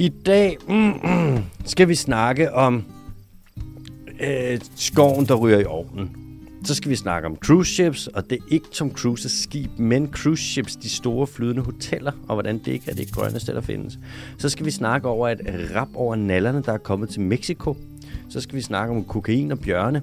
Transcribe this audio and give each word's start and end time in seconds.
I 0.00 0.08
dag 0.08 0.56
mm, 0.68 0.74
mm, 0.74 1.44
skal 1.64 1.88
vi 1.88 1.94
snakke 1.94 2.54
om 2.54 2.84
øh, 4.20 4.60
skoven, 4.74 5.26
der 5.26 5.34
ryger 5.34 5.58
i 5.58 5.64
ovnen. 5.64 6.10
Så 6.64 6.74
skal 6.74 6.90
vi 6.90 6.96
snakke 6.96 7.28
om 7.28 7.36
cruise 7.36 7.74
ships, 7.74 8.06
og 8.06 8.30
det 8.30 8.38
er 8.38 8.44
ikke 8.50 8.66
Tom 8.72 8.90
Cruise's 8.98 9.42
skib, 9.42 9.70
men 9.78 10.12
cruise 10.12 10.42
ships, 10.42 10.76
de 10.76 10.88
store 10.88 11.26
flydende 11.26 11.62
hoteller, 11.62 12.12
og 12.28 12.34
hvordan 12.34 12.58
det 12.58 12.68
ikke 12.68 12.90
er 12.90 12.94
det 12.94 13.12
grønneste, 13.12 13.54
der 13.54 13.60
findes. 13.60 13.98
Så 14.38 14.48
skal 14.48 14.66
vi 14.66 14.70
snakke 14.70 15.08
over 15.08 15.28
et 15.28 15.40
rap 15.74 15.88
over 15.94 16.16
nallerne, 16.16 16.62
der 16.62 16.72
er 16.72 16.78
kommet 16.78 17.08
til 17.08 17.20
Mexico. 17.20 17.76
Så 18.28 18.40
skal 18.40 18.56
vi 18.56 18.62
snakke 18.62 18.94
om 18.94 19.04
kokain 19.04 19.52
og 19.52 19.58
bjørne. 19.58 20.02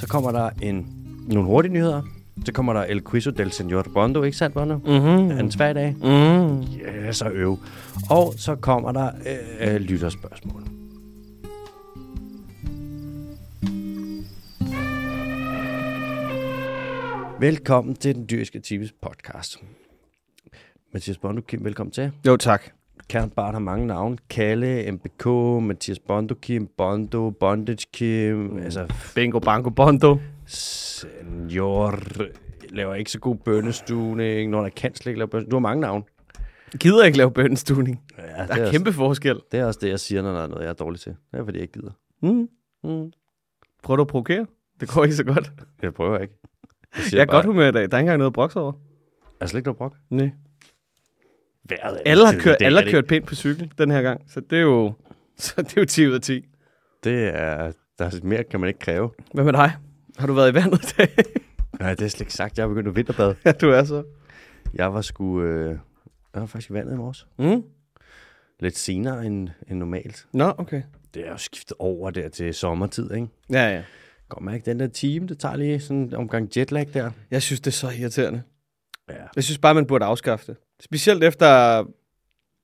Så 0.00 0.06
kommer 0.06 0.32
der 0.32 0.50
en, 0.62 0.86
nogle 1.28 1.44
hurtige 1.44 1.72
nyheder. 1.72 2.02
Så 2.42 2.52
kommer 2.52 2.72
der 2.72 2.82
El 2.82 3.04
Quizo 3.04 3.30
del 3.30 3.52
Señor 3.52 3.92
Bondo, 3.94 4.22
ikke 4.22 4.36
sandt, 4.36 4.54
Bondo? 4.54 4.76
Mm-hmm. 4.76 5.38
En 5.38 5.50
svag 5.50 5.74
dag. 5.74 5.94
Mm. 6.02 6.60
Ja, 6.60 7.12
så 7.12 7.28
øv. 7.28 7.58
Og 8.10 8.34
så 8.36 8.54
kommer 8.54 8.92
der 8.92 9.10
øh, 9.60 9.76
lytterspørgsmål. 9.76 10.62
Velkommen 17.40 17.94
til 17.94 18.14
den 18.14 18.26
dyriske 18.30 18.60
Times 18.60 18.92
podcast. 19.02 19.58
Mathias 20.92 21.18
Bondo, 21.18 21.40
Kim, 21.40 21.64
velkommen 21.64 21.92
til. 21.92 22.12
Jo, 22.26 22.36
tak. 22.36 22.62
Kært 23.08 23.32
Bart 23.32 23.54
har 23.54 23.60
mange 23.60 23.86
navne. 23.86 24.18
Kalle, 24.30 24.92
MBK, 24.92 25.26
Mathias 25.62 25.98
Bondo, 25.98 26.34
Kim, 26.34 26.68
Bondo, 26.76 27.30
Bondage 27.30 27.86
Kim, 27.92 28.36
mm. 28.36 28.58
altså 28.58 28.86
Bingo, 29.14 29.38
bango, 29.38 29.70
bondo. 29.70 30.18
Senior, 30.46 31.98
laver 32.70 32.94
ikke 32.94 33.10
så 33.10 33.18
god 33.18 33.36
bønnestuning, 33.36 34.50
når 34.50 34.62
der 34.62 34.68
kan 34.68 34.94
slet 34.94 35.10
ikke 35.10 35.18
lave 35.18 35.28
bønnestuning. 35.28 35.50
Du 35.50 35.56
har 35.56 35.60
mange 35.60 35.80
navne. 35.80 36.04
Gider 36.80 37.04
ikke 37.04 37.18
lave 37.18 37.30
bønnestuning. 37.30 38.02
Ja, 38.18 38.22
Der 38.46 38.54
er 38.66 38.70
kæmpe 38.72 38.92
forskel. 38.92 39.40
Det 39.52 39.60
er 39.60 39.64
også 39.64 39.78
det, 39.82 39.88
jeg 39.88 40.00
siger, 40.00 40.22
når 40.22 40.32
der 40.32 40.42
er 40.42 40.46
noget, 40.46 40.62
jeg 40.62 40.68
er 40.68 40.74
dårlig 40.74 41.00
til. 41.00 41.12
Det 41.32 41.40
er, 41.40 41.44
fordi 41.44 41.58
jeg 41.58 41.62
ikke 41.62 41.72
gider. 41.72 41.90
Mm. 42.22 42.48
Mm. 42.84 43.12
Prøver 43.82 43.96
du 43.96 44.00
at 44.02 44.06
provokere? 44.08 44.46
Det 44.80 44.88
går 44.88 45.04
ikke 45.04 45.16
så 45.16 45.24
godt. 45.24 45.52
Jeg 45.82 45.94
prøver 45.94 46.18
ikke. 46.18 46.34
Jeg, 46.96 47.12
Jeg 47.12 47.20
er 47.20 47.26
godt 47.26 47.46
humør 47.46 47.68
i 47.68 47.72
dag. 47.72 47.72
Der 47.72 47.78
er 47.80 47.84
ikke 47.84 47.98
engang 47.98 48.18
noget 48.18 48.30
at 48.30 48.34
brokse 48.34 48.60
over. 48.60 48.72
Er 49.40 49.46
slet 49.46 49.58
ikke 49.58 49.66
noget 49.66 49.76
brok? 49.78 49.96
Nej. 50.10 50.30
Vejret 51.68 51.96
er 51.96 52.10
Alle 52.10 52.26
har 52.26 52.38
kørt, 52.40 52.56
alle 52.60 52.80
er 52.80 52.84
har 52.84 52.90
kørt 52.90 53.06
pænt 53.06 53.26
på 53.26 53.34
cykel 53.34 53.72
den 53.78 53.90
her 53.90 54.02
gang. 54.02 54.20
Så 54.30 54.40
det 54.40 54.58
er 54.58 54.62
jo, 54.62 54.92
så 55.36 55.54
det 55.62 55.76
er 55.76 55.80
jo 55.80 55.84
10 55.84 56.06
ud 56.06 56.12
af 56.12 56.20
10. 56.20 56.34
ikke? 56.34 56.48
Det 57.04 57.28
er... 57.34 57.72
Der 57.98 58.04
er 58.04 58.20
mere 58.22 58.44
kan 58.44 58.60
man 58.60 58.68
ikke 58.68 58.80
kræve. 58.80 59.10
Hvad 59.34 59.44
med 59.44 59.52
dig? 59.52 59.72
Har 60.18 60.26
du 60.26 60.32
været 60.32 60.50
i 60.50 60.54
vandet 60.54 60.92
i 60.92 60.94
dag? 60.98 61.08
Nej, 61.80 61.94
det 61.94 62.04
er 62.04 62.08
slet 62.08 62.20
ikke 62.20 62.32
sagt. 62.32 62.58
Jeg 62.58 62.62
har 62.62 62.68
begyndt 62.68 62.88
at 62.88 62.96
vinterbade. 62.96 63.36
ja, 63.44 63.52
du 63.52 63.70
er 63.70 63.84
så. 63.84 64.04
Jeg 64.74 64.94
var 64.94 65.00
sgu... 65.00 65.42
Øh, 65.42 65.78
jeg 66.34 66.40
var 66.40 66.46
faktisk 66.46 66.70
i 66.70 66.74
vandet 66.74 66.92
i 66.92 66.96
morges. 66.96 67.26
Mm. 67.38 67.62
Lidt 68.60 68.78
senere 68.78 69.26
end, 69.26 69.48
end 69.68 69.78
normalt. 69.78 70.26
Nå, 70.32 70.52
okay. 70.58 70.82
Det 71.14 71.26
er 71.26 71.30
jo 71.30 71.36
skiftet 71.36 71.76
over 71.78 72.10
der 72.10 72.28
til 72.28 72.54
sommertid, 72.54 73.12
ikke? 73.12 73.28
Ja, 73.50 73.68
ja. 73.68 73.82
Godt 74.28 74.44
mærke 74.44 74.62
den 74.66 74.80
der 74.80 74.86
time, 74.86 75.26
det 75.26 75.38
tager 75.38 75.56
lige 75.56 75.80
sådan 75.80 75.96
en 76.02 76.14
omgang 76.14 76.48
jetlag 76.56 76.88
der. 76.94 77.10
Jeg 77.30 77.42
synes, 77.42 77.60
det 77.60 77.66
er 77.66 77.74
så 77.74 77.90
irriterende. 77.90 78.42
Ja. 79.08 79.14
Jeg 79.36 79.44
synes 79.44 79.58
bare, 79.58 79.74
man 79.74 79.86
burde 79.86 80.04
afskaffe 80.04 80.46
det. 80.46 80.56
Specielt 80.80 81.24
efter... 81.24 81.84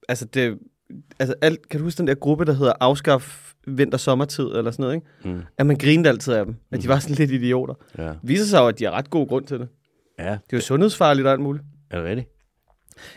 Altså, 0.08 0.24
det, 0.24 0.58
altså 1.18 1.34
alt, 1.42 1.68
kan 1.68 1.80
du 1.80 1.84
huske 1.84 1.98
den 1.98 2.06
der 2.06 2.14
gruppe, 2.14 2.44
der 2.44 2.52
hedder 2.52 2.72
Afskaf 2.80 3.52
vinter-sommertid, 3.66 4.44
eller 4.44 4.70
sådan 4.70 4.82
noget, 4.82 4.94
ikke? 4.94 5.06
Mm. 5.36 5.42
At 5.58 5.66
man 5.66 5.76
grinede 5.76 6.08
altid 6.08 6.32
af 6.34 6.44
dem. 6.44 6.54
At 6.72 6.82
de 6.82 6.88
var 6.88 6.98
sådan 6.98 7.16
lidt 7.16 7.30
idioter. 7.30 7.74
Ja. 7.98 8.02
Det 8.08 8.18
viser 8.22 8.44
sig 8.44 8.58
jo, 8.58 8.66
at 8.66 8.78
de 8.78 8.84
har 8.84 8.90
ret 8.90 9.10
god 9.10 9.28
grund 9.28 9.46
til 9.46 9.58
det. 9.58 9.68
Ja, 10.18 10.24
Det 10.24 10.32
er 10.32 10.56
jo 10.56 10.60
sundhedsfarligt 10.60 11.26
og 11.26 11.32
alt 11.32 11.40
muligt. 11.40 11.64
er 11.90 11.98
det 11.98 12.06
rigtigt? 12.08 12.28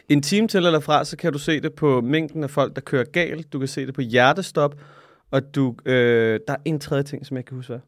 En 0.09 0.22
time 0.22 0.47
til 0.47 0.66
eller 0.66 0.79
fra, 0.79 1.06
så 1.06 1.17
kan 1.17 1.33
du 1.33 1.39
se 1.39 1.59
det 1.62 1.73
på 1.73 2.01
mængden 2.01 2.44
af 2.44 2.50
folk, 2.50 2.75
der 2.75 2.81
kører 2.81 3.03
galt. 3.03 3.53
Du 3.53 3.59
kan 3.59 3.67
se 3.67 3.85
det 3.85 3.94
på 3.94 4.01
hjertestop. 4.01 4.75
Og 5.31 5.56
du, 5.56 5.75
øh, 5.85 6.39
der 6.47 6.53
er 6.53 6.57
en 6.66 6.79
tredje 6.79 7.03
ting, 7.03 7.25
som 7.25 7.35
jeg 7.35 7.39
ikke 7.39 7.47
kan 7.47 7.56
huske 7.57 7.72
hvad. 7.73 7.79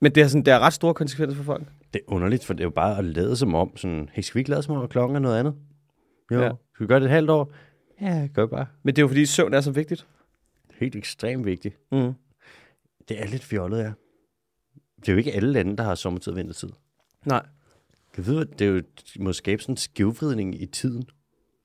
Men 0.00 0.12
det 0.14 0.22
er, 0.22 0.26
sådan, 0.26 0.44
det 0.44 0.52
er 0.54 0.58
ret 0.58 0.72
store 0.72 0.94
konsekvenser 0.94 1.36
for 1.36 1.44
folk. 1.44 1.62
Det 1.92 2.00
er 2.08 2.12
underligt, 2.12 2.44
for 2.44 2.54
det 2.54 2.60
er 2.60 2.64
jo 2.64 2.70
bare 2.70 2.98
at 2.98 3.04
lade 3.04 3.36
som 3.36 3.54
om, 3.54 3.76
sådan, 3.76 4.08
hey, 4.12 4.22
skal 4.22 4.34
vi 4.34 4.40
ikke 4.40 4.50
lade 4.50 4.62
som 4.62 4.76
om, 4.76 4.82
at 4.82 4.90
klokken 4.90 5.16
er 5.16 5.20
noget 5.20 5.38
andet? 5.38 5.54
Jo, 6.32 6.40
ja. 6.40 6.48
skal 6.74 6.84
vi 6.84 6.86
gøre 6.86 7.00
det 7.00 7.06
et 7.06 7.10
halvt 7.10 7.30
år? 7.30 7.52
Ja, 8.00 8.28
gør 8.34 8.46
bare. 8.46 8.66
Men 8.82 8.96
det 8.96 9.02
er 9.02 9.04
jo 9.04 9.08
fordi, 9.08 9.26
søvn 9.26 9.54
er 9.54 9.60
så 9.60 9.70
vigtigt. 9.70 10.06
Helt 10.74 10.96
ekstremt 10.96 11.46
vigtigt. 11.46 11.78
Mm. 11.92 12.12
Det 13.08 13.22
er 13.22 13.26
lidt 13.26 13.44
fjollet, 13.44 13.78
ja. 13.78 13.92
Det 15.00 15.08
er 15.08 15.12
jo 15.12 15.18
ikke 15.18 15.32
alle 15.32 15.52
lande, 15.52 15.76
der 15.76 15.84
har 15.84 15.94
sommertid 15.94 16.32
og 16.32 16.36
vintertid. 16.36 16.68
Nej. 17.24 17.46
Jeg 18.16 18.26
ved, 18.26 18.40
at 18.40 18.58
det 18.58 18.66
er 18.66 18.70
jo, 18.70 18.78
de 18.78 19.22
må 19.22 19.32
skabe 19.32 19.62
sådan 19.62 19.72
en 19.72 19.76
skævvridning 19.76 20.62
i 20.62 20.66
tiden. 20.66 21.02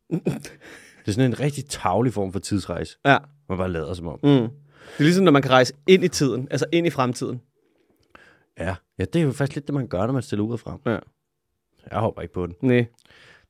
det 0.09 1.07
er 1.07 1.11
sådan 1.11 1.31
en 1.31 1.39
rigtig 1.39 1.65
tavlig 1.65 2.13
form 2.13 2.31
for 2.31 2.39
tidsrejse. 2.39 2.97
Ja. 3.05 3.17
Man 3.49 3.57
bare 3.57 3.71
lader 3.71 3.93
som 3.93 4.07
om. 4.07 4.19
Mm. 4.23 4.29
Det 4.29 4.99
er 4.99 5.03
ligesom, 5.03 5.23
når 5.25 5.31
man 5.31 5.41
kan 5.41 5.51
rejse 5.51 5.73
ind 5.87 6.03
i 6.03 6.07
tiden, 6.07 6.47
altså 6.51 6.65
ind 6.71 6.87
i 6.87 6.89
fremtiden. 6.89 7.41
Ja. 8.59 8.75
ja, 8.97 9.05
det 9.05 9.15
er 9.15 9.23
jo 9.23 9.31
faktisk 9.31 9.55
lidt 9.55 9.67
det, 9.67 9.73
man 9.73 9.87
gør, 9.87 10.05
når 10.05 10.13
man 10.13 10.21
stiller 10.21 10.45
ud 10.45 10.53
og 10.53 10.59
frem. 10.59 10.79
Ja. 10.85 10.99
Jeg 11.91 11.99
hopper 11.99 12.21
ikke 12.21 12.33
på 12.33 12.47
den. 12.47 12.55
Nej. 12.61 12.85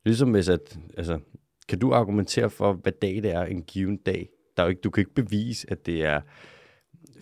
Ligesom 0.05 0.31
hvis 0.31 0.50
at, 0.50 0.79
altså, 0.97 1.19
kan 1.69 1.79
du 1.79 1.94
argumentere 1.94 2.50
for, 2.50 2.74
hvad 2.74 2.91
dag 3.01 3.16
det 3.16 3.31
er 3.31 3.44
en 3.44 3.62
given 3.62 3.97
dag? 3.97 4.29
Der 4.57 4.63
er 4.63 4.68
jo 4.68 4.69
ikke, 4.69 4.81
du 4.81 4.90
kan 4.90 5.01
ikke 5.01 5.13
bevise, 5.13 5.68
at 5.72 5.85
det 5.85 6.06
er 6.06 6.22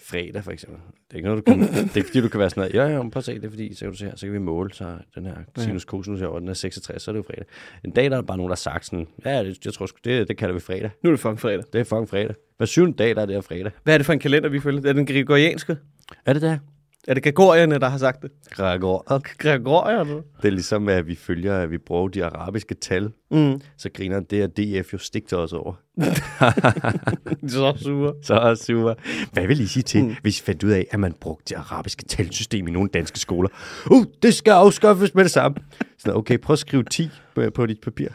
fredag, 0.04 0.44
for 0.44 0.52
eksempel. 0.52 0.80
Det 1.08 1.12
er 1.12 1.16
ikke 1.16 1.30
noget, 1.30 1.48
du 1.48 1.52
kan, 1.52 1.62
det 1.94 1.98
er 1.98 2.04
fordi, 2.04 2.22
du 2.22 2.30
kan 2.30 2.40
være 2.40 2.50
sådan 2.50 2.62
noget, 2.62 2.74
ja, 2.74 2.96
ja, 2.96 3.10
prøv 3.10 3.12
at 3.16 3.24
se, 3.24 3.36
det 3.36 3.46
er 3.46 3.50
fordi, 3.50 3.74
så 3.74 3.80
kan 3.80 3.92
du 3.92 3.98
se 3.98 4.06
her, 4.06 4.16
så 4.16 4.26
kan 4.26 4.34
vi 4.34 4.40
måle, 4.40 4.74
så 4.74 4.98
den 5.16 5.26
her 5.26 5.36
sinus 5.58 5.82
cosinus 5.82 6.20
herovre, 6.20 6.40
den 6.40 6.48
er 6.48 6.54
66, 6.54 7.04
så 7.04 7.12
er 7.12 7.14
det 7.14 7.18
jo 7.18 7.24
fredag. 7.24 7.46
En 7.84 7.92
dag, 7.92 8.12
der 8.12 8.18
er 8.18 8.22
bare 8.22 8.38
nogen, 8.38 8.50
der 8.50 8.56
har 8.56 8.72
sagt 8.72 8.86
sådan, 8.86 9.08
ja, 9.26 9.44
det, 9.44 9.66
jeg 9.66 9.74
tror 9.74 9.86
sgu, 9.86 9.98
det, 10.04 10.28
det 10.28 10.38
kalder 10.38 10.54
vi 10.54 10.60
fredag. 10.60 10.90
Nu 11.04 11.10
er 11.10 11.12
det 11.12 11.20
fucking 11.20 11.40
fredag. 11.40 11.64
Det 11.74 11.80
er 11.80 11.84
fucking 11.84 12.10
fredag. 12.10 12.36
Hver 12.58 12.66
syvende 12.66 12.98
dag, 12.98 13.16
der 13.16 13.22
er 13.22 13.26
det 13.26 13.36
her 13.36 13.42
fredag. 13.42 13.72
Hvad 13.84 13.94
er 13.94 13.98
det 13.98 14.06
for 14.06 14.14
en 14.14 14.20
kalender, 14.20 14.50
vi 14.50 14.60
følger? 14.60 14.80
Er 14.80 14.84
det 14.84 14.96
den 14.96 15.06
gregorianske? 15.06 15.78
Er 16.26 16.34
det 16.34 16.42
der? 16.42 16.58
Er 17.08 17.14
det 17.14 17.24
gregorierne, 17.24 17.80
der 17.80 17.90
har 17.90 17.98
sagt 17.98 18.22
det? 18.22 18.32
Gregor. 18.50 19.20
Gregorierne? 19.38 20.14
Det 20.42 20.48
er 20.48 20.50
ligesom, 20.52 20.90
at 20.90 21.08
vi 21.08 21.16
følger, 21.16 21.58
at 21.58 21.72
vi 21.72 21.78
bruger 21.78 22.08
de 22.08 22.26
arabiske 22.26 22.76
tal. 22.76 23.12
Mm. 23.32 23.62
Så 23.78 23.90
griner 23.94 24.20
det, 24.20 24.42
at 24.42 24.58
DF 24.58 24.94
jo 24.94 24.98
stik 24.98 25.28
til 25.28 25.38
os 25.38 25.54
over. 25.54 25.74
Er 26.02 27.48
så 27.48 27.74
sure. 27.84 28.14
Så 28.24 28.64
super. 28.66 28.94
Hvad 29.34 29.48
vil 29.48 29.60
I 29.60 29.68
sige 29.68 29.84
til, 29.84 30.04
Mm. 30.04 30.16
hvis 30.22 30.40
I 30.40 30.44
fandt 30.44 30.64
ud 30.64 30.70
af, 30.72 30.88
at 30.92 31.00
man 31.00 31.14
brugte 31.22 31.44
det 31.50 31.56
arabiske 31.56 32.06
talsystem 32.06 32.68
i 32.68 32.72
nogle 32.72 32.90
danske 32.94 33.20
skoler? 33.20 33.50
Uh, 33.92 34.04
det 34.24 34.34
skal 34.34 34.52
afskaffes 34.52 35.16
med 35.16 35.24
det 35.24 35.32
samme. 35.32 35.58
Så 35.98 36.14
okay, 36.14 36.38
prøv 36.38 36.54
at 36.54 36.60
skrive 36.60 36.84
10 36.84 37.10
på, 37.36 37.50
på 37.56 37.66
dit 37.66 37.82
papir. 37.84 38.08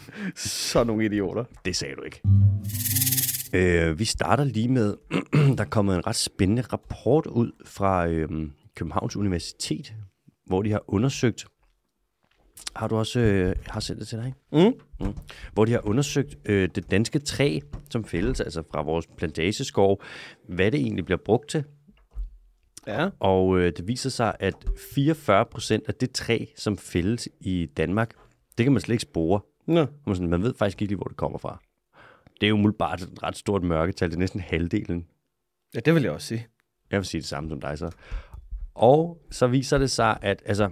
Så 0.36 0.84
nogle 0.84 1.04
idioter. 1.04 1.44
Det 1.64 1.76
sagde 1.76 1.94
du 1.94 2.02
ikke. 2.02 2.20
Øh, 3.52 3.98
vi 3.98 4.04
starter 4.04 4.44
lige 4.44 4.68
med, 4.68 4.96
der 5.56 5.64
er 5.64 5.68
kommet 5.68 5.96
en 5.96 6.06
ret 6.06 6.16
spændende 6.16 6.62
rapport 6.62 7.26
ud 7.26 7.52
fra 7.64 8.06
øh, 8.06 8.28
Københavns 8.74 9.16
Universitet, 9.16 9.94
hvor 10.46 10.62
de 10.62 10.70
har 10.70 10.82
undersøgt, 10.86 11.46
har 12.76 12.88
du 12.88 12.96
også, 12.96 13.20
øh, 13.20 13.56
har 13.66 13.80
sendt 13.80 14.00
det 14.00 14.08
til 14.08 14.18
dig, 14.18 14.26
ikke? 14.26 14.78
Mm. 15.00 15.14
hvor 15.52 15.64
de 15.64 15.72
har 15.72 15.86
undersøgt 15.86 16.38
øh, 16.44 16.68
det 16.74 16.90
danske 16.90 17.18
træ, 17.18 17.58
som 17.90 18.04
fældes, 18.04 18.40
altså 18.40 18.62
fra 18.72 18.82
vores 18.82 19.06
plantageskov, 19.06 20.02
hvad 20.48 20.70
det 20.70 20.80
egentlig 20.80 21.04
bliver 21.04 21.18
brugt 21.24 21.48
til. 21.48 21.64
Ja. 22.86 23.08
Og 23.20 23.58
øh, 23.58 23.72
det 23.76 23.88
viser 23.88 24.10
sig, 24.10 24.36
at 24.40 24.54
44 24.94 25.46
procent 25.46 25.88
af 25.88 25.94
det 25.94 26.10
træ, 26.10 26.44
som 26.56 26.76
fældes 26.76 27.28
i 27.40 27.66
Danmark, 27.76 28.14
det 28.58 28.64
kan 28.66 28.72
man 28.72 28.80
slet 28.80 28.94
ikke 28.94 29.02
spore. 29.02 29.40
Nå. 29.66 29.86
Man, 30.06 30.16
sådan, 30.16 30.30
man 30.30 30.42
ved 30.42 30.54
faktisk 30.58 30.82
ikke 30.82 30.90
lige, 30.90 30.96
hvor 30.96 31.06
det 31.06 31.16
kommer 31.16 31.38
fra. 31.38 31.62
Det 32.42 32.46
er 32.46 32.48
jo 32.48 32.54
umiddelbart 32.54 33.00
et 33.00 33.22
ret 33.22 33.36
stort 33.36 33.62
mørketal. 33.62 34.08
Det 34.08 34.14
er 34.14 34.18
næsten 34.18 34.40
halvdelen. 34.40 35.06
Ja, 35.74 35.80
det 35.80 35.94
vil 35.94 36.02
jeg 36.02 36.12
også 36.12 36.26
sige. 36.26 36.46
Jeg 36.90 36.98
vil 36.98 37.06
sige 37.06 37.20
det 37.20 37.28
samme 37.28 37.50
som 37.50 37.60
dig 37.60 37.78
så. 37.78 37.90
Og 38.74 39.18
så 39.30 39.46
viser 39.46 39.78
det 39.78 39.90
sig, 39.90 40.18
at 40.22 40.42
altså, 40.46 40.70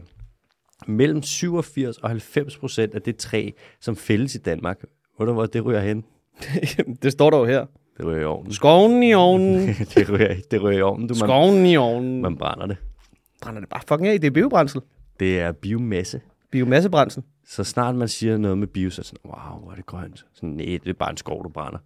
mellem 0.87 1.23
87 1.23 1.99
og 1.99 2.09
90 2.09 2.57
procent 2.57 2.95
af 2.95 3.03
det 3.03 3.17
træ, 3.17 3.51
som 3.81 3.97
fældes 3.97 4.35
i 4.35 4.39
Danmark, 4.39 4.85
ved 5.19 5.27
du 5.27 5.33
hvor 5.33 5.47
det 5.47 5.65
ryger 5.65 5.81
hen? 5.81 6.05
det 7.03 7.13
står 7.13 7.31
der 7.31 7.39
jo 7.39 7.45
her. 7.45 7.67
Det 7.97 8.07
ryger 8.07 8.21
i 8.21 8.25
ovnen. 8.25 8.53
Skoven 8.53 9.03
i 9.03 9.15
ovnen. 9.15 9.69
det, 9.95 10.11
ryger, 10.11 10.35
det 10.51 10.63
ryger 10.63 10.79
i 10.79 10.83
ovnen. 10.83 11.09
Du, 11.09 11.15
man, 11.15 11.29
Skoven 11.29 11.67
i 11.67 11.77
ovnen. 11.77 12.23
man 12.23 12.37
brænder 12.37 12.67
det. 12.67 12.77
Brænder 13.43 13.61
det 13.61 13.69
bare 13.69 13.83
fucking 13.89 14.09
af. 14.09 14.21
Det 14.21 14.27
er 14.27 14.31
biobrændsel. 14.31 14.81
Det 15.21 15.41
er 15.41 15.53
biomasse. 15.53 16.21
Biomassebrændsel. 16.51 17.23
Så 17.51 17.65
snart 17.65 17.95
man 17.95 18.09
siger 18.09 18.37
noget 18.37 18.59
med 18.59 18.67
bio, 18.67 18.91
så 18.91 19.03
er 19.03 19.05
sådan, 19.05 19.19
wow, 19.25 19.61
hvor 19.63 19.71
er 19.71 19.75
det 19.75 19.87
grønt. 19.87 20.27
Sådan, 20.35 20.49
nej, 20.49 20.79
det 20.85 20.89
er 20.89 20.93
bare 20.93 21.11
en 21.11 21.17
skov, 21.17 21.45
du 21.45 21.49
brænder. 21.49 21.79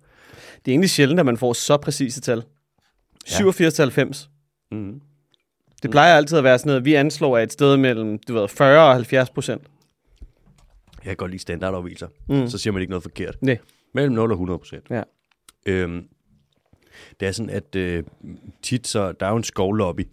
Det 0.65 0.71
er 0.71 0.73
egentlig 0.73 0.91
sjældent, 0.91 1.21
at 1.21 1.27
man 1.27 1.37
får 1.37 1.53
så 1.53 1.77
præcise 1.77 2.21
tal. 2.21 2.45
87 3.27 3.75
til 3.75 3.83
90. 3.83 4.31
Mm. 4.71 5.01
Det 5.83 5.91
plejer 5.91 6.17
altid 6.17 6.39
at 6.39 6.45
være 6.45 6.59
sådan 6.59 6.71
noget, 6.71 6.85
vi 6.85 6.95
anslår 6.95 7.39
af 7.39 7.43
et 7.43 7.53
sted 7.53 7.77
mellem 7.77 8.19
du 8.19 8.35
ved, 8.35 8.49
40 8.49 8.89
og 8.89 8.95
70 8.95 9.31
procent. 9.31 9.63
Jeg 10.97 11.11
kan 11.11 11.17
godt 11.17 11.31
lide 11.31 11.43
standardafviser. 11.43 12.09
Mm. 12.29 12.37
Mm. 12.37 12.49
Så 12.49 12.59
siger 12.59 12.73
man 12.73 12.83
ikke 12.83 12.91
noget 12.91 13.03
forkert. 13.03 13.37
Nej. 13.43 13.59
Mellem 13.93 14.15
0 14.15 14.31
og 14.31 14.35
100 14.35 14.59
procent. 14.59 14.91
Ja. 14.91 15.03
Øhm, 15.67 16.09
det 17.21 17.29
er 17.29 17.33
sådan, 17.33 17.51
at 17.51 17.77
øh, 17.77 18.05
tit 18.63 18.87
så, 18.87 19.13
der 19.13 19.27
er 19.27 19.31
jo 19.31 19.37
en 19.37 19.45
skovlobby, 19.45 20.09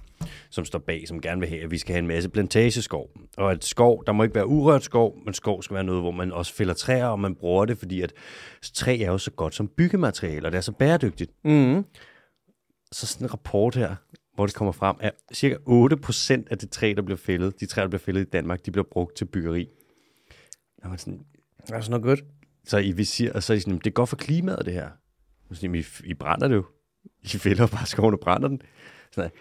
som 0.49 0.65
står 0.65 0.79
bag, 0.79 1.07
som 1.07 1.21
gerne 1.21 1.39
vil 1.41 1.49
have, 1.49 1.61
at 1.63 1.71
vi 1.71 1.77
skal 1.77 1.93
have 1.93 1.99
en 1.99 2.07
masse 2.07 2.29
plantageskov. 2.29 3.09
Og 3.37 3.51
at 3.51 3.65
skov, 3.65 4.03
der 4.05 4.11
må 4.11 4.23
ikke 4.23 4.35
være 4.35 4.47
urørt 4.47 4.83
skov, 4.83 5.17
men 5.25 5.33
skov 5.33 5.63
skal 5.63 5.73
være 5.73 5.83
noget, 5.83 6.01
hvor 6.01 6.11
man 6.11 6.31
også 6.31 6.53
fælder 6.53 6.73
træer, 6.73 7.05
og 7.05 7.19
man 7.19 7.35
bruger 7.35 7.65
det, 7.65 7.77
fordi 7.77 8.01
at 8.01 8.13
træ 8.73 8.97
er 8.99 9.11
jo 9.11 9.17
så 9.17 9.31
godt 9.31 9.55
som 9.55 9.67
byggemateriale, 9.67 10.47
og 10.47 10.51
det 10.51 10.57
er 10.57 10.61
så 10.61 10.71
bæredygtigt. 10.71 11.31
Mm. 11.45 11.85
Så 12.91 13.07
sådan 13.07 13.25
en 13.25 13.33
rapport 13.33 13.75
her, 13.75 13.95
hvor 14.35 14.45
det 14.45 14.55
kommer 14.55 14.71
frem, 14.71 14.95
at 14.99 15.11
cirka 15.33 15.55
8% 15.55 16.47
af 16.51 16.57
det 16.57 16.69
træ, 16.69 16.93
der 16.95 17.01
bliver 17.01 17.17
fældet, 17.17 17.59
de 17.59 17.65
træer, 17.65 17.83
der 17.83 17.89
bliver 17.89 17.99
fældet 17.99 18.21
i 18.21 18.29
Danmark, 18.29 18.65
de 18.65 18.71
bliver 18.71 18.85
brugt 18.91 19.15
til 19.15 19.25
byggeri. 19.25 19.67
Og 20.83 20.89
man 20.89 20.97
sådan, 20.97 21.19
er 21.59 21.81
sådan 21.81 22.01
noget 22.01 22.03
godt. 22.03 22.29
så 22.65 22.77
I 22.77 22.91
vil 22.91 23.07
sige, 23.07 23.35
og 23.35 23.43
så 23.43 23.53
er 23.53 23.57
I 23.57 23.59
sådan, 23.59 23.71
"Jamen, 23.71 23.79
det 23.83 23.87
er 23.89 23.93
godt 23.93 24.09
for 24.09 24.15
klimaet, 24.15 24.65
det 24.65 24.73
her. 24.73 24.89
Så 25.51 25.55
siger, 25.55 25.73
I, 25.73 26.09
I 26.09 26.13
brænder 26.13 26.47
det 26.47 26.55
jo. 26.55 26.65
I 27.23 27.27
fælder 27.27 27.67
bare 27.67 27.85
skoven 27.85 28.13
og 28.13 28.19
brænder 28.19 28.47
den. 28.47 28.61
Sådan, 29.11 29.31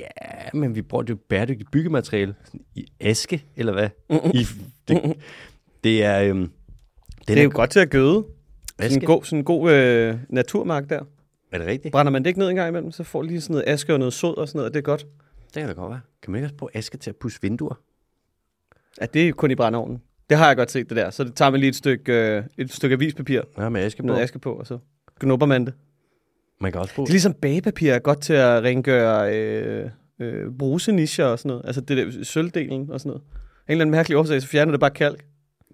ja, 0.00 0.06
men 0.54 0.74
vi 0.74 0.82
bruger 0.82 1.04
jo 1.08 1.16
bæredygtigt 1.28 1.70
byggemateriale. 1.70 2.34
Sådan, 2.44 2.60
I 2.74 2.86
aske, 3.00 3.44
eller 3.56 3.72
hvad? 3.72 3.88
I, 4.34 4.46
det, 4.88 5.16
det 5.84 6.04
er... 6.04 6.22
Øhm, 6.22 6.38
den 6.38 6.50
Det 7.28 7.38
er 7.38 7.42
jo 7.42 7.50
godt 7.54 7.70
til 7.70 7.80
at 7.80 7.90
gøde. 7.90 8.24
Sådan 8.80 8.86
aske. 8.90 8.94
en 9.00 9.06
god, 9.06 9.24
sådan 9.24 9.38
en 9.38 9.44
god 9.44 9.72
øh, 9.72 10.16
naturmark 10.28 10.88
der. 10.90 11.00
Er 11.52 11.58
det 11.58 11.66
rigtigt? 11.66 11.92
Brænder 11.92 12.12
man 12.12 12.22
det 12.22 12.28
ikke 12.30 12.38
ned 12.38 12.48
en 12.48 12.56
gang 12.56 12.68
imellem, 12.68 12.90
så 12.92 13.04
får 13.04 13.22
lige 13.22 13.40
sådan 13.40 13.54
noget 13.54 13.68
aske 13.68 13.92
og 13.92 13.98
noget 13.98 14.14
sod 14.14 14.36
og 14.36 14.48
sådan 14.48 14.58
noget, 14.58 14.68
og 14.70 14.74
det 14.74 14.78
er 14.78 14.82
godt. 14.82 15.06
Det 15.44 15.52
kan 15.54 15.66
da 15.66 15.72
godt 15.72 15.90
være. 15.90 16.00
Kan 16.22 16.32
man 16.32 16.38
ikke 16.38 16.46
også 16.46 16.56
bruge 16.56 16.70
aske 16.76 16.98
til 16.98 17.10
at 17.10 17.16
pusse 17.16 17.38
vinduer? 17.42 17.74
Ja, 19.00 19.06
det 19.06 19.28
er 19.28 19.32
kun 19.32 19.50
i 19.50 19.54
brændeovnen. 19.54 20.02
Det 20.30 20.38
har 20.38 20.46
jeg 20.46 20.56
godt 20.56 20.70
set, 20.70 20.88
det 20.88 20.96
der. 20.96 21.10
Så 21.10 21.24
det 21.24 21.34
tager 21.34 21.50
man 21.50 21.60
lige 21.60 21.68
et 21.68 21.76
stykke, 21.76 22.12
øh, 22.36 22.44
et 22.58 22.72
stykke 22.72 22.94
avispapir, 22.94 23.40
Ja, 23.58 23.68
med 23.68 23.80
aske 23.80 24.02
på. 24.02 24.06
noget 24.06 24.20
aske 24.22 24.38
på, 24.38 24.52
og 24.52 24.66
så 24.66 24.78
knupper 25.20 25.46
man 25.46 25.66
det. 25.66 25.74
Man 26.60 26.72
kan 26.72 26.80
også 26.80 26.94
bruge... 26.94 27.06
Det 27.06 27.10
er 27.10 27.14
ligesom 27.14 27.34
bagepapir 27.34 27.92
er 27.92 27.98
godt 27.98 28.20
til 28.20 28.32
at 28.32 28.62
rengøre 28.62 29.36
øh, 29.36 29.90
øh, 30.20 30.52
brusenischer 30.58 31.24
og 31.24 31.38
sådan 31.38 31.48
noget. 31.48 31.62
Altså 31.66 31.80
det 31.80 31.96
der 31.96 32.24
sølvdelen 32.24 32.90
og 32.90 33.00
sådan 33.00 33.10
noget. 33.10 33.22
En 33.22 33.72
eller 33.72 33.82
anden 33.84 33.92
mærkelig 33.92 34.18
årsag, 34.18 34.42
så 34.42 34.48
fjerner 34.48 34.72
det 34.72 34.80
bare 34.80 34.90
kalk. 34.90 35.24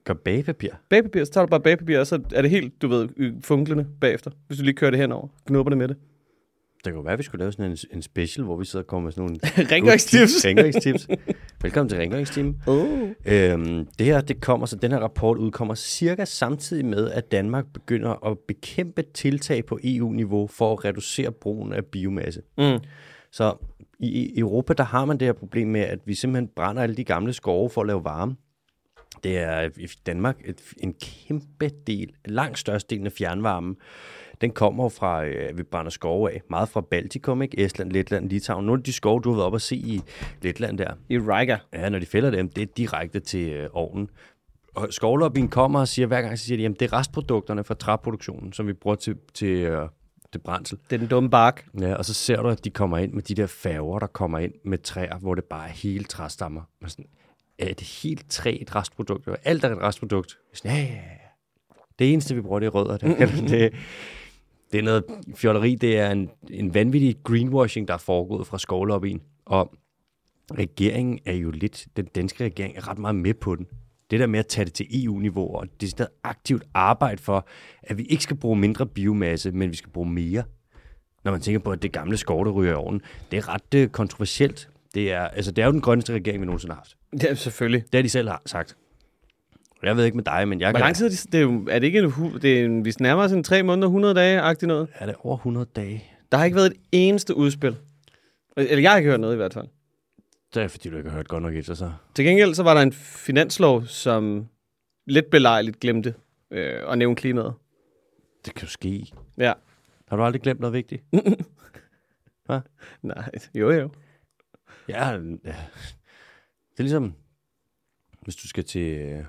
Gør 0.05 0.15
bagepapir. 0.15 0.71
Bagepapir, 0.91 1.25
så 1.25 1.33
tager 1.33 1.47
du 1.47 1.51
bare 1.51 1.61
bagepapir, 1.61 1.99
og 1.99 2.07
så 2.07 2.21
er 2.35 2.43
det 2.43 2.51
helt, 2.51 2.83
du 2.83 2.89
ved, 2.89 3.09
øh, 3.17 3.33
funklende 3.41 3.87
bagefter. 4.01 4.31
Hvis 4.47 4.59
du 4.59 4.65
lige 4.65 4.75
kører 4.75 4.91
det 4.91 5.01
henover. 5.01 5.29
Knupper 5.47 5.71
det 5.71 5.79
med 5.79 5.89
det. 5.89 5.97
Det 6.85 6.95
kunne 6.95 7.05
være, 7.05 7.13
at 7.13 7.19
vi 7.19 7.23
skulle 7.23 7.39
lave 7.39 7.53
sådan 7.53 7.71
en, 7.71 7.77
en 7.91 8.03
special, 8.03 8.45
hvor 8.45 8.57
vi 8.57 8.65
sidder 8.65 8.83
og 8.83 8.87
kommer 8.87 9.05
med 9.05 9.13
sådan 9.13 9.25
nogle... 9.25 9.39
Rengøringstips. 9.75 10.45
Rengøringstips. 10.45 11.09
Velkommen 11.63 11.89
til 11.89 11.99
Rengøringsteam. 11.99 12.57
Oh. 12.67 13.09
Øhm, 13.27 13.87
det 13.99 14.07
her, 14.07 14.21
det 14.21 14.41
kommer, 14.41 14.67
så 14.67 14.77
den 14.77 14.93
her 14.93 14.99
rapport 14.99 15.39
udkommer 15.39 15.75
cirka 15.75 16.25
samtidig 16.25 16.85
med, 16.85 17.11
at 17.11 17.33
Danmark 17.33 17.65
begynder 17.75 18.27
at 18.27 18.39
bekæmpe 18.39 19.03
tiltag 19.03 19.67
på 19.67 19.79
EU-niveau 19.85 20.47
for 20.47 20.73
at 20.73 20.85
reducere 20.85 21.33
brugen 21.33 21.73
af 21.73 21.85
biomasse. 21.85 22.43
Mm. 22.59 22.79
Så 23.33 23.55
i 24.01 24.39
Europa, 24.39 24.73
der 24.73 24.85
har 24.85 25.05
man 25.05 25.21
det 25.21 25.29
her 25.29 25.33
problem 25.33 25.69
med, 25.69 25.81
at 25.81 25.99
vi 26.05 26.15
simpelthen 26.15 26.51
brænder 26.57 26.83
alle 26.83 26.97
de 26.97 27.05
gamle 27.05 27.33
skove 27.33 27.71
for 27.71 27.81
at 27.81 27.87
lave 27.87 28.05
varme. 28.05 28.37
Det 29.25 29.39
er 29.39 29.71
i 29.77 29.87
Danmark 30.07 30.37
et, 30.45 30.61
en 30.79 30.95
kæmpe 30.95 31.69
del, 31.87 32.13
langt 32.25 32.59
størstedelen 32.59 33.07
af 33.07 33.13
fjernvarmen, 33.13 33.77
den 34.41 34.51
kommer 34.51 34.85
jo 34.85 34.89
fra, 34.89 35.25
øh, 35.25 35.49
at 35.49 35.59
vi 35.59 35.63
brænder 35.63 35.91
skove 35.91 36.33
af. 36.33 36.43
Meget 36.51 36.69
fra 36.69 36.81
Baltikum, 36.81 37.43
ikke? 37.43 37.65
Estland, 37.65 37.93
Letland, 37.93 38.31
Litauen. 38.31 38.67
Nogle 38.67 38.81
af 38.81 38.85
de 38.85 38.93
skove, 38.93 39.21
du 39.21 39.31
har 39.31 39.37
været 39.37 39.47
op 39.47 39.53
og 39.53 39.61
se 39.61 39.77
i 39.77 40.03
Letland 40.43 40.79
der, 40.79 40.95
I 41.09 41.19
Riga. 41.19 41.57
Ja, 41.73 41.89
når 41.89 41.99
de 41.99 42.07
fælder 42.07 42.31
dem, 42.31 42.49
det 42.49 42.63
er 42.63 42.67
direkte 42.77 43.21
til 43.21 43.49
øh, 43.51 43.69
ovnen. 43.73 44.11
Og 44.75 44.89
skovlobbyen 44.91 45.49
kommer 45.49 45.81
og 45.81 45.89
siger, 45.89 46.07
hver 46.07 46.23
gang 46.23 46.39
så 46.39 46.45
siger 46.45 46.57
de, 46.57 46.63
jamen 46.63 46.77
det 46.81 46.93
er 46.93 46.99
restprodukterne 46.99 47.65
fra 47.65 47.75
træproduktionen, 47.75 48.53
som 48.53 48.67
vi 48.67 48.73
bruger 48.73 48.97
til, 48.97 49.17
til, 49.35 49.49
øh, 49.49 49.89
til 50.33 50.39
brændsel. 50.39 50.79
Det 50.91 50.97
er 50.97 50.99
den 50.99 51.09
dumme 51.09 51.31
bark. 51.31 51.67
Ja, 51.81 51.95
og 51.95 52.05
så 52.05 52.15
ser 52.15 52.43
du, 52.43 52.49
at 52.49 52.65
de 52.65 52.71
kommer 52.71 52.99
ind 52.99 53.13
med 53.13 53.23
de 53.23 53.35
der 53.35 53.47
færger, 53.47 53.99
der 53.99 54.07
kommer 54.07 54.39
ind 54.39 54.53
med 54.65 54.79
træer, 54.79 55.19
hvor 55.19 55.35
det 55.35 55.45
bare 55.45 55.69
er 55.69 55.73
hele 55.73 56.05
træstammer. 56.05 56.63
Men 56.81 56.91
sådan, 56.91 57.07
er 57.59 57.75
det 57.75 58.01
helt 58.03 58.31
træ 58.31 58.59
et 58.61 58.77
restprodukt? 58.77 59.29
Alt 59.45 59.65
er 59.65 59.77
et 59.77 59.83
restprodukt. 59.83 60.39
Sådan, 60.53 60.77
ja, 60.77 60.83
ja, 60.83 60.93
ja. 60.93 61.25
Det 61.99 62.13
eneste, 62.13 62.35
vi 62.35 62.41
bruger, 62.41 62.59
det 62.61 62.67
er 62.67 62.71
rødder. 62.71 62.97
Det, 62.99 63.49
det, 63.49 63.75
det 64.73 64.79
er 64.79 64.83
noget 64.83 65.05
fjolleri. 65.35 65.75
Det 65.75 65.99
er 65.99 66.11
en, 66.11 66.31
en 66.51 66.75
vanvittig 66.75 67.17
greenwashing, 67.25 67.89
der 67.89 67.95
er 67.95 67.99
foregået 67.99 68.47
fra 68.47 68.59
skovlobbyen. 68.59 69.21
Og 69.47 69.75
regeringen 70.59 71.19
er 71.25 71.33
jo 71.33 71.51
lidt, 71.51 71.87
den 71.97 72.05
danske 72.05 72.45
regering 72.45 72.77
er 72.77 72.89
ret 72.89 72.99
meget 72.99 73.17
med 73.17 73.35
på 73.35 73.57
den. 73.57 73.67
Det 74.11 74.21
der 74.21 74.27
med 74.27 74.39
at 74.39 74.47
tage 74.47 74.65
det 74.65 74.73
til 74.73 75.05
EU-niveau, 75.05 75.57
og 75.57 75.67
det 75.81 76.01
er 76.01 76.07
aktivt 76.25 76.65
arbejde 76.75 77.23
for, 77.23 77.47
at 77.83 77.99
vi 77.99 78.03
ikke 78.03 78.23
skal 78.23 78.37
bruge 78.37 78.57
mindre 78.57 78.87
biomasse, 78.87 79.53
men 79.53 79.71
vi 79.71 79.77
skal 79.77 79.91
bruge 79.91 80.11
mere. 80.11 80.43
Når 81.25 81.33
man 81.33 81.41
tænker 81.41 81.59
på, 81.59 81.71
at 81.71 81.83
det 81.83 81.93
gamle 81.93 82.17
skov, 82.17 82.45
der 82.45 82.51
ryger 82.51 82.73
i 82.73 82.75
ovnen, 82.75 83.03
det 83.31 83.37
er 83.37 83.49
ret 83.49 83.75
øh, 83.75 83.89
kontroversielt. 83.89 84.69
Det 84.95 85.13
er, 85.13 85.21
altså, 85.21 85.51
det 85.53 85.63
er 85.63 85.67
jo 85.67 85.73
den 85.73 85.81
grønneste 85.81 86.13
regering, 86.13 86.41
vi 86.41 86.47
nogensinde 86.47 86.75
har 86.75 86.81
haft. 86.81 86.97
Ja, 87.23 87.35
selvfølgelig. 87.35 87.83
Det 87.83 87.95
har 87.95 88.03
de 88.03 88.09
selv 88.09 88.29
har 88.29 88.43
sagt. 88.47 88.77
Jeg 89.85 89.97
ved 89.97 90.05
ikke 90.05 90.17
med 90.17 90.25
dig, 90.25 90.49
men 90.49 90.61
jeg 90.61 90.71
Hvor 90.71 90.79
lang 90.79 90.97
tid 90.97 91.07
er 91.07 91.11
det? 91.11 91.27
Det 91.33 91.39
er, 91.39 91.43
jo, 91.43 91.67
er 91.71 91.79
det 91.79 91.87
ikke 91.87 91.99
en, 91.99 92.13
det 92.43 92.61
er 92.61 92.65
en, 92.65 92.85
vi 92.85 92.93
nærmer 93.01 93.23
os 93.23 93.33
en 93.33 93.45
tre 93.45 93.63
måneder, 93.63 93.89
100 93.89 94.15
dage-agtigt 94.15 94.69
noget? 94.69 94.89
Er 94.95 95.07
det 95.07 95.15
over 95.19 95.37
100 95.37 95.67
dage? 95.77 96.05
Der 96.33 96.39
har 96.39 96.45
ikke 96.45 96.57
været 96.57 96.67
et 96.67 96.77
eneste 96.93 97.37
udspil. 97.37 97.77
Eller 98.57 98.83
jeg 98.83 98.91
har 98.91 98.99
ikke 98.99 99.11
hørt 99.11 99.21
noget 99.21 99.35
i 99.35 99.37
hvert 99.37 99.55
fald. 99.55 99.67
Det 100.55 100.63
er 100.63 100.69
fordi, 100.69 100.89
du 100.89 100.97
ikke 100.97 101.11
har 101.11 101.17
hørt 101.17 101.29
godt 101.29 101.43
nok 101.43 101.55
efter 101.55 101.75
så. 101.75 101.93
Til 102.15 102.25
gengæld 102.25 102.55
så 102.55 102.63
var 102.63 102.75
der 102.75 102.81
en 102.81 102.93
finanslov, 102.93 103.85
som 103.85 104.47
lidt 105.07 105.31
belejligt 105.31 105.81
glemte 105.81 106.15
øh, 106.51 106.81
at 106.89 106.99
nævne 106.99 107.17
klimaet. 107.17 107.55
Det 108.45 108.55
kan 108.55 108.67
jo 108.67 108.71
ske. 108.71 109.07
Ja. 109.39 109.53
Har 110.09 110.17
du 110.17 110.23
aldrig 110.23 110.43
glemt 110.43 110.61
noget 110.61 110.73
vigtigt? 110.73 111.03
Nej, 113.03 113.31
jo 113.55 113.71
jo. 113.71 113.91
Ja, 114.89 115.11
ja. 115.11 115.17
Det 116.73 116.79
er 116.79 116.83
ligesom, 116.83 117.15
hvis 118.23 118.37
du 118.37 118.49
skal 118.49 118.65
til 118.65 118.99
øh, 118.99 119.25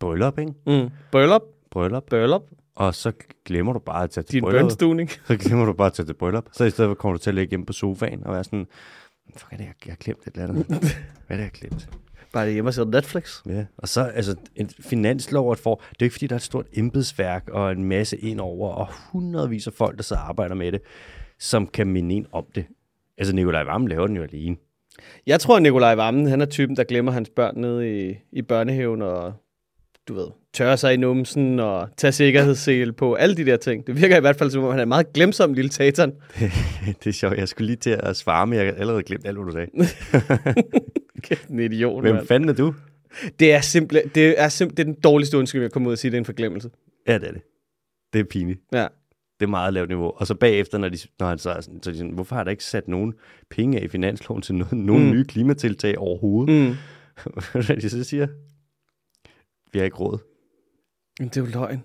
bryllup, 0.00 0.38
ikke? 0.38 0.52
Mm. 0.66 0.90
Bryllup, 1.12 1.42
Bryllup. 1.70 2.04
bryllup, 2.10 2.42
Og 2.74 2.94
så 2.94 3.12
glemmer 3.44 3.72
du 3.72 3.78
bare 3.78 4.04
at 4.04 4.10
tage 4.10 4.24
til 4.24 4.32
din 4.32 4.42
bryllup. 4.42 4.70
Så 5.26 5.36
glemmer 5.40 5.64
du 5.64 5.72
bare 5.72 5.86
at 5.86 5.92
tage 5.92 6.06
til 6.06 6.14
bryllup. 6.14 6.44
Så 6.52 6.64
i 6.64 6.70
stedet 6.70 6.88
for 6.88 6.94
kommer 6.94 7.16
du 7.18 7.22
til 7.22 7.30
at 7.30 7.34
ligge 7.34 7.50
hjemme 7.50 7.66
på 7.66 7.72
sofaen 7.72 8.26
og 8.26 8.32
være 8.32 8.44
sådan, 8.44 8.66
fuck 9.36 9.52
er 9.52 9.56
det, 9.56 9.64
jeg, 9.64 9.74
jeg 9.86 9.92
har 9.92 9.96
glemt 9.96 10.26
et 10.26 10.34
eller 10.34 10.48
andet. 10.48 10.66
Hvad 10.68 10.78
er 11.28 11.36
det, 11.36 11.38
jeg 11.38 11.44
har 11.44 11.50
glemt? 11.68 11.88
Bare 12.32 12.46
det 12.46 12.52
hjemme 12.52 12.68
og 12.68 12.74
se 12.74 12.84
Netflix. 12.84 13.40
Ja. 13.46 13.64
Og 13.76 13.88
så, 13.88 14.04
altså, 14.04 14.36
en 14.56 14.68
finanslov 14.80 15.46
og 15.46 15.52
et 15.52 15.58
for, 15.58 15.74
det 15.74 15.82
er 15.82 15.96
jo 16.00 16.04
ikke 16.04 16.14
fordi, 16.14 16.26
der 16.26 16.34
er 16.34 16.38
et 16.38 16.42
stort 16.42 16.66
embedsværk 16.72 17.48
og 17.48 17.72
en 17.72 17.84
masse 17.84 18.16
ind 18.16 18.40
over, 18.40 18.72
og 18.72 18.88
hundredvis 19.12 19.66
af 19.66 19.72
folk, 19.72 19.98
der 19.98 20.16
og 20.16 20.28
arbejder 20.28 20.54
med 20.54 20.72
det, 20.72 20.80
som 21.38 21.66
kan 21.66 21.86
minde 21.86 22.14
en 22.14 22.26
om 22.32 22.44
det. 22.54 22.64
Altså, 23.18 23.34
Nikolaj 23.34 23.62
Vammen 23.64 23.88
laver 23.88 24.06
den 24.06 24.16
jo 24.16 24.22
alene. 24.22 24.56
Jeg 25.26 25.40
tror, 25.40 25.56
at 25.56 25.62
Nikolaj 25.62 25.94
Vammen, 25.94 26.26
han 26.26 26.40
er 26.40 26.46
typen, 26.46 26.76
der 26.76 26.84
glemmer 26.84 27.12
hans 27.12 27.30
børn 27.36 27.54
nede 27.56 28.08
i, 28.10 28.14
i 28.32 28.42
børnehaven 28.42 29.02
og, 29.02 29.32
du 30.10 30.14
ved, 30.14 30.26
tørre 30.54 30.76
sig 30.76 30.94
i 30.94 30.96
numsen 30.96 31.60
og 31.60 31.88
tage 31.96 32.12
sikkerhedssele 32.12 32.92
på. 32.92 33.14
Alle 33.14 33.36
de 33.36 33.44
der 33.46 33.56
ting. 33.56 33.86
Det 33.86 34.00
virker 34.00 34.16
i 34.16 34.20
hvert 34.20 34.36
fald, 34.36 34.50
som 34.50 34.64
om 34.64 34.70
han 34.70 34.78
er 34.78 34.82
en 34.82 34.88
meget 34.88 35.12
glemsom 35.12 35.52
lille 35.54 35.68
tatan. 35.68 36.12
det 37.04 37.06
er 37.06 37.12
sjovt. 37.12 37.36
Jeg 37.36 37.48
skulle 37.48 37.66
lige 37.66 37.76
til 37.76 37.90
at 38.02 38.16
svare, 38.16 38.46
men 38.46 38.58
jeg 38.58 38.66
har 38.66 38.72
allerede 38.72 39.02
glemt 39.02 39.26
alt, 39.26 39.38
hvad 39.38 39.46
du 39.46 39.52
sagde. 39.52 39.70
En 41.50 41.60
idiot, 41.60 42.02
Hvem 42.02 42.26
fanden 42.26 42.48
er 42.48 42.52
du? 42.52 42.74
Det 43.40 43.52
er 43.52 43.60
simpelthen, 43.60 44.10
det 44.14 44.40
er 44.40 44.48
simpelthen 44.48 44.86
det 44.86 44.90
er 44.92 44.94
den 44.94 45.02
dårligste 45.02 45.38
undskyldning, 45.38 45.62
jeg 45.62 45.72
kommer 45.72 45.88
ud 45.88 45.92
og 45.92 45.98
sige, 45.98 46.10
det 46.10 46.16
er 46.16 46.20
en 46.20 46.24
forglemmelse. 46.24 46.70
Ja, 47.08 47.14
det 47.18 47.28
er 47.28 47.32
det. 47.32 47.42
Det 48.12 48.18
er 48.18 48.24
pinligt. 48.24 48.60
Ja. 48.72 48.86
Det 49.40 49.46
er 49.46 49.50
meget 49.50 49.74
lavt 49.74 49.88
niveau. 49.88 50.12
Og 50.16 50.26
så 50.26 50.34
bagefter, 50.34 50.78
når, 50.78 50.88
de, 50.88 50.98
når 51.20 51.26
han 51.26 51.38
så 51.38 51.56
sådan, 51.60 51.82
så 51.82 51.90
de 51.90 51.96
sådan, 51.96 52.12
hvorfor 52.12 52.36
har 52.36 52.44
der 52.44 52.50
ikke 52.50 52.64
sat 52.64 52.88
nogen 52.88 53.14
penge 53.50 53.78
af 53.80 53.84
i 53.84 53.88
finansloven 53.88 54.42
til 54.42 54.54
nogen 54.72 55.04
Mm. 55.06 55.10
nye 55.12 55.24
klimatiltag 55.24 55.98
overhovedet? 55.98 56.54
Mm. 56.68 56.74
Hvad 57.66 57.76
de 57.76 57.88
så 57.90 58.04
siger? 58.04 58.26
Vi 59.72 59.78
har 59.78 59.84
ikke 59.84 59.96
råd. 59.96 60.18
Men 61.20 61.28
det 61.28 61.36
er 61.36 61.40
jo 61.40 61.46
løgn. 61.54 61.82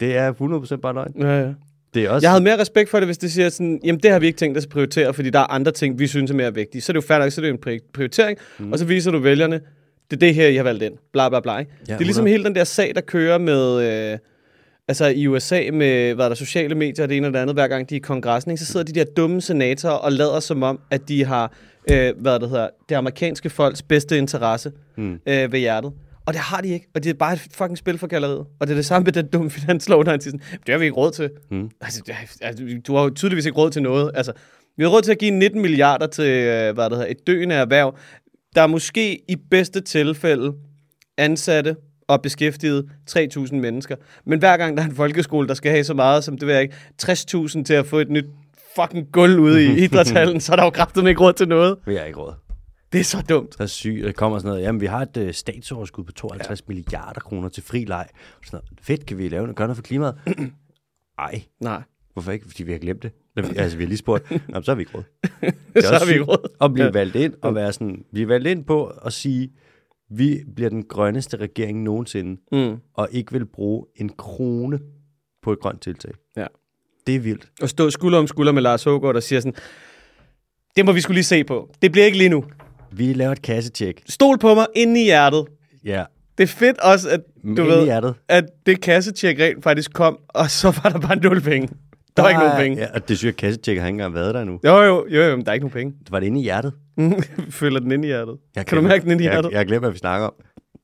Det 0.00 0.16
er 0.16 0.32
100% 0.32 0.76
bare 0.76 0.94
løgn. 0.94 1.14
Ja, 1.20 1.40
ja. 1.40 1.52
Det 1.94 2.04
er 2.04 2.10
også... 2.10 2.24
Jeg 2.24 2.30
havde 2.30 2.44
mere 2.44 2.58
respekt 2.60 2.90
for 2.90 2.98
det, 3.00 3.08
hvis 3.08 3.18
det 3.18 3.32
siger 3.32 3.48
sådan, 3.48 3.80
jamen 3.84 4.00
det 4.02 4.10
har 4.10 4.18
vi 4.18 4.26
ikke 4.26 4.36
tænkt 4.36 4.58
os 4.58 4.64
at 4.64 4.70
prioritere, 4.70 5.14
fordi 5.14 5.30
der 5.30 5.38
er 5.38 5.44
andre 5.52 5.72
ting, 5.72 5.98
vi 5.98 6.06
synes 6.06 6.30
er 6.30 6.34
mere 6.34 6.54
vigtige. 6.54 6.82
Så 6.82 6.92
er 6.92 7.00
det 7.00 7.10
jo 7.10 7.18
nok, 7.18 7.30
så 7.32 7.40
er 7.40 7.42
det 7.42 7.48
jo 7.50 7.54
en 7.54 7.60
pri- 7.80 7.90
prioritering, 7.94 8.38
mm. 8.58 8.72
og 8.72 8.78
så 8.78 8.84
viser 8.84 9.10
du 9.10 9.18
vælgerne, 9.18 9.60
det 10.10 10.16
er 10.16 10.20
det 10.20 10.34
her, 10.34 10.48
I 10.48 10.56
har 10.56 10.62
valgt 10.62 10.82
ind. 10.82 10.94
Bla 11.12 11.28
bla 11.28 11.40
bla. 11.40 11.58
Ikke? 11.58 11.72
Ja, 11.88 11.92
det 11.92 12.00
er 12.00 12.04
ligesom 12.04 12.22
100. 12.26 12.32
hele 12.32 12.44
den 12.44 12.54
der 12.54 12.64
sag, 12.64 12.94
der 12.94 13.00
kører 13.00 13.38
med... 13.38 13.82
Øh, 14.12 14.18
altså 14.88 15.06
i 15.06 15.26
USA 15.26 15.62
med, 15.72 16.14
hvad 16.14 16.24
er 16.24 16.28
der, 16.28 16.36
sociale 16.36 16.74
medier 16.74 17.02
og 17.04 17.08
det 17.08 17.16
ene 17.16 17.26
og 17.26 17.32
det 17.32 17.38
andet, 17.38 17.56
hver 17.56 17.68
gang 17.68 17.90
de 17.90 17.94
er 17.94 17.98
i 17.98 18.00
kongressen, 18.00 18.50
ikke? 18.50 18.60
så 18.64 18.72
sidder 18.72 18.86
de 18.86 18.92
der 18.92 19.04
dumme 19.16 19.40
senatorer 19.40 19.92
og 19.94 20.12
lader 20.12 20.40
som 20.40 20.62
om, 20.62 20.80
at 20.90 21.08
de 21.08 21.24
har, 21.24 21.52
øh, 21.92 22.12
hvad 22.20 22.40
det 22.40 22.48
hedder, 22.48 22.68
det 22.88 22.94
amerikanske 22.94 23.50
folks 23.50 23.82
bedste 23.82 24.18
interesse 24.18 24.72
Mm. 24.96 25.12
øh, 25.26 25.52
ved 25.52 25.58
hjertet. 25.58 25.92
Og 26.28 26.34
det 26.34 26.40
har 26.40 26.60
de 26.60 26.68
ikke, 26.68 26.88
og 26.94 27.04
det 27.04 27.10
er 27.10 27.14
bare 27.14 27.32
et 27.32 27.48
fucking 27.52 27.78
spil 27.78 27.98
for 27.98 28.06
galleriet. 28.06 28.46
Og 28.60 28.66
det 28.66 28.70
er 28.70 28.74
det 28.74 28.86
samme 28.86 29.04
med 29.04 29.12
den 29.12 29.26
dumme 29.26 29.50
finanslov, 29.50 30.04
der 30.04 30.12
er 30.12 30.18
sådan, 30.20 30.40
det 30.66 30.68
har 30.68 30.78
vi 30.78 30.84
ikke 30.84 30.96
råd 30.96 31.10
til. 31.10 31.30
Mm. 31.50 31.70
Altså, 31.80 32.02
det 32.06 32.14
altså, 32.40 32.64
du 32.86 32.94
har 32.94 33.02
jo 33.02 33.10
tydeligvis 33.10 33.46
ikke 33.46 33.58
råd 33.58 33.70
til 33.70 33.82
noget. 33.82 34.10
Altså, 34.14 34.32
vi 34.76 34.82
har 34.82 34.90
råd 34.90 35.02
til 35.02 35.12
at 35.12 35.18
give 35.18 35.30
19 35.30 35.62
milliarder 35.62 36.06
til, 36.06 36.24
øh, 36.24 36.74
hvad 36.74 36.84
det 36.84 36.92
hedder, 36.92 37.06
et 37.10 37.26
døende 37.26 37.54
erhverv, 37.54 37.98
der 38.54 38.62
er 38.62 38.66
måske 38.66 39.30
i 39.30 39.36
bedste 39.50 39.80
tilfælde 39.80 40.52
ansatte 41.18 41.76
og 42.08 42.22
beskæftiget 42.22 42.88
3.000 43.10 43.54
mennesker. 43.54 43.96
Men 44.24 44.38
hver 44.38 44.56
gang 44.56 44.76
der 44.76 44.82
er 44.82 44.86
en 44.86 44.94
folkeskole, 44.94 45.48
der 45.48 45.54
skal 45.54 45.70
have 45.70 45.84
så 45.84 45.94
meget 45.94 46.24
som, 46.24 46.38
det 46.38 46.46
ved 46.46 46.54
jeg 46.54 46.62
ikke, 46.62 46.74
60.000 47.02 47.62
til 47.64 47.74
at 47.74 47.86
få 47.86 47.98
et 47.98 48.10
nyt 48.10 48.26
fucking 48.76 49.06
gulv 49.12 49.40
ude 49.40 49.64
i 49.64 49.68
idrætshallen, 49.84 50.40
så 50.40 50.52
er 50.52 50.56
der 50.56 50.64
jo 50.64 50.70
kraftigt 50.70 51.06
ikke 51.06 51.20
råd 51.20 51.32
til 51.32 51.48
noget. 51.48 51.76
Vi 51.86 51.94
har 51.94 52.04
ikke 52.04 52.18
råd. 52.18 52.47
Det 52.92 53.00
er 53.00 53.04
så 53.04 53.22
dumt. 53.28 53.54
Så 53.54 53.66
sygt, 53.66 54.04
der 54.04 54.12
kommer 54.12 54.38
sådan 54.38 54.48
noget. 54.48 54.62
Jamen, 54.62 54.80
vi 54.80 54.86
har 54.86 55.02
et 55.02 55.16
øh, 55.16 55.34
statsoverskud 55.34 56.04
på 56.04 56.12
52 56.12 56.60
ja. 56.60 56.64
milliarder 56.68 57.20
kroner 57.20 57.48
til 57.48 57.62
fri 57.62 57.84
leg. 57.84 58.08
Sådan 58.44 58.56
noget. 58.56 58.68
Fedt, 58.82 59.06
kan 59.06 59.18
vi 59.18 59.28
lave 59.28 59.42
noget, 59.42 59.56
gøre 59.56 59.66
noget 59.68 59.76
for 59.76 59.82
klimaet? 59.82 60.14
Ej, 61.18 61.42
Nej. 61.60 61.82
hvorfor 62.12 62.32
ikke? 62.32 62.46
Fordi 62.46 62.62
vi 62.62 62.72
har 62.72 62.78
glemt 62.78 63.02
det. 63.02 63.12
Altså, 63.36 63.76
vi 63.76 63.82
har 63.84 63.88
lige 63.88 63.98
spurgt. 63.98 64.30
Nå, 64.48 64.62
så 64.62 64.70
har 64.70 64.76
vi 64.76 64.82
ikke 64.82 64.92
råd. 64.96 65.02
så 65.82 65.94
har 65.94 66.06
vi 66.06 66.12
ikke 66.12 66.24
råd. 66.24 66.48
At 66.60 66.72
blive 66.72 66.84
Ja. 66.84 66.88
ja. 66.88 66.92
valgt 66.98 67.16
ind 67.16 67.34
og 67.42 67.54
være 67.54 67.72
sådan, 67.72 68.04
blive 68.12 68.28
valgt 68.28 68.46
ind 68.48 68.64
på 68.64 68.84
at 68.86 69.12
sige, 69.12 69.50
vi 70.10 70.40
bliver 70.56 70.70
den 70.70 70.82
grønneste 70.84 71.36
regering 71.36 71.82
nogensinde, 71.82 72.40
Mm. 72.52 72.76
og 72.94 73.08
ikke 73.10 73.32
vil 73.32 73.46
bruge 73.46 73.86
en 73.96 74.08
krone 74.08 74.80
på 75.42 75.52
et 75.52 75.60
grønt 75.60 75.82
tiltag. 75.82 76.12
Ja. 76.36 76.46
Det 77.06 77.14
er 77.16 77.20
vildt. 77.20 77.48
Og 77.62 77.68
stå 77.68 77.90
skulder 77.90 78.18
om 78.18 78.26
skulder 78.26 78.52
med 78.52 78.62
Lars 78.62 78.84
Hågaard, 78.84 79.14
der 79.14 79.20
siger 79.20 79.40
sådan, 79.40 79.54
det 80.76 80.84
må 80.84 80.92
vi 80.92 81.00
skulle 81.00 81.14
lige 81.16 81.24
se 81.24 81.44
på. 81.44 81.70
Det 81.82 81.92
bliver 81.92 82.04
ikke 82.06 82.18
lige 82.18 82.30
nu. 82.30 82.44
Vi 82.90 83.12
laver 83.12 83.32
et 83.32 83.42
kassetjek. 83.42 84.02
Stol 84.08 84.38
på 84.38 84.54
mig 84.54 84.66
inde 84.76 85.00
i 85.00 85.04
hjertet. 85.04 85.44
Ja, 85.84 86.04
Det 86.38 86.44
er 86.44 86.48
fedt 86.48 86.78
også, 86.78 87.08
at 87.10 87.20
du 87.42 87.48
Inde 87.48 87.62
i 87.64 87.66
ved, 87.66 87.84
hjertet. 87.84 88.14
at 88.28 88.44
det 88.66 88.80
kassetjek 88.80 89.40
rent 89.40 89.64
faktisk 89.64 89.92
kom, 89.92 90.18
og 90.28 90.50
så 90.50 90.80
var 90.82 90.90
der 90.90 90.98
bare 91.00 91.16
nul 91.16 91.40
penge. 91.40 91.68
Der 92.16 92.22
var 92.22 92.28
ikke 92.28 92.40
nogen 92.40 92.56
penge. 92.58 92.78
Ja, 92.78 92.86
og 92.94 93.08
det 93.08 93.18
synes 93.18 93.30
jeg, 93.32 93.36
kassetjekker 93.36 93.82
har 93.82 93.88
ikke 93.88 93.94
engang 93.94 94.14
været 94.14 94.34
der 94.34 94.44
nu. 94.44 94.60
Jo, 94.64 94.82
jo, 94.82 95.06
jo, 95.10 95.22
jo, 95.22 95.36
men 95.36 95.44
der 95.44 95.50
er 95.50 95.54
ikke 95.54 95.66
nogen 95.66 95.72
penge. 95.72 95.94
Det 96.04 96.12
var 96.12 96.20
det 96.20 96.26
inde 96.26 96.40
i 96.40 96.42
hjertet. 96.42 96.72
Føler 97.50 97.80
den 97.80 97.92
inde 97.92 98.04
i 98.08 98.10
hjertet. 98.10 98.36
Jeg 98.56 98.66
kan 98.66 98.76
du 98.78 98.82
mærke 98.88 99.02
den 99.02 99.10
inde 99.10 99.22
i 99.22 99.26
jeg, 99.26 99.32
hjertet? 99.32 99.50
Jeg, 99.50 99.56
jeg 99.58 99.66
glemmer, 99.66 99.80
hvad 99.88 99.92
vi 99.92 99.98
snakker 99.98 100.26
om. 100.26 100.34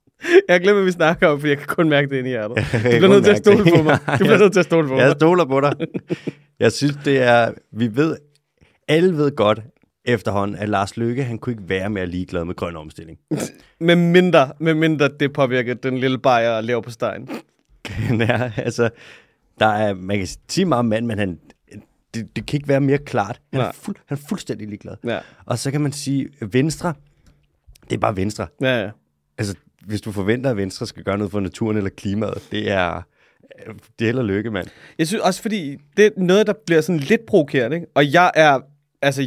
Jeg 0.49 0.61
glemmer, 0.61 0.83
hvad 0.83 0.85
vi 0.87 0.93
snakker 0.93 1.29
om, 1.29 1.41
for 1.41 1.47
jeg 1.49 1.59
kan 1.59 1.67
kun 1.67 1.89
mærke 1.89 2.09
det 2.11 2.17
inde 2.19 2.29
i 2.29 2.33
hjertet. 2.33 2.57
Jeg 2.73 2.83
Du 2.83 2.89
bliver 2.99 3.09
nødt 3.09 3.25
til 3.25 3.31
at 3.31 3.39
stole 3.39 3.65
på 3.77 3.83
mig. 3.83 3.99
Du 4.07 4.17
bliver 4.17 4.31
Jeg- 4.31 4.39
nødt 4.41 4.53
til 4.53 4.61
at 4.61 4.65
stole 4.67 4.89
på 4.89 4.97
Jeg 4.97 5.07
mig. 5.07 5.17
stoler 5.17 5.45
på 5.45 5.61
dig. 5.61 5.73
Jeg 6.61 6.73
synes, 6.73 6.99
det 7.05 7.23
er... 7.23 7.51
Vi 7.73 7.97
ved... 7.97 8.17
Alle 8.89 9.17
ved 9.17 9.37
godt 9.37 9.61
efterhånden, 10.05 10.57
at 10.57 10.69
Lars 10.69 10.97
Løkke, 10.97 11.25
han 11.25 11.39
kunne 11.39 11.53
ikke 11.53 11.69
være 11.69 11.91
mere 11.91 12.07
ligeglad 12.07 12.45
med 12.45 12.55
grøn 12.55 12.77
omstilling. 12.77 13.19
Med 13.81 13.97
mindre, 13.97 14.53
med 14.61 14.75
mindre 14.75 15.09
det 15.21 15.33
påvirker 15.33 15.75
den 15.75 15.99
lille 15.99 16.19
bajer 16.19 16.51
og 16.51 16.65
lever 16.65 16.81
på 16.81 16.91
stegen. 16.91 17.29
ja, 18.21 18.53
altså, 18.57 18.91
der 19.61 19.67
er, 19.67 19.95
man 19.95 20.19
kan 20.19 20.29
sige 20.49 20.65
meget 20.65 20.79
om 20.79 20.85
mand, 20.87 21.07
men 21.07 21.19
han, 21.19 21.39
det, 22.15 22.37
det 22.37 22.47
kan 22.47 22.57
ikke 22.57 22.69
være 22.69 22.81
mere 22.81 22.99
klart. 22.99 23.41
Han 23.53 23.61
er, 23.61 23.65
Nej. 23.65 23.73
fuld, 23.75 23.97
han 24.07 24.19
er 24.19 24.23
fuldstændig 24.29 24.69
ligeglad. 24.69 24.95
Ja, 25.05 25.19
Og 25.47 25.59
så 25.59 25.71
kan 25.71 25.81
man 25.81 25.93
sige, 25.93 26.29
Venstre, 26.41 26.95
det 27.91 27.93
er 27.97 28.01
bare 28.01 28.17
Venstre. 28.17 28.47
ja, 28.61 28.83
ja. 28.83 28.91
Altså, 29.39 29.55
hvis 29.87 30.01
du 30.01 30.13
forventer, 30.13 30.51
at 30.51 30.57
Venstre 30.57 30.87
skal 30.87 31.05
gøre 31.05 31.19
noget 31.19 31.31
for 31.31 31.41
naturen 31.41 31.77
eller 31.77 31.91
klimaet, 31.91 32.49
det 32.53 32.71
er, 32.71 33.03
det 33.99 34.05
er 34.05 34.09
heller 34.09 34.23
lykke, 34.23 34.51
mand. 34.51 34.67
Jeg 34.99 35.07
synes 35.07 35.23
også, 35.23 35.43
fordi 35.43 35.77
det 35.97 36.07
er 36.07 36.11
noget, 36.17 36.47
der 36.47 36.53
bliver 36.67 36.81
sådan 36.81 36.99
lidt 37.01 37.27
provokerende, 37.27 37.77
ikke? 37.77 37.87
Og 37.95 38.13
jeg 38.13 38.31
er, 38.35 38.61
altså, 39.03 39.23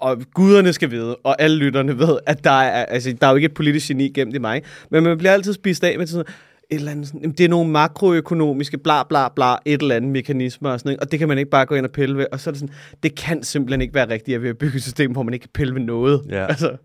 og 0.00 0.18
guderne 0.34 0.72
skal 0.72 0.90
vide, 0.90 1.16
og 1.16 1.42
alle 1.42 1.56
lytterne 1.56 1.98
ved, 1.98 2.18
at 2.26 2.44
der 2.44 2.50
er, 2.50 2.84
altså, 2.84 3.12
der 3.20 3.26
er 3.26 3.30
jo 3.30 3.36
ikke 3.36 3.46
et 3.46 3.54
politisk 3.54 3.88
geni 3.88 4.08
gemt 4.08 4.34
i 4.34 4.38
mig, 4.38 4.62
men 4.90 5.02
man 5.04 5.18
bliver 5.18 5.32
altid 5.32 5.52
spist 5.52 5.84
af 5.84 5.98
med 5.98 6.06
sådan 6.06 6.26
et 6.70 6.76
eller 6.78 6.90
andet, 6.90 7.06
sådan, 7.06 7.30
det 7.32 7.40
er 7.44 7.48
nogle 7.48 7.70
makroøkonomiske 7.70 8.78
bla 8.78 9.02
bla 9.02 9.28
bla, 9.28 9.54
et 9.64 9.82
eller 9.82 9.94
andet 9.96 10.10
mekanismer 10.10 10.70
og 10.70 10.80
sådan 10.80 10.88
noget, 10.90 11.00
og 11.00 11.10
det 11.10 11.18
kan 11.18 11.28
man 11.28 11.38
ikke 11.38 11.50
bare 11.50 11.66
gå 11.66 11.74
ind 11.74 11.86
og 11.86 11.92
pille 11.92 12.16
ved, 12.16 12.26
og 12.32 12.40
så 12.40 12.50
er 12.50 12.52
det 12.52 12.60
sådan, 12.60 12.74
det 13.02 13.14
kan 13.14 13.42
simpelthen 13.42 13.80
ikke 13.80 13.94
være 13.94 14.08
rigtigt, 14.08 14.34
at 14.34 14.42
vi 14.42 14.46
har 14.46 14.54
bygget 14.54 14.74
et 14.76 14.82
system, 14.82 15.12
hvor 15.12 15.22
man 15.22 15.34
ikke 15.34 15.44
kan 15.44 15.50
pille 15.54 15.74
ved 15.74 15.80
noget. 15.82 16.22
Ja. 16.28 16.46
Altså, 16.56 16.76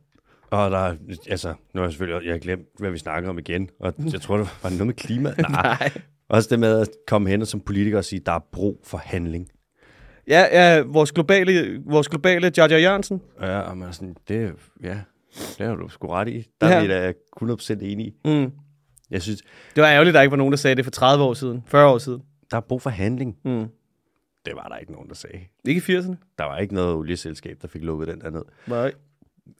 Og 0.49 0.71
der, 0.71 0.77
er- 0.77 0.95
altså, 1.29 1.47
nu 1.47 1.55
har 1.81 1.81
jeg 1.81 1.91
selvfølgelig, 1.91 2.25
jeg 2.25 2.33
har 2.33 2.39
glemt, 2.39 2.65
hvad 2.79 2.91
vi 2.91 2.97
snakker 2.97 3.29
om 3.29 3.39
igen, 3.39 3.69
og 3.79 3.93
jeg 4.13 4.21
tror, 4.21 4.37
det 4.37 4.47
var 4.63 4.69
noget 4.69 4.85
med 4.85 4.93
klima. 4.93 5.29
Nej. 5.37 5.51
nej. 5.51 5.91
Også 6.29 6.47
det 6.51 6.59
med 6.59 6.79
at 6.79 6.87
komme 7.07 7.29
hen 7.29 7.41
og 7.41 7.47
som 7.47 7.59
politiker 7.59 7.97
og 7.97 8.05
sige, 8.05 8.21
der 8.25 8.31
er 8.31 8.39
brug 8.51 8.79
for 8.83 9.01
handling. 9.05 9.47
Ja, 10.31 10.45
ja, 10.75 10.81
vores 10.81 11.11
globale, 11.11 11.81
vores 11.85 12.09
globale 12.09 12.51
Jar 12.57 12.67
Jar 12.69 12.77
Jørgensen, 12.77 13.21
Ja, 13.41 13.59
og 13.59 13.77
man 13.77 13.87
er 13.87 13.91
sådan, 13.91 14.15
det, 14.27 14.53
ja, 14.83 14.99
det 15.57 15.67
har 15.67 15.75
du 15.75 15.89
sgu 15.89 16.07
ret 16.07 16.27
i. 16.27 16.47
Der 16.61 16.67
Ja. 16.67 16.73
er 16.75 16.81
vi 16.81 16.87
da 16.87 17.13
100% 17.37 17.81
enige. 17.81 18.13
mm. 18.25 18.51
Jeg 19.09 19.21
synes, 19.21 19.41
det 19.75 19.81
var 19.83 19.89
ærgerligt, 19.89 20.09
at 20.09 20.13
der 20.15 20.21
ikke 20.21 20.31
var 20.31 20.37
nogen, 20.37 20.51
der 20.51 20.57
sagde 20.57 20.75
det 20.75 20.85
for 20.85 20.91
30 20.91 21.23
år 21.23 21.33
siden, 21.33 21.63
40 21.67 21.87
år 21.93 21.97
siden. 21.97 22.21
der 22.51 22.57
er 22.57 22.61
brug 22.61 22.81
for 22.81 22.89
handling. 22.89 23.37
Mm. 23.45 23.65
Det 24.45 24.55
var 24.55 24.67
der 24.67 24.77
ikke 24.77 24.91
nogen, 24.91 25.09
der 25.09 25.15
sagde. 25.15 25.39
Ikke 25.65 25.93
i 25.93 25.97
80'erne? 25.97 26.15
Der 26.37 26.43
var 26.43 26.57
ikke 26.57 26.73
noget 26.73 26.93
olieselskab, 26.95 27.57
der 27.61 27.67
fik 27.67 27.81
lukket 27.83 28.07
den 28.07 28.21
der 28.21 28.29
ned. 28.29 28.41
Nej. 28.67 28.91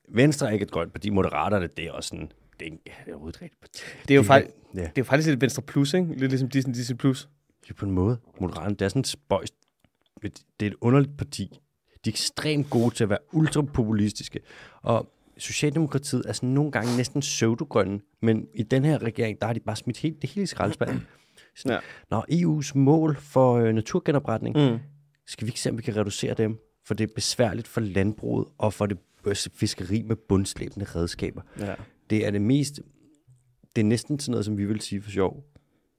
Venstre 0.10 0.48
er 0.48 0.52
ikke 0.52 0.64
et 0.64 0.72
grønt 0.72 0.94
parti. 0.94 1.10
Moderaterne, 1.10 1.68
det 1.78 1.86
er 1.86 1.92
også 1.92 2.08
sådan, 2.08 2.32
det 2.60 2.68
er, 2.68 2.72
ikke, 2.72 2.78
det 3.06 3.14
er 3.14 3.46
et 3.46 3.52
parti. 3.62 3.82
Det 4.08 4.12
er 4.12 4.16
jo 4.16 4.24
faktisk, 4.24 4.56
Ja, 4.76 4.82
det 4.96 5.02
er 5.02 5.04
faktisk 5.04 5.30
lidt 5.30 5.42
Venstre 5.42 5.62
Plus, 5.62 5.94
ikke? 5.94 6.08
Lidt 6.18 6.32
ligesom 6.32 6.50
Disney 6.50 6.74
Disney 6.76 6.98
Plus. 6.98 7.30
det 7.64 7.70
er 7.70 7.74
på 7.74 7.86
en 7.86 7.92
måde. 7.92 8.18
Moderaterne, 8.42 8.76
det 8.76 8.82
er 8.86 8.90
sådan 8.90 9.00
et 9.00 9.08
spøjst. 9.08 9.54
Det 10.22 10.34
er 10.60 10.66
et 10.66 10.76
underligt 10.82 11.18
parti. 11.18 11.60
De 12.06 12.10
er 12.10 12.12
ekstremt 12.14 12.70
gode 12.70 12.96
til 12.96 13.04
at 13.04 13.10
være 13.10 13.20
ultrapopulistiske. 13.34 14.40
Og 14.82 15.14
Socialdemokratiet 15.38 16.24
er 16.28 16.34
sådan 16.34 16.50
nogle 16.50 16.72
gange 16.72 16.98
næsten 16.98 17.22
pseudogrønne, 17.22 18.00
men 18.22 18.48
i 18.54 18.64
den 18.64 18.86
her 18.86 19.04
regering, 19.04 19.42
der 19.42 19.48
har 19.48 19.54
de 19.54 19.60
bare 19.60 19.76
smidt 19.76 19.98
helt, 19.98 20.22
det 20.22 20.30
hele 20.30 20.44
i 20.44 20.46
skraldespanden. 20.46 21.02
Sådan, 21.56 21.72
Ja. 21.72 21.80
Når 22.12 22.26
EU's 22.32 22.72
mål 22.78 23.16
for 23.16 23.54
øh, 23.56 23.74
naturgenopretning, 23.74 24.56
Mm. 24.72 24.80
skal 25.28 25.46
vi 25.46 25.50
ikke 25.50 25.60
se, 25.60 25.70
om 25.70 25.78
vi 25.78 25.82
kan 25.82 25.96
reducere 25.96 26.34
dem? 26.34 26.58
For 26.86 26.94
det 26.94 27.10
er 27.10 27.14
besværligt 27.16 27.68
for 27.68 27.82
landbruget 27.82 28.48
og 28.58 28.74
for 28.74 28.86
det 28.86 28.98
øh, 29.26 29.36
fiskeri 29.36 30.02
med 30.02 30.16
bundslæbende 30.16 30.86
redskaber. 30.86 31.42
Ja. 31.60 31.76
Det 32.10 32.26
er 32.28 32.32
det 32.32 32.42
mest... 32.42 32.80
Det 33.76 33.82
er 33.82 33.86
næsten 33.86 34.20
sådan 34.20 34.32
noget, 34.32 34.46
som 34.46 34.58
vi 34.58 34.66
vil 34.66 34.82
sige 34.82 35.02
for 35.02 35.12
sjov. 35.12 35.44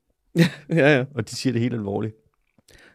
ja, 0.69 0.97
ja. 0.97 1.05
Og 1.14 1.31
de 1.31 1.37
siger 1.37 1.52
det 1.52 1.62
helt 1.62 1.75
alvorligt. 1.75 2.14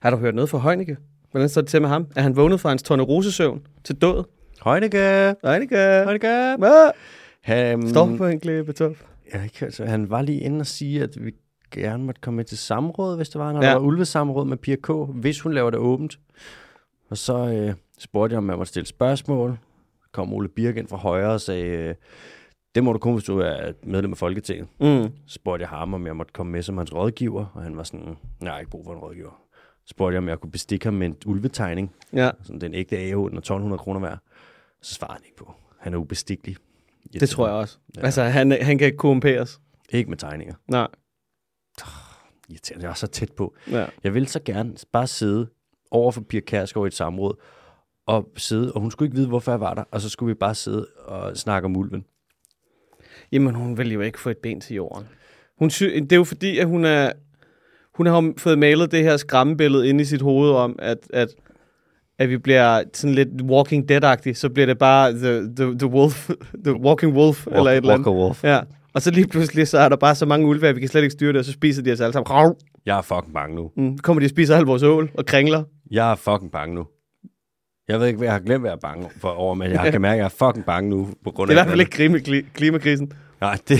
Har 0.01 0.09
du 0.09 0.17
hørt 0.17 0.35
noget 0.35 0.49
fra 0.49 0.57
Heunicke? 0.59 0.97
Hvordan 1.31 1.49
står 1.49 1.61
det 1.61 1.69
til 1.69 1.81
med 1.81 1.89
ham? 1.89 2.07
Er 2.15 2.21
han 2.21 2.35
vågnet 2.35 2.59
fra 2.59 2.69
hans 2.69 2.83
tornerosesøvn 2.83 3.61
til 3.83 3.95
død? 3.95 4.23
Heunicke! 4.63 5.35
Heunicke! 5.43 5.75
Heunicke! 5.77 6.55
Hvad? 6.57 6.91
Han, 7.41 7.89
Står 7.89 8.15
på 8.17 8.25
en 8.25 8.39
klæbetop. 8.39 8.95
jeg 9.33 9.43
ikke 9.43 9.59
hørt, 9.59 9.73
så 9.73 9.85
han 9.85 10.09
var 10.09 10.21
lige 10.21 10.39
inde 10.39 10.59
og 10.59 10.67
sige, 10.67 11.03
at 11.03 11.25
vi 11.25 11.31
gerne 11.71 12.03
måtte 12.03 12.21
komme 12.21 12.35
med 12.35 12.45
til 12.45 12.57
samråd, 12.57 13.15
hvis 13.17 13.29
det 13.29 13.39
var, 13.39 13.51
når 13.53 13.61
ja. 13.63 13.67
der 13.67 13.73
var 13.73 13.81
ulvesamråd 13.81 14.45
med 14.45 14.57
Pia 14.57 14.75
K., 14.75 14.89
hvis 15.13 15.41
hun 15.41 15.53
laver 15.53 15.69
det 15.69 15.79
åbent. 15.79 16.19
Og 17.09 17.17
så 17.17 17.37
øh, 17.47 17.73
spurgte 17.99 18.33
jeg, 18.33 18.37
om 18.37 18.49
jeg 18.49 18.57
måtte 18.57 18.69
stille 18.69 18.85
spørgsmål. 18.87 19.57
Kom 20.11 20.33
Ole 20.33 20.47
Birk 20.47 20.77
ind 20.77 20.87
fra 20.87 20.97
højre 20.97 21.31
og 21.33 21.41
sagde, 21.41 21.65
øh, 21.65 21.95
det 22.75 22.83
må 22.83 22.93
du 22.93 22.99
kun, 22.99 23.13
hvis 23.13 23.23
du 23.23 23.39
er 23.39 23.71
medlem 23.83 24.11
af 24.11 24.17
Folketinget. 24.17 24.67
Mm. 24.79 25.09
Så 25.27 25.33
spurgte 25.33 25.61
jeg 25.61 25.69
ham, 25.69 25.93
om 25.93 26.05
jeg 26.07 26.15
måtte 26.15 26.33
komme 26.33 26.51
med 26.51 26.61
som 26.61 26.77
hans 26.77 26.93
rådgiver, 26.95 27.45
og 27.53 27.63
han 27.63 27.77
var 27.77 27.83
sådan, 27.83 28.05
nej, 28.05 28.15
jeg 28.41 28.51
har 28.51 28.59
ikke 28.59 28.71
brug 28.71 28.85
for 28.85 28.93
en 28.93 28.99
rådgiver. 28.99 29.41
Spurgte 29.89 30.13
jeg, 30.13 30.17
om 30.23 30.29
jeg 30.29 30.39
kunne 30.39 30.51
bestikke 30.51 30.85
ham 30.85 30.93
med 30.93 31.07
en 31.07 31.15
ulvetegning, 31.25 31.95
Ja, 32.13 32.31
sådan 32.43 32.61
den 32.61 32.73
ægte 32.73 32.97
AH, 32.97 33.09
den 33.09 33.33
er 33.33 33.37
1200 33.37 33.79
kroner 33.79 33.99
værd. 33.99 34.19
Så 34.81 34.93
svarede 34.93 35.13
han 35.13 35.21
ikke 35.25 35.37
på. 35.37 35.53
Han 35.79 35.93
er 35.93 35.97
ubestikkelig. 35.97 36.55
det 37.13 37.29
tror 37.29 37.47
jeg 37.47 37.55
også. 37.55 37.77
Ja. 37.97 38.01
Altså, 38.01 38.23
han, 38.23 38.51
han 38.51 38.77
kan 38.77 38.85
ikke 38.85 38.97
korrumperes. 38.97 39.59
Ikke 39.89 40.09
med 40.09 40.17
tegninger. 40.17 40.55
Nej. 40.67 40.87
Irriterende, 42.49 42.83
jeg 42.83 42.89
er 42.89 42.93
så 42.95 43.07
tæt 43.07 43.31
på. 43.31 43.55
Ja. 43.71 43.85
Jeg 44.03 44.13
ville 44.13 44.27
så 44.27 44.39
gerne 44.45 44.75
bare 44.91 45.07
sidde 45.07 45.49
over 45.91 46.11
for 46.11 46.21
Pia 46.21 46.39
Kærsgaard 46.39 46.85
i 46.85 46.87
et 46.87 46.93
samråd, 46.93 47.35
og 48.05 48.31
sidde, 48.37 48.73
og 48.73 48.81
hun 48.81 48.91
skulle 48.91 49.07
ikke 49.07 49.15
vide, 49.15 49.27
hvorfor 49.27 49.51
jeg 49.51 49.59
var 49.59 49.73
der, 49.73 49.83
og 49.91 50.01
så 50.01 50.09
skulle 50.09 50.27
vi 50.27 50.33
bare 50.33 50.55
sidde 50.55 50.87
og 51.05 51.37
snakke 51.37 51.65
om 51.65 51.75
ulven. 51.77 52.05
Jamen, 53.31 53.55
hun 53.55 53.77
vil 53.77 53.91
jo 53.91 54.01
ikke 54.01 54.19
få 54.19 54.29
et 54.29 54.37
ben 54.37 54.61
til 54.61 54.75
jorden. 54.75 55.07
Hun 55.59 55.69
sy- 55.69 55.83
det 55.83 56.11
er 56.11 56.15
jo 56.15 56.23
fordi, 56.23 56.57
at 56.59 56.67
hun 56.67 56.85
er... 56.85 57.11
Hun 57.97 58.05
har 58.05 58.21
jo 58.21 58.33
fået 58.37 58.59
malet 58.59 58.91
det 58.91 59.03
her 59.03 59.17
skræmmebillede 59.17 59.89
ind 59.89 60.01
i 60.01 60.05
sit 60.05 60.21
hoved 60.21 60.51
om, 60.51 60.75
at, 60.79 60.97
at, 61.13 61.27
at 62.19 62.29
vi 62.29 62.37
bliver 62.37 62.83
sådan 62.93 63.13
lidt 63.15 63.29
Walking 63.41 63.91
Dead-agtigt, 63.91 64.33
så 64.33 64.49
bliver 64.49 64.65
det 64.65 64.77
bare 64.77 65.11
The, 65.11 65.55
the, 65.55 65.77
the 65.79 65.87
Wolf, 65.87 66.29
The 66.65 66.73
Walking 66.81 67.13
Wolf, 67.17 67.47
eller 67.47 67.63
et 67.63 67.77
eller 67.77 67.93
andet. 67.93 68.07
Wolf. 68.07 68.43
Ja. 68.43 68.59
Og 68.93 69.01
så 69.01 69.11
lige 69.11 69.27
pludselig, 69.27 69.67
så 69.67 69.77
er 69.77 69.89
der 69.89 69.95
bare 69.95 70.15
så 70.15 70.25
mange 70.25 70.47
ulve, 70.47 70.67
at 70.67 70.75
vi 70.75 70.79
kan 70.79 70.89
slet 70.89 71.01
ikke 71.03 71.11
styre 71.13 71.33
det, 71.33 71.39
og 71.39 71.45
så 71.45 71.51
spiser 71.51 71.81
de 71.83 71.91
os 71.91 72.01
alle 72.01 72.13
sammen. 72.13 72.31
Rav! 72.31 72.57
Jeg 72.85 72.97
er 72.97 73.01
fucking 73.01 73.33
bange 73.33 73.55
nu. 73.55 73.71
Mm. 73.77 73.97
Kommer 73.97 74.19
de 74.19 74.25
og 74.25 74.29
spiser 74.29 74.55
al 74.57 74.63
vores 74.63 74.83
ål 74.83 75.11
og 75.13 75.25
kringler. 75.25 75.63
Jeg 75.91 76.11
er 76.11 76.15
fucking 76.15 76.51
bange 76.51 76.75
nu. 76.75 76.85
Jeg 77.87 77.99
ved 77.99 78.07
ikke, 78.07 78.17
hvad 78.17 78.25
jeg 78.27 78.33
har 78.33 78.39
glemt, 78.39 78.61
hvad 78.61 78.69
jeg 78.71 78.75
er 78.75 78.79
bange 78.79 79.07
for 79.17 79.29
over, 79.29 79.53
men 79.55 79.71
jeg 79.71 79.91
kan 79.91 80.01
mærke, 80.01 80.13
at 80.13 80.17
jeg 80.17 80.25
er 80.25 80.47
fucking 80.47 80.65
bange 80.65 80.89
nu. 80.89 81.07
På 81.23 81.31
grund 81.31 81.49
Det 81.49 81.53
er 81.53 81.57
i 81.57 81.59
af 81.59 81.65
hvert 81.65 81.71
fald 81.71 81.79
ikke 81.79 81.91
klima, 81.91 82.17
kli- 82.17 82.53
klimakrisen. 82.53 83.11
Nej, 83.41 83.57
det, 83.67 83.79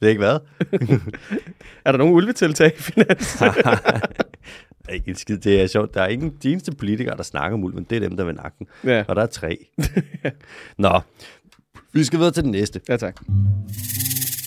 det 0.00 0.06
er 0.06 0.08
ikke 0.08 0.18
hvad? 0.18 0.38
Er 1.84 1.92
der 1.92 1.98
nogen 1.98 2.14
ulvetiltag 2.14 2.72
i 2.78 2.80
finans? 2.82 3.42
ikke 4.94 5.08
en 5.08 5.14
skid. 5.14 5.38
Det 5.38 5.60
er 5.62 5.66
sjovt. 5.66 5.94
Der 5.94 6.02
er 6.02 6.08
ingen 6.08 6.36
de 6.42 6.52
eneste 6.52 6.72
politikere, 6.72 7.16
der 7.16 7.22
snakker 7.22 7.58
om 7.58 7.64
ulven. 7.64 7.84
Det 7.84 7.96
er 7.96 8.00
dem, 8.08 8.16
der 8.16 8.24
vil 8.24 8.34
nakken. 8.34 8.66
ja. 8.84 9.04
Og 9.08 9.16
der 9.16 9.22
er 9.22 9.26
tre. 9.26 9.66
Nå, 10.78 11.00
vi 11.92 12.04
skal 12.04 12.18
videre 12.18 12.32
til 12.32 12.42
den 12.42 12.50
næste. 12.50 12.80
ja, 12.88 12.96
tak. 12.96 13.20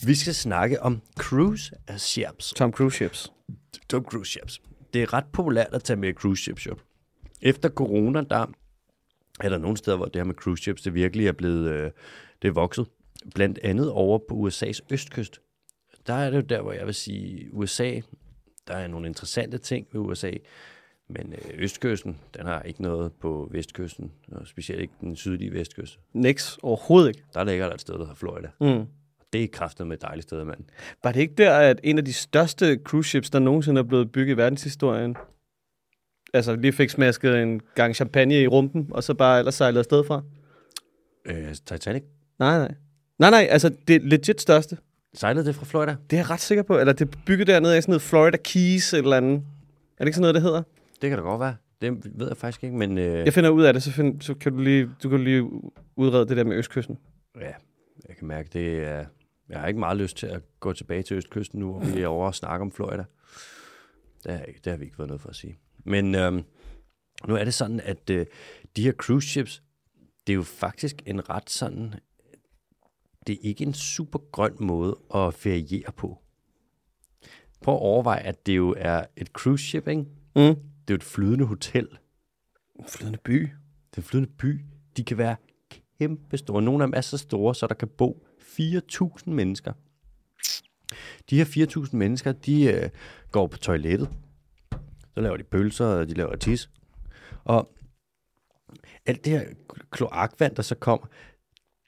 Vi 0.06 0.16
skal 0.16 0.34
snakke 0.34 0.82
om 0.82 1.02
cruise 1.20 1.72
ships. 1.98 2.54
Tom 2.56 2.72
Cruise 2.72 2.96
ships. 2.96 3.32
Tom 3.90 4.04
cruise 4.04 4.32
ships. 4.32 4.62
Det 4.94 5.02
er 5.02 5.14
ret 5.14 5.26
populært 5.34 5.68
at 5.74 5.84
tage 5.84 5.98
med 5.98 6.14
cruise 6.14 6.44
ships, 6.44 6.66
jo. 6.66 6.76
Efter 7.42 7.70
corona, 7.70 8.22
der 8.30 8.46
er 9.40 9.50
der 9.50 9.58
nogle 9.58 9.78
steder, 9.78 9.98
hvor 9.98 10.06
det 10.06 10.16
her 10.16 10.24
med 10.24 10.36
cruise 10.36 10.64
ships, 10.64 10.82
det 10.82 10.94
virkelig 10.94 11.28
er 11.28 11.32
blevet, 11.32 11.70
øh, 11.72 11.92
det 12.42 12.48
er 12.48 12.52
vokset. 12.52 12.86
Blandt 13.36 13.60
andet 13.64 13.92
over 13.92 14.20
på 14.30 14.48
USA's 14.48 14.80
østkyst. 14.90 15.42
Der 16.08 16.14
er 16.14 16.30
det 16.30 16.38
jo 16.38 16.42
der, 16.42 16.62
hvor 16.62 16.74
jeg 16.74 16.86
vil 16.86 16.94
sige, 16.94 17.54
USA, 17.54 18.00
der 18.68 18.74
er 18.74 18.88
nogle 18.88 19.08
interessante 19.08 19.58
ting 19.58 19.88
ved 19.92 20.02
USA, 20.02 20.32
Men 21.08 21.34
øh, 21.34 21.64
Østkysten, 21.64 22.18
den 22.38 22.46
har 22.46 22.62
ikke 22.62 22.82
noget 22.82 23.14
på 23.14 23.48
Vestkysten, 23.52 24.12
og 24.32 24.48
specielt 24.48 24.82
ikke 24.82 24.94
den 25.02 25.16
sydlige 25.16 25.54
Vestkyst. 25.54 26.00
Nix, 26.14 26.58
overhovedet 26.62 27.08
ikke. 27.08 27.24
Der 27.34 27.44
ligger 27.44 27.68
der 27.68 27.74
et 27.74 27.82
sted, 27.82 27.94
der 27.94 28.00
hedder 28.00 28.16
Florida. 28.16 28.50
Mm. 28.62 28.86
Det 29.34 29.44
er 29.44 29.48
kraftet 29.48 29.88
med 29.88 29.98
et 29.98 30.02
dejligt 30.02 30.28
sted, 30.28 30.44
mand. 30.44 30.60
Var 31.04 31.12
det 31.12 31.20
ikke 31.20 31.34
der, 31.38 31.58
at 31.58 31.80
en 31.84 31.98
af 31.98 32.06
de 32.06 32.14
største 32.14 32.80
cruise 32.84 33.10
ships, 33.10 33.30
der 33.30 33.40
nogensinde 33.40 33.80
er 33.80 33.84
blevet 33.84 34.12
bygget 34.12 34.34
i 34.34 34.38
verdenshistorien, 34.38 35.16
altså 36.34 36.56
lige 36.56 36.74
fik 36.74 36.90
smasket 36.90 37.42
en 37.42 37.62
gang 37.76 37.96
champagne 37.96 38.42
i 38.42 38.48
rumpen, 38.48 38.88
og 38.92 39.04
så 39.04 39.14
bare 39.14 39.40
ellers 39.40 39.56
sejlede 39.56 39.80
afsted 39.80 40.04
fra? 40.04 40.22
Øh, 41.26 41.54
Titanic, 41.66 42.04
Nej, 42.40 42.58
nej. 42.58 42.76
Nej, 43.20 43.30
nej, 43.30 43.48
altså 43.50 43.76
det 43.88 43.96
er 43.96 44.00
legit 44.00 44.42
største. 44.42 44.78
sejlede 45.14 45.46
det 45.46 45.56
fra 45.56 45.66
Florida? 45.66 45.96
Det 46.10 46.16
er 46.16 46.22
jeg 46.22 46.30
ret 46.30 46.40
sikker 46.40 46.64
på. 46.64 46.80
Eller 46.80 46.94
det 46.94 47.08
er 47.08 47.18
bygget 47.26 47.48
dernede 47.48 47.76
af 47.76 47.84
sådan 47.84 47.92
noget 47.92 48.02
Florida 48.02 48.38
Keys 48.38 48.94
eller 48.94 49.18
andet. 49.18 49.34
Er 49.34 50.00
det 50.00 50.08
ikke 50.08 50.16
sådan 50.16 50.22
noget, 50.22 50.36
det 50.36 50.42
hedder? 50.44 50.64
Det 51.02 51.10
kan 51.10 51.18
da 51.20 51.24
godt 51.24 51.40
være. 51.40 51.56
Det 51.82 52.20
ved 52.20 52.28
jeg 52.28 52.38
faktisk 52.38 52.64
ikke, 52.64 52.76
men 52.76 52.98
øh, 52.98 53.26
Jeg 53.26 53.34
finder 53.34 53.50
ud 53.50 53.64
af 53.64 53.74
det, 53.74 53.84
så, 53.84 53.92
find, 53.92 54.22
så 54.22 54.34
kan 54.34 54.52
du 54.52 54.60
lige, 54.60 54.90
du 55.04 55.10
kan 55.10 55.24
lige 55.24 55.50
udrede 55.96 56.28
det 56.28 56.38
der 56.38 56.44
med 56.44 56.58
Østkysten. 56.58 56.98
ja, 57.42 57.52
jeg 58.08 58.16
kan 58.18 58.28
mærke, 58.28 58.50
det 58.54 58.84
er... 58.84 59.06
Jeg 59.50 59.60
har 59.60 59.68
ikke 59.68 59.80
meget 59.80 59.98
lyst 59.98 60.18
til 60.18 60.28
at 60.28 60.42
gå 60.60 60.74
tilbage 60.74 61.04
til 61.04 61.18
Østkysten 61.18 61.60
nu, 61.60 61.76
og 61.76 61.94
vi 61.96 62.02
er 62.02 62.08
over 62.08 62.28
og 62.28 62.36
snakke 62.36 62.62
om 62.62 62.72
Florida. 62.72 63.04
Det 64.24 64.32
har, 64.32 64.44
ikke, 64.44 64.60
det 64.64 64.72
har 64.72 64.78
vi 64.78 64.86
ikke 64.86 64.98
været 64.98 65.08
noget 65.08 65.22
for 65.22 65.30
at 65.30 65.36
sige. 65.36 65.58
Men 65.86 66.16
øhm, 66.16 66.44
nu 67.28 67.36
er 67.36 67.44
det 67.44 67.54
sådan, 67.54 67.80
at 67.80 68.10
øh, 68.10 68.26
de 68.76 68.84
her 68.84 68.92
cruise 68.92 69.28
ships, 69.28 69.64
det 70.28 70.34
er 70.34 70.36
jo 70.36 70.44
faktisk 70.44 70.96
en 71.06 71.30
ret 71.30 71.50
sådan... 71.50 71.94
Det 73.28 73.34
er 73.34 73.40
ikke 73.42 73.64
en 73.66 73.74
super 73.74 74.20
grøn 74.32 74.56
måde 74.60 75.00
at 75.16 75.34
feriere 75.34 75.92
på. 75.98 76.20
Prøv 77.62 77.74
at 77.76 77.82
overveje, 77.82 78.20
at 78.20 78.46
det 78.46 78.58
jo 78.58 78.76
er 78.78 79.06
et 79.18 79.28
cruise 79.28 79.66
ship, 79.68 79.88
ikke? 79.88 80.02
Mm. 80.02 80.06
Det 80.36 80.90
er 80.90 80.94
jo 80.94 80.96
et 80.96 81.04
flydende 81.04 81.46
hotel. 81.46 81.88
Flydende 82.88 83.20
by. 83.24 83.40
Det 83.92 83.98
er 83.98 83.98
en 83.98 84.04
flydende 84.04 84.32
by. 84.38 84.62
De 84.98 85.04
kan 85.04 85.18
være 85.18 85.36
kæmpe 86.00 86.38
store. 86.38 86.62
Nogle 86.62 86.84
af 86.84 86.88
dem 86.88 86.94
er 86.98 87.02
så 87.02 87.18
store, 87.18 87.56
så 87.56 87.68
der 87.68 87.74
kan 87.74 87.88
bo 87.88 88.28
4.000 88.40 89.30
mennesker. 89.30 89.74
De 91.30 91.38
her 91.38 91.46
4.000 91.86 91.96
mennesker, 91.96 92.32
de 92.32 92.64
øh, 92.64 92.90
går 93.32 93.48
på 93.48 93.58
toilettet. 93.58 94.10
Så 95.14 95.22
laver 95.22 95.38
de 95.38 95.44
pølser, 95.44 95.86
og 95.86 96.08
de 96.08 96.14
laver 96.14 96.36
tis. 96.36 96.70
Og 97.44 97.76
alt 99.06 99.26
det 99.26 99.34
her 99.34 99.46
kloakvand, 99.92 100.56
der 100.56 100.62
så 100.62 100.76
kommer, 100.76 101.08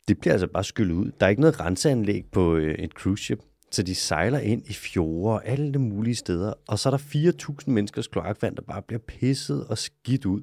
det 0.07 0.19
bliver 0.19 0.33
altså 0.33 0.47
bare 0.47 0.63
skyllet 0.63 0.95
ud. 0.95 1.11
Der 1.19 1.25
er 1.25 1.29
ikke 1.29 1.41
noget 1.41 1.59
renseanlæg 1.59 2.25
på 2.31 2.55
øh, 2.55 2.75
et 2.75 2.91
cruise 2.91 3.23
ship. 3.23 3.39
Så 3.71 3.83
de 3.83 3.95
sejler 3.95 4.39
ind 4.39 4.67
i 4.67 4.73
fjorde 4.73 5.33
og 5.33 5.47
alle 5.47 5.79
mulige 5.79 6.15
steder. 6.15 6.53
Og 6.67 6.79
så 6.79 6.89
er 6.89 6.91
der 6.91 7.31
4.000 7.41 7.71
menneskers 7.71 8.07
kloakvand, 8.07 8.55
der 8.55 8.61
bare 8.61 8.81
bliver 8.81 8.99
pisset 8.99 9.67
og 9.67 9.77
skidt 9.77 10.25
ud. 10.25 10.41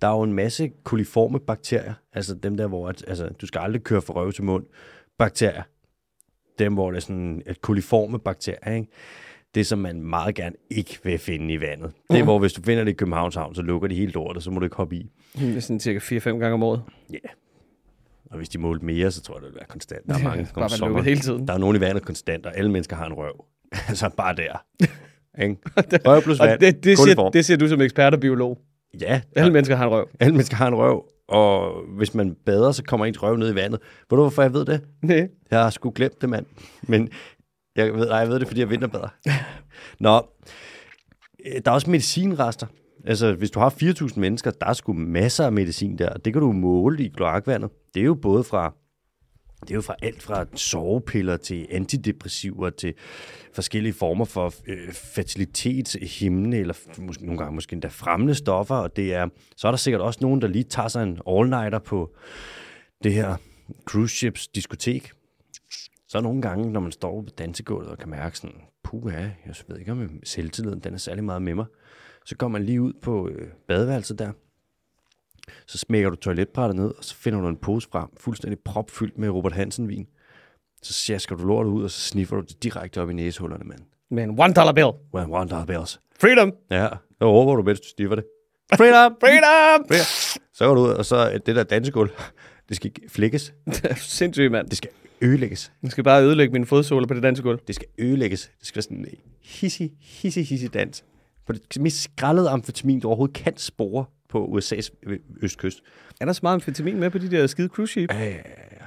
Der 0.00 0.08
er 0.08 0.12
jo 0.12 0.22
en 0.22 0.32
masse 0.32 0.70
koliforme 0.84 1.40
bakterier. 1.40 1.94
Altså 2.12 2.34
dem 2.34 2.56
der, 2.56 2.66
hvor 2.66 2.88
at, 2.88 3.04
altså, 3.08 3.28
du 3.28 3.46
skal 3.46 3.58
aldrig 3.58 3.82
køre 3.82 4.02
fra 4.02 4.14
røv 4.14 4.32
til 4.32 4.44
mund. 4.44 4.64
Bakterier. 5.18 5.62
Dem, 6.58 6.74
hvor 6.74 6.90
det 6.90 6.96
er 6.96 7.00
sådan 7.00 7.42
et 7.46 7.60
koliforme 7.60 8.18
bakterier, 8.18 8.74
ikke? 8.74 8.88
Det, 9.54 9.66
som 9.66 9.78
man 9.78 10.02
meget 10.02 10.34
gerne 10.34 10.56
ikke 10.70 10.98
vil 11.02 11.18
finde 11.18 11.54
i 11.54 11.60
vandet. 11.60 11.92
Det 12.10 12.18
er, 12.20 12.24
hvor 12.24 12.38
hvis 12.38 12.52
du 12.52 12.62
finder 12.62 12.84
det 12.84 12.90
i 12.90 12.94
Københavns 12.94 13.34
Havn, 13.34 13.54
så 13.54 13.62
lukker 13.62 13.88
de 13.88 13.94
helt 13.94 14.14
lortet, 14.14 14.42
så 14.42 14.50
må 14.50 14.58
du 14.58 14.64
ikke 14.66 14.76
hoppe 14.76 14.96
i. 14.96 15.10
Det 15.38 15.56
er 15.56 15.60
sådan 15.60 15.80
cirka 15.80 15.98
4-5 15.98 16.20
gange 16.24 16.52
om 16.54 16.62
året. 16.62 16.82
Og 18.30 18.36
hvis 18.36 18.48
de 18.48 18.58
målte 18.58 18.84
mere, 18.84 19.10
så 19.10 19.22
tror 19.22 19.34
jeg, 19.34 19.42
det 19.42 19.48
vil 19.50 19.54
være 19.56 19.66
konstant. 19.68 20.06
Der 20.06 20.14
er 20.14 20.22
mange 20.22 20.48
Bare 20.54 20.60
være 20.60 20.68
sommer. 20.70 21.02
hele 21.02 21.20
tiden. 21.20 21.48
Der 21.48 21.54
er 21.54 21.58
nogen 21.58 21.76
i 21.76 21.80
vandet 21.80 22.04
konstant, 22.04 22.46
og 22.46 22.56
alle 22.58 22.70
mennesker 22.70 22.96
har 22.96 23.06
en 23.06 23.12
røv. 23.14 23.44
altså 23.88 24.08
bare 24.16 24.36
der. 24.36 24.64
Røv 26.08 26.22
plus 26.22 26.40
Og 26.40 26.46
vand. 26.46 26.60
det, 26.60 26.84
det, 26.84 26.98
siger, 26.98 27.30
det 27.30 27.44
siger 27.44 27.58
du 27.58 27.68
som 27.68 27.80
ekspert 27.80 28.14
og 28.14 28.20
biolog. 28.20 28.58
Ja, 29.00 29.20
Alle 29.36 29.52
mennesker 29.52 29.76
har 29.76 29.84
en 29.86 29.90
røv. 29.92 30.08
alle 30.20 30.32
mennesker 30.32 30.56
har 30.56 30.66
en 30.68 30.74
røv. 30.74 31.04
Og 31.28 31.82
hvis 31.96 32.14
man 32.14 32.36
bader, 32.46 32.72
så 32.72 32.82
kommer 32.84 33.06
ens 33.06 33.22
røv 33.22 33.36
ned 33.36 33.52
i 33.52 33.54
vandet. 33.54 33.80
Ved 33.82 34.16
du, 34.16 34.22
hvorfor 34.22 34.42
jeg 34.42 34.52
ved 34.52 34.64
det? 34.64 34.80
Nej. 35.02 35.28
Jeg 35.50 35.62
har 35.62 35.70
sgu 35.70 35.92
glemt 35.94 36.20
det, 36.20 36.28
mand. 36.28 36.46
Men 36.82 37.08
jeg 37.76 37.94
ved, 37.94 38.06
nej, 38.08 38.16
jeg 38.18 38.28
ved 38.28 38.40
det, 38.40 38.46
fordi 38.46 38.60
jeg 38.60 38.70
vinterbader. 38.70 39.08
Nå, 40.00 40.26
øh, 41.46 41.60
der 41.64 41.70
er 41.70 41.74
også 41.74 41.90
medicinrester. 41.90 42.66
Altså, 43.04 43.34
hvis 43.34 43.50
du 43.50 43.60
har 43.60 43.70
4.000 43.70 44.20
mennesker, 44.20 44.50
der 44.50 44.66
er 44.66 44.72
sgu 44.72 44.92
masser 44.92 45.44
af 45.44 45.52
medicin 45.52 45.98
der. 45.98 46.12
Det 46.12 46.32
kan 46.32 46.42
du 46.42 46.52
måle 46.52 47.04
i 47.04 47.08
kloakvandet. 47.08 47.70
Det 47.94 48.00
er 48.00 48.04
jo 48.04 48.14
både 48.14 48.44
fra 48.44 48.74
det 49.60 49.70
er 49.70 49.74
jo 49.74 49.80
fra 49.80 49.94
alt 50.02 50.22
fra 50.22 50.46
sovepiller 50.54 51.36
til 51.36 51.66
antidepressiver 51.70 52.70
til 52.70 52.94
forskellige 53.52 53.92
former 53.92 54.24
for 54.24 54.54
øh, 54.66 54.92
fertilitetshimne, 54.92 56.56
eller 56.56 56.74
måske, 56.98 57.26
nogle 57.26 57.38
gange 57.38 57.54
måske 57.54 57.72
endda 57.72 57.88
fremmende 57.88 58.34
stoffer. 58.34 58.74
Og 58.74 58.96
det 58.96 59.14
er, 59.14 59.28
så 59.56 59.68
er 59.68 59.72
der 59.72 59.76
sikkert 59.76 60.00
også 60.00 60.18
nogen, 60.22 60.42
der 60.42 60.48
lige 60.48 60.64
tager 60.64 60.88
sig 60.88 61.02
en 61.02 61.20
all-nighter 61.26 61.78
på 61.78 62.14
det 63.04 63.12
her 63.12 63.36
cruise 63.84 64.16
ships 64.16 64.48
diskotek. 64.48 65.10
Så 66.08 66.20
nogle 66.20 66.42
gange, 66.42 66.72
når 66.72 66.80
man 66.80 66.92
står 66.92 67.22
på 67.22 67.28
dansegulvet 67.38 67.90
og 67.90 67.98
kan 67.98 68.08
mærke 68.08 68.38
sådan, 68.38 68.56
puha, 68.84 69.20
jeg 69.46 69.54
ved 69.68 69.78
ikke, 69.78 69.92
om 69.92 70.20
selvtilliden 70.24 70.80
den 70.80 70.94
er 70.94 70.98
særlig 70.98 71.24
meget 71.24 71.42
med 71.42 71.54
mig, 71.54 71.66
så 72.28 72.36
går 72.36 72.48
man 72.48 72.64
lige 72.64 72.82
ud 72.82 72.92
på 73.02 73.28
øh, 73.28 73.48
badeværelset 73.68 74.18
der, 74.18 74.32
så 75.66 75.78
smækker 75.78 76.10
du 76.10 76.16
toiletbrættet 76.16 76.76
ned, 76.76 76.94
og 76.98 77.04
så 77.04 77.14
finder 77.14 77.40
du 77.40 77.48
en 77.48 77.56
pose 77.56 77.88
frem, 77.92 78.08
fuldstændig 78.16 78.58
propfyldt 78.64 79.18
med 79.18 79.28
Robert 79.28 79.52
Hansen-vin. 79.52 80.06
Så 80.82 80.92
sjasker 80.92 81.36
du 81.36 81.46
lortet 81.46 81.70
ud, 81.70 81.84
og 81.84 81.90
så 81.90 82.00
sniffer 82.00 82.36
du 82.36 82.42
det 82.42 82.62
direkte 82.62 83.02
op 83.02 83.10
i 83.10 83.12
næsehullerne, 83.12 83.64
mand. 83.64 83.80
Med 84.10 84.24
en 84.24 84.30
one 84.30 84.54
dollar 84.54 84.72
bill. 84.72 84.86
One, 85.12 85.34
one 85.34 85.48
dollar 85.50 85.64
bills. 85.64 86.00
Freedom! 86.20 86.52
Ja, 86.70 86.88
så 87.18 87.24
håber 87.24 87.56
du, 87.56 87.62
mens 87.62 87.80
du 87.80 87.88
sniffer 87.96 88.14
det. 88.14 88.24
Freedom! 88.76 89.16
Freedom! 89.22 89.86
Freedom! 89.88 90.06
Så 90.52 90.66
går 90.66 90.74
du 90.74 90.80
ud, 90.80 90.90
og 90.90 91.04
så 91.04 91.40
det 91.46 91.56
der 91.56 91.62
dansegulv, 91.62 92.10
det 92.68 92.76
skal 92.76 92.86
ikke 92.86 93.10
flækkes, 93.10 93.54
Sindssygt, 93.96 94.52
mand. 94.52 94.68
det 94.68 94.76
skal 94.76 94.90
ødelægges. 95.20 95.72
Jeg 95.82 95.90
skal 95.90 96.04
bare 96.04 96.22
ødelægge 96.22 96.52
mine 96.52 96.66
fodsåler 96.66 97.06
på 97.06 97.14
det 97.14 97.22
danske 97.22 97.42
gulv. 97.42 97.58
Det 97.66 97.74
skal 97.74 97.88
ødelægges. 97.98 98.50
Det 98.58 98.66
skal 98.66 98.76
være 98.76 98.82
sådan 98.82 98.96
en 98.96 99.06
hissig, 99.42 99.92
hissig, 100.00 100.46
hissig 100.46 100.74
dans. 100.74 101.04
På 101.48 101.52
det 101.52 101.82
mest 101.82 102.02
skrællede 102.02 102.48
amfetamin, 102.48 103.00
du 103.00 103.08
overhovedet 103.08 103.36
kan 103.36 103.56
spore 103.56 104.04
på 104.28 104.46
USA's 104.46 104.90
østkyst. 105.42 105.82
Er 106.20 106.24
der 106.24 106.32
så 106.32 106.40
meget 106.42 106.54
amfetamin 106.54 107.00
med 107.00 107.10
på 107.10 107.18
de 107.18 107.30
der 107.30 107.46
skide 107.46 107.68
cruise 107.68 107.90
ship? 107.90 108.12
Ja, 108.12 108.24
ja, 108.24 108.30
ja. 108.30 108.86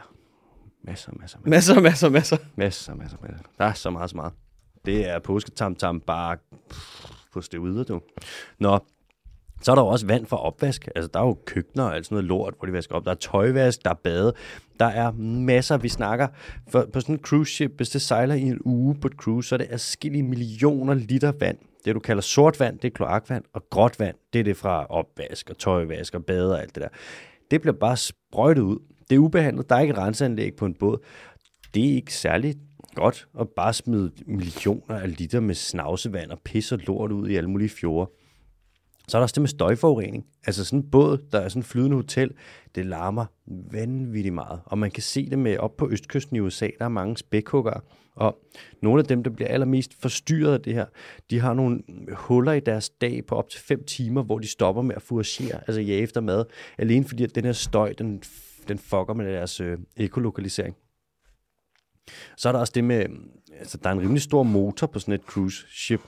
Masser, 0.84 1.12
masser, 1.20 1.40
masser. 1.46 1.50
Masser, 1.50 1.82
masser, 1.82 2.10
masser. 2.10 2.38
Masser, 2.56 2.96
masser, 2.96 3.18
masser. 3.22 3.46
Der 3.58 3.66
er 3.66 3.74
så 3.74 3.90
meget, 3.90 4.10
så 4.10 4.16
meget. 4.16 4.34
Det 4.86 5.10
er 5.10 5.20
påsketam-tam 5.20 6.00
bare 6.00 6.38
på 7.34 7.42
stedet, 7.42 7.88
du. 7.88 8.02
Nå, 8.60 8.80
så 9.62 9.72
er 9.72 9.76
der 9.76 9.82
jo 9.82 9.88
også 9.88 10.08
vand 10.08 10.26
for 10.26 10.38
opvask. 10.38 10.88
Altså, 10.96 11.10
der 11.14 11.20
er 11.20 11.26
jo 11.26 11.38
køkkener 11.46 11.84
og 11.84 11.96
alt 11.96 12.06
sådan 12.06 12.16
noget 12.16 12.28
lort, 12.28 12.54
hvor 12.58 12.66
de 12.66 12.74
vasker 12.74 12.96
op. 12.96 13.06
Der 13.06 13.12
er 13.12 13.16
tøjvask, 13.16 13.84
der 13.84 13.90
er 13.90 14.00
bade. 14.04 14.34
Der 14.80 14.86
er 14.86 15.12
masser, 15.46 15.78
vi 15.78 15.90
snakker. 15.90 16.28
For, 16.70 16.88
på 16.94 17.00
sådan 17.00 17.16
en 17.16 17.22
cruise 17.22 17.54
ship, 17.54 17.72
hvis 17.78 17.90
det 17.90 18.02
sejler 18.02 18.36
i 18.36 18.42
en 18.42 18.60
uge 18.66 18.96
på 18.96 19.08
et 19.08 19.14
cruise, 19.14 19.50
så 19.50 19.56
er 19.56 19.58
det 19.58 19.68
adskillige 19.70 20.24
millioner 20.24 20.94
liter 20.94 21.32
vand. 21.40 21.58
Det, 21.86 21.96
du 21.96 22.00
kalder 22.00 22.22
sort 22.22 22.60
vand, 22.60 22.80
det 22.80 22.88
er 22.88 22.92
kloakvand, 22.92 23.44
og 23.54 23.70
gråt 23.70 24.00
vand, 24.00 24.16
det 24.34 24.40
er 24.40 24.44
det 24.44 24.58
fra 24.58 24.86
opvask 24.86 25.50
og 25.50 25.58
tøjvask 25.58 26.16
og 26.16 26.26
bade 26.26 26.54
og 26.54 26.62
alt 26.62 26.76
det 26.76 26.84
der. 26.84 26.90
Det 27.52 27.62
bliver 27.62 27.74
bare 27.74 27.98
sprøjtet 27.98 28.62
ud. 28.62 28.80
Det 29.10 29.16
er 29.16 29.20
ubehandlet. 29.20 29.70
Der 29.70 29.76
er 29.76 29.80
ikke 29.80 29.92
et 29.92 29.98
renseanlæg 29.98 30.56
på 30.56 30.66
en 30.66 30.74
båd. 30.74 30.98
Det 31.74 31.90
er 31.90 31.96
ikke 31.96 32.14
særligt 32.14 32.58
godt 32.96 33.28
at 33.40 33.50
bare 33.50 33.74
smide 33.74 34.12
millioner 34.26 35.00
af 35.00 35.18
liter 35.18 35.40
med 35.40 35.56
snavsevand 35.56 36.32
og 36.32 36.40
pis 36.40 36.72
og 36.72 36.80
lort 36.88 37.12
ud 37.12 37.30
i 37.30 37.36
alle 37.36 37.50
mulige 37.50 37.70
fjorde. 37.70 38.12
Så 39.12 39.18
er 39.18 39.20
der 39.20 39.24
også 39.24 39.34
det 39.34 39.42
med 39.42 39.50
støjforurening. 39.50 40.26
Altså 40.46 40.66
sådan 40.66 40.80
en 40.80 40.90
båd, 40.90 41.18
der 41.32 41.40
er 41.40 41.50
sådan 41.50 41.60
en 41.60 41.64
flydende 41.64 41.96
hotel, 41.96 42.32
det 42.76 42.86
larmer 42.86 43.26
vanvittigt 43.72 44.34
meget. 44.34 44.62
Og 44.66 44.78
man 44.78 44.92
kan 44.92 45.04
se 45.04 45.30
det 45.30 45.40
med 45.40 45.58
op 45.58 45.78
på 45.78 45.90
østkysten 45.90 46.36
i 46.36 46.40
USA, 46.40 46.70
der 46.80 46.86
er 46.86 46.90
mange 46.90 47.18
spækhuggere. 47.18 47.82
Og 48.16 48.40
nogle 48.82 49.00
af 49.00 49.08
dem, 49.08 49.24
der 49.24 49.32
bliver 49.32 49.48
allermest 49.48 50.02
forstyrret 50.02 50.54
af 50.54 50.62
det 50.62 50.74
her, 50.74 50.86
de 51.30 51.40
har 51.40 51.54
nogle 51.54 51.82
huller 52.14 52.52
i 52.52 52.60
deres 52.60 52.90
dag 52.90 53.26
på 53.26 53.36
op 53.36 53.50
til 53.50 53.60
5 53.60 53.84
timer, 53.84 54.24
hvor 54.24 54.40
de 54.40 54.48
stopper 54.48 54.82
med 54.82 54.96
at 54.96 55.02
fouragere, 55.02 55.60
altså 55.68 55.82
jage 55.82 56.02
efter 56.02 56.22
mad, 56.22 56.46
alene 56.78 57.06
fordi 57.06 57.24
at 57.24 57.36
den 57.36 57.46
her 57.46 57.52
støj, 57.52 57.94
den, 57.94 58.24
den 58.68 58.78
fucker 58.78 59.14
med 59.14 59.34
deres 59.34 59.60
øh, 59.60 59.78
ekolokalisering. 59.98 60.76
Så 62.38 62.48
er 62.48 62.52
der 62.52 62.60
også 62.60 62.74
det 62.76 62.84
med, 62.84 63.06
altså 63.60 63.78
der 63.78 63.90
er 63.90 63.94
en 63.94 64.02
rimelig 64.02 64.22
stor 64.22 64.44
motor 64.44 64.88
på 64.88 65.00
sådan 65.00 65.14
et 65.14 65.22
cruise 65.22 65.66
ship. 65.70 66.02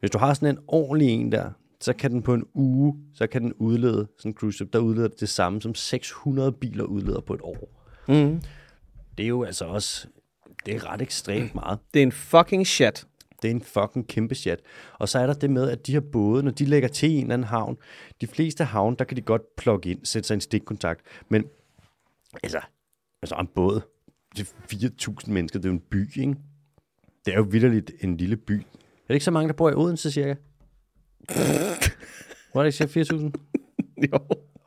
Hvis 0.00 0.10
du 0.10 0.18
har 0.18 0.34
sådan 0.34 0.56
en 0.56 0.62
ordentlig 0.66 1.08
en 1.08 1.32
der, 1.32 1.50
så 1.82 1.92
kan 1.92 2.10
den 2.10 2.22
på 2.22 2.34
en 2.34 2.44
uge, 2.54 2.94
så 3.14 3.26
kan 3.26 3.42
den 3.42 3.52
udlede, 3.52 4.08
sådan 4.18 4.30
en 4.30 4.34
cruise 4.36 4.56
ship, 4.56 4.72
der 4.72 4.78
udleder 4.78 5.08
det, 5.08 5.20
det 5.20 5.28
samme 5.28 5.62
som 5.62 5.74
600 5.74 6.52
biler 6.52 6.84
udleder 6.84 7.20
på 7.20 7.34
et 7.34 7.40
år. 7.42 7.86
Mm. 8.08 8.42
Det 9.18 9.24
er 9.24 9.28
jo 9.28 9.42
altså 9.42 9.64
også, 9.64 10.08
det 10.66 10.74
er 10.74 10.92
ret 10.92 11.02
ekstremt 11.02 11.54
meget. 11.54 11.78
Det 11.94 12.02
er 12.02 12.06
en 12.06 12.12
fucking 12.12 12.66
shit. 12.66 13.06
Det 13.42 13.50
er 13.50 13.54
en 13.54 13.62
fucking 13.62 14.08
kæmpe 14.08 14.34
chat. 14.34 14.60
Og 14.98 15.08
så 15.08 15.18
er 15.18 15.26
der 15.26 15.34
det 15.34 15.50
med, 15.50 15.70
at 15.70 15.86
de 15.86 15.92
her 15.92 16.00
både, 16.00 16.42
når 16.42 16.50
de 16.50 16.64
lægger 16.64 16.88
til 16.88 17.10
i 17.10 17.14
en 17.14 17.22
eller 17.22 17.34
anden 17.34 17.48
havn, 17.48 17.76
de 18.20 18.26
fleste 18.26 18.64
havne, 18.64 18.96
der 18.96 19.04
kan 19.04 19.16
de 19.16 19.22
godt 19.22 19.56
plukke 19.56 19.90
ind, 19.90 20.04
sætte 20.04 20.26
sig 20.26 20.34
en 20.34 20.40
stikkontakt. 20.40 21.00
Men 21.28 21.44
altså, 22.42 22.60
altså 23.22 23.36
en 23.40 23.46
båd 23.46 23.80
til 24.36 24.46
4.000 24.72 25.30
mennesker, 25.30 25.58
det 25.58 25.68
er 25.68 25.72
jo 25.72 25.74
en 25.74 25.82
by, 25.90 26.20
ikke? 26.20 26.34
Det 27.24 27.34
er 27.34 27.36
jo 27.38 27.46
vidderligt 27.50 27.92
en 28.00 28.16
lille 28.16 28.36
by. 28.36 28.52
Er 28.52 29.08
det 29.08 29.14
ikke 29.14 29.24
så 29.24 29.30
mange, 29.30 29.48
der 29.48 29.54
bor 29.54 29.70
i 29.70 29.74
Odense, 29.74 30.10
cirka? 30.10 30.34
Var 32.54 32.62
det 32.62 32.80
ikke 32.82 32.92
cirka 32.92 33.12
4.000? 33.14 33.30
Jo. 34.12 34.18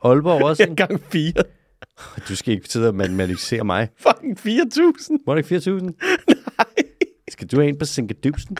Aalborg 0.04 0.44
også? 0.44 0.62
Jeg 0.62 0.76
gang 0.76 1.00
4. 1.12 1.32
Du 2.28 2.36
skal 2.36 2.54
ikke 2.54 2.68
sidde 2.68 2.88
og 2.88 2.94
manualisere 2.94 3.64
mig. 3.64 3.88
Fucking 3.98 4.38
4.000. 4.38 5.16
Var 5.26 5.34
det 5.34 5.50
ikke 5.50 5.70
4.000? 5.70 5.80
Nej. 6.58 6.66
Skal 7.30 7.46
du 7.48 7.56
have 7.56 7.68
en 7.68 7.78
på 7.78 7.84
Sinkedusen? 7.84 8.56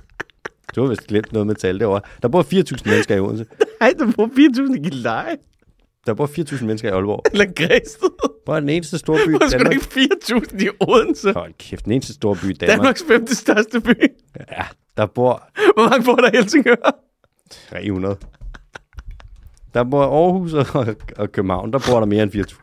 Du 0.76 0.82
har 0.82 0.88
vist 0.88 1.06
glemt 1.06 1.32
noget 1.32 1.46
med 1.46 1.54
tal 1.54 1.80
derovre. 1.80 2.00
Der 2.22 2.28
bor 2.28 2.42
4.000 2.42 2.90
mennesker 2.90 3.16
i 3.16 3.20
Odense. 3.20 3.46
Nej, 3.80 3.94
du 4.00 4.10
får 4.10 4.26
4.000 4.72 4.74
i 4.78 4.82
Gilleleje. 4.82 5.36
Der 6.06 6.14
bor 6.14 6.26
4.000 6.26 6.64
mennesker 6.64 6.88
i 6.88 6.92
Aalborg. 6.92 7.22
Eller 7.32 7.46
Græsted. 7.56 8.08
Hvor 8.44 8.56
er 8.56 8.60
den 8.60 8.68
eneste 8.68 8.98
store 8.98 9.18
by 9.26 9.28
i 9.28 9.30
Hvor 9.30 9.38
Danmark? 9.50 9.72
ikke 9.72 9.86
4.000 10.54 10.64
i 10.64 10.68
Odense? 10.80 11.32
Hold 11.32 11.52
kæft, 11.58 11.84
den 11.84 11.92
eneste 11.92 12.12
store 12.12 12.36
by 12.36 12.44
i 12.44 12.52
Danmark. 12.52 12.76
Danmarks 12.78 13.04
femte 13.08 13.34
største 13.34 13.80
by. 13.80 13.94
Ja, 14.52 14.64
der 14.96 15.06
bor 15.06 15.48
Hvor 15.74 15.88
mange 15.90 16.04
bor 16.04 16.14
der 16.16 16.30
i 16.32 16.36
Helsingør? 16.36 17.02
300. 17.50 18.16
Der 19.74 19.84
bor 19.84 20.04
Aarhus 20.04 20.52
og, 20.52 20.66
og 21.16 21.32
København, 21.32 21.72
der 21.72 21.78
bor 21.90 21.98
der 21.98 22.06
mere 22.06 22.22
end 22.22 22.32
4.000. 22.34 22.62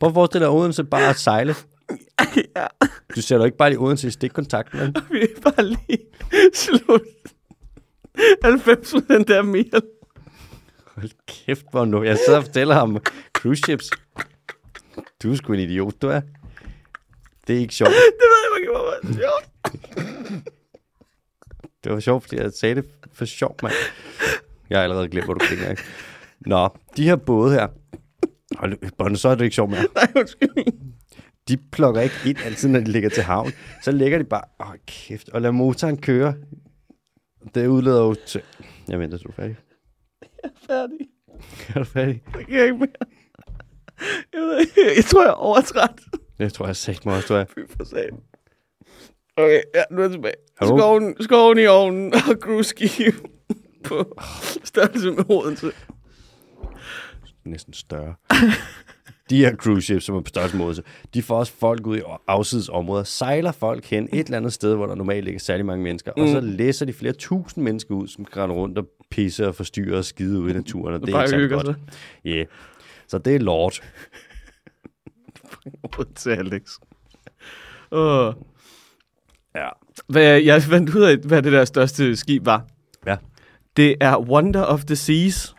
Prøv 0.00 0.08
at 0.08 0.14
forestille 0.14 0.44
dig 0.46 0.54
Odense 0.54 0.84
bare 0.84 1.08
at 1.08 1.16
sejle. 1.16 1.54
ja, 2.56 2.66
Du 3.16 3.20
ser 3.22 3.36
jo 3.36 3.44
ikke 3.44 3.56
bare 3.56 3.70
lige 3.70 3.80
Odense 3.80 4.08
i 4.08 4.10
stikkontakten, 4.10 4.80
vel? 4.80 4.94
vi 5.10 5.20
er 5.22 5.40
bare 5.50 5.64
lige 5.64 5.98
slut. 6.54 7.00
90 8.42 8.92
procent 8.92 9.30
af 9.30 9.44
mere. 9.44 9.80
Hold 10.94 11.10
kæft, 11.26 11.64
hvor 11.70 11.84
nu. 11.84 12.02
Jeg 12.02 12.18
sidder 12.26 12.38
og 12.38 12.44
fortæller 12.44 12.74
ham 12.74 12.98
cruise 13.32 13.62
ships. 13.62 13.90
Du 15.22 15.32
er 15.32 15.36
sgu 15.36 15.52
en 15.52 15.60
idiot, 15.60 16.02
du 16.02 16.08
er. 16.08 16.20
Det 17.46 17.56
er 17.56 17.60
ikke 17.60 17.74
sjovt. 17.74 17.90
Det 17.90 17.96
ved 17.96 18.36
jeg 18.52 18.60
ikke, 18.60 18.72
hvor 18.72 18.84
meget 19.02 19.16
sjovt. 19.20 20.57
Det 21.84 21.92
var 21.92 22.00
sjovt, 22.00 22.22
fordi 22.22 22.36
jeg 22.36 22.52
sagde 22.52 22.74
det 22.74 22.84
for 23.12 23.24
sjov, 23.24 23.56
mand. 23.62 23.74
Jeg 24.70 24.78
har 24.78 24.82
allerede 24.82 25.08
glemt, 25.08 25.24
hvor 25.26 25.34
du 25.34 25.46
griner. 25.46 25.70
ikke? 25.70 25.82
Nå, 26.40 26.68
de 26.96 27.04
her 27.04 27.16
både 27.16 27.52
her. 27.54 27.66
Hold, 28.58 28.90
Bonne, 28.98 29.16
så 29.16 29.28
er 29.28 29.34
det 29.34 29.44
ikke 29.44 29.54
sjovt 29.54 29.70
mere. 29.70 29.86
Nej, 29.94 30.12
undskyld. 30.16 30.48
De 31.48 31.56
plukker 31.56 32.00
ikke 32.00 32.14
ind 32.26 32.38
altid, 32.44 32.68
når 32.68 32.80
de 32.80 32.90
ligger 32.92 33.08
til 33.08 33.22
havn. 33.22 33.52
Så 33.82 33.92
ligger 33.92 34.18
de 34.18 34.24
bare, 34.24 34.42
åh 34.60 34.74
kæft, 34.86 35.28
og 35.28 35.40
lader 35.42 35.52
motoren 35.52 35.96
køre. 36.00 36.34
Det 37.54 37.66
udleder 37.66 38.00
jo 38.00 38.14
til... 38.26 38.42
Jeg 38.88 38.98
venter, 39.00 39.18
du 39.18 39.28
er 39.28 39.32
færdig. 39.32 39.56
Færdig. 40.66 40.98
Er 41.74 41.78
du 41.78 41.84
færdig? 41.84 42.22
Jeg 42.34 42.46
kan 42.46 42.62
ikke 42.62 42.76
mere. 42.78 42.88
Jeg, 44.32 44.40
ved, 44.40 44.60
ikke. 44.60 44.80
jeg 44.96 45.04
tror, 45.04 45.22
jeg 45.22 45.28
er 45.28 45.32
overtræt. 45.32 46.00
Det 46.38 46.52
tror 46.52 46.66
jeg 46.66 46.76
sagt 46.76 47.06
mig 47.06 47.16
også, 47.16 47.34
du 47.34 47.40
er. 47.40 47.44
Fy 47.44 47.72
for 47.76 47.84
sagen. 47.84 48.16
Okay, 49.38 49.62
ja, 49.74 49.82
nu 49.90 49.98
er 49.98 50.02
jeg 50.02 50.10
tilbage. 50.10 50.34
Hallo? 50.58 50.78
Skoven, 50.78 51.16
skoven 51.20 51.58
i 51.58 51.66
ovnen 51.66 52.14
og 52.30 52.36
cruise 52.40 52.74
på 53.84 54.18
størrelse 54.64 55.10
med 55.10 55.24
Odense. 55.30 55.72
Næsten 57.44 57.72
større. 57.72 58.14
De 59.30 59.36
her 59.36 59.56
cruise 59.56 59.86
ships, 59.86 60.04
som 60.04 60.16
er 60.16 60.20
på 60.20 60.28
største 60.28 60.56
måde, 60.56 60.82
de 61.14 61.22
får 61.22 61.38
også 61.38 61.52
folk 61.52 61.86
ud 61.86 61.96
i 61.96 62.00
afsides 62.26 62.68
områder, 62.68 63.04
sejler 63.04 63.52
folk 63.52 63.84
hen 63.84 64.08
et 64.12 64.24
eller 64.26 64.36
andet 64.36 64.52
sted, 64.52 64.74
hvor 64.74 64.86
der 64.86 64.94
normalt 64.94 65.26
ikke 65.26 65.36
er 65.36 65.40
særlig 65.40 65.66
mange 65.66 65.82
mennesker, 65.82 66.12
mm. 66.16 66.22
og 66.22 66.28
så 66.28 66.40
læser 66.40 66.86
de 66.86 66.92
flere 66.92 67.12
tusind 67.12 67.64
mennesker 67.64 67.94
ud, 67.94 68.08
som 68.08 68.24
kan 68.24 68.52
rundt 68.52 68.78
og 68.78 68.86
pisse 69.10 69.48
og 69.48 69.54
forstyrre 69.54 69.98
og 69.98 70.04
skide 70.04 70.40
ude 70.40 70.50
i 70.50 70.54
naturen, 70.54 70.94
og 70.94 71.00
det 71.00 71.08
er 71.08 71.12
Bare 71.12 71.42
ikke 71.42 71.54
godt. 71.54 71.76
Ja, 72.24 72.30
yeah. 72.30 72.46
så 73.08 73.18
det 73.18 73.34
er 73.34 73.38
lort. 73.38 73.82
Odense, 75.98 76.36
Alex. 76.36 76.70
Åh. 77.92 78.34
Ja. 79.54 79.68
Hvad, 80.08 80.40
jeg 80.40 80.62
fandt 80.62 80.94
ud 80.94 81.02
af, 81.02 81.16
hvad 81.16 81.42
det 81.42 81.52
der 81.52 81.64
største 81.64 82.16
skib 82.16 82.46
var. 82.46 82.66
Ja. 83.06 83.16
Det 83.76 83.96
er 84.00 84.18
Wonder 84.18 84.62
of 84.62 84.84
the 84.84 84.96
Seas. 84.96 85.54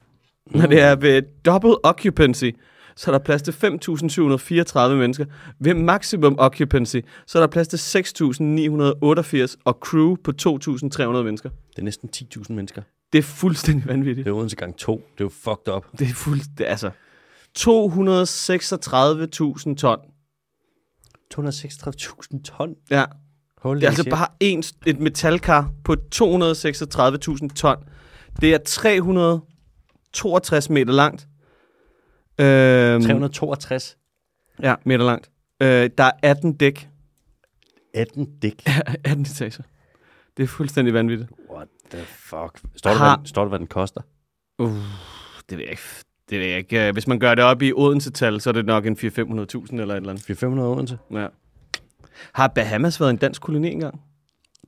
Når 0.46 0.68
det 0.68 0.82
er 0.82 0.96
ved 0.96 1.22
double 1.46 1.86
occupancy, 1.86 2.46
så 2.96 3.12
er 3.12 3.18
der 3.18 3.24
plads 3.24 3.42
til 3.42 3.52
5.734 3.52 4.96
mennesker. 4.96 5.26
Ved 5.60 5.74
maximum 5.74 6.36
occupancy, 6.40 6.98
så 7.28 7.38
er 7.38 7.42
der 7.42 7.48
plads 7.48 7.68
til 7.68 7.78
6.988 7.78 9.56
og 9.66 9.78
crew 9.82 10.16
på 10.24 10.32
2.300 10.42 11.24
mennesker. 11.24 11.50
Det 11.70 11.78
er 11.78 11.84
næsten 11.84 12.10
10.000 12.16 12.54
mennesker. 12.54 12.82
Det 13.14 13.20
er 13.20 13.24
fuldstændig 13.24 13.88
vanvittigt. 13.88 14.26
Det 14.26 14.32
er 14.32 14.36
Odense 14.36 14.56
gang 14.56 14.78
to. 14.78 14.96
Det 14.96 15.22
er 15.22 15.26
jo 15.26 15.30
fucked 15.30 15.74
up. 15.74 15.86
Det 16.00 16.08
er 16.08 16.14
er 16.60 16.66
altså 16.66 16.92
236.000 17.60 19.76
ton. 19.76 20.00
236.000 21.36 22.42
ton. 22.44 22.76
Ja, 22.90 23.06
Holy 23.60 23.78
det 23.80 23.84
er 23.84 23.88
altså 23.88 24.04
shit. 24.04 24.12
bare 24.14 24.28
en, 24.40 24.64
et 24.86 25.00
metalkar 25.00 25.72
på 25.84 25.96
236.000 26.16 27.48
ton. 27.56 27.76
Det 28.42 28.54
er 28.54 28.58
362 28.66 30.70
meter 30.70 30.94
langt. 30.94 31.28
Øhm, 32.40 33.02
362. 33.04 33.98
Ja, 34.64 34.76
meter 34.86 35.06
langt. 35.06 35.30
Øh, 35.62 35.90
der 35.98 36.04
er 36.04 36.12
18 36.24 36.54
dæk. 36.54 36.90
18 37.94 38.40
dæk. 38.40 38.64
18 39.04 39.22
etager. 39.22 39.64
Det 40.38 40.44
er 40.44 40.48
fuldstændig 40.48 40.94
vanvittigt. 40.94 41.30
What 41.52 41.68
the 41.92 42.00
fuck? 42.06 42.60
Står 42.76 42.90
der, 42.90 42.98
Har- 42.98 43.18
hvad, 43.18 43.28
står 43.28 43.42
der, 43.42 43.50
hvad 43.50 43.60
den 43.60 43.68
koster? 43.68 44.02
Uh, 44.60 44.70
det 45.50 45.58
ved 45.58 45.66
jeg 45.66 45.72
ikke. 45.72 45.82
Det 46.30 46.40
ved 46.40 46.48
jeg 46.48 46.58
ikke. 46.58 46.88
Øh, 46.88 46.94
Hvis 46.94 47.08
man 47.08 47.20
gør 47.20 47.36
det 47.36 47.44
op 47.44 47.62
i 47.62 47.74
Odense-tal, 47.74 48.42
så 48.42 48.50
er 48.50 48.54
det 48.54 48.66
nok 48.66 48.86
en 48.86 48.94
400-500.000 48.94 49.02
eller 49.02 49.44
et 49.44 49.96
eller 49.96 50.10
andet. 50.10 50.24
400 50.24 50.70
Odense? 50.70 50.98
Ja. 51.12 51.28
Har 52.34 52.48
Bahamas 52.48 53.00
været 53.00 53.10
en 53.10 53.18
dansk 53.18 53.42
koloni 53.42 53.68
engang? 53.72 54.02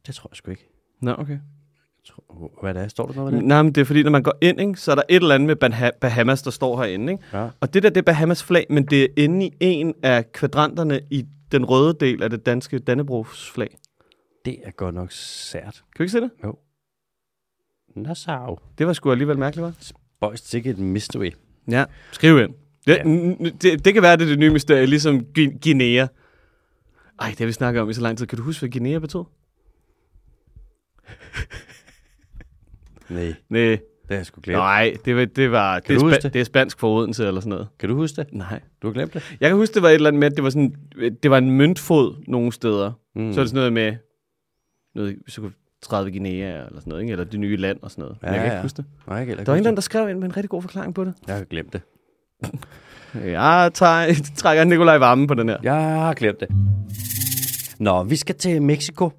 Det 0.08 0.16
tror 0.16 0.30
jeg 0.32 0.36
sgu 0.38 0.52
ikke. 0.52 0.68
Nå, 1.02 1.16
okay. 1.18 1.38
Tror, 2.08 2.60
hvad 2.62 2.74
det 2.74 2.84
er? 2.84 2.88
Står 2.88 3.08
der 3.08 3.14
noget 3.14 3.34
med 3.34 3.40
det? 3.40 3.48
Nej, 3.48 3.62
men 3.62 3.72
det 3.76 3.82
er 3.82 3.86
fordi, 3.86 4.04
når 4.04 4.12
man 4.12 4.24
går 4.24 4.34
ind, 4.42 4.62
ikke, 4.62 4.76
så 4.76 4.92
er 4.92 4.96
der 4.96 5.04
et 5.10 5.16
eller 5.16 5.36
andet 5.36 5.48
med 5.62 5.64
Bah- 5.70 5.98
Bahamas, 6.02 6.42
der 6.42 6.52
står 6.52 6.78
herinde. 6.84 7.12
Ikke? 7.14 7.24
Ja. 7.34 7.50
Og 7.60 7.74
det 7.74 7.84
der, 7.84 7.90
det 7.90 7.98
er 7.98 8.02
Bahamas 8.02 8.44
flag, 8.44 8.66
men 8.70 8.86
det 8.86 9.04
er 9.04 9.08
inde 9.18 9.46
i 9.46 9.52
en 9.60 9.94
af 10.04 10.32
kvadranterne 10.32 11.02
i 11.12 11.26
den 11.52 11.66
røde 11.66 11.98
del 12.00 12.24
af 12.24 12.30
det 12.30 12.46
danske 12.46 12.80
Dannebrogs 12.80 13.50
flag. 13.52 13.78
Det 14.46 14.58
er 14.64 14.72
godt 14.72 14.96
nok 14.96 15.12
sært. 15.12 15.74
Kan 15.74 15.84
du 15.98 16.04
ikke 16.04 16.12
se 16.12 16.22
det? 16.22 16.32
Nassau. 17.96 18.58
Det 18.78 18.88
var 18.88 18.94
sgu 18.94 19.12
alligevel 19.12 19.38
mærkeligt, 19.40 19.68
hva'? 19.68 19.92
Boys, 20.22 20.42
det 20.42 20.66
er 20.66 20.70
et 20.72 20.80
mystery. 20.80 21.32
Ja, 21.72 21.86
skriv 22.12 22.40
ind. 22.40 22.54
Det, 22.88 22.98
Ja. 22.98 23.04
det, 23.62 23.86
det 23.86 23.94
kan 23.94 24.04
være, 24.04 24.18
det 24.18 24.24
er 24.24 24.28
det 24.28 24.40
nye 24.40 24.50
mysterie, 24.50 24.86
ligesom 24.86 25.26
Gu- 25.38 25.60
Guinea. 25.64 26.08
Ej, 27.22 27.30
det 27.30 27.40
har 27.40 27.46
vi 27.46 27.52
snakket 27.52 27.82
om 27.82 27.90
i 27.90 27.94
så 27.94 28.02
lang 28.02 28.18
tid. 28.18 28.28
Kan 28.28 28.38
du 28.38 28.44
huske, 28.44 28.60
hvad 28.62 28.70
Guinea 28.70 29.00
betød? 29.00 29.24
Nej, 33.10 33.34
Nej, 33.50 33.60
det 33.62 33.80
har 34.10 34.16
jeg 34.16 34.26
sgu 34.26 34.42
glemt. 34.44 34.58
nej, 34.58 34.98
det, 35.06 35.16
var, 35.16 35.26
det, 35.26 35.52
var, 35.52 35.76
det, 35.76 35.84
Kan 35.84 35.96
er 35.96 36.00
du 36.00 36.06
huske 36.06 36.18
spa- 36.18 36.22
det? 36.22 36.34
det 36.34 36.40
er 36.40 36.44
spansk 36.46 36.80
for 36.80 36.98
Odense 37.00 37.28
eller 37.28 37.42
sådan 37.42 37.50
noget. 37.50 37.68
Kan 37.80 37.90
du 37.90 37.96
huske 37.96 38.16
det? 38.16 38.34
Nej. 38.34 38.60
Du 38.82 38.88
har 38.88 38.94
glemt 38.94 39.14
det? 39.14 39.38
Jeg 39.40 39.50
kan 39.50 39.58
huske, 39.58 39.74
det 39.74 39.82
var 39.82 39.90
et 39.90 39.94
eller 39.96 40.08
andet 40.08 40.20
med, 40.20 40.28
at 40.32 40.36
det 40.36 40.44
var, 40.44 40.50
sådan, 40.50 40.76
det 41.24 41.32
var 41.32 41.38
en 41.38 41.52
møntfod 41.52 42.16
nogle 42.28 42.52
steder. 42.52 42.92
Mm. 43.16 43.34
Så 43.34 43.40
er 43.40 43.44
det 43.44 43.50
sådan 43.50 43.56
noget 43.56 43.74
med, 43.74 43.96
noget, 44.96 45.18
så 45.28 45.42
kunne 45.42 45.52
30 45.82 46.12
Guinea 46.12 46.66
eller 46.66 46.80
sådan 46.80 46.82
noget, 46.86 47.02
ikke? 47.02 47.12
eller 47.12 47.26
det 47.26 47.40
nye 47.40 47.58
land 47.58 47.80
og 47.82 47.92
sådan 47.92 48.02
noget. 48.02 48.18
Men 48.22 48.28
Ja, 48.28 48.32
jeg 48.34 48.40
kan 48.40 48.46
ikke 48.48 48.56
ja. 48.56 48.62
huske 48.62 48.78
det. 48.78 48.86
Nej, 49.08 49.18
jeg 49.18 49.28
kan 49.28 49.38
Der 49.38 49.44
var 49.44 49.56
ikke 49.56 49.60
en, 49.68 49.72
huske 49.72 49.76
der 49.76 49.82
skrev 49.82 50.10
ind 50.10 50.20
med 50.20 50.26
en 50.28 50.38
rigtig 50.38 50.50
god 50.50 50.62
forklaring 50.62 50.96
på 50.96 51.04
det. 51.06 51.14
det. 51.22 51.28
Jeg 51.28 51.36
har 51.36 51.44
glemt 51.44 51.74
det. 51.74 51.82
Jeg 53.14 53.72
tager, 53.74 54.14
trækker 54.38 54.64
Nikolaj 54.64 54.98
Varme 54.98 55.28
på 55.28 55.34
den 55.34 55.50
her. 55.50 55.58
Jeg 55.64 55.74
har 55.74 56.14
glemt 56.14 56.40
det. 56.40 56.50
Nå, 57.80 58.04
vi 58.04 58.16
skal 58.16 58.36
til 58.36 58.62
Mexico. 58.62 59.12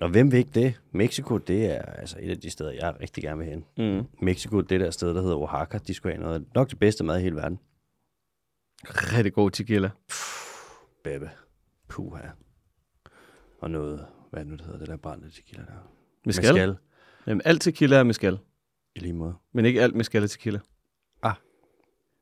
Og 0.00 0.08
hvem 0.08 0.32
vil 0.32 0.38
ikke 0.38 0.50
det? 0.54 0.80
Mexico, 0.92 1.38
det 1.38 1.66
er 1.76 1.82
altså 1.82 2.16
et 2.20 2.30
af 2.30 2.38
de 2.38 2.50
steder, 2.50 2.70
jeg 2.70 2.94
rigtig 3.00 3.22
gerne 3.24 3.38
vil 3.38 3.46
hen. 3.46 3.64
Mm. 3.78 4.06
Mexico, 4.22 4.60
det 4.60 4.80
der 4.80 4.90
sted, 4.90 5.14
der 5.14 5.22
hedder 5.22 5.36
Oaxaca, 5.36 5.78
de 5.86 5.94
skulle 5.94 6.14
have 6.14 6.24
noget, 6.24 6.44
nok 6.54 6.70
det 6.70 6.78
bedste 6.78 7.04
mad 7.04 7.18
i 7.18 7.22
hele 7.22 7.36
verden. 7.36 7.58
Rigtig 8.84 9.32
god 9.32 9.50
tequila. 9.50 9.90
Bebe. 11.04 11.30
Puha. 11.88 12.20
Og 13.60 13.70
noget, 13.70 14.06
hvad 14.30 14.44
nu, 14.44 14.52
det 14.56 14.60
hedder, 14.64 14.78
det 14.78 14.88
der 14.88 14.96
brændte 14.96 15.30
tequila 15.30 15.62
der? 15.62 15.90
Mescal? 16.26 16.52
Mescal. 16.54 16.76
Jamen, 17.26 17.42
alt 17.44 17.62
tequila 17.62 17.96
er 17.96 18.02
mescal, 18.02 18.38
I 18.96 18.98
lige 19.00 19.12
måde. 19.12 19.34
men 19.54 19.64
ikke 19.64 19.82
alt 19.82 19.94
mescal 19.94 20.22
er 20.22 20.26
tequila. 20.26 20.58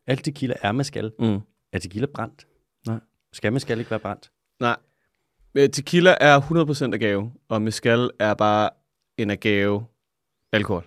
Alt 0.06 0.24
tequila 0.24 0.54
er 0.62 0.72
mescal. 0.72 1.12
Mm. 1.18 1.38
Er 1.72 1.78
tequila 1.78 2.06
brændt? 2.14 2.46
Nej. 2.86 2.98
Skal 3.32 3.52
mescal 3.52 3.78
ikke 3.78 3.90
være 3.90 4.00
brændt? 4.00 4.30
Nej. 4.60 4.76
Øh, 5.54 5.70
Tequila 5.70 6.14
er 6.20 6.40
100% 6.90 6.94
agave, 6.94 7.32
og 7.48 7.62
mescal 7.62 8.10
er 8.18 8.34
bare 8.34 8.70
en 9.18 9.30
agave 9.30 9.84
alkohol. 10.52 10.86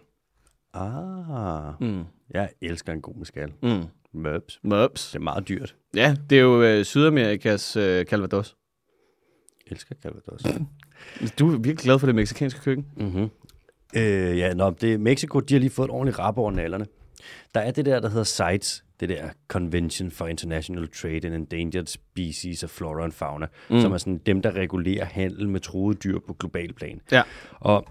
Ah, 0.74 1.74
Mm. 1.82 2.04
jeg 2.30 2.50
elsker 2.62 2.94
en 2.94 3.02
god 3.02 3.16
mescal. 3.16 3.54
Mm. 3.64 3.84
Møbs. 4.14 4.60
Mops. 4.64 5.08
Det 5.12 5.16
er 5.16 5.24
meget 5.24 5.48
dyrt. 5.48 5.76
Ja, 5.96 6.16
det 6.30 6.38
er 6.38 6.42
jo 6.42 6.62
øh, 6.64 6.86
Sydamerikas 6.86 7.76
øh, 7.76 8.06
Calvados. 8.06 8.56
Jeg 9.66 9.72
elsker 9.72 9.96
Calvados. 10.04 10.42
Du 11.40 11.48
er 11.48 11.52
virkelig 11.58 11.78
glad 11.78 12.00
for 12.00 12.06
det 12.06 12.16
meksikanske 12.16 12.60
køkken. 12.62 12.88
mm-hmm. 12.98 13.30
øh, 13.96 14.38
ja, 14.38 14.54
nå, 14.54 14.70
det 14.70 14.94
er 14.94 14.98
Mexico, 14.98 15.40
de 15.40 15.54
har 15.54 15.60
lige 15.60 15.70
fået 15.70 15.88
et 15.88 15.92
ordentligt 15.92 16.20
rap 16.20 16.38
over 16.38 16.52
nallerne. 16.52 16.86
Der 17.56 17.60
er 17.62 17.72
det 17.72 17.86
der, 17.86 18.00
der 18.00 18.10
hedder 18.10 18.24
CITES, 18.24 18.84
det 19.00 19.10
der 19.10 19.30
Convention 19.48 20.12
for 20.12 20.28
International 20.28 20.88
Trade 20.88 21.18
in 21.28 21.34
Endangered 21.34 21.86
Species 21.86 22.64
of 22.64 22.70
Flora 22.70 23.04
and 23.04 23.12
Fauna, 23.12 23.48
mm. 23.70 23.80
som 23.82 23.92
er 23.92 23.98
sådan 23.98 24.18
dem, 24.18 24.42
der 24.42 24.52
regulerer 24.52 25.06
handel 25.06 25.50
med 25.50 25.60
truede 25.60 25.98
dyr 25.98 26.20
på 26.28 26.34
global 26.34 26.74
plan. 26.74 27.02
Ja. 27.12 27.22
Og 27.60 27.88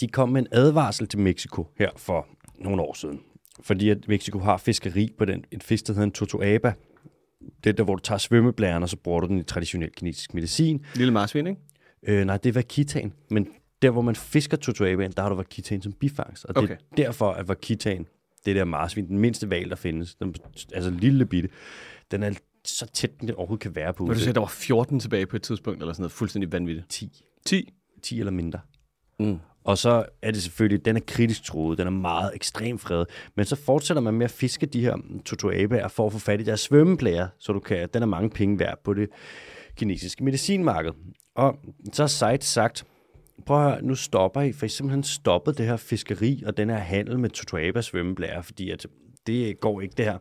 de 0.00 0.08
kom 0.08 0.28
med 0.28 0.40
en 0.40 0.46
advarsel 0.52 1.06
til 1.08 1.18
Mexico 1.18 1.66
her 1.78 1.90
for 1.96 2.26
nogle 2.58 2.82
år 2.82 2.94
siden. 2.94 3.20
Fordi 3.60 3.88
at 3.88 4.08
Mexico 4.08 4.38
har 4.38 4.56
fiskeri 4.56 5.14
på 5.18 5.24
den, 5.24 5.44
en 5.50 5.60
fisk, 5.60 5.86
der 5.86 5.92
hedder 5.92 6.04
en 6.06 6.12
totoaba. 6.12 6.72
Det 7.64 7.70
er 7.70 7.74
der, 7.74 7.84
hvor 7.84 7.94
du 7.94 8.00
tager 8.02 8.18
svømmeblæren, 8.18 8.82
og 8.82 8.88
så 8.88 8.96
bruger 8.96 9.20
du 9.20 9.26
den 9.26 9.38
i 9.38 9.42
traditionel 9.42 9.90
kinesisk 9.96 10.34
medicin. 10.34 10.84
Lille 10.94 11.12
marsvin, 11.12 11.46
ikke? 11.46 11.60
Øh, 12.08 12.24
nej, 12.24 12.36
det 12.36 12.48
er 12.48 12.52
vakitan. 12.52 13.12
Men 13.30 13.48
der, 13.82 13.90
hvor 13.90 14.02
man 14.02 14.16
fisker 14.16 14.56
totoabaen, 14.56 15.12
der 15.12 15.22
har 15.22 15.28
du 15.28 15.34
vakitan 15.34 15.82
som 15.82 15.92
bifangst. 15.92 16.44
Og 16.44 16.54
det 16.54 16.62
Okay. 16.62 16.74
er 16.74 16.96
derfor, 16.96 17.30
at 17.30 17.48
vakitan, 17.48 18.06
det 18.46 18.56
der 18.56 18.64
marsvin, 18.64 19.08
den 19.08 19.18
mindste 19.18 19.50
val, 19.50 19.70
der 19.70 19.76
findes, 19.76 20.14
den, 20.14 20.34
altså 20.74 20.90
lille 20.90 21.26
bitte, 21.26 21.48
den 22.10 22.22
er 22.22 22.32
så 22.64 22.86
tæt, 22.86 23.20
den 23.20 23.30
overhovedet 23.34 23.62
kan 23.62 23.76
være 23.76 23.92
på. 23.92 24.04
Vil 24.04 24.14
du 24.14 24.20
sige, 24.20 24.28
at 24.28 24.34
der 24.34 24.40
var 24.40 24.48
14 24.48 25.00
tilbage 25.00 25.26
på 25.26 25.36
et 25.36 25.42
tidspunkt, 25.42 25.80
eller 25.80 25.92
sådan 25.92 26.02
noget 26.02 26.12
fuldstændig 26.12 26.52
vanvittigt? 26.52 26.90
10. 26.90 27.22
10? 27.46 27.72
10 28.02 28.18
eller 28.18 28.32
mindre. 28.32 28.60
Mm. 29.20 29.38
Og 29.64 29.78
så 29.78 30.04
er 30.22 30.30
det 30.30 30.42
selvfølgelig, 30.42 30.84
den 30.84 30.96
er 30.96 31.00
kritisk 31.06 31.44
troet, 31.44 31.78
den 31.78 31.86
er 31.86 31.90
meget 31.90 32.30
ekstremt 32.34 32.80
fredet. 32.80 33.06
Men 33.34 33.44
så 33.44 33.56
fortsætter 33.56 34.00
man 34.00 34.14
med 34.14 34.24
at 34.24 34.30
fiske 34.30 34.66
de 34.66 34.80
her 34.80 34.96
totoabaer 35.24 35.88
for 35.88 36.06
at 36.06 36.12
få 36.12 36.18
fat 36.18 36.40
i 36.40 36.44
deres 36.44 36.60
svømmeblære, 36.60 37.28
så 37.38 37.52
du 37.52 37.60
kan, 37.60 37.88
den 37.94 38.02
er 38.02 38.06
mange 38.06 38.30
penge 38.30 38.58
værd 38.58 38.78
på 38.84 38.94
det 38.94 39.08
kinesiske 39.76 40.24
medicinmarked. 40.24 40.90
Og 41.34 41.58
så 41.92 42.02
har 42.02 42.08
Seid 42.08 42.40
sagt, 42.40 42.84
prøv 43.46 43.66
at 43.66 43.72
høre, 43.72 43.82
nu 43.82 43.94
stopper 43.94 44.40
I, 44.40 44.52
for 44.52 44.66
I 44.66 44.68
simpelthen 44.68 45.02
stoppet 45.02 45.58
det 45.58 45.66
her 45.66 45.76
fiskeri 45.76 46.42
og 46.46 46.56
den 46.56 46.70
her 46.70 46.76
handel 46.76 47.18
med 47.18 47.30
totoaba 47.30 47.82
svømmeblære, 47.82 48.42
fordi 48.42 48.70
at 48.70 48.86
det 49.26 49.60
går 49.60 49.80
ikke 49.80 49.94
det 49.96 50.04
her. 50.04 50.18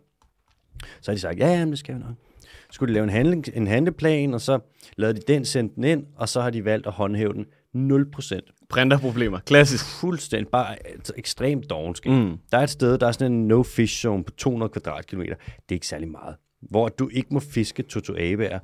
Så 1.02 1.12
har 1.12 1.16
de 1.16 1.22
sagt, 1.22 1.40
ja, 1.40 1.48
ja, 1.48 1.60
men 1.60 1.70
det 1.70 1.80
skal 1.80 1.96
vi 1.96 2.00
nok. 2.00 2.16
Så 2.42 2.76
skulle 2.76 2.90
de 2.90 2.94
lave 2.94 3.04
en, 3.04 3.10
handling, 3.10 3.46
en 3.54 3.68
handleplan, 3.68 4.34
og 4.34 4.42
så 4.42 4.60
lavede 4.98 5.20
de 5.20 5.34
den, 5.34 5.46
sendte 5.46 5.76
den 5.76 5.84
ind, 5.84 6.06
og 6.16 6.30
så 6.30 6.42
har 6.42 6.50
de 6.50 6.66
valgt 6.66 6.88
at 6.88 6.94
håndhæve 6.94 7.34
den 7.34 7.46
0%. 7.76 8.68
Printerproblemer. 8.70 9.40
Klassisk. 9.40 9.86
Fuldstændig, 10.00 10.48
bare 10.48 10.88
altså, 10.88 11.14
ekstremt 11.18 11.70
dovensk. 11.70 12.06
Mm. 12.06 12.14
Mm. 12.14 12.38
Der 12.52 12.58
er 12.58 12.64
et 12.64 12.70
sted, 12.70 12.98
der 12.98 13.08
er 13.08 13.12
sådan 13.12 13.32
en 13.32 13.52
no-fish 13.52 14.02
zone 14.02 14.24
på 14.24 14.32
200 14.32 14.70
kvadratkilometer. 14.70 15.36
Det 15.36 15.70
er 15.70 15.74
ikke 15.74 15.88
særlig 15.88 16.10
meget. 16.10 16.36
Hvor 16.62 16.90
du 16.90 17.10
ikke 17.14 17.34
må 17.34 17.40
fiske 17.40 17.84
totoabaer 17.84 18.60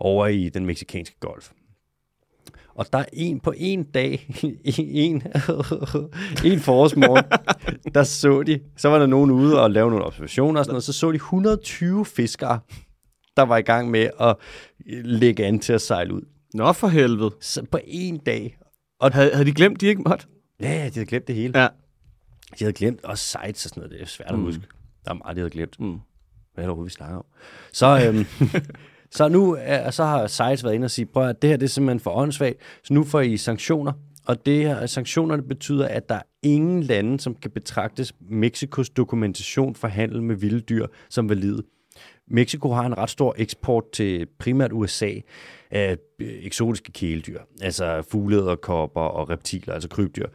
over 0.00 0.26
i 0.26 0.48
den 0.48 0.66
meksikanske 0.66 1.16
golf. 1.20 1.50
Og 2.78 2.86
der 2.92 2.98
er 2.98 3.04
en 3.12 3.40
på 3.40 3.52
en 3.56 3.84
dag, 3.84 4.34
en, 4.78 5.22
en 6.52 6.60
forårsmorgen, 6.60 7.24
der 7.94 8.02
så 8.02 8.42
de, 8.42 8.60
så 8.76 8.88
var 8.88 8.98
der 8.98 9.06
nogen 9.06 9.30
ude 9.30 9.62
og 9.62 9.70
lave 9.70 9.90
nogle 9.90 10.04
observationer 10.04 10.58
og 10.60 10.64
sådan 10.64 10.72
noget, 10.72 10.84
så 10.84 10.92
så 10.92 11.10
de 11.12 11.16
120 11.16 12.04
fiskere, 12.06 12.60
der 13.36 13.42
var 13.42 13.56
i 13.56 13.62
gang 13.62 13.90
med 13.90 14.10
at 14.20 14.36
lægge 15.04 15.46
an 15.46 15.58
til 15.58 15.72
at 15.72 15.80
sejle 15.80 16.14
ud. 16.14 16.22
Nå 16.54 16.72
for 16.72 16.88
helvede. 16.88 17.30
Så 17.40 17.64
på 17.70 17.78
en 17.84 18.18
dag. 18.18 18.58
Og 19.00 19.12
havde, 19.12 19.30
havde 19.32 19.44
de 19.46 19.52
glemt, 19.54 19.80
de 19.80 19.86
ikke 19.86 20.02
måtte? 20.06 20.26
Ja, 20.60 20.68
ja, 20.70 20.84
de 20.88 20.94
havde 20.94 21.06
glemt 21.06 21.26
det 21.28 21.34
hele. 21.34 21.58
Ja. 21.60 21.68
De 22.58 22.64
havde 22.64 22.72
glemt 22.72 23.04
også 23.04 23.24
sites 23.24 23.64
og 23.64 23.68
sådan 23.68 23.80
noget. 23.80 23.90
Det 23.92 24.02
er 24.02 24.06
svært 24.06 24.30
at 24.30 24.38
Mm. 24.38 24.44
huske. 24.44 24.62
Der 25.04 25.10
er 25.10 25.14
meget, 25.14 25.36
de 25.36 25.40
havde 25.40 25.50
glemt. 25.50 25.80
Mm. 25.80 25.86
Hvad 25.86 25.98
er 26.56 26.62
det 26.62 26.68
overhovedet, 26.68 26.90
vi 26.90 26.94
snakker 26.94 27.16
om? 27.16 27.24
Så, 27.72 27.86
øhm, 28.06 28.26
så 29.10 29.28
nu 29.28 29.56
er, 29.60 29.90
så 29.90 30.04
har 30.04 30.26
sites 30.26 30.64
været 30.64 30.74
inde 30.74 30.84
og 30.84 30.90
sige, 30.90 31.06
prøv 31.06 31.28
at 31.28 31.42
det 31.42 31.50
her 31.50 31.56
det 31.56 31.64
er 31.64 31.70
simpelthen 31.70 32.00
for 32.00 32.10
åndssvagt, 32.10 32.58
så 32.84 32.94
nu 32.94 33.04
får 33.04 33.20
I 33.20 33.36
sanktioner. 33.36 33.92
Og 34.26 34.46
det 34.46 34.62
her, 34.62 34.86
sanktionerne 34.86 35.42
betyder, 35.42 35.88
at 35.88 36.08
der 36.08 36.14
er 36.14 36.22
ingen 36.42 36.82
lande, 36.82 37.20
som 37.20 37.34
kan 37.34 37.50
betragtes 37.50 38.14
Mexikos 38.20 38.90
dokumentation 38.90 39.74
for 39.74 39.88
handel 39.88 40.22
med 40.22 40.36
vilde 40.36 40.60
dyr 40.60 40.86
som 41.08 41.28
valid. 41.28 41.58
Mexico 42.30 42.72
har 42.72 42.86
en 42.86 42.98
ret 42.98 43.10
stor 43.10 43.34
eksport 43.38 43.84
til 43.92 44.26
primært 44.38 44.72
USA 44.72 45.10
af 45.70 45.96
øh, 46.18 46.28
eksotiske 46.42 46.92
kæledyr, 46.92 47.40
altså 47.60 48.02
fuglederkopper 48.02 49.00
og 49.00 49.30
reptiler, 49.30 49.74
altså 49.74 49.88
krybdyr. 49.88 50.26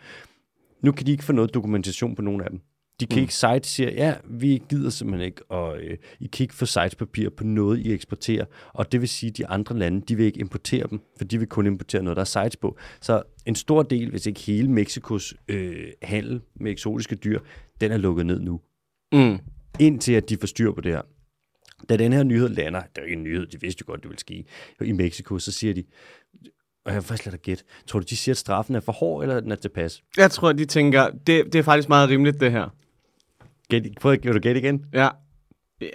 Nu 0.82 0.92
kan 0.92 1.06
de 1.06 1.12
ikke 1.12 1.24
få 1.24 1.34
noget 1.34 1.54
dokumentation 1.54 2.16
på 2.16 2.22
nogen 2.22 2.42
af 2.42 2.50
dem. 2.50 2.62
De 3.00 3.06
kan 3.06 3.18
mm. 3.18 3.22
ikke 3.22 3.36
sites 3.36 3.68
siger, 3.68 3.92
ja, 3.92 4.16
vi 4.24 4.62
gider 4.70 4.90
simpelthen 4.90 5.26
ikke, 5.26 5.52
og 5.52 5.78
øh, 5.80 5.98
I 6.20 6.28
kan 6.28 6.44
ikke 6.44 6.56
få 6.56 6.66
sitespapir 6.66 7.30
på 7.30 7.44
noget, 7.44 7.80
I 7.80 7.92
eksporterer. 7.92 8.46
Og 8.74 8.92
det 8.92 9.02
vil 9.02 9.10
sige, 9.10 9.30
at 9.30 9.38
de 9.38 9.48
andre 9.48 9.78
lande, 9.78 10.02
de 10.02 10.16
vil 10.16 10.26
ikke 10.26 10.40
importere 10.40 10.88
dem, 10.90 11.00
for 11.18 11.26
de 11.26 11.38
vil 11.38 11.48
kun 11.48 11.68
importere 11.68 12.04
noget, 12.04 12.16
der 12.18 12.22
er 12.22 12.44
sites 12.44 12.56
på. 12.56 12.78
Så 13.02 13.24
en 13.46 13.56
stor 13.56 13.84
del, 13.84 14.10
hvis 14.10 14.26
ikke 14.26 14.40
hele 14.40 14.72
Mexikos 14.72 15.34
øh, 15.48 15.88
handel 16.02 16.42
med 16.56 16.72
eksotiske 16.72 17.16
dyr, 17.16 17.40
den 17.82 17.92
er 17.92 17.98
lukket 17.98 18.26
ned 18.26 18.40
nu. 18.40 18.62
Mm. 19.14 19.40
Indtil 19.80 20.14
at 20.14 20.30
de 20.30 20.38
får 20.38 20.48
styr 20.48 20.72
på 20.72 20.82
det 20.82 20.92
her. 20.92 21.02
Da 21.90 21.98
den 21.98 22.14
her 22.14 22.24
nyhed 22.24 22.50
lander, 22.50 22.82
det 22.82 22.98
er 22.98 23.02
jo 23.02 23.06
ikke 23.06 23.18
en 23.18 23.24
nyhed, 23.24 23.48
de 23.48 23.62
vidste 23.62 23.84
jo 23.88 23.92
godt, 23.92 24.02
det 24.04 24.10
ville 24.10 24.20
ske, 24.20 24.46
i 24.82 24.92
Mexico, 24.92 25.40
så 25.40 25.52
siger 25.52 25.74
de, 25.74 25.84
og 26.86 26.92
jeg 26.92 26.96
vil 26.96 27.04
faktisk 27.04 27.26
lade 27.26 27.38
dig 27.38 27.42
gætte, 27.42 27.64
tror 27.88 28.00
du, 28.00 28.06
de 28.10 28.16
siger, 28.16 28.34
at 28.34 28.38
straffen 28.38 28.76
er 28.76 28.80
for 28.80 28.92
hård, 28.92 29.24
eller 29.24 29.40
den 29.40 29.52
er 29.52 29.56
tilpas? 29.56 30.04
Jeg 30.18 30.32
tror, 30.32 30.52
de 30.52 30.66
tænker, 30.66 31.10
det, 31.10 31.46
det 31.46 31.56
er 31.56 31.64
faktisk 31.64 31.90
meget 31.90 32.10
rimeligt, 32.10 32.40
det 32.40 32.52
her. 32.52 32.70
Gæt, 33.70 33.84
prøv 34.02 34.12
at 34.12 34.24
du 34.24 34.40
gætte 34.40 34.62
igen? 34.62 34.86
Ja. 34.94 35.08
Ja, 35.82 35.88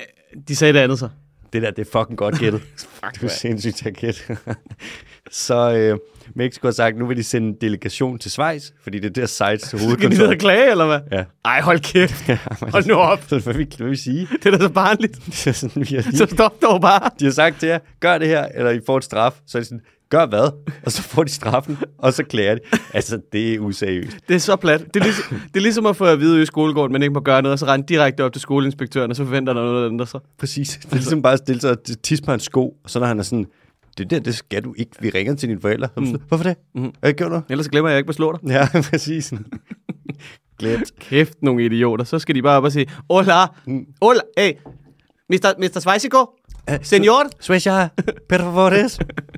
De 0.49 0.57
sagde 0.57 0.73
det 0.73 0.79
andet 0.79 0.99
så. 0.99 1.09
Det 1.53 1.63
der, 1.63 1.71
det 1.71 1.87
er 1.87 1.99
fucking 2.01 2.19
godt 2.19 2.39
gættet. 2.39 2.61
Fuck, 3.05 3.21
Du 3.21 3.27
er 3.27 3.31
sindssygt 3.31 3.77
til 3.77 3.89
at 3.89 3.97
gætte. 3.97 4.21
så 5.31 5.73
øh, 5.77 5.99
Mexico 6.35 6.67
har 6.67 6.73
sagt, 6.73 6.97
nu 6.99 7.07
vil 7.07 7.17
de 7.17 7.23
sende 7.23 7.49
en 7.49 7.55
delegation 7.61 8.19
til 8.19 8.31
Schweiz, 8.31 8.71
fordi 8.83 8.99
det 8.99 9.07
er 9.07 9.11
der 9.21 9.27
sites 9.27 9.69
til 9.69 9.79
Skal 9.79 9.79
de 9.79 9.85
ned 9.85 9.87
hovedkontoret. 9.87 10.31
og 10.31 10.39
klage, 10.39 10.71
eller 10.71 10.87
hvad? 10.87 11.01
Ja. 11.13 11.25
Ej, 11.45 11.61
hold 11.61 11.81
kæft. 11.81 12.31
Hold 12.73 12.87
nu 12.87 12.95
op. 12.95 13.23
Så 13.29 13.39
hvad 13.39 13.55
vil, 13.55 13.69
hvad 13.77 13.87
vil 13.87 13.93
I 13.95 13.97
sige? 13.97 14.29
Det 14.33 14.47
er 14.47 14.51
da 14.51 14.59
så 14.59 14.69
barnligt. 14.69 15.15
Det 15.27 15.47
er 15.47 15.53
sådan, 15.53 15.83
vi 15.91 15.95
har 15.95 16.03
lige, 16.03 16.17
Så 16.17 16.27
stop 16.27 16.63
dog 16.63 16.81
bare. 16.81 17.11
de 17.21 17.25
har 17.25 17.33
sagt 17.33 17.61
til 17.61 17.69
jer, 17.69 17.79
gør 18.01 18.19
det 18.19 18.29
her, 18.29 18.45
eller 18.55 18.71
I 18.71 18.81
får 18.87 18.97
et 18.97 19.05
straf. 19.05 19.41
Så 19.47 19.59
er 19.59 19.63
de 19.63 19.67
sådan, 19.67 19.81
gør 20.11 20.27
hvad? 20.27 20.73
Og 20.87 20.93
så 20.93 21.03
får 21.03 21.25
de 21.25 21.31
straffen, 21.31 21.79
og 21.99 22.13
så 22.13 22.25
klager 22.25 22.55
de. 22.55 22.61
Altså, 22.95 23.21
det 23.33 23.55
er 23.55 23.59
useriøst. 23.59 24.17
Det 24.29 24.35
er 24.37 24.41
så 24.41 24.57
plat. 24.57 24.85
Det 24.95 25.01
er, 25.01 25.05
ligesom, 25.05 25.25
det 25.41 25.57
er 25.57 25.61
ligesom 25.61 25.87
at 25.87 25.97
få 25.97 26.05
at 26.05 26.21
vide 26.21 26.43
i 26.43 26.47
skolegården, 26.47 26.93
man 26.93 27.03
ikke 27.03 27.13
må 27.15 27.21
gøre 27.21 27.43
noget, 27.43 27.53
og 27.53 27.59
så 27.59 27.67
rende 27.67 27.87
direkte 27.87 28.25
op 28.25 28.33
til 28.33 28.41
skoleinspektøren, 28.43 29.11
og 29.11 29.17
så 29.17 29.25
forventer 29.25 29.53
der 29.53 29.61
noget, 29.63 29.83
der 29.85 29.91
ændrer 29.93 30.07
sig. 30.07 30.21
Præcis. 30.39 30.69
Det 30.83 30.91
er 30.93 30.97
ligesom 30.97 31.23
bare 31.23 31.33
at 31.33 31.39
stille 31.39 31.61
sig 31.61 31.71
og 31.71 31.79
tisse 32.03 32.25
på 32.25 32.33
en 32.33 32.41
sko, 32.41 32.69
og 32.85 32.91
så 32.91 32.99
når 32.99 33.07
han 33.07 33.19
er 33.19 33.23
sådan, 33.23 33.47
det 33.99 34.11
der, 34.11 34.19
det 34.21 34.35
skal 34.35 34.65
du 34.65 34.75
ikke. 34.79 34.91
Vi 35.01 35.11
ringer 35.11 35.35
til 35.35 35.49
dine 35.49 35.61
forældre. 35.61 35.89
Mm. 35.97 36.21
Hvorfor 36.29 36.45
det? 36.45 36.57
Mm. 36.75 36.83
Mm. 36.83 36.93
Jeg 37.03 37.15
gjort 37.15 37.31
noget. 37.31 37.45
Ellers 37.51 37.69
glemmer 37.69 37.91
jeg 37.91 37.99
ikke, 37.99 38.07
hvad 38.07 38.15
slår 38.15 38.33
dig. 38.33 38.51
Ja, 38.51 38.69
præcis. 38.91 39.33
Glemt. 40.59 40.93
Kæft, 41.01 41.33
nogle 41.43 41.65
idioter. 41.65 42.05
Så 42.05 42.19
skal 42.19 42.35
de 42.35 42.43
bare 42.43 42.57
op 42.57 42.65
og 42.65 42.73
sige, 42.73 42.87
hola, 43.11 43.47
Mm. 43.67 43.85
hola, 44.03 44.21
hey, 44.39 44.53
Mr. 45.31 45.53
Mr. 45.59 45.81
Svejsiko, 45.81 46.27
senor. 46.83 47.23
Suecia, 47.41 47.89
per 48.29 48.39
favores. 48.39 48.99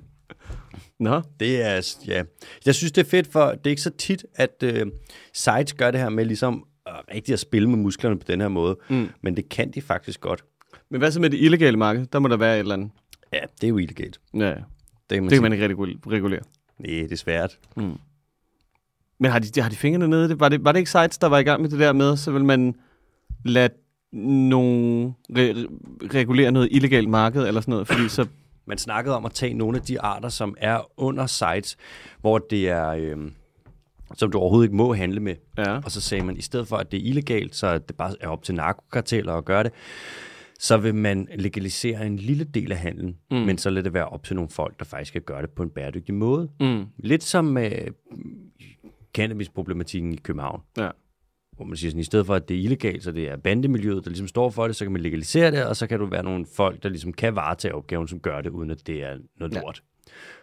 Nå, 1.00 1.22
Det 1.40 1.62
er, 1.62 1.94
ja. 2.06 2.22
Jeg 2.66 2.74
synes, 2.74 2.92
det 2.92 3.06
er 3.06 3.10
fedt, 3.10 3.26
for 3.26 3.50
det 3.50 3.66
er 3.66 3.70
ikke 3.70 3.82
så 3.82 3.90
tit, 3.90 4.24
at 4.34 4.62
øh, 4.62 4.86
sites 5.34 5.72
gør 5.72 5.90
det 5.90 6.00
her 6.00 6.08
med 6.08 6.24
ligesom 6.24 6.64
øh, 6.88 6.94
rigtig 7.14 7.32
at 7.32 7.38
spille 7.40 7.70
med 7.70 7.78
musklerne 7.78 8.18
på 8.18 8.24
den 8.28 8.40
her 8.40 8.48
måde. 8.48 8.78
Mm. 8.88 9.08
Men 9.22 9.36
det 9.36 9.48
kan 9.48 9.70
de 9.70 9.82
faktisk 9.82 10.20
godt. 10.20 10.44
men 10.90 10.98
hvad 11.00 11.10
så 11.10 11.20
med 11.20 11.30
det 11.30 11.40
illegale 11.40 11.76
marked? 11.76 12.06
Der 12.06 12.18
må 12.18 12.28
der 12.28 12.36
være 12.36 12.54
et 12.54 12.58
eller 12.60 12.74
andet. 12.74 12.90
Ja, 13.32 13.38
det 13.60 13.64
er 13.64 13.68
jo 13.68 13.78
illegalt. 13.78 14.20
Ja, 14.34 14.38
Det 14.40 14.56
kan 15.10 15.22
man, 15.22 15.30
det 15.30 15.36
kan 15.36 15.42
man 15.42 15.52
ikke 15.52 15.64
rigtig 15.68 16.12
regulere. 16.12 16.40
Nej, 16.78 16.90
det 17.02 17.12
er 17.12 17.16
svært. 17.16 17.58
Men 19.18 19.30
har 19.30 19.38
de, 19.38 19.60
har 19.62 19.68
de 19.68 19.76
fingrene 19.76 20.08
nede? 20.08 20.24
i 20.24 20.28
Det? 20.28 20.40
Var, 20.40 20.48
det, 20.48 20.64
var 20.64 20.72
det 20.72 20.78
ikke 20.78 20.90
sites, 20.90 21.18
der 21.18 21.26
var 21.26 21.38
i 21.38 21.42
gang 21.42 21.62
med 21.62 21.70
det 21.70 21.78
der 21.78 21.92
med, 21.92 22.16
så 22.16 22.30
vil 22.30 22.44
man 22.44 22.74
lade 23.44 23.68
nogen 24.12 25.14
re- 25.32 25.66
regulere 26.14 26.52
noget 26.52 26.68
illegalt 26.72 27.08
marked 27.08 27.46
eller 27.46 27.60
sådan 27.60 27.72
noget, 27.72 27.86
fordi 27.86 28.08
så... 28.08 28.26
Man 28.70 28.78
snakkede 28.78 29.16
om 29.16 29.24
at 29.24 29.32
tage 29.32 29.54
nogle 29.54 29.78
af 29.78 29.82
de 29.84 30.00
arter, 30.00 30.28
som 30.28 30.54
er 30.58 30.90
under 30.96 31.26
sites, 31.26 31.76
hvor 32.20 32.38
det 32.38 32.68
er, 32.68 32.88
øh, 32.88 33.16
som 34.14 34.30
du 34.32 34.38
overhovedet 34.38 34.66
ikke 34.66 34.76
må 34.76 34.94
handle 34.94 35.20
med. 35.20 35.34
Ja. 35.58 35.76
Og 35.84 35.90
så 35.90 36.00
sagde 36.00 36.24
man, 36.24 36.36
i 36.36 36.40
stedet 36.40 36.68
for 36.68 36.76
at 36.76 36.92
det 36.92 36.96
er 37.02 37.08
illegalt, 37.08 37.54
så 37.56 37.78
det 37.78 37.96
bare 37.96 38.14
er 38.20 38.28
op 38.28 38.42
til 38.42 38.54
narkokarteller 38.54 39.34
at 39.34 39.44
gøre 39.44 39.62
det, 39.62 39.72
så 40.58 40.76
vil 40.76 40.94
man 40.94 41.28
legalisere 41.38 42.06
en 42.06 42.16
lille 42.16 42.44
del 42.44 42.72
af 42.72 42.78
handelen, 42.78 43.16
Mm. 43.30 43.36
men 43.36 43.58
så 43.58 43.70
lad 43.70 43.82
det 43.82 43.94
være 43.94 44.08
op 44.08 44.24
til 44.24 44.36
nogle 44.36 44.50
folk, 44.50 44.78
der 44.78 44.84
faktisk 44.84 45.08
skal 45.08 45.22
gøre 45.22 45.42
det 45.42 45.50
på 45.50 45.62
en 45.62 45.70
bæredygtig 45.70 46.14
måde. 46.14 46.48
Mm. 46.60 46.84
Lidt 46.98 47.22
som 47.22 47.44
med 47.44 47.72
cannabisproblematikken 49.14 50.12
i 50.12 50.16
København. 50.16 50.60
Ja. 50.78 50.90
Hvor 51.60 51.66
man 51.66 51.76
siger 51.76 51.90
sådan, 51.90 52.00
i 52.00 52.04
stedet 52.04 52.26
for 52.26 52.34
at 52.34 52.48
det 52.48 52.56
er 52.56 52.60
illegalt, 52.62 53.04
så 53.04 53.12
det 53.12 53.28
er 53.28 53.36
bandemiljøet, 53.36 54.04
der 54.04 54.10
ligesom 54.10 54.28
står 54.28 54.50
for 54.50 54.66
det, 54.66 54.76
så 54.76 54.84
kan 54.84 54.92
man 54.92 55.00
legalisere 55.02 55.50
det, 55.50 55.64
og 55.66 55.76
så 55.76 55.86
kan 55.86 55.98
du 55.98 56.06
være 56.06 56.22
nogle 56.22 56.46
folk, 56.56 56.82
der 56.82 56.88
ligesom 56.88 57.12
kan 57.12 57.34
varetage 57.34 57.74
opgaven, 57.74 58.08
som 58.08 58.20
gør 58.20 58.40
det, 58.40 58.50
uden 58.50 58.70
at 58.70 58.86
det 58.86 59.02
er 59.04 59.18
noget 59.38 59.54
Ja. 59.54 59.60
lort. 59.60 59.82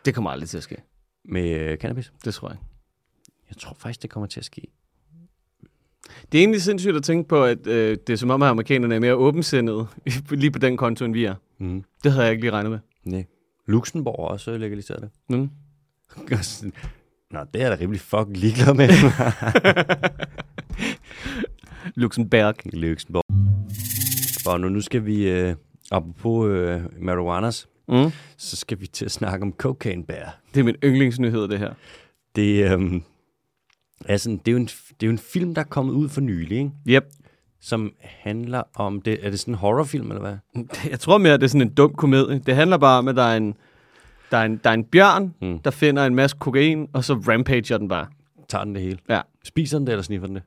Det 0.06 0.16
kommer 0.16 0.30
aldrig 0.30 0.50
til 0.50 0.58
at 0.58 0.64
ske. 0.64 0.76
Med 1.26 1.50
øh, 1.50 1.78
cannabis. 1.78 2.14
Det 2.26 2.34
tror 2.34 2.50
jeg. 2.50 2.58
Jeg 3.50 3.58
tror 3.58 3.76
faktisk, 3.80 4.02
det 4.02 4.10
kommer 4.10 4.28
til 4.28 4.40
at 4.40 4.46
ske. 4.46 4.62
Det 6.32 6.38
er 6.38 6.42
egentlig 6.42 6.62
sindssygt 6.62 6.96
at 6.96 7.04
tænke 7.04 7.28
på, 7.30 7.44
at 7.44 7.68
øh, 7.68 7.98
det 8.08 8.14
er 8.14 8.18
som 8.18 8.30
om, 8.30 8.42
at 8.42 8.50
amerikanerne 8.50 8.96
er 8.96 9.00
mere 9.00 9.16
åbensindede 9.16 9.88
lige 10.32 10.52
på 10.52 10.60
den 10.60 10.78
konto, 10.78 11.06
end 11.06 11.14
vi 11.14 11.26
er. 11.26 11.36
Mm. 11.58 11.84
Det 12.04 12.12
havde 12.12 12.24
jeg 12.26 12.32
ikke 12.32 12.42
lige 12.44 12.52
regnet 12.52 12.72
med. 12.72 12.80
Nej. 13.04 13.26
Luxembourg 13.66 14.20
også 14.20 14.58
legaliseret 14.58 15.02
det. 15.02 15.10
Mm. 15.38 15.50
Nå, 17.32 17.40
det 17.54 17.62
er 17.62 17.70
da 17.70 17.78
rimelig 17.82 18.02
fucking 18.02 18.38
ligeglad 18.38 18.74
med. 18.74 18.88
Luxembourg. 22.02 22.56
Luxembourg. 22.74 23.24
Og 24.48 24.62
nu, 24.62 24.70
nu 24.70 24.82
skal 24.82 25.06
vi, 25.06 25.30
øh, 25.30 25.56
apropos 25.92 26.48
øh, 26.50 26.82
marijuanas, 27.02 27.68
Mm. 27.90 28.12
så 28.38 28.56
skal 28.56 28.82
vi 28.82 28.88
til 28.88 29.06
at 29.06 29.12
snakke 29.12 29.44
om 29.44 29.54
cocaine 29.54 30.04
bear. 30.04 30.40
Det 30.54 30.60
er 30.60 30.64
min 30.64 30.76
yndlingsnyhed, 30.84 31.48
det 31.48 31.60
her. 31.60 31.74
Det, 32.36 32.72
øhm, 32.72 33.04
Altså, 34.06 34.30
det 34.30 34.48
er, 34.48 34.52
jo 34.52 34.58
en, 34.58 34.66
det 34.66 35.04
er 35.04 35.08
jo 35.08 35.12
en 35.12 35.18
film, 35.18 35.54
der 35.56 35.62
er 35.62 35.66
kommet 35.66 35.94
ud 35.94 36.10
for 36.10 36.22
nylig, 36.22 36.58
ikke? 36.58 36.72
Yep. 36.88 37.04
som 37.62 37.92
handler 38.02 38.64
om... 38.76 39.02
Det, 39.02 39.26
er 39.26 39.30
det 39.30 39.40
sådan 39.40 39.54
en 39.54 39.58
horrorfilm, 39.58 40.12
eller 40.12 40.22
hvad? 40.22 40.38
Jeg 40.92 41.00
tror 41.00 41.18
mere, 41.18 41.34
at 41.34 41.42
det 41.42 41.48
er 41.48 41.50
sådan 41.50 41.62
en 41.68 41.74
dum 41.74 41.94
komedie. 41.94 42.40
Det 42.46 42.56
handler 42.56 42.78
bare 42.78 42.98
om, 43.00 43.08
at 43.08 43.16
der 43.16 43.24
er 43.24 43.38
en, 43.38 43.54
der 44.32 44.38
er 44.38 44.44
en, 44.46 44.58
der 44.64 44.70
er 44.70 44.74
en 44.74 44.84
bjørn, 44.84 45.34
Mm. 45.42 45.60
der 45.60 45.72
finder 45.72 46.06
en 46.06 46.16
masse 46.16 46.38
kokain, 46.40 46.88
og 46.94 47.04
så 47.04 47.14
rampager 47.14 47.78
den 47.78 47.88
bare. 47.88 48.08
Tager 48.50 48.64
den 48.64 48.76
det 48.76 48.84
hele? 48.84 49.00
Ja. 49.10 49.22
Spiser 49.44 49.78
den 49.78 49.88
det, 49.88 49.94
eller 49.94 50.04
sniffer 50.04 50.28
den 50.28 50.36
det? 50.36 50.44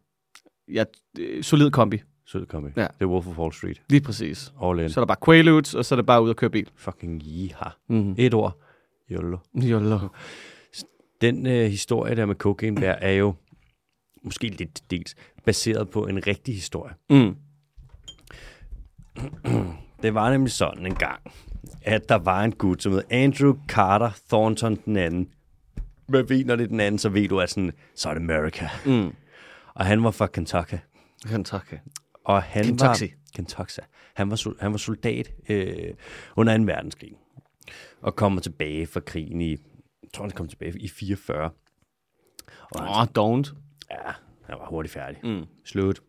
Ja, 0.75 0.85
øh, 1.19 1.43
solid 1.43 1.71
kombi. 1.71 2.01
Sød 2.27 2.47
kombi. 2.47 2.71
Ja. 2.77 2.81
Det 2.83 2.91
er 3.01 3.07
Wolf 3.07 3.27
of 3.27 3.39
Wall 3.39 3.53
Street. 3.53 3.83
Lige 3.89 4.01
præcis. 4.01 4.53
All 4.63 4.81
in. 4.81 4.91
Så 4.91 5.01
er 5.01 5.05
der 5.05 5.07
bare 5.15 5.25
Quaaludes, 5.25 5.75
og 5.75 5.85
så 5.85 5.95
er 5.95 5.97
det 5.97 6.07
bare 6.07 6.23
ud 6.23 6.31
at 6.31 6.37
køre 6.37 6.51
bil. 6.51 6.69
Fucking 6.77 7.23
yeehaw. 7.27 7.71
Mm. 7.89 8.15
Et 8.19 8.35
ord. 8.35 8.59
Jollo. 9.11 9.37
Jollo. 9.55 9.99
Den 11.21 11.47
øh, 11.47 11.67
historie 11.71 12.17
der 12.17 12.27
med 12.27 12.35
cocaine 12.35 12.81
der 12.81 12.91
er 12.91 13.11
jo 13.13 13.35
måske 14.23 14.49
lidt 14.49 14.91
dels 14.91 15.15
baseret 15.45 15.91
på 15.91 16.07
en 16.07 16.27
rigtig 16.27 16.55
historie. 16.55 16.95
Mm. 17.11 17.37
Det 20.03 20.15
var 20.15 20.31
nemlig 20.31 20.53
sådan 20.53 20.87
en 20.87 20.95
gang, 20.95 21.21
at 21.83 22.09
der 22.09 22.15
var 22.15 22.45
en 22.45 22.53
gut, 22.53 22.83
som 22.83 22.93
hed 22.93 23.03
Andrew 23.11 23.55
Carter 23.69 24.11
Thornton 24.29 24.77
den 24.85 24.97
anden. 24.97 25.29
Hvad 26.07 26.23
ved, 26.23 26.45
når 26.45 26.57
det 26.57 26.65
er 26.65 26.69
den 26.69 26.81
anden, 26.81 26.99
så 26.99 27.09
ved 27.09 27.29
du, 27.29 27.41
at 27.41 27.51
sådan, 27.51 27.73
så 27.95 28.09
er 28.09 28.15
det 28.15 28.21
America. 28.21 28.69
Mm. 28.87 29.15
Og 29.75 29.87
han 29.87 30.05
var 30.05 30.11
fra 30.11 30.27
Kentucky. 30.27 30.75
Kentucky. 31.29 31.75
Og 32.25 32.43
han 32.43 32.65
Kentucky. 32.65 33.03
var, 33.03 33.17
Kentucky. 33.35 33.79
Han 34.15 34.31
var, 34.31 34.55
han 34.61 34.73
var 34.73 34.79
soldat 34.79 35.31
øh, 35.49 35.95
under 36.37 36.59
2. 36.59 36.65
verdenskrig. 36.65 37.13
Og 38.03 38.17
kommer 38.17 38.41
tilbage 38.41 38.87
fra 38.87 39.01
krigen 39.01 39.41
i, 39.41 39.51
jeg 39.51 39.59
tror 40.15 40.25
han 40.25 40.31
kom 40.31 40.49
tilbage 40.49 40.81
i 40.81 40.89
44. 40.89 41.51
Og 42.71 42.81
Åh, 42.81 42.99
oh, 43.01 43.05
don't. 43.05 43.55
Ja, 43.91 44.13
han 44.47 44.59
var 44.59 44.67
hurtigt 44.67 44.93
færdig. 44.95 45.21
Mm. 45.25 45.45
Slut. 45.65 46.01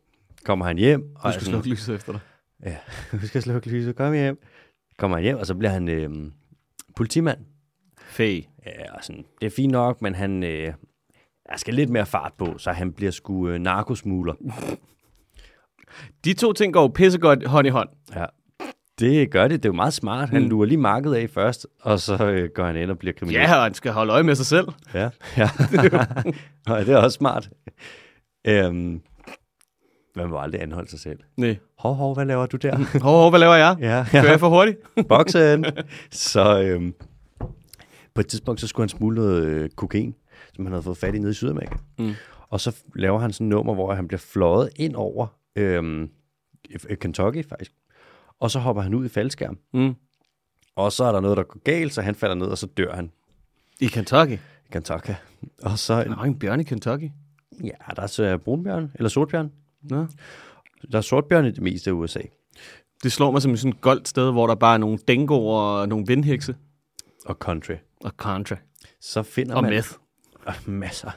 Kommer 0.45 0.65
han 0.65 0.77
hjem. 0.77 1.15
Og 1.15 1.23
Du 1.23 1.31
skal 1.31 1.41
sådan, 1.41 1.51
slukke 1.53 1.69
lyset 1.69 1.95
efter 1.95 2.11
dig. 2.11 2.21
Ja, 2.65 2.77
du 3.21 3.27
skal 3.27 3.41
slukke 3.41 3.69
lyset. 3.69 3.95
Kom 3.95 4.13
hjem. 4.13 4.39
Kommer 5.01 5.17
han 5.17 5.23
hjem, 5.23 5.37
og 5.37 5.45
så 5.45 5.55
bliver 5.55 5.71
han 5.71 5.87
øh, 5.89 6.09
politimand. 6.95 7.39
Fæ. 8.01 8.39
Ja, 8.65 8.93
og 8.95 9.03
sådan, 9.03 9.25
det 9.41 9.45
er 9.47 9.51
fint 9.55 9.71
nok, 9.71 10.01
men 10.01 10.15
han 10.15 10.43
øh, 10.43 10.73
der 11.49 11.57
skal 11.57 11.73
lidt 11.73 11.89
mere 11.89 12.05
fart 12.05 12.33
på, 12.37 12.57
så 12.57 12.71
han 12.71 12.93
bliver 12.93 13.11
sgu 13.11 13.47
øh, 13.49 13.59
narkosmugler. 13.59 14.33
De 16.25 16.33
to 16.33 16.53
ting 16.53 16.73
går 16.73 16.81
jo 16.81 16.87
pissegodt 16.87 17.47
hånd 17.47 17.67
i 17.67 17.69
hånd. 17.69 17.89
Ja. 18.15 18.25
Det 18.99 19.31
gør 19.31 19.47
det. 19.47 19.63
Det 19.63 19.69
er 19.69 19.73
jo 19.73 19.75
meget 19.75 19.93
smart. 19.93 20.29
Han 20.29 20.41
Mm. 20.43 20.49
lurer 20.49 20.65
lige 20.65 20.77
markedet 20.77 21.15
af 21.15 21.29
først, 21.29 21.67
og 21.81 21.99
så 21.99 22.25
øh, 22.25 22.49
går 22.55 22.65
han 22.65 22.75
ind 22.75 22.91
og 22.91 22.97
bliver 22.99 23.13
kriminel. 23.13 23.39
Ja, 23.41 23.55
og 23.55 23.63
han 23.63 23.73
skal 23.73 23.91
holde 23.91 24.13
øje 24.13 24.23
med 24.23 24.35
sig 24.35 24.45
selv. 24.45 24.67
Ja, 24.93 25.09
ja. 25.37 25.49
Og 26.73 26.85
det 26.85 26.89
er 26.93 26.97
også 26.97 27.15
smart. 27.17 27.49
Øhm, 28.47 29.01
man 30.15 30.29
må 30.29 30.37
aldrig 30.39 30.61
anholde 30.61 30.89
sig 30.89 30.99
selv. 30.99 31.19
Nej. 31.37 31.57
Hov, 31.77 31.95
hov, 31.95 32.13
hvad 32.13 32.25
laver 32.25 32.45
du 32.45 32.57
der? 32.57 32.75
Hov, 33.03 33.17
hov, 33.21 33.29
hvad 33.29 33.39
laver 33.39 33.55
jeg? 33.55 33.77
ja, 33.79 34.05
Kører 34.11 34.29
jeg 34.29 34.39
for 34.39 34.49
hurtigt? 34.49 34.77
boksen. 35.09 35.65
Så 36.11 36.61
øhm, 36.61 36.93
på 38.13 38.21
et 38.21 38.27
tidspunkt, 38.27 38.61
så 38.61 38.67
skulle 38.67 38.83
han 38.83 38.89
smule 38.89 39.15
noget 39.15 39.43
øh, 39.43 39.69
kokain, 39.69 40.15
som 40.55 40.65
han 40.65 40.71
havde 40.73 40.83
fået 40.83 40.97
fat 40.97 41.15
i 41.15 41.19
nede 41.19 41.31
i 41.31 41.33
Sydamerika. 41.33 41.75
Mm. 41.99 42.13
Og 42.49 42.59
så 42.61 42.75
laver 42.95 43.19
han 43.19 43.33
sådan 43.33 43.47
et 43.47 43.49
nummer, 43.49 43.73
hvor 43.73 43.93
han 43.93 44.07
bliver 44.07 44.19
fløjet 44.19 44.69
ind 44.75 44.95
over 44.95 45.27
øhm, 45.55 46.09
Kentucky 47.01 47.45
faktisk. 47.49 47.71
Og 48.39 48.51
så 48.51 48.59
hopper 48.59 48.81
han 48.81 48.93
ud 48.93 49.05
i 49.05 49.09
faldskærm. 49.09 49.57
Mm. 49.73 49.93
Og 50.75 50.91
så 50.91 51.03
er 51.03 51.11
der 51.11 51.19
noget, 51.19 51.37
der 51.37 51.43
går 51.43 51.59
galt, 51.63 51.93
så 51.93 52.01
han 52.01 52.15
falder 52.15 52.35
ned, 52.35 52.47
og 52.47 52.57
så 52.57 52.65
dør 52.65 52.95
han 52.95 53.11
I 53.79 53.87
Kentucky. 53.87 54.33
i 54.33 54.71
Kentucky. 54.71 55.11
Og 55.63 55.79
så, 55.79 55.93
Der 56.03 56.09
er 56.17 56.21
en 56.23 56.39
bjørn 56.39 56.59
i 56.59 56.63
Kentucky. 56.63 57.09
ja, 57.63 57.93
der 57.95 58.01
er 58.01 58.07
så 58.07 58.37
brunbjørn, 58.37 58.91
eller 58.95 59.09
sortbjørn. 59.09 59.51
Nå. 59.83 60.07
Der 60.91 60.97
er 60.97 61.01
sortbjørn 61.01 61.45
i 61.45 61.51
det 61.51 61.61
meste 61.63 61.89
af 61.89 61.93
USA. 61.93 62.21
Det 63.03 63.11
slår 63.11 63.31
mig 63.31 63.41
som 63.41 63.57
sådan 63.57 63.71
et 63.73 63.81
goldt 63.81 64.07
sted, 64.07 64.31
hvor 64.31 64.47
der 64.47 64.55
bare 64.55 64.73
er 64.73 64.77
nogle 64.77 64.99
dingoer 65.07 65.61
og 65.61 65.89
nogle 65.89 66.07
vindhekse. 66.07 66.55
Og 67.25 67.35
country. 67.35 67.73
Og 68.03 68.11
contra. 68.17 68.55
Så 68.99 69.23
finder 69.23 69.55
Og 69.55 69.61
man... 69.63 69.71
meth. 69.73 69.89
Ah, 70.45 70.55
masser 70.69 71.11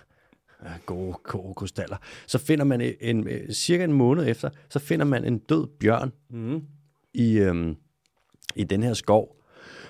af 0.61 0.73
gode, 0.87 1.17
gode 1.25 1.55
krystaller. 1.55 1.97
Så 2.27 2.39
finder 2.39 2.65
man 2.65 2.81
en, 2.81 2.95
en, 3.01 3.53
cirka 3.55 3.85
en 3.85 3.93
måned 3.93 4.29
efter, 4.29 4.51
så 4.69 4.79
finder 4.79 5.05
man 5.07 5.25
en 5.25 5.39
død 5.39 5.67
bjørn 5.81 6.13
Mm. 6.31 6.63
i, 7.15 7.39
øhm, 7.39 7.77
i 8.57 8.65
den 8.65 8.83
her 8.83 8.95
skov, 8.95 9.37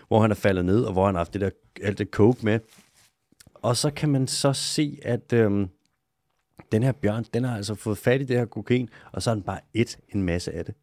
hvor 0.08 0.20
han 0.20 0.30
er 0.30 0.34
faldet 0.34 0.64
ned, 0.64 0.82
og 0.84 0.92
hvor 0.92 1.06
han 1.06 1.14
har 1.14 1.20
haft 1.20 1.32
det 1.32 1.40
der, 1.40 1.50
alt 1.82 1.98
det 1.98 2.08
coke 2.10 2.44
med. 2.44 2.60
Og 3.54 3.76
så 3.76 3.90
kan 3.90 4.08
man 4.08 4.26
så 4.26 4.52
se, 4.52 4.98
at 5.02 5.32
øhm, 5.32 5.68
den 6.72 6.82
her 6.82 6.92
bjørn, 6.92 7.24
den 7.34 7.44
har 7.44 7.56
altså 7.56 7.74
fået 7.74 7.98
fat 7.98 8.20
i 8.20 8.24
det 8.24 8.36
her 8.36 8.44
kokain, 8.44 8.88
og 9.12 9.22
så 9.22 9.30
har 9.30 9.34
den 9.34 9.42
bare 9.42 9.60
et 9.74 9.98
en 10.08 10.22
masse 10.22 10.52
af 10.52 10.64
det. 10.64 10.74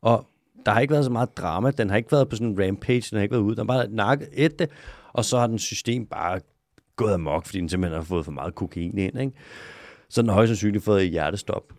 Og 0.00 0.26
der 0.66 0.72
har 0.72 0.80
ikke 0.80 0.92
været 0.92 1.04
så 1.04 1.10
meget 1.10 1.36
drama, 1.36 1.70
den 1.70 1.90
har 1.90 1.96
ikke 1.96 2.12
været 2.12 2.28
på 2.28 2.36
sådan 2.36 2.46
en 2.46 2.68
rampage, 2.68 3.00
den 3.10 3.16
har 3.16 3.22
ikke 3.22 3.32
været 3.32 3.42
ude, 3.42 3.56
den 3.56 3.68
har 3.68 3.74
bare 3.74 3.88
nakket 3.88 4.28
et 4.32 4.58
det, 4.58 4.70
og 5.12 5.24
så 5.24 5.38
har 5.38 5.46
den 5.46 5.58
system 5.58 6.06
bare 6.06 6.40
gået 6.96 7.14
amok, 7.14 7.46
fordi 7.46 7.60
den 7.60 7.68
simpelthen 7.68 7.96
har 7.96 8.04
fået 8.04 8.24
for 8.24 8.32
meget 8.32 8.54
kokain 8.54 8.98
ind, 8.98 9.20
ikke? 9.20 9.32
Så 10.08 10.22
den 10.22 10.28
har 10.28 10.34
højst 10.34 10.48
sandsynligt 10.48 10.84
fået 10.84 11.10
hjertestop. 11.10 11.72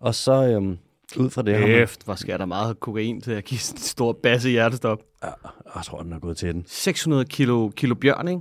Og 0.00 0.14
så 0.14 0.48
øhm, 0.48 0.78
ud 1.16 1.30
fra 1.30 1.42
det 1.42 1.60
man, 1.60 1.68
Hæft, 1.68 2.04
hvor 2.04 2.14
skal 2.14 2.38
der 2.38 2.46
meget 2.46 2.80
kokain 2.80 3.20
til 3.20 3.32
at 3.32 3.44
give 3.44 3.58
sådan 3.58 3.78
en 3.78 3.82
stor 3.82 4.12
basse 4.12 4.50
hjertestop. 4.50 5.02
ja, 5.22 5.30
jeg 5.74 5.84
tror, 5.84 6.02
den 6.02 6.12
har 6.12 6.18
gået 6.18 6.36
til 6.36 6.54
den. 6.54 6.64
600 6.66 7.24
kilo, 7.24 7.68
kilo 7.68 7.94
bjørn, 7.94 8.28
ikke? 8.28 8.40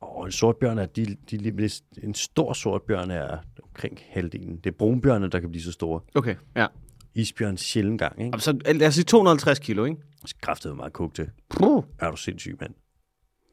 Og 0.00 0.26
en 0.26 0.32
sortbjørn 0.32 0.78
er, 0.78 0.86
de, 0.86 1.16
de, 1.30 1.38
de, 1.38 1.70
en 2.02 2.14
stor 2.14 2.52
sortbjørn 2.52 3.10
er 3.10 3.38
omkring 3.74 3.98
halvdelen. 4.10 4.56
Det 4.56 4.66
er 4.66 4.74
brunbjørne, 4.78 5.28
der 5.28 5.40
kan 5.40 5.50
blive 5.50 5.62
så 5.62 5.72
store. 5.72 6.00
Okay, 6.14 6.34
ja. 6.56 6.66
Isbjørn 7.14 7.56
sjældent 7.56 7.98
gang, 7.98 8.20
ikke? 8.24 8.34
Og 8.34 8.40
Så 8.42 8.58
lad 8.66 8.86
os 8.86 8.94
sige 8.94 9.04
250 9.04 9.58
kilo, 9.58 9.84
ikke? 9.84 9.96
Kræftet 10.40 10.76
meget 10.76 10.92
kogt 10.92 11.14
til. 11.14 11.28
Puh. 11.50 11.84
Er 11.98 12.10
du 12.10 12.16
sindssyg, 12.16 12.56
mand? 12.60 12.74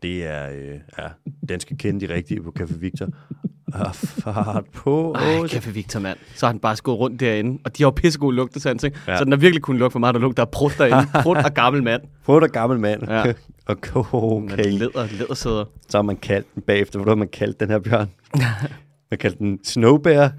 Det 0.02 0.26
er, 0.26 0.50
øh, 0.50 0.80
ja, 1.00 1.08
den 1.50 1.60
skal 1.60 1.78
kende 1.78 2.08
de 2.08 2.14
rigtige 2.14 2.44
på 2.44 2.54
Café 2.60 2.78
Victor. 2.78 3.08
Og 3.74 3.96
fart 3.96 4.66
på. 4.74 5.14
Ej, 5.14 5.22
Café 5.44 5.70
Victor, 5.72 6.00
mand. 6.00 6.18
Så 6.36 6.46
har 6.46 6.54
han 6.54 6.60
bare 6.60 6.76
skået 6.76 7.00
rundt 7.00 7.20
derinde, 7.20 7.60
og 7.66 7.78
de 7.78 7.84
har 7.84 7.88
jo 7.88 7.92
pissegod 7.92 8.34
lugtesans, 8.34 8.84
ikke? 8.84 9.00
Ja. 9.08 9.18
Så 9.18 9.24
den 9.24 9.32
har 9.32 9.40
virkelig 9.40 9.62
kun 9.62 9.78
lugte 9.78 9.92
for 9.92 10.00
meget, 10.00 10.16
der 10.16 10.22
lugter 10.22 10.44
af 10.44 10.50
prut 10.52 10.76
derinde. 10.78 11.12
Prut 11.24 11.38
og 11.38 11.54
gammel 11.54 11.84
mand. 11.84 12.02
Prøv 12.26 12.42
dig 12.42 12.50
gammel 12.50 12.80
mand. 12.80 13.04
Ja. 13.10 13.22
og 13.32 13.34
Okay. 13.68 13.92
okay. 13.96 14.72
Læder, 14.72 15.08
lædersæder. 15.20 15.66
Så 15.90 15.98
har 15.98 16.02
man 16.04 16.16
kaldt 16.18 16.56
den 16.56 16.62
bagefter. 16.62 17.00
Hvordan 17.00 17.18
man 17.18 17.28
kaldt 17.28 17.60
den 17.60 17.70
her 17.70 17.80
bjørn? 17.80 18.10
Man 19.12 19.18
kaldte 19.18 19.40
den 19.40 19.60
Snowbear. 19.64 20.32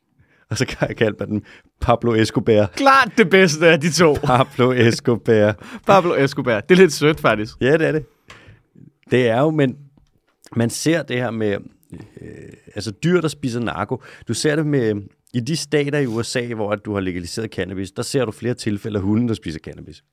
Og 0.50 0.58
så 0.58 0.66
kaldte 0.98 1.16
man 1.20 1.28
den 1.28 1.42
Pablo 1.80 2.14
Escobar. 2.14 2.66
Klart 2.76 3.12
det 3.18 3.30
bedste 3.30 3.66
af 3.66 3.80
de 3.80 3.90
to. 3.92 4.14
Pablo 4.26 4.72
Escobar. 4.72 5.64
Pablo 5.86 6.14
Escobar. 6.14 6.60
Det 6.60 6.74
er 6.74 6.78
lidt 6.78 6.92
sødt, 6.92 7.20
faktisk. 7.20 7.54
Ja, 7.60 7.72
det 7.72 7.86
er 7.88 7.92
det. 7.92 8.04
Det 9.10 9.28
er 9.28 9.40
jo, 9.40 9.50
men 9.50 9.76
man 10.56 10.70
ser 10.70 11.02
det 11.02 11.16
her 11.16 11.30
med, 11.30 11.56
øh, 12.20 12.28
altså 12.74 12.90
dyr, 12.90 13.20
der 13.20 13.28
spiser 13.28 13.60
narko. 13.60 14.02
Du 14.28 14.34
ser 14.34 14.56
det 14.56 14.66
med, 14.66 14.94
i 15.34 15.40
de 15.40 15.56
stater 15.56 15.98
i 15.98 16.06
USA, 16.06 16.54
hvor 16.54 16.70
at 16.72 16.84
du 16.84 16.94
har 16.94 17.00
legaliseret 17.00 17.50
cannabis, 17.50 17.90
der 17.92 18.02
ser 18.02 18.24
du 18.24 18.30
flere 18.32 18.54
tilfælde 18.54 18.96
af 18.98 19.02
hunde, 19.02 19.28
der 19.28 19.34
spiser 19.34 19.58
cannabis. 19.58 20.04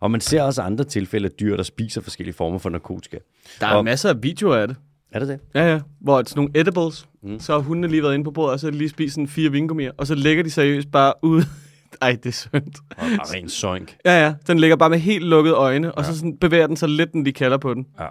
Og 0.00 0.10
man 0.10 0.20
ser 0.20 0.42
også 0.42 0.62
andre 0.62 0.84
tilfælde 0.84 1.26
af 1.26 1.32
dyr, 1.40 1.56
der 1.56 1.62
spiser 1.62 2.00
forskellige 2.00 2.34
former 2.34 2.58
for 2.58 2.70
narkotika. 2.70 3.18
Der 3.60 3.66
er 3.66 3.74
Og- 3.74 3.84
masser 3.84 4.08
af 4.08 4.22
videoer 4.22 4.56
af 4.56 4.68
det. 4.68 4.76
Er 5.12 5.18
det 5.18 5.28
det? 5.28 5.40
Ja, 5.54 5.72
ja. 5.72 5.80
Hvor 6.00 6.22
sådan 6.26 6.40
nogle 6.44 6.60
edibles, 6.60 7.08
mm. 7.22 7.40
så 7.40 7.52
har 7.52 7.60
hundene 7.60 7.88
lige 7.88 8.02
været 8.02 8.14
inde 8.14 8.24
på 8.24 8.30
bordet, 8.30 8.52
og 8.52 8.60
så 8.60 8.66
har 8.66 8.70
de 8.70 8.78
lige 8.78 8.88
spist 8.88 9.14
sådan 9.14 9.28
fire 9.28 9.50
vingummier, 9.50 9.92
og 9.96 10.06
så 10.06 10.14
lægger 10.14 10.42
de 10.44 10.50
seriøst 10.50 10.90
bare 10.90 11.12
ud. 11.22 11.42
Ej, 12.02 12.12
det 12.22 12.26
er 12.26 12.32
synd. 12.32 12.72
Og, 12.90 12.96
og 13.20 13.34
ren 13.34 13.48
søjnk. 13.48 13.96
Ja, 14.04 14.24
ja. 14.24 14.34
Den 14.46 14.58
ligger 14.58 14.76
bare 14.76 14.90
med 14.90 14.98
helt 14.98 15.24
lukkede 15.24 15.54
øjne, 15.54 15.92
og 15.94 16.04
så 16.04 16.16
sådan 16.18 16.36
bevæger 16.38 16.66
den 16.66 16.76
sig 16.76 16.88
lidt, 16.88 17.14
når 17.14 17.24
de 17.24 17.32
kalder 17.32 17.58
på 17.58 17.74
den. 17.74 17.86
Ja. 18.00 18.06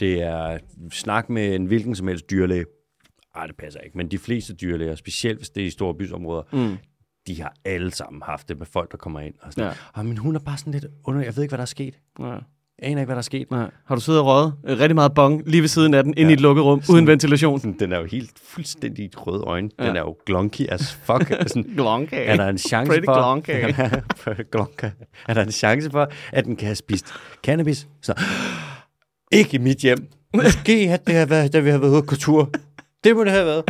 Det 0.00 0.22
er 0.22 0.58
snak 0.92 1.30
med 1.30 1.54
en 1.54 1.64
hvilken 1.66 1.94
som 1.94 2.08
helst 2.08 2.30
dyrlæge. 2.30 2.64
Ej, 3.36 3.46
det 3.46 3.56
passer 3.56 3.80
ikke. 3.80 3.96
Men 3.98 4.08
de 4.10 4.18
fleste 4.18 4.54
dyrlæger, 4.54 4.94
specielt 4.94 5.38
hvis 5.38 5.50
det 5.50 5.62
er 5.62 5.66
i 5.66 5.70
store 5.70 5.94
bysområder, 5.94 6.42
Mm. 6.52 6.76
de 7.26 7.42
har 7.42 7.54
alle 7.64 7.90
sammen 7.92 8.22
haft 8.22 8.48
det 8.48 8.58
med 8.58 8.66
folk, 8.66 8.90
der 8.92 8.96
kommer 8.98 9.20
ind. 9.20 9.34
Og 9.42 9.52
sådan, 9.52 9.64
Ja. 9.64 9.68
ja. 9.68 9.74
og 10.00 10.06
min 10.06 10.16
hund 10.16 10.36
er 10.36 10.40
bare 10.40 10.58
sådan 10.58 10.72
lidt 10.72 10.86
under. 11.04 11.22
Jeg 11.22 11.36
ved 11.36 11.42
ikke, 11.42 11.50
hvad 11.50 11.58
der 11.58 11.62
er 11.62 11.66
sket. 11.66 11.98
Ja. 12.20 12.36
Jeg 12.82 12.88
aner 12.90 13.00
ikke, 13.00 13.06
hvad 13.06 13.14
der 13.14 13.20
er 13.20 13.22
sket. 13.22 13.50
Nej. 13.50 13.70
Har 13.86 13.94
du 13.94 14.00
siddet 14.00 14.20
og 14.20 14.26
røget 14.26 14.52
øh, 14.66 14.78
rigtig 14.78 14.94
meget 14.94 15.14
bong 15.14 15.42
lige 15.46 15.60
ved 15.60 15.68
siden 15.68 15.94
af 15.94 16.04
den, 16.04 16.14
inde 16.16 16.30
i 16.30 16.34
et 16.34 16.40
lukket 16.40 16.64
rum, 16.64 16.82
uden 16.90 17.06
ventilation? 17.06 17.60
Sådan, 17.60 17.76
Den 17.78 17.92
er 17.92 17.98
jo 17.98 18.04
helt 18.04 18.30
fuldstændig 18.44 19.10
røde 19.16 19.42
øjne. 19.42 19.70
Ja. 19.78 19.86
Den 19.88 19.96
er 19.96 20.00
jo 20.00 20.16
glonky 20.26 20.66
as 20.68 20.94
fuck. 21.02 21.28
sådan, 21.48 21.62
Glonke. 21.76 22.16
er 22.16 22.36
der 22.36 22.48
en 22.48 22.58
chance 22.58 22.90
Pretty 22.92 23.04
for... 23.04 23.14
glonky. 23.14 23.74
Glonky. 24.52 24.84
Er 25.28 25.34
der 25.34 25.42
en 25.42 25.52
chance 25.52 25.90
for, 25.90 26.08
at 26.32 26.44
den 26.44 26.56
kan 26.56 26.66
have 26.66 26.76
spist 26.76 27.06
cannabis? 27.44 27.88
Så, 28.02 28.14
ikke 29.32 29.54
i 29.54 29.58
mit 29.58 29.78
hjem. 29.78 30.06
Måske 30.34 30.72
at 30.92 31.06
det 31.06 31.14
har 31.14 31.26
været, 31.26 31.52
da 31.52 31.60
vi 31.60 31.70
har 31.70 31.78
været 31.78 31.90
ude 31.92 32.02
på 32.02 32.16
tur. 32.16 32.50
Det 33.04 33.16
må 33.16 33.24
det 33.24 33.32
have 33.32 33.46
været. 33.46 33.64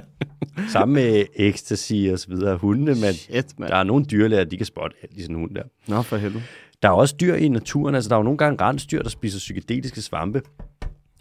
Sammen 0.68 0.94
med 0.94 1.24
ecstasy 1.36 1.92
og 2.12 2.18
så 2.18 2.26
videre. 2.28 2.56
Hundene, 2.56 2.90
men 2.90 3.14
Shit, 3.14 3.59
mand. 3.59 3.70
der 3.70 3.76
er 3.76 3.82
nogle 3.82 4.04
dyrlæger, 4.04 4.44
de 4.44 4.56
kan 4.56 4.66
spotte 4.66 4.96
i 5.11 5.20
sådan 5.22 5.36
en 5.36 5.40
hund 5.40 5.54
der. 5.54 5.62
Nå, 5.86 6.02
for 6.02 6.16
helvede. 6.16 6.42
Der 6.83 6.89
er 6.89 6.93
også 6.93 7.14
dyr 7.20 7.35
i 7.35 7.49
naturen. 7.49 7.95
Altså, 7.95 8.09
der 8.09 8.14
er 8.16 8.18
jo 8.18 8.22
nogle 8.24 8.39
gange 8.39 8.64
rensdyr, 8.64 9.03
der 9.03 9.09
spiser 9.09 9.39
psykedeliske 9.39 10.03
svampe. 10.03 10.43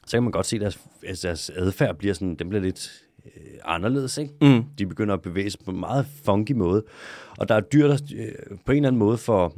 Så 0.05 0.17
kan 0.17 0.23
man 0.23 0.31
godt 0.31 0.45
se, 0.45 0.55
at 0.55 0.61
deres, 0.61 0.79
altså, 1.03 1.27
deres 1.27 1.49
adfærd 1.55 1.97
bliver 1.97 2.13
sådan, 2.13 2.35
den 2.35 2.49
bliver 2.49 2.61
lidt 2.61 2.91
øh, 3.25 3.31
anderledes, 3.65 4.17
ikke? 4.17 4.33
Mm. 4.41 4.63
De 4.77 4.85
begynder 4.85 5.13
at 5.13 5.21
bevæge 5.21 5.49
sig 5.49 5.59
på 5.65 5.71
en 5.71 5.79
meget 5.79 6.05
funky 6.25 6.51
måde. 6.51 6.83
Og 7.37 7.49
der 7.49 7.55
er 7.55 7.59
dyr, 7.61 7.87
der 7.87 7.97
øh, 8.15 8.57
på 8.65 8.71
en 8.71 8.77
eller 8.77 8.87
anden 8.87 8.99
måde 8.99 9.17
får, 9.17 9.57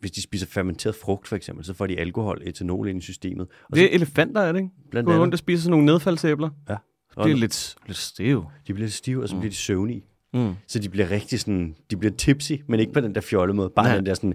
hvis 0.00 0.10
de 0.10 0.22
spiser 0.22 0.46
fermenteret 0.46 0.94
frugt 0.94 1.28
for 1.28 1.36
eksempel, 1.36 1.64
så 1.64 1.74
får 1.74 1.86
de 1.86 1.98
alkohol, 2.00 2.42
etanol 2.44 2.88
ind 2.88 2.98
i 2.98 3.02
systemet. 3.02 3.46
Og 3.64 3.76
Det 3.76 3.84
er 3.84 3.88
elefanter, 3.94 4.40
er 4.40 4.52
det 4.52 4.58
ikke? 4.58 4.70
Blandt 4.90 5.08
andet. 5.08 5.20
rundt 5.22 5.34
og 5.34 5.38
spiser 5.38 5.62
sådan 5.62 5.70
nogle 5.70 5.86
nedfaldsæbler. 5.86 6.50
Ja. 6.68 6.76
Det 7.24 7.32
er 7.32 7.36
lidt, 7.36 7.76
lidt 7.86 7.98
stiv. 7.98 8.44
De 8.66 8.72
bliver 8.72 8.78
lidt 8.86 8.92
stive, 8.92 9.22
og 9.22 9.28
så 9.28 9.36
bliver 9.36 9.50
de 9.50 9.56
søvnige. 9.56 10.04
Mm. 10.34 10.54
Så 10.66 10.78
de 10.78 10.88
bliver 10.88 11.10
rigtig 11.10 11.40
sådan, 11.40 11.74
de 11.90 11.96
bliver 11.96 12.12
tipsy, 12.14 12.52
men 12.68 12.80
ikke 12.80 12.92
på 12.92 13.00
den 13.00 13.14
der 13.14 13.20
fjolle 13.20 13.54
måde. 13.54 13.70
Bare 13.76 13.86
Nej. 13.86 13.96
den 13.96 14.06
der 14.06 14.14
sådan, 14.14 14.34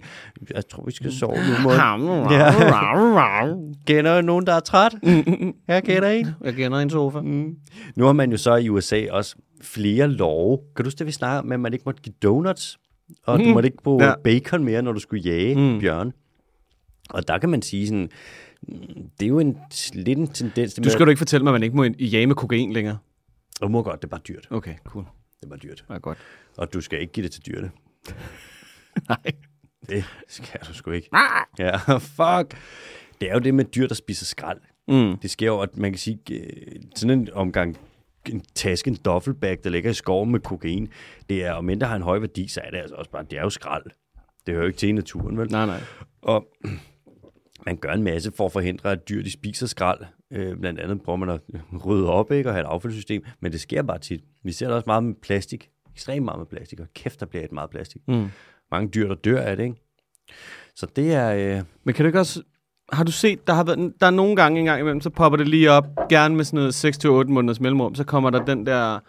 jeg 0.55 0.67
tror, 0.67 0.85
vi 0.85 0.91
skal 0.91 1.11
sove 1.11 1.35
nu 1.35 1.63
måde. 1.63 1.75
Kender 3.87 4.15
du 4.21 4.25
nogen, 4.25 4.45
der 4.47 4.53
er 4.53 4.59
træt? 4.59 4.95
Jeg 5.67 5.83
kender 5.83 6.09
en. 6.09 6.27
Jeg 6.43 6.53
kender 6.53 6.77
en 6.79 6.89
sofa. 6.89 7.21
Mm. 7.21 7.55
Nu 7.95 8.05
har 8.05 8.13
man 8.13 8.31
jo 8.31 8.37
så 8.37 8.55
i 8.55 8.69
USA 8.69 9.05
også 9.11 9.35
flere 9.61 10.07
love. 10.07 10.57
Kan 10.75 10.83
du 10.83 10.87
huske 10.87 10.99
det, 10.99 11.07
vi 11.07 11.11
snakker 11.11 11.39
om, 11.41 11.51
at 11.51 11.59
man 11.59 11.73
ikke 11.73 11.83
måtte 11.85 12.01
give 12.01 12.13
donuts? 12.23 12.79
Og 13.25 13.39
du 13.39 13.43
Mm. 13.43 13.49
måtte 13.49 13.67
ikke 13.67 13.83
bruge 13.83 14.03
Ja. 14.03 14.09
ja. 14.09 14.15
bacon 14.23 14.63
mere, 14.63 14.81
når 14.81 14.91
du 14.91 14.99
skulle 14.99 15.23
jage 15.23 15.55
Mm. 15.55 15.79
bjørn. 15.79 16.11
Og 17.09 17.27
der 17.27 17.37
kan 17.37 17.49
man 17.49 17.61
sige 17.61 17.87
sådan, 17.87 18.09
mm, 18.67 18.75
det 19.19 19.25
er 19.25 19.29
jo 19.29 19.39
en, 19.39 19.57
lidt 19.93 20.19
en 20.19 20.27
tendens. 20.27 20.73
Du 20.73 20.89
skal 20.89 21.05
du 21.05 21.09
ikke 21.09 21.17
fortælle 21.17 21.43
mig, 21.43 21.51
at 21.51 21.53
man 21.53 21.63
ikke 21.63 21.75
må 21.75 21.83
jage 21.99 22.27
med 22.27 22.35
kokain 22.35 22.73
længere. 22.73 22.97
Og 23.61 23.71
må 23.71 23.81
godt, 23.83 24.01
det 24.01 24.07
er 24.07 24.09
bare 24.09 24.21
dyrt. 24.27 24.47
Okay, 24.51 24.73
cool. 24.85 25.05
Det 25.43 25.49
bare 25.49 25.59
dyrt. 25.63 25.85
Det 25.87 25.95
er 25.95 25.99
godt. 25.99 26.17
Og 26.57 26.73
du 26.73 26.81
skal 26.81 27.01
ikke 27.01 27.13
give 27.13 27.23
det 27.23 27.31
til 27.31 27.45
dyrene. 27.45 27.71
Nej. 29.09 29.31
Det 29.89 30.05
skal 30.27 30.59
du 30.67 30.73
sgu 30.73 30.91
ikke. 30.91 31.09
Ja, 31.59 31.77
fuck. 32.17 32.57
Det 33.21 33.29
er 33.29 33.33
jo 33.33 33.39
det 33.39 33.53
med 33.55 33.65
dyr, 33.65 33.87
der 33.87 33.95
spiser 33.95 34.25
skrald. 34.25 34.59
Mm. 34.87 35.17
Det 35.17 35.31
sker 35.31 35.47
jo, 35.47 35.59
at 35.59 35.77
man 35.77 35.91
kan 35.91 35.99
sige, 35.99 36.19
øh, 36.31 36.81
sådan 36.95 37.19
en 37.19 37.33
omgang 37.33 37.77
en 38.29 38.43
taske, 38.55 38.89
en 38.89 38.95
duffelbag, 38.95 39.57
der 39.63 39.69
ligger 39.69 39.89
i 39.91 39.93
skoven 39.93 40.31
med 40.31 40.39
kokain, 40.39 40.87
det 41.29 41.45
er, 41.45 41.51
om 41.51 41.69
end 41.69 41.79
der 41.79 41.87
har 41.87 41.95
en 41.95 42.01
høj 42.01 42.19
værdi, 42.19 42.47
så 42.47 42.61
er 42.63 42.69
det 42.69 42.77
altså 42.77 42.95
også 42.95 43.11
bare, 43.11 43.23
det 43.23 43.37
er 43.37 43.41
jo 43.41 43.49
skrald. 43.49 43.83
Det 44.45 44.53
hører 44.53 44.63
jo 44.63 44.67
ikke 44.67 44.77
til 44.77 44.89
i 44.89 44.91
naturen, 44.91 45.37
vel? 45.37 45.51
Nej, 45.51 45.65
nej. 45.65 45.81
Og 46.21 46.47
man 47.65 47.77
gør 47.77 47.91
en 47.91 48.03
masse 48.03 48.31
for 48.37 48.45
at 48.45 48.51
forhindre, 48.51 48.91
at 48.91 49.09
dyr 49.09 49.23
de 49.23 49.31
spiser 49.31 49.67
skrald. 49.67 49.99
Øh, 50.31 50.57
blandt 50.57 50.79
andet 50.79 51.01
prøver 51.01 51.17
man 51.17 51.29
at 51.29 51.39
rydde 51.85 52.09
op 52.09 52.31
ikke, 52.31 52.49
og 52.49 52.53
have 52.53 52.61
et 52.61 52.67
affaldssystem, 52.69 53.23
men 53.39 53.51
det 53.51 53.61
sker 53.61 53.81
bare 53.81 53.99
tit. 53.99 54.21
Vi 54.43 54.51
ser 54.51 54.65
det 54.65 54.75
også 54.75 54.87
meget 54.87 55.03
med 55.03 55.13
plastik. 55.21 55.69
Ekstremt 55.91 56.25
meget 56.25 56.39
med 56.39 56.45
plastik, 56.45 56.79
og 56.79 56.87
kæft, 56.95 57.19
der 57.19 57.25
bliver 57.25 57.43
et 57.43 57.51
meget 57.51 57.69
plastik. 57.69 58.01
Mm. 58.07 58.27
Mange 58.71 58.89
dyr, 58.89 59.07
der 59.07 59.15
dør 59.15 59.41
af 59.41 59.57
det, 59.57 59.63
ikke? 59.63 59.75
Så 60.75 60.87
det 60.95 61.13
er... 61.13 61.57
Øh, 61.57 61.63
Men 61.83 61.93
kan 61.95 62.03
du 62.05 62.07
ikke 62.07 62.19
også... 62.19 62.41
Har 62.93 63.03
du 63.03 63.11
set, 63.11 63.47
der 63.47 63.53
har 63.53 63.63
været, 63.63 63.93
der 63.99 64.07
er 64.07 64.11
nogle 64.11 64.35
gange 64.35 64.59
en 64.59 64.65
gang 64.65 64.79
imellem, 64.79 65.01
så 65.01 65.09
popper 65.09 65.37
det 65.37 65.47
lige 65.47 65.71
op, 65.71 65.85
gerne 66.09 66.35
med 66.35 66.43
sådan 66.45 66.57
noget 66.57 67.25
6-8 67.27 67.31
måneders 67.31 67.59
mellemrum, 67.59 67.95
så 67.95 68.03
kommer 68.03 68.29
der 68.29 68.45
den 68.45 68.65
der, 68.65 68.99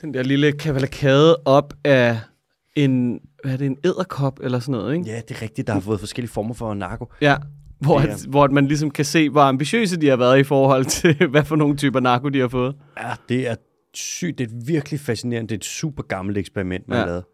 den 0.00 0.14
der 0.14 0.22
lille 0.22 0.52
kavalkade 0.52 1.36
op 1.44 1.74
af 1.84 2.20
en, 2.76 3.20
hvad 3.42 3.52
er 3.52 3.56
det, 3.56 3.66
en 3.66 3.76
æderkop 3.84 4.38
eller 4.42 4.58
sådan 4.58 4.72
noget, 4.72 4.94
ikke? 4.94 5.06
ja, 5.10 5.20
det 5.28 5.36
er 5.36 5.42
rigtigt, 5.42 5.66
der 5.66 5.72
har 5.72 5.80
fået 5.80 6.00
forskellige 6.00 6.30
former 6.32 6.54
for 6.54 6.74
narko. 6.74 7.12
Ja. 7.20 7.36
Hvor, 7.80 8.00
Ja. 8.00 8.06
at, 8.06 8.26
hvor 8.28 8.48
man 8.48 8.66
ligesom 8.66 8.90
kan 8.90 9.04
se, 9.04 9.30
hvor 9.30 9.40
ambitiøse 9.40 10.00
de 10.00 10.08
har 10.08 10.16
været 10.16 10.38
i 10.38 10.42
forhold 10.44 10.84
til, 10.84 11.26
hvad 11.30 11.44
for 11.44 11.56
nogle 11.56 11.76
typer 11.76 12.00
narko 12.00 12.28
de 12.28 12.40
har 12.40 12.48
fået. 12.48 12.74
Ja, 13.00 13.10
det 13.28 13.48
er 13.48 13.54
sygt. 13.94 14.38
Det 14.38 14.50
er 14.50 14.54
virkelig 14.66 15.00
fascinerende. 15.00 15.48
Det 15.48 15.54
er 15.54 15.58
et 15.58 15.64
super 15.64 16.02
gammelt 16.02 16.38
eksperiment, 16.38 16.88
man 16.88 16.96
Ja. 16.96 17.00
ja. 17.00 17.06
lavede. 17.06 17.24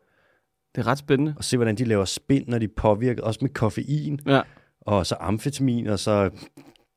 Det 0.75 0.81
er 0.83 0.87
ret 0.87 0.99
spændende. 0.99 1.35
Og 1.37 1.45
se, 1.45 1.57
hvordan 1.57 1.75
de 1.77 1.85
laver 1.85 2.05
spind, 2.05 2.45
når 2.49 2.59
de 2.59 2.65
er 2.65 2.69
påvirket. 2.77 3.25
Også 3.25 3.39
med 3.43 3.51
koffein, 3.51 4.19
Ja. 4.27 4.41
og 4.81 5.07
så 5.07 5.17
amfetamin, 5.21 5.87
og 5.87 5.99
så 5.99 6.31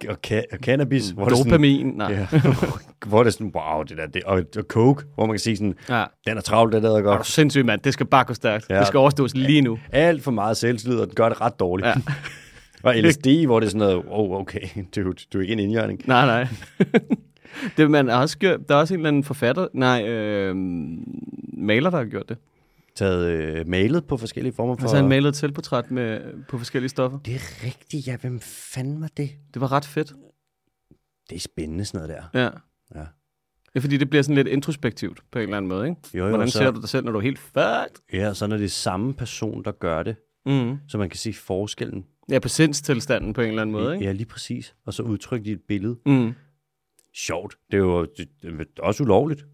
og, 0.09 0.17
ca- 0.27 0.45
og 0.51 0.57
cannabis. 0.61 1.09
Hvor 1.09 1.23
det 1.25 1.31
er 1.31 1.35
sådan, 1.35 1.51
Dopamin. 1.51 1.85
Nej. 1.87 2.11
ja, 2.11 2.27
hvor 3.07 3.23
det 3.23 3.27
er 3.27 3.31
sådan, 3.31 3.51
wow, 3.55 3.83
det 3.83 3.97
der, 3.97 4.07
det, 4.07 4.23
og, 4.23 4.43
og 4.57 4.63
coke, 4.67 5.03
hvor 5.15 5.25
man 5.25 5.33
kan 5.33 5.39
sige 5.39 5.57
sådan, 5.57 5.75
Ja. 5.89 6.03
den 6.27 6.37
er 6.37 6.41
travlt, 6.41 6.73
det 6.73 6.83
der 6.83 6.89
er 6.91 6.93
Er 6.95 7.01
du 7.01 7.07
godt. 7.07 7.25
sindssyg, 7.27 7.65
mand? 7.65 7.81
Det 7.81 7.93
skal 7.93 8.05
bare 8.05 8.23
gå 8.25 8.33
stærkt. 8.33 8.65
Ja. 8.69 8.79
Det 8.79 8.87
skal 8.87 8.97
overstås 8.97 9.33
lige 9.35 9.61
nu. 9.61 9.79
Alt 9.91 10.23
for 10.23 10.31
meget 10.31 10.57
selvtillid, 10.57 10.99
og 10.99 11.07
den 11.07 11.15
gør 11.15 11.29
det 11.29 11.41
ret 11.41 11.59
dårligt. 11.59 11.87
Ja. 11.87 11.93
og 12.83 12.95
LSD, 12.95 13.45
hvor 13.45 13.59
det 13.59 13.65
er 13.67 13.69
sådan 13.69 13.79
noget, 13.87 14.03
oh, 14.09 14.39
okay, 14.41 14.61
dude, 14.95 15.13
du 15.33 15.37
er 15.37 15.41
ikke 15.41 15.53
en 15.53 15.59
indjørning. 15.59 16.01
Nej, 16.05 16.25
nej. 16.25 16.47
det, 17.77 17.91
man 17.91 18.07
har 18.07 18.21
også 18.21 18.37
gjort, 18.37 18.59
der 18.69 18.75
er 18.75 18.79
også 18.79 18.93
en 18.93 18.99
eller 18.99 19.07
anden 19.07 19.23
forfatter, 19.23 19.67
nej, 19.73 20.07
øh, 20.07 20.55
maler, 21.57 21.89
der 21.89 21.97
har 21.97 22.05
gjort 22.05 22.29
det. 22.29 22.37
Taget 22.95 23.27
øh, 23.29 23.67
malet 23.67 24.07
på 24.07 24.17
forskellige 24.17 24.53
former 24.53 24.75
for... 24.75 24.81
Altså 24.81 24.95
han 24.97 25.07
malede 25.09 25.29
et 25.29 25.35
selvportræt 25.35 25.91
med, 25.91 26.21
på 26.49 26.57
forskellige 26.57 26.89
stoffer. 26.89 27.19
Det 27.19 27.35
er 27.35 27.65
rigtigt, 27.65 28.07
ja. 28.07 28.17
Hvem 28.17 28.39
fanden 28.39 29.01
var 29.01 29.09
det? 29.17 29.29
Det 29.53 29.61
var 29.61 29.71
ret 29.71 29.85
fedt. 29.85 30.13
Det 31.29 31.35
er 31.35 31.39
spændende, 31.39 31.85
sådan 31.85 32.07
noget 32.09 32.27
der. 32.33 32.39
Ja. 32.43 32.49
Ja. 32.99 33.05
Ja, 33.75 33.79
fordi 33.79 33.97
det 33.97 34.09
bliver 34.09 34.23
sådan 34.23 34.35
lidt 34.35 34.47
introspektivt 34.47 35.23
på 35.31 35.39
en 35.39 35.43
eller 35.43 35.57
anden 35.57 35.69
måde, 35.69 35.89
ikke? 35.89 36.01
Jo, 36.13 36.23
jo, 36.23 36.29
Hvordan 36.29 36.49
så, 36.49 36.57
ser 36.57 36.71
du 36.71 36.81
dig 36.81 36.89
selv, 36.89 37.05
når 37.05 37.11
du 37.11 37.17
er 37.17 37.21
helt 37.23 37.39
fucked? 37.39 38.03
Ja, 38.13 38.33
så 38.33 38.47
når 38.47 38.57
det 38.57 38.65
er 38.65 38.69
samme 38.69 39.13
person, 39.13 39.63
der 39.63 39.71
gør 39.71 40.03
det, 40.03 40.15
Mm. 40.45 40.77
så 40.87 40.97
man 40.97 41.09
kan 41.09 41.17
se 41.17 41.33
forskellen. 41.33 42.05
Ja, 42.29 42.39
på 42.39 42.47
sindstilstanden 42.47 43.33
på 43.33 43.41
en 43.41 43.47
eller 43.49 43.61
anden 43.61 43.71
måde, 43.71 43.93
ikke? 43.93 44.05
Ja, 44.05 44.11
lige 44.11 44.25
præcis. 44.25 44.75
Og 44.85 44.93
så 44.93 45.03
udtrykke 45.03 45.45
de 45.45 45.51
et 45.51 45.61
billede. 45.67 45.97
Mm. 46.05 46.33
Sjovt. 47.15 47.55
Det 47.71 47.77
er 47.77 47.81
jo 47.81 48.01
det, 48.05 48.27
det 48.41 48.59
er 48.77 48.83
også 48.83 49.03
ulovligt. 49.03 49.45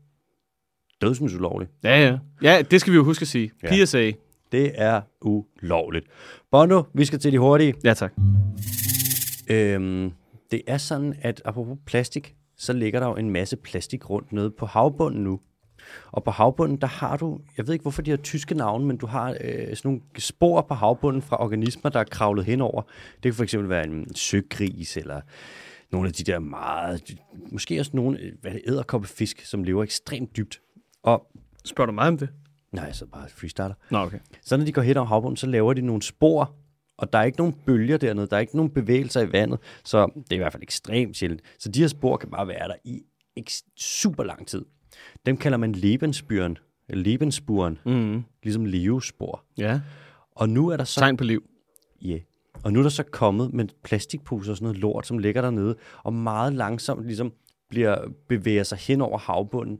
Dødsens 1.02 1.34
ulovligt. 1.34 1.72
Ja, 1.84 2.02
ja. 2.02 2.18
Ja, 2.42 2.62
det 2.62 2.82
skal 2.82 2.92
vi 2.92 2.96
jo 2.96 3.04
huske 3.04 3.24
at 3.24 3.28
sige. 3.28 3.52
Ja. 3.64 3.86
PSA. 3.86 4.12
Det 4.52 4.72
er 4.76 5.02
ulovligt. 5.22 6.06
Bono, 6.52 6.84
vi 6.94 7.06
skal 7.06 7.20
til 7.20 7.32
de 7.32 7.40
hurtige. 7.40 7.74
Ja, 7.84 7.94
tak. 7.94 8.14
Øhm, 9.50 10.12
det 10.52 10.62
er 10.68 10.78
sådan, 10.78 11.16
at 11.22 11.42
apropos 11.46 11.78
plastik, 11.86 12.36
så 12.58 12.74
ligger 12.74 13.00
der 13.00 13.08
jo 13.08 13.16
en 13.16 13.30
masse 13.30 13.58
plastik 13.58 14.10
rundt 14.10 14.32
nede 14.32 14.52
på 14.52 14.66
havbunden 14.66 15.24
nu. 15.24 15.40
Og 16.12 16.24
på 16.24 16.32
havbunden, 16.32 16.78
der 16.78 16.88
har 16.88 17.18
du, 17.18 17.40
jeg 17.58 17.68
ved 17.68 17.74
ikke 17.74 17.82
hvorfor 17.82 18.02
de 18.02 18.10
har 18.10 18.18
tyske 18.18 18.56
navne, 18.56 18.86
men 18.86 18.98
du 18.98 19.06
har 19.06 19.38
øh, 19.42 19.76
sådan 19.76 19.80
nogle 19.84 20.02
spor 20.18 20.62
på 20.62 20.74
havbunden 20.74 21.22
fra 21.22 21.44
organismer, 21.44 21.92
der 21.92 22.00
er 22.00 22.04
kravlet 22.04 22.46
henover. 22.46 22.82
Det 23.14 23.24
kan 23.24 23.34
for 23.34 23.44
eksempel 23.44 23.70
være 23.70 23.88
en 23.88 24.16
søgris, 24.16 24.98
eller 24.98 25.22
nogle 25.92 26.08
af 26.08 26.14
de 26.14 26.24
der 26.24 26.40
meget, 26.40 27.16
måske 27.52 27.80
også 27.80 27.92
nogle 27.94 28.20
øh, 28.20 28.32
hvad 28.42 28.52
det, 28.52 28.62
æderkoppefisk, 28.68 29.46
som 29.46 29.64
lever 29.64 29.84
ekstremt 29.84 30.38
dybt. 30.38 30.62
Og, 31.08 31.28
Spørger 31.66 31.86
du 31.86 31.92
mig 31.92 32.08
om 32.08 32.18
det? 32.18 32.30
nej, 32.72 32.92
så 32.92 33.06
bare 33.06 33.30
freestarter. 33.30 33.76
Nå, 33.92 33.98
okay. 33.98 34.20
Så 34.42 34.58
når 34.58 34.66
de 34.66 34.72
går 34.72 34.82
hen 34.82 34.98
over 34.98 35.08
havbunden, 35.08 35.38
så 35.38 35.48
laver 35.48 35.74
de 35.74 35.82
nogle 35.82 36.02
spor, 36.02 36.56
og 36.98 37.14
der 37.14 37.20
er 37.20 37.24
ikke 37.24 37.38
nogen 37.38 37.54
bølger 37.66 37.98
dernede, 37.98 38.28
der 38.28 38.36
er 38.36 38.40
ikke 38.40 38.56
nogen 38.56 38.72
bevægelser 38.72 39.22
i 39.22 39.32
vandet, 39.32 39.60
så 39.84 40.06
det 40.16 40.32
er 40.32 40.36
i 40.36 40.38
hvert 40.38 40.52
fald 40.52 40.64
ekstremt 40.64 41.18
sjældent. 41.18 41.42
Så 41.60 41.70
de 41.70 41.80
her 41.80 41.88
spor 41.88 42.18
kan 42.18 42.30
bare 42.30 42.48
være 42.48 42.68
der 42.68 42.76
i 42.84 43.02
super 43.78 44.24
lang 44.24 44.48
tid. 44.48 44.66
Dem 45.26 45.38
kalder 45.38 45.58
man 45.58 45.72
lebensbyren, 45.72 46.58
lebensburen, 46.90 47.80
Mm. 47.86 48.24
ligesom 48.44 48.66
levespor. 48.66 49.44
Ja. 49.58 49.82
Og 50.32 50.50
nu 50.50 50.68
er 50.70 50.78
der 50.78 50.84
så, 50.84 51.00
Tegn 51.00 51.18
på 51.18 51.24
liv. 51.24 51.44
yeah. 52.06 52.20
og 52.64 52.74
nu 52.74 52.80
er 52.80 52.84
der 52.84 52.90
så 52.90 53.04
kommet 53.04 53.54
med 53.54 53.66
plastikposer 53.84 54.52
og 54.52 54.58
sådan 54.58 54.66
noget 54.66 54.78
lort, 54.82 55.08
som 55.08 55.18
ligger 55.18 55.42
dernede, 55.42 55.76
og 56.04 56.14
meget 56.14 56.54
langsomt 56.54 57.06
ligesom 57.06 57.34
bliver, 57.70 57.98
bevæger 58.30 58.64
sig 58.64 58.78
hen 58.78 59.02
over 59.02 59.18
havbunden. 59.18 59.80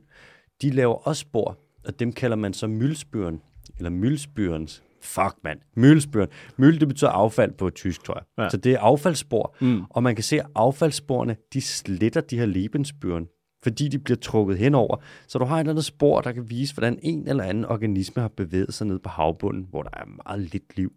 De 0.62 0.70
laver 0.70 0.94
også 0.94 1.20
spor, 1.20 1.58
og 1.86 2.00
dem 2.00 2.12
kalder 2.12 2.36
man 2.36 2.52
så 2.52 2.66
myldsbyren, 2.66 3.40
eller 3.76 3.90
myldsbyrens. 3.90 4.82
Fuck, 5.02 5.34
mand. 5.44 5.58
Myldsbyren. 5.76 6.28
Myld, 6.56 6.78
det 6.78 6.88
betyder 6.88 7.10
affald 7.10 7.52
på 7.52 7.70
tysk, 7.70 8.04
tror 8.04 8.14
jeg. 8.14 8.44
Ja. 8.44 8.48
Så 8.48 8.56
det 8.56 8.72
er 8.72 8.78
affaldsspor. 8.78 9.56
Mm. 9.60 9.82
Og 9.90 10.02
man 10.02 10.14
kan 10.14 10.24
se, 10.24 10.40
at 10.40 10.46
affaldssporene, 10.54 11.36
de 11.52 11.60
sletter 11.60 12.20
de 12.20 12.38
her 12.38 12.46
lebensbyren, 12.46 13.26
fordi 13.62 13.88
de 13.88 13.98
bliver 13.98 14.16
trukket 14.16 14.58
henover. 14.58 14.96
Så 15.28 15.38
du 15.38 15.44
har 15.44 15.56
et 15.56 15.60
eller 15.60 15.72
andet 15.72 15.84
spor, 15.84 16.20
der 16.20 16.32
kan 16.32 16.50
vise, 16.50 16.74
hvordan 16.74 16.98
en 17.02 17.28
eller 17.28 17.44
anden 17.44 17.64
organisme 17.64 18.22
har 18.22 18.30
bevæget 18.36 18.74
sig 18.74 18.86
ned 18.86 18.98
på 18.98 19.08
havbunden, 19.08 19.66
hvor 19.70 19.82
der 19.82 19.90
er 19.92 20.04
meget 20.24 20.52
lidt 20.52 20.76
liv. 20.76 20.92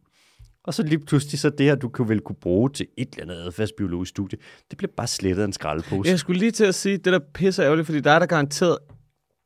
Og 0.64 0.74
så 0.74 0.84
lige 0.84 1.00
pludselig, 1.00 1.40
så 1.40 1.50
det 1.50 1.66
her, 1.66 1.76
du 1.76 1.90
kan 1.90 2.10
vel 2.10 2.20
kunne 2.20 2.36
bruge 2.42 2.70
til 2.70 2.88
et 2.98 3.10
eller 3.18 3.34
andet 3.34 3.46
adfærdsbiologisk 3.46 4.10
studie, 4.10 4.38
det 4.70 4.78
bliver 4.78 4.92
bare 4.98 5.08
slettet 5.08 5.44
af 5.44 5.48
en 5.48 5.54
skraldepose. 5.54 6.10
Jeg 6.10 6.20
skulle 6.20 6.40
lige 6.40 6.52
til 6.52 6.66
at 6.66 6.76
sige, 6.76 6.98
det 6.98 7.14
der 7.14 7.20
pisse 7.34 7.64
ærgerligt, 7.64 7.86
fordi 7.86 8.00
der 8.00 8.12
er 8.12 8.20
der 8.20 8.26
garanteret, 8.26 8.78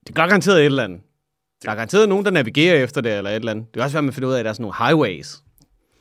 det 0.08 0.16
gør 0.16 0.28
garanteret 0.28 0.60
et 0.60 0.66
eller 0.66 0.84
andet. 0.84 1.00
Der 1.64 1.72
er 1.72 1.76
garanteret 1.76 2.10
nogen, 2.10 2.26
der 2.26 2.32
navigerer 2.32 2.84
efter 2.84 3.02
det, 3.02 3.18
eller 3.18 3.30
et 3.30 3.36
eller 3.36 3.52
andet. 3.52 3.66
Det 3.66 3.74
kan 3.74 3.82
også 3.84 3.94
være, 3.94 4.00
at 4.00 4.04
man 4.04 4.14
finder 4.14 4.30
ud 4.30 4.34
af, 4.34 4.40
at 4.40 4.46
der 4.46 4.50
er 4.50 4.54
sådan 4.54 4.62
nogle 4.64 4.76
highways. 4.88 5.38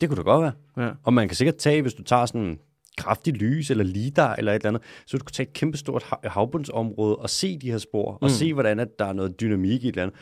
Det 0.00 0.08
kunne 0.08 0.16
da 0.16 0.22
godt 0.22 0.42
være. 0.42 0.86
Ja. 0.86 0.92
Og 1.04 1.14
man 1.14 1.28
kan 1.28 1.36
sikkert 1.36 1.56
tage, 1.56 1.82
hvis 1.82 1.94
du 1.94 2.02
tager 2.02 2.26
sådan 2.26 2.40
en 2.40 2.58
kraftig 2.98 3.34
lys 3.34 3.70
eller 3.70 3.84
lidar 3.84 4.34
eller 4.34 4.52
et 4.52 4.56
eller 4.56 4.68
andet, 4.68 4.82
så 5.06 5.18
du 5.18 5.24
kan 5.24 5.32
tage 5.32 5.46
et 5.46 5.52
kæmpestort 5.52 6.02
hav- 6.02 6.28
havbundsområde 6.28 7.16
og 7.16 7.30
se 7.30 7.58
de 7.58 7.70
her 7.70 7.78
spor, 7.78 8.12
og 8.12 8.18
Mm. 8.22 8.28
se, 8.28 8.52
hvordan 8.52 8.80
at 8.80 8.88
der 8.98 9.04
er 9.04 9.12
noget 9.12 9.40
dynamik 9.40 9.84
i 9.84 9.88
et 9.88 9.92
eller 9.92 10.02
andet. 10.02 10.16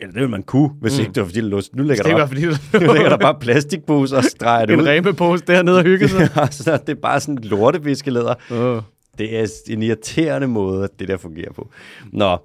Eller 0.00 0.12
det 0.12 0.20
ville 0.20 0.30
man 0.30 0.42
kunne, 0.42 0.68
hvis 0.80 0.96
Mm. 0.98 1.00
ikke 1.00 1.12
det 1.12 1.20
var 1.20 1.26
fordi, 1.26 1.40
det 1.40 1.44
lå. 1.50 1.60
Nu 1.74 1.82
ligger 1.82 2.02
Det 2.04 2.12
er 2.12 2.16
der, 2.16 2.26
bare 2.26 2.28
fordi, 2.28 2.86
nu 2.86 2.92
ligger 2.92 3.08
der 3.08 3.16
bare 3.16 3.38
plastikposer 3.40 4.16
og 4.16 4.24
streger 4.24 4.66
det 4.66 4.74
en 4.74 4.80
ud. 4.80 4.86
remepose 4.86 5.44
dernede 5.46 5.78
og 5.78 5.82
hygge 5.84 6.08
sig. 6.14 6.30
Ja, 6.36 6.46
så 6.50 6.76
det 6.76 6.88
er 6.88 7.00
bare 7.00 7.20
sådan 7.20 7.38
lorteviskeleder. 7.44 8.34
oh. 8.50 8.82
Det 9.18 9.38
er 9.38 9.46
en 9.68 9.82
irriterende 9.82 10.46
måde, 10.46 10.84
at 10.84 10.90
det 10.98 11.08
der 11.08 11.16
fungerer 11.16 11.52
på. 11.52 11.70
Nå, 12.12 12.38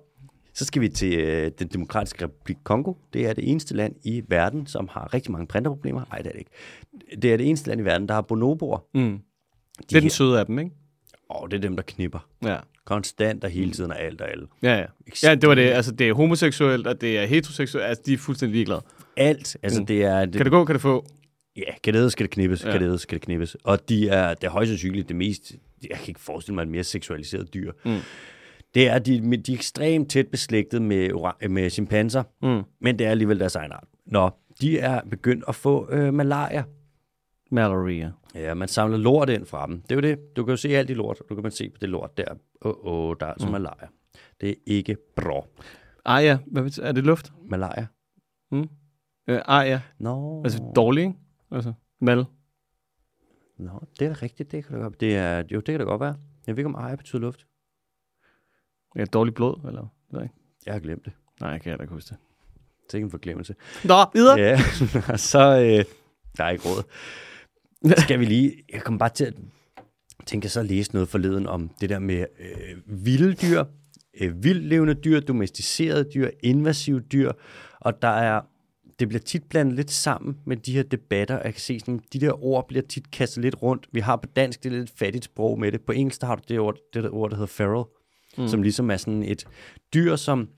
så 0.53 0.65
skal 0.65 0.81
vi 0.81 0.89
til 0.89 1.19
øh, 1.19 1.51
den 1.59 1.67
demokratiske 1.67 2.23
republik 2.23 2.57
Kongo. 2.63 2.93
Det 3.13 3.25
er 3.27 3.33
det 3.33 3.49
eneste 3.51 3.75
land 3.75 3.95
i 4.03 4.23
verden, 4.27 4.67
som 4.67 4.89
har 4.91 5.13
rigtig 5.13 5.31
mange 5.31 5.47
printerproblemer. 5.47 6.01
Nej, 6.09 6.17
det 6.17 6.27
er 6.27 6.31
det 6.31 6.39
ikke. 6.39 6.51
Det 7.21 7.33
er 7.33 7.37
det 7.37 7.47
eneste 7.47 7.67
land 7.69 7.81
i 7.81 7.83
verden, 7.85 8.07
der 8.07 8.13
har 8.13 8.21
bonoboer. 8.21 8.79
Mm. 8.93 9.01
De 9.11 9.19
Det 9.89 9.95
er 9.95 10.01
den 10.01 10.09
søde 10.09 10.39
af 10.39 10.45
dem, 10.45 10.59
ikke? 10.59 10.71
Og 11.29 11.51
det 11.51 11.57
er 11.57 11.61
dem, 11.61 11.75
der 11.75 11.83
knipper. 11.83 12.27
Ja. 12.43 12.57
Konstant 12.85 13.43
og 13.43 13.49
hele 13.49 13.71
tiden 13.71 13.91
og 13.91 13.99
alt 14.01 14.21
og 14.21 14.31
alle. 14.31 14.47
Ja, 14.63 14.75
ja. 14.77 14.85
Ja, 15.23 15.35
det 15.35 15.49
var 15.49 15.55
det. 15.55 15.61
Altså, 15.69 15.91
det 15.91 16.09
er 16.09 16.13
homoseksuelt, 16.13 16.87
og 16.87 17.01
det 17.01 17.17
er 17.19 17.25
heteroseksuelt. 17.25 17.85
Altså, 17.87 18.03
de 18.05 18.13
er 18.13 18.17
fuldstændig 18.17 18.53
ligeglade. 18.55 18.81
Alt. 19.17 19.57
Altså, 19.63 19.79
Mm. 19.79 19.85
det 19.85 20.03
er... 20.03 20.25
Det, 20.25 20.33
Kan 20.35 20.45
det 20.45 20.51
gå, 20.51 20.65
kan 20.65 20.73
det 20.75 20.81
få? 20.81 21.05
Ja, 21.57 21.73
kan 21.83 21.93
det 21.93 22.11
skal 22.11 22.23
det 22.23 22.31
knippes, 22.31 22.65
ja. 22.65 22.71
kan 22.71 22.81
det 22.81 23.01
skal 23.01 23.15
det 23.15 23.21
knippes. 23.25 23.55
Og 23.63 23.89
de 23.89 24.09
er, 24.09 24.33
det 24.33 24.43
er 24.43 24.51
højst 24.51 24.69
sandsynligt 24.69 25.07
det 25.07 25.15
mest, 25.15 25.51
jeg 25.89 25.97
kan 25.97 26.07
ikke 26.07 26.19
forestille 26.19 26.55
mig 26.55 26.61
et 26.63 26.67
mere 26.69 26.83
seksualiseret 26.83 27.53
dyr. 27.53 27.71
Mm. 27.85 27.97
Det 28.73 28.89
er, 28.89 28.99
de, 28.99 29.37
de 29.37 29.51
er 29.53 29.57
ekstremt 29.57 30.09
tæt 30.09 30.27
beslægtet 30.27 30.81
med, 30.81 31.09
med 31.49 31.69
chimpanser, 31.69 32.23
Mm. 32.41 32.61
men 32.81 32.99
det 32.99 33.07
er 33.07 33.11
alligevel 33.11 33.39
deres 33.39 33.55
egen 33.55 33.71
art. 33.71 33.87
Nå, 34.05 34.29
de 34.61 34.79
er 34.79 35.01
begyndt 35.09 35.43
at 35.47 35.55
få 35.55 35.89
øh, 35.91 36.13
malaria. 36.13 36.63
Malaria. 37.51 38.11
Ja, 38.35 38.53
man 38.53 38.67
samler 38.67 38.97
lort 38.97 39.29
ind 39.29 39.45
fra 39.45 39.67
dem. 39.67 39.81
Det 39.81 39.91
er 39.91 39.95
jo 39.95 40.01
det. 40.01 40.35
Du 40.35 40.43
kan 40.45 40.51
jo 40.51 40.57
se 40.57 40.69
alt 40.77 40.89
i 40.89 40.93
lort. 40.93 41.21
Du 41.29 41.35
kan 41.35 41.41
man 41.43 41.51
se 41.51 41.69
på 41.69 41.77
det 41.81 41.89
lort 41.89 42.17
der. 42.17 42.33
Åh, 42.61 42.71
oh, 42.71 43.09
oh, 43.09 43.15
der 43.19 43.25
er 43.25 43.29
altså 43.31 43.47
mm. 43.47 43.51
malaria. 43.51 43.87
Det 44.41 44.49
er 44.49 44.53
ikke 44.65 44.97
bra. 45.15 45.41
Ah 46.05 46.23
ja, 46.25 46.37
hvad 46.47 46.63
betyder, 46.63 46.87
er 46.87 46.91
det 46.91 47.03
luft? 47.03 47.33
Malaria? 47.49 47.87
Mm. 48.51 48.67
Øh, 49.27 49.41
ah 49.45 49.67
ja, 49.67 49.81
Nå, 49.99 50.41
altså 50.43 50.71
dårlig, 50.75 51.01
ikke? 51.01 51.13
Altså, 51.51 51.73
mal. 52.01 52.25
Nå, 53.57 53.83
det 53.99 54.05
er 54.05 54.13
da 54.13 54.15
rigtigt. 54.21 54.51
Det 54.51 54.65
kan 54.65 54.75
det, 54.75 54.83
godt. 54.83 54.99
det 54.99 55.15
er, 55.15 55.37
jo, 55.51 55.59
det 55.59 55.65
kan 55.65 55.79
det 55.79 55.87
godt 55.87 56.01
være. 56.01 56.15
Jeg 56.47 56.55
ved 56.55 56.59
ikke, 56.59 56.67
om 56.67 56.75
ejer 56.75 56.95
betyder 56.95 57.21
luft. 57.21 57.45
Ja, 58.95 59.05
dårlig 59.05 59.33
blod, 59.33 59.67
eller? 59.67 59.87
Ved 60.11 60.27
jeg 60.65 60.73
har 60.73 60.79
glemt 60.79 61.05
det. 61.05 61.13
Nej, 61.41 61.49
jeg 61.49 61.61
kan 61.61 61.69
heller 61.69 61.83
ikke 61.83 61.93
huske 61.93 62.09
det. 62.09 62.17
Er 62.93 62.97
ikke 62.97 63.05
en 63.05 63.11
forglemmelse. 63.11 63.55
Nå, 63.83 64.05
videre. 64.13 64.39
Ja, 64.39 64.59
så... 65.31 65.39
Øh, 65.39 65.85
der 66.37 66.43
er 66.43 66.49
ikke 66.49 66.63
råd. 66.69 66.83
Skal 67.97 68.19
vi 68.19 68.25
lige... 68.25 68.63
Jeg 68.73 68.81
kommer 68.81 68.99
bare 68.99 69.09
til 69.09 69.25
at 69.25 69.33
tænke 70.25 70.49
så 70.49 70.59
at 70.59 70.65
læse 70.65 70.93
noget 70.93 71.09
forleden 71.09 71.47
om 71.47 71.69
det 71.81 71.89
der 71.89 71.99
med 71.99 72.25
øh, 72.39 73.05
vilde 73.05 73.33
dyr, 73.33 73.63
øh, 74.21 74.43
vildlevende 74.43 74.93
dyr, 74.93 75.19
domesticerede 75.19 76.09
dyr, 76.13 76.29
invasive 76.43 76.99
dyr, 76.99 77.31
og 77.79 78.01
der 78.01 78.07
er... 78.07 78.41
Det 78.99 79.07
bliver 79.07 79.21
tit 79.21 79.43
blandet 79.43 79.75
lidt 79.75 79.91
sammen 79.91 80.37
med 80.45 80.57
de 80.57 80.73
her 80.73 80.83
debatter, 80.83 81.35
jeg 81.43 81.53
kan 81.53 81.61
se, 81.61 81.79
sådan, 81.79 82.01
de 82.13 82.19
der 82.19 82.43
ord 82.43 82.67
bliver 82.67 82.83
tit 82.89 83.11
kastet 83.11 83.43
lidt 83.43 83.61
rundt. 83.61 83.87
Vi 83.91 83.99
har 83.99 84.15
på 84.15 84.27
dansk, 84.35 84.63
det 84.63 84.73
er 84.73 84.77
lidt 84.77 84.89
fattigt 84.89 85.25
sprog 85.25 85.59
med 85.59 85.71
det. 85.71 85.81
På 85.81 85.91
engelsk 85.91 86.21
der 86.21 86.27
har 86.27 86.35
du 86.35 86.41
det 86.47 86.59
ord, 86.59 86.77
det 86.93 87.03
der 87.03 87.09
ord, 87.09 87.29
der 87.29 87.35
hedder 87.35 87.47
feral, 87.47 87.85
mm. 88.37 88.47
som 88.47 88.61
ligesom 88.61 88.91
er 88.91 88.97
sådan 88.97 89.23
et 89.23 89.45
dyr, 89.93 90.15
som 90.15 90.49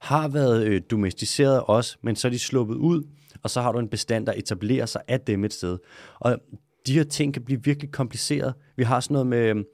har 0.00 0.28
været 0.28 0.66
øh, 0.66 0.80
domesticeret 0.90 1.62
også, 1.62 1.96
men 2.02 2.16
så 2.16 2.28
er 2.28 2.32
de 2.32 2.38
sluppet 2.38 2.74
ud, 2.74 3.02
og 3.42 3.50
så 3.50 3.60
har 3.60 3.72
du 3.72 3.78
en 3.78 3.88
bestand, 3.88 4.26
der 4.26 4.32
etablerer 4.36 4.86
sig 4.86 5.00
af 5.08 5.20
dem 5.20 5.44
et 5.44 5.52
sted. 5.52 5.78
Og 6.18 6.38
de 6.86 6.94
her 6.94 7.04
ting 7.04 7.32
kan 7.34 7.44
blive 7.44 7.64
virkelig 7.64 7.90
kompliceret. 7.90 8.54
Vi 8.76 8.84
har 8.84 9.00
sådan 9.00 9.12
noget 9.12 9.26
med 9.26 9.64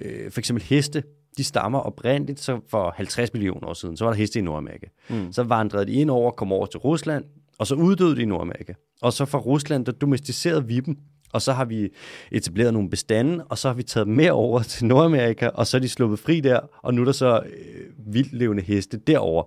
øh, 0.00 0.30
for 0.30 0.40
eksempel 0.40 0.64
heste. 0.64 1.02
De 1.36 1.44
stammer 1.44 1.78
oprindeligt 1.78 2.40
så 2.40 2.60
for 2.68 2.94
50 2.96 3.32
millioner 3.32 3.68
år 3.68 3.74
siden. 3.74 3.96
Så 3.96 4.04
var 4.04 4.12
der 4.12 4.18
heste 4.18 4.38
i 4.38 4.42
Nordamerika. 4.42 4.86
Mm. 5.10 5.32
Så 5.32 5.42
vandrede 5.42 5.86
de 5.86 5.92
ind 5.92 6.10
over, 6.10 6.30
kom 6.30 6.52
over 6.52 6.66
til 6.66 6.80
Rusland, 6.80 7.24
og 7.58 7.66
så 7.66 7.74
uddøde 7.74 8.16
de 8.16 8.22
i 8.22 8.24
Nordamerika. 8.24 8.72
Og 9.02 9.12
så 9.12 9.24
fra 9.24 9.38
Rusland, 9.38 9.86
der 9.86 9.92
domesticerede 9.92 10.66
vi 10.66 10.80
dem. 10.80 10.98
Og 11.34 11.42
så 11.42 11.52
har 11.52 11.64
vi 11.64 11.90
etableret 12.32 12.72
nogle 12.72 12.90
bestande, 12.90 13.44
og 13.44 13.58
så 13.58 13.68
har 13.68 13.74
vi 13.74 13.82
taget 13.82 14.06
dem 14.06 14.14
med 14.14 14.30
over 14.30 14.62
til 14.62 14.86
Nordamerika, 14.86 15.46
og 15.46 15.66
så 15.66 15.76
er 15.76 15.80
de 15.80 15.88
sluppet 15.88 16.18
fri 16.18 16.40
der, 16.40 16.60
og 16.82 16.94
nu 16.94 17.00
er 17.00 17.04
der 17.04 17.12
så 17.12 17.42
øh, 17.46 18.14
vildlevende 18.14 18.62
heste 18.62 18.96
derovre 18.96 19.44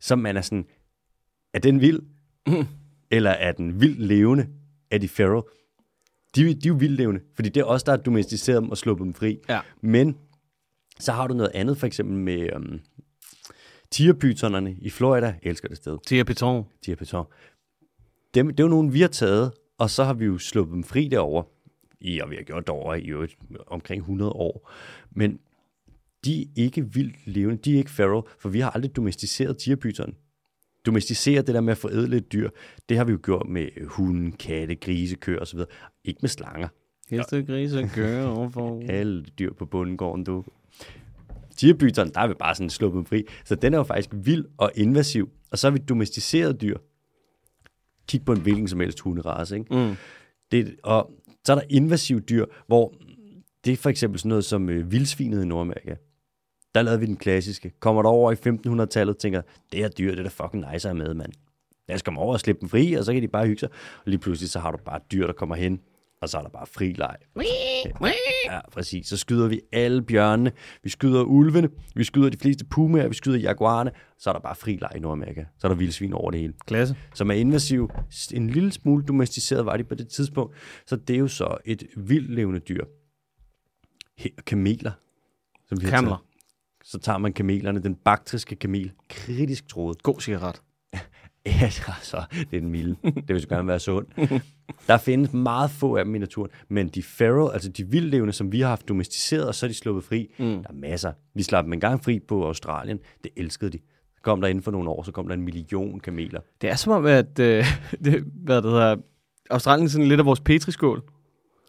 som 0.00 0.18
man 0.18 0.36
er 0.36 0.40
sådan, 0.40 0.66
er 1.54 1.58
den 1.58 1.80
vild? 1.80 2.00
Eller 3.10 3.30
er 3.30 3.52
den 3.52 3.80
vildt 3.80 4.00
levende? 4.00 4.48
Er 4.90 4.98
de 4.98 5.08
feral? 5.08 5.42
De, 6.36 6.42
de 6.42 6.50
er 6.50 6.68
jo 6.68 6.74
vildt 6.74 6.96
levende, 6.96 7.20
fordi 7.34 7.48
det 7.48 7.60
er 7.60 7.64
os, 7.64 7.82
der 7.82 7.92
har 7.92 7.96
domesticeret 7.96 8.62
dem 8.62 8.70
og 8.70 8.76
sluppet 8.76 9.04
dem 9.04 9.14
fri. 9.14 9.38
Ja. 9.48 9.60
Men 9.80 10.16
så 10.98 11.12
har 11.12 11.26
du 11.26 11.34
noget 11.34 11.50
andet, 11.54 11.78
for 11.78 11.86
eksempel 11.86 12.16
med 12.16 12.56
um, 12.56 12.80
tigerpytonerne 13.90 14.76
i 14.78 14.90
Florida. 14.90 15.26
Jeg 15.26 15.50
elsker 15.50 15.68
det 15.68 15.76
sted, 15.76 15.98
Tia 16.06 16.24
Piton. 16.24 16.64
tigerpyton. 16.82 17.26
Dem, 18.34 18.48
det 18.48 18.60
er 18.60 18.64
jo 18.64 18.70
nogen, 18.70 18.92
vi 18.92 19.00
har 19.00 19.08
taget, 19.08 19.52
og 19.78 19.90
så 19.90 20.04
har 20.04 20.14
vi 20.14 20.24
jo 20.24 20.38
sluppet 20.38 20.74
dem 20.74 20.84
fri 20.84 21.08
derovre. 21.08 21.44
I, 22.00 22.20
og 22.20 22.30
vi 22.30 22.36
har 22.36 22.42
gjort 22.42 22.66
det 22.66 22.74
over 22.74 22.94
i 22.94 23.06
øvrigt 23.06 23.36
omkring 23.66 24.00
100 24.00 24.32
år. 24.32 24.70
Men 25.10 25.38
de 26.24 26.42
er 26.42 26.46
ikke 26.56 26.94
vildt 26.94 27.16
levende, 27.26 27.62
de 27.62 27.74
er 27.74 27.78
ikke 27.78 27.90
feral, 27.90 28.22
for 28.38 28.48
vi 28.48 28.60
har 28.60 28.70
aldrig 28.70 28.96
domesticeret 28.96 29.58
tigerpyton. 29.58 30.14
Domesticere 30.86 31.42
det 31.42 31.54
der 31.54 31.60
med 31.60 31.72
at 31.72 31.78
forædle 31.78 32.16
et 32.16 32.32
dyr, 32.32 32.50
det 32.88 32.96
har 32.96 33.04
vi 33.04 33.12
jo 33.12 33.18
gjort 33.22 33.48
med 33.48 33.68
hunde, 33.86 34.36
katte, 34.36 34.74
grise, 34.74 35.16
køer 35.16 35.40
osv. 35.40 35.60
Ikke 36.04 36.18
med 36.22 36.28
slanger. 36.28 36.68
Heste, 37.10 37.42
grise, 37.42 37.90
køer 37.94 38.26
overfor. 38.36 38.82
Alle 38.88 39.22
dyr 39.22 39.52
på 39.52 39.66
bundegården, 39.66 40.24
du. 40.24 40.44
Tigerpyton, 41.56 42.08
der 42.08 42.20
har 42.20 42.28
vi 42.28 42.34
bare 42.34 42.54
sådan 42.54 42.70
sluppet 42.70 43.08
fri. 43.08 43.24
Så 43.44 43.54
den 43.54 43.74
er 43.74 43.78
jo 43.78 43.84
faktisk 43.84 44.10
vild 44.12 44.44
og 44.56 44.72
invasiv. 44.74 45.30
Og 45.50 45.58
så 45.58 45.66
har 45.66 45.72
vi 45.72 45.78
domesticeret 45.78 46.60
dyr. 46.60 46.78
Kig 48.08 48.24
på 48.24 48.32
en 48.32 48.40
hvilken 48.40 48.68
som 48.68 48.80
helst 48.80 49.00
hunderace, 49.00 49.56
ikke? 49.56 49.74
Mm. 49.74 49.96
Det, 50.52 50.76
og 50.82 51.10
så 51.44 51.52
er 51.52 51.56
der 51.56 51.66
invasive 51.70 52.20
dyr, 52.20 52.44
hvor 52.66 52.94
det 53.64 53.72
er 53.72 53.76
for 53.76 53.90
eksempel 53.90 54.18
sådan 54.18 54.28
noget 54.28 54.44
som 54.44 54.68
øh, 54.68 54.92
vildsvinet 54.92 55.42
i 55.42 55.46
Nordamerika. 55.46 55.94
Der 56.74 56.82
lavede 56.82 57.00
vi 57.00 57.06
den 57.06 57.16
klassiske. 57.16 57.72
Kommer 57.80 58.02
der 58.02 58.08
over 58.08 58.32
i 58.32 58.34
1500-tallet 58.34 59.14
og 59.14 59.20
tænker, 59.20 59.42
det 59.72 59.80
her 59.80 59.88
dyr, 59.88 60.10
det 60.10 60.18
er 60.18 60.22
da 60.22 60.28
fucking 60.28 60.64
nice 60.72 60.88
at 60.88 60.96
have 60.96 61.06
med, 61.06 61.14
mand. 61.14 61.32
Lad 61.88 61.94
os 61.96 62.02
komme 62.02 62.20
over 62.20 62.32
og 62.32 62.40
slippe 62.40 62.60
dem 62.60 62.68
fri, 62.68 62.94
og 62.94 63.04
så 63.04 63.12
kan 63.12 63.22
de 63.22 63.28
bare 63.28 63.46
hygge 63.46 63.60
sig. 63.60 63.68
Og 64.04 64.04
lige 64.06 64.18
pludselig 64.18 64.50
så 64.50 64.58
har 64.58 64.70
du 64.70 64.78
bare 64.84 64.96
et 64.96 65.12
dyr, 65.12 65.26
der 65.26 65.32
kommer 65.32 65.54
hen, 65.54 65.80
og 66.26 66.30
så 66.30 66.38
er 66.38 66.42
der 66.42 66.48
bare 66.48 66.66
fri 66.66 66.92
leg. 66.92 67.16
Ja, 68.50 68.60
præcis. 68.72 69.06
Så 69.06 69.16
skyder 69.16 69.48
vi 69.48 69.60
alle 69.72 70.02
bjørnene, 70.02 70.52
vi 70.82 70.90
skyder 70.90 71.22
ulvene, 71.22 71.68
vi 71.94 72.04
skyder 72.04 72.28
de 72.28 72.38
fleste 72.38 72.64
pumaer, 72.64 73.08
vi 73.08 73.14
skyder 73.14 73.38
jaguarerne, 73.38 73.90
så 74.18 74.30
er 74.30 74.34
der 74.34 74.40
bare 74.40 74.54
fri 74.54 74.76
leg 74.80 74.90
i 74.96 74.98
Nordamerika. 74.98 75.44
Så 75.58 75.66
er 75.66 75.68
der 75.68 75.76
vildsvin 75.76 76.12
over 76.12 76.30
det 76.30 76.40
hele 76.40 76.52
Klasse. 76.66 76.96
som 77.14 77.30
er 77.30 77.34
invasiv. 77.34 77.90
En 78.34 78.50
lille 78.50 78.72
smule 78.72 79.04
domesticeret 79.04 79.66
var 79.66 79.76
de 79.76 79.84
på 79.84 79.94
det 79.94 80.08
tidspunkt. 80.08 80.56
Så 80.86 80.96
det 80.96 81.14
er 81.16 81.20
jo 81.20 81.28
så 81.28 81.56
et 81.64 81.82
vildt 81.96 82.34
levende 82.34 82.60
dyr. 82.60 82.84
Kameler. 84.46 84.92
Som 85.68 85.78
Kamler. 85.78 86.24
Så 86.84 86.98
tager 86.98 87.18
man 87.18 87.32
kamelerne, 87.32 87.82
den 87.82 87.94
baktriske 87.94 88.56
kamel, 88.56 88.92
kritisk 89.08 89.68
troet. 89.68 90.02
God 90.02 90.20
cigaret. 90.20 90.62
Ja, 91.60 91.70
så 92.02 92.22
det 92.30 92.56
er 92.56 92.60
den 92.60 92.70
milde. 92.70 92.96
Det 93.04 93.28
vil 93.28 93.40
så 93.40 93.48
gerne 93.48 93.68
være 93.68 93.80
sund. 93.80 94.06
Der 94.88 94.96
findes 94.96 95.32
meget 95.32 95.70
få 95.70 95.96
af 95.96 96.04
dem 96.04 96.14
i 96.14 96.18
naturen, 96.18 96.50
men 96.68 96.88
de 96.88 97.02
feral, 97.02 97.52
altså 97.52 97.68
de 97.68 97.84
vildlevende, 97.84 98.32
som 98.32 98.52
vi 98.52 98.60
har 98.60 98.68
haft 98.68 98.88
domesticeret, 98.88 99.48
og 99.48 99.54
så 99.54 99.66
er 99.66 99.68
de 99.68 99.74
sluppet 99.74 100.04
fri, 100.04 100.34
mm. 100.38 100.44
der 100.44 100.68
er 100.68 100.72
masser. 100.72 101.12
Vi 101.34 101.42
slap 101.42 101.64
dem 101.64 101.72
engang 101.72 102.04
fri 102.04 102.20
på 102.28 102.46
Australien. 102.46 102.98
Det 103.24 103.30
elskede 103.36 103.70
de. 103.70 103.78
Så 104.16 104.22
kom 104.22 104.40
der 104.40 104.48
inden 104.48 104.62
for 104.62 104.70
nogle 104.70 104.90
år, 104.90 105.02
så 105.02 105.12
kom 105.12 105.28
der 105.28 105.34
en 105.34 105.42
million 105.42 106.00
kameler. 106.00 106.40
Det 106.60 106.70
er 106.70 106.74
som 106.74 106.92
om, 106.92 107.06
at 107.06 107.38
øh, 107.38 107.64
det, 108.04 108.24
hvad 108.44 108.62
det 108.62 108.70
hedder, 108.70 108.96
Australien 109.50 109.86
er 109.86 109.90
sådan 109.90 110.08
lidt 110.08 110.20
af 110.20 110.26
vores 110.26 110.40
petriskål. 110.40 111.02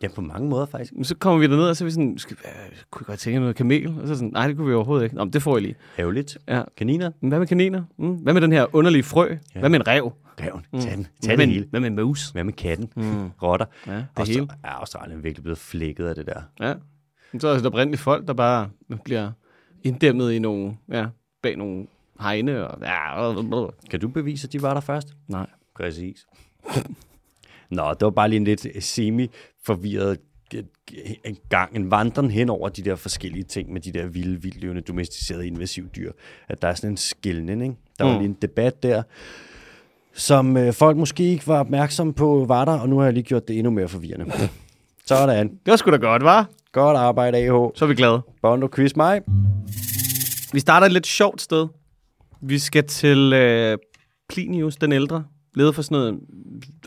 Ja, 0.02 0.08
på 0.16 0.22
mange 0.22 0.50
måder 0.50 0.66
faktisk. 0.66 0.94
Men 0.94 1.04
så 1.04 1.16
kommer 1.16 1.40
vi 1.40 1.48
derned, 1.48 1.70
og 1.70 1.78
så 1.78 1.84
er 1.84 1.86
vi 1.86 1.92
sådan, 1.92 2.18
skal, 2.18 2.38
øh, 2.46 2.52
kunne 2.92 3.00
vi 3.00 3.06
godt 3.12 3.20
tænke 3.20 3.40
noget 3.40 3.56
kamel? 3.56 3.88
Og 3.88 4.08
så 4.08 4.14
er 4.14 4.18
sådan, 4.18 4.30
nej, 4.34 4.48
det 4.48 4.58
kunne 4.58 4.68
vi 4.68 4.74
overhovedet 4.74 5.04
ikke. 5.04 5.16
Nå, 5.16 5.24
men 5.24 5.34
det 5.34 5.42
får 5.42 5.56
jeg 5.58 5.62
lige. 5.62 5.76
Ærgerligt. 6.00 6.38
Ja. 6.48 6.64
Kaniner? 6.78 7.12
Men 7.22 7.30
hvad 7.30 7.40
med 7.40 7.48
kaniner? 7.48 7.84
Mm. 8.00 8.14
Hvad 8.16 8.34
med 8.34 8.42
den 8.42 8.52
her 8.52 8.76
underlige 8.76 9.04
frø? 9.04 9.36
Ja. 9.56 9.60
Hvad 9.60 9.70
med 9.70 9.80
en 9.80 9.88
rev? 9.88 10.14
Reven. 10.42 10.82
Tag 10.82 10.92
den. 10.92 11.08
Hvad 11.20 11.22
Tag 11.22 11.38
med, 11.38 11.38
det 11.38 11.44
en, 11.44 11.50
hele. 11.50 11.68
hvad 11.70 11.80
med 11.80 11.88
en 11.90 11.96
mus? 11.96 12.30
Hvad 12.30 12.44
med 12.44 12.54
katten? 12.54 12.90
Mm. 12.96 13.30
Rotter. 13.44 13.66
Ja, 13.88 13.94
det 13.96 14.06
Og 14.16 14.28
hele. 14.28 14.48
er 14.64 14.70
Australien 14.70 15.24
virkelig 15.24 15.44
blevet 15.44 15.58
flækket 15.58 16.06
af 16.06 16.16
det 16.16 16.26
der. 16.26 16.42
Ja. 16.60 16.74
Men 17.32 17.40
så 17.40 17.48
er 17.48 17.58
der 17.60 17.68
oprindeligt 17.70 18.02
folk, 18.02 18.28
der 18.28 18.34
bare 18.34 18.70
bliver 19.04 19.32
inddæmmet 19.84 20.32
i 20.32 20.40
nogle, 20.40 20.78
ja, 20.92 21.06
bag 21.44 21.58
nogle 21.58 21.88
hegne. 22.20 22.68
Og, 22.68 22.82
ja. 22.82 23.66
Kan 23.90 24.00
du 24.00 24.08
bevise, 24.08 24.48
at 24.48 24.54
de 24.54 24.62
var 24.62 24.74
der 24.74 24.82
først? 24.82 25.08
Nej. 25.28 25.48
Præcis. 25.76 26.26
Nå, 27.70 27.90
det 27.94 28.02
var 28.02 28.10
bare 28.10 28.30
lige 28.30 28.38
en 28.38 28.44
lidt 28.44 28.84
semi-forvirret 28.84 30.18
en 31.26 31.38
gang, 31.50 31.76
en 31.76 31.92
vandren 31.92 32.32
hen 32.32 32.50
over 32.50 32.70
de 32.70 32.82
der 32.82 32.96
forskellige 32.96 33.44
ting 33.44 33.74
med 33.74 33.82
de 33.82 33.92
der 33.92 34.06
vilde, 34.08 34.42
vildlevende, 34.42 34.82
domesticerede, 34.82 35.48
invasive 35.48 35.88
dyr. 35.96 36.12
At 36.50 36.62
der 36.62 36.68
er 36.68 36.74
sådan 36.74 36.90
en 36.90 36.98
skillning, 36.98 37.64
ikke? 37.64 37.76
Der 38.00 38.04
var 38.06 38.12
Mm. 38.14 38.18
lige 38.20 38.30
en 38.30 38.38
debat 38.42 38.84
der, 38.84 39.04
som 40.14 40.58
øh, 40.58 40.74
folk 40.74 40.98
måske 40.98 41.24
ikke 41.24 41.48
var 41.48 41.60
opmærksomme 41.60 42.14
på 42.14 42.46
var 42.48 42.66
der, 42.66 42.80
og 42.80 42.90
nu 42.90 42.98
har 42.98 43.04
jeg 43.04 43.14
lige 43.14 43.24
gjort 43.24 43.48
det 43.48 43.58
endnu 43.58 43.72
mere 43.72 43.88
forvirrende. 43.88 44.26
Sådan. 45.06 45.48
Det 45.50 45.72
var 45.72 45.76
sgu 45.76 45.92
da 45.92 45.96
godt, 45.98 46.24
var? 46.24 46.50
Godt 46.72 46.98
arbejde, 46.98 47.38
AH. 47.38 47.48
Så 47.76 47.86
er 47.86 47.88
vi 47.88 47.96
glade. 47.96 48.22
Bondo 48.42 48.68
quiz 48.76 48.96
mig. 48.96 49.22
Vi 50.54 50.60
starter 50.60 50.86
et 50.88 50.94
lidt 50.94 51.08
sjovt 51.08 51.42
sted. 51.42 51.68
Vi 52.42 52.60
skal 52.60 52.84
til 52.88 53.34
øh, 53.34 53.78
Plinius 54.30 54.76
den 54.76 54.92
ældre. 54.92 55.24
Levede 55.58 55.74
fra 55.74 55.82
sådan 55.82 55.98
noget 55.98 56.20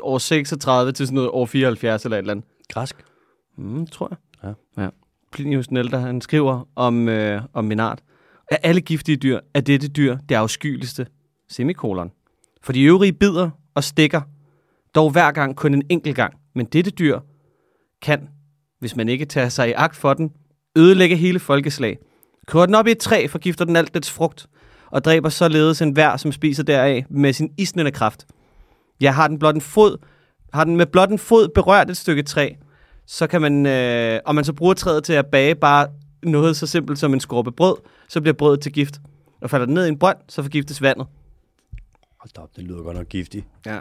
år 0.01 0.19
36 0.19 0.93
til 0.93 1.07
sådan 1.07 1.15
noget 1.15 1.31
år 1.31 1.47
74 1.47 2.05
eller 2.05 2.17
et 2.17 2.19
eller 2.19 2.33
andet. 2.33 2.47
Græsk. 2.69 2.97
Mm, 3.57 3.87
tror 3.87 4.09
jeg. 4.11 4.55
Ja. 4.77 4.83
ja. 4.83 4.89
Plinius 5.33 5.67
den 5.67 5.77
ældre, 5.77 6.01
han 6.01 6.21
skriver 6.21 6.69
om, 6.77 7.09
øh, 7.09 7.43
om 7.53 7.65
minart. 7.65 8.03
Af 8.51 8.59
alle 8.63 8.81
giftige 8.81 9.17
dyr 9.17 9.41
er 9.55 9.61
dette 9.61 9.89
dyr 9.89 10.17
det 10.29 10.35
afskyeligste. 10.35 11.07
Semikolon. 11.49 12.11
For 12.63 12.73
de 12.73 12.83
øvrige 12.83 13.13
bider 13.13 13.51
og 13.75 13.85
stikker, 13.85 14.21
dog 14.95 15.11
hver 15.11 15.33
gang 15.33 15.57
kun 15.57 15.75
en 15.75 15.83
enkelt 15.89 16.17
gang. 16.17 16.35
Men 16.55 16.67
dette 16.67 16.91
dyr 16.91 17.21
kan, 18.03 18.29
hvis 18.79 18.97
man 18.97 19.09
ikke 19.09 19.25
tager 19.25 19.49
sig 19.49 19.69
i 19.69 19.73
agt 19.73 19.97
for 19.97 20.15
den, 20.15 20.33
ødelægge 20.77 21.17
hele 21.17 21.39
folkeslag. 21.39 21.99
Kører 22.47 22.67
den 22.67 22.75
op 22.75 22.87
i 22.87 22.91
et 22.91 22.99
træ, 22.99 23.27
forgifter 23.27 23.65
den 23.65 23.77
alt 23.77 23.95
dets 23.95 24.11
frugt, 24.11 24.47
og 24.91 25.05
dræber 25.05 25.29
således 25.29 25.83
en 25.83 25.91
hver, 25.91 26.17
som 26.17 26.33
spiser 26.33 26.63
deraf 26.63 27.05
med 27.11 27.33
sin 27.33 27.51
isnende 27.59 27.91
kraft. 27.91 28.27
Ja, 29.01 29.11
har 29.11 29.29
den 29.29 29.39
blot 29.39 29.55
en 29.55 29.61
fod, 29.61 29.97
har 30.53 30.65
den 30.65 30.77
med 30.77 30.87
blot 30.87 31.11
en 31.11 31.19
fod 31.19 31.49
berørt 31.49 31.91
et 31.91 31.97
stykke 31.97 32.23
træ, 32.23 32.53
så 33.07 33.27
kan 33.27 33.41
man, 33.41 33.67
øh, 33.67 34.21
og 34.27 34.35
man 34.35 34.45
så 34.45 34.53
bruger 34.53 34.75
træet 34.75 35.05
til 35.05 35.13
at 35.13 35.27
bage 35.27 35.55
bare 35.55 35.89
noget 36.23 36.57
så 36.57 36.67
simpelt 36.67 36.99
som 36.99 37.15
en 37.15 37.21
skorpe 37.21 37.53
brød, 37.53 37.77
så 38.09 38.21
bliver 38.21 38.35
brødet 38.35 38.61
til 38.61 38.73
gift. 38.73 39.01
Og 39.41 39.51
falder 39.51 39.67
den 39.67 39.75
ned 39.75 39.87
i 39.87 39.89
en 39.89 39.99
brønd, 39.99 40.19
så 40.29 40.43
forgiftes 40.43 40.83
vandet. 40.83 41.07
Hold 42.21 42.39
op, 42.39 42.57
det 42.57 42.65
lyder 42.65 42.83
godt 42.83 42.97
nok 42.97 43.09
giftigt. 43.09 43.47
Ja. 43.67 43.81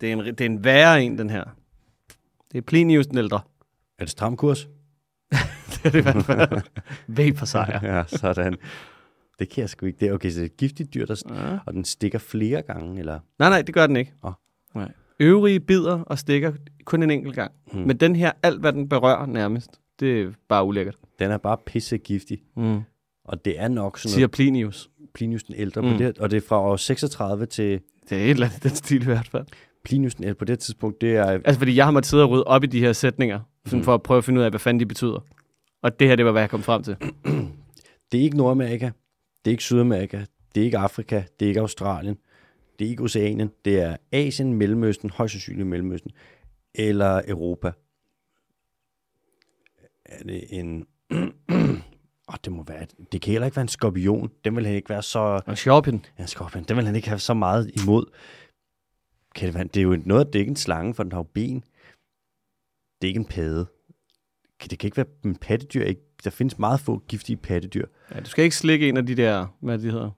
Det 0.00 0.08
er 0.08 0.12
en, 0.12 0.24
det 0.24 0.40
er 0.40 0.44
en 0.44 0.64
værre 0.64 1.02
en, 1.02 1.18
den 1.18 1.30
her. 1.30 1.44
Det 2.52 2.58
er 2.58 2.62
Plinius 2.62 3.06
den 3.06 3.18
ældre. 3.18 3.40
Er 3.98 4.04
det 4.04 4.10
stram 4.10 4.36
kurs? 4.36 4.68
det 5.70 5.80
er 5.84 5.90
det 5.90 5.98
i 5.98 6.02
hvert 6.02 6.24
fald. 6.24 6.62
Vapor 7.06 7.46
sejr. 7.46 7.96
ja, 7.96 8.04
sådan. 8.06 8.56
Det 9.38 9.48
kan 9.48 9.60
jeg 9.60 9.68
sgu 9.70 9.86
ikke. 9.86 10.00
Det 10.00 10.08
er, 10.08 10.12
okay, 10.12 10.30
så 10.30 10.34
det 10.34 10.42
er 10.42 10.46
et 10.46 10.56
giftigt 10.56 10.94
dyr, 10.94 11.06
der, 11.06 11.22
Ja. 11.34 11.58
og 11.66 11.72
den 11.74 11.84
stikker 11.84 12.18
flere 12.18 12.62
gange, 12.62 12.98
eller? 12.98 13.18
Nej, 13.38 13.48
nej, 13.48 13.62
det 13.62 13.74
gør 13.74 13.86
den 13.86 13.96
ikke. 13.96 14.12
Åh. 14.24 14.32
Nej. 14.74 14.92
Øvrige 15.20 15.60
bider 15.60 16.00
og 16.00 16.18
stikker 16.18 16.52
kun 16.84 17.02
en 17.02 17.10
enkelt 17.10 17.34
gang. 17.34 17.52
Hmm. 17.72 17.82
Men 17.82 17.96
den 17.96 18.16
her, 18.16 18.32
alt 18.42 18.60
hvad 18.60 18.72
den 18.72 18.88
berører 18.88 19.26
nærmest, 19.26 19.70
det 20.00 20.22
er 20.22 20.30
bare 20.48 20.64
ulækkert. 20.64 20.96
Den 21.18 21.30
er 21.30 21.38
bare 21.38 21.56
pisse 21.66 21.98
giftig. 21.98 22.38
Mm. 22.56 22.80
Og 23.24 23.44
det 23.44 23.60
er 23.60 23.68
nok 23.68 23.98
sådan 23.98 24.10
Siger 24.10 24.20
noget 24.20 24.30
Plinius. 24.30 24.90
Plinius 25.14 25.44
den 25.44 25.54
ældre, 25.54 25.82
Mm. 25.82 25.92
på 25.92 25.98
det, 25.98 26.18
og 26.18 26.30
det 26.30 26.36
er 26.36 26.40
fra 26.48 26.60
år 26.60 26.76
36 26.76 27.46
til 27.46 27.80
Det 28.10 28.18
er 28.18 28.24
et 28.24 28.30
eller 28.30 28.46
andet 28.46 28.62
den 28.62 28.70
stil 28.70 29.02
i 29.02 29.04
hvert 29.04 29.28
fald. 29.28 29.44
Plinius 29.84 30.14
den 30.14 30.24
ældre. 30.24 30.34
På 30.34 30.44
det 30.44 30.58
tidspunkt, 30.58 31.00
det 31.00 31.16
er 31.16 31.24
Altså, 31.24 31.58
fordi 31.58 31.76
jeg 31.76 31.84
har 31.84 31.92
måttet 31.92 32.10
sidde 32.10 32.22
og 32.22 32.30
rydde 32.30 32.44
op 32.44 32.64
i 32.64 32.66
de 32.66 32.80
her 32.80 32.92
sætninger, 32.92 33.40
sådan 33.66 33.78
Mm. 33.78 33.84
for 33.84 33.94
at 33.94 34.02
prøve 34.02 34.18
at 34.18 34.24
finde 34.24 34.38
ud 34.40 34.44
af, 34.44 34.50
hvad 34.50 34.60
fanden 34.60 34.80
de 34.80 34.86
betyder. 34.86 35.24
Og 35.82 36.00
det 36.00 36.08
her, 36.08 36.16
det 36.16 36.24
var, 36.24 36.32
hvad 36.32 36.42
jeg 36.42 36.50
kom 36.50 36.62
frem 36.62 36.82
til. 36.82 36.96
Det 38.12 38.20
er 38.20 38.24
ikke 38.24 38.36
Nordamerika, 38.36 38.90
det 39.44 39.50
er 39.50 39.52
ikke 39.52 39.62
Sydamerika, 39.62 40.24
det 40.54 40.60
er 40.60 40.64
ikke 40.64 40.78
Afrika, 40.78 41.22
det 41.40 41.46
er 41.46 41.48
ikke 41.48 41.60
Australien, 41.60 42.18
det 42.78 42.84
er 42.84 42.88
ikke 42.90 43.02
Oceanien, 43.02 43.50
det 43.64 43.80
er 43.80 43.96
Asien, 44.12 44.52
Mellemøsten, 44.54 45.10
højst 45.10 45.32
sandsynligt 45.32 45.66
Mellemøsten, 45.68 46.10
eller 46.74 47.22
Europa. 47.28 47.72
Er 50.04 50.22
det 50.24 50.44
en... 50.50 50.86
oh, 52.28 52.34
det 52.44 52.52
må 52.52 52.64
være... 52.64 52.86
Det 53.12 53.20
kan 53.22 53.30
heller 53.32 53.46
ikke 53.46 53.56
være 53.56 53.62
en 53.62 53.68
skorpion. 53.68 54.30
Den 54.44 54.56
vil 54.56 54.66
han 54.66 54.74
ikke 54.74 54.88
være 54.88 55.02
så... 55.02 55.40
Og 55.46 55.58
Scorpion. 55.58 56.04
Ja, 56.18 56.22
en 56.22 56.28
skorpion. 56.28 56.64
Den 56.64 56.76
vil 56.76 56.86
han 56.86 56.96
ikke 56.96 57.08
have 57.08 57.18
så 57.18 57.34
meget 57.34 57.70
imod. 57.82 58.04
Kan 59.34 59.46
det, 59.46 59.54
være, 59.54 59.64
det 59.64 59.76
er 59.76 59.82
jo 59.82 60.02
noget, 60.06 60.26
det 60.26 60.34
er 60.34 60.40
ikke 60.40 60.50
en 60.50 60.56
slange, 60.56 60.94
for 60.94 61.02
den 61.02 61.12
har 61.12 61.18
jo 61.18 61.22
ben. 61.34 61.60
Det 63.02 63.06
er 63.06 63.08
ikke 63.08 63.18
en 63.18 63.24
padde. 63.24 63.66
Kan- 64.60 64.68
Det 64.70 64.78
kan 64.78 64.86
ikke 64.88 64.96
være 64.96 65.06
en 65.24 65.36
pattedyr. 65.36 65.84
Ikke? 65.84 66.03
Der 66.24 66.30
findes 66.30 66.58
meget 66.58 66.80
få 66.80 67.02
giftige 67.08 67.36
pattedyr. 67.36 67.86
Ja, 68.14 68.20
du 68.20 68.24
skal 68.30 68.44
ikke 68.44 68.56
slikke 68.56 68.88
en 68.88 68.96
af 68.96 69.06
de 69.06 69.14
der, 69.14 69.46
hvad 69.60 69.78
de 69.78 69.90
hedder, 69.90 70.10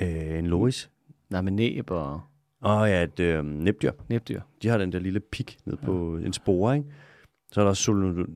Øh, 0.00 0.38
en 0.38 0.46
loris. 0.46 0.90
nej, 1.30 1.40
med 1.40 1.52
næb 1.52 1.90
og 1.90 2.20
Og 2.60 2.88
ja, 2.88 3.02
et 3.02 3.20
øh, 3.20 3.44
næbdyr. 3.44 3.92
næbdyr. 4.08 4.40
De 4.62 4.68
har 4.68 4.78
den 4.78 4.92
der 4.92 4.98
lille 4.98 5.20
pik 5.20 5.58
ned 5.64 5.76
på 5.76 6.16
en 6.16 6.32
spore, 6.32 6.76
ikke? 6.76 6.88
Så 7.52 7.60
er 7.60 7.64
der 7.64 7.68
også 7.70 7.82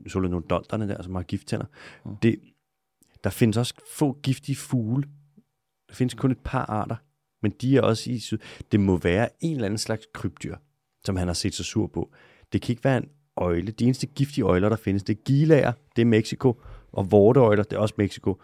solanodonterne 0.09 0.89
der, 0.89 1.03
som 1.03 1.15
har 1.15 1.23
gifttænder. 1.23 1.67
Mm. 2.05 2.17
Det, 2.17 2.41
der 3.25 3.31
findes 3.31 3.57
også 3.57 3.75
få 3.97 4.19
giftige 4.23 4.57
fugle. 4.57 5.09
Der 5.89 5.95
findes 5.95 6.15
kun 6.15 6.31
et 6.31 6.39
par 6.45 6.65
arter, 6.67 6.97
men 7.43 7.53
de 7.61 7.77
er 7.77 7.81
også 7.83 8.11
i 8.11 8.19
syd. 8.19 8.39
Det 8.73 8.81
må 8.81 8.97
være 8.97 9.29
en 9.41 9.53
eller 9.55 9.67
anden 9.67 9.79
slags 9.79 10.07
krybdyr, 10.15 10.57
som 11.05 11.17
han 11.17 11.27
har 11.27 11.35
set 11.35 11.55
sig 11.55 11.65
sur 11.65 11.87
på. 11.87 12.13
Det 12.53 12.63
kan 12.63 12.73
ikke 12.73 12.85
være 12.85 12.97
en 12.97 13.09
øjle. 13.37 13.73
De 13.73 13.85
eneste 13.85 14.07
giftige 14.07 14.45
øjler, 14.45 14.69
der 14.69 14.77
findes, 14.77 15.03
det 15.03 15.17
er 15.17 15.23
gilager, 15.25 15.73
det 15.97 16.03
er 16.03 16.07
Mexico, 16.07 16.61
og 16.93 17.13
vorteøjler, 17.13 17.63
det 17.63 17.77
er 17.77 17.81
også 17.81 17.95
Mexico, 17.99 18.41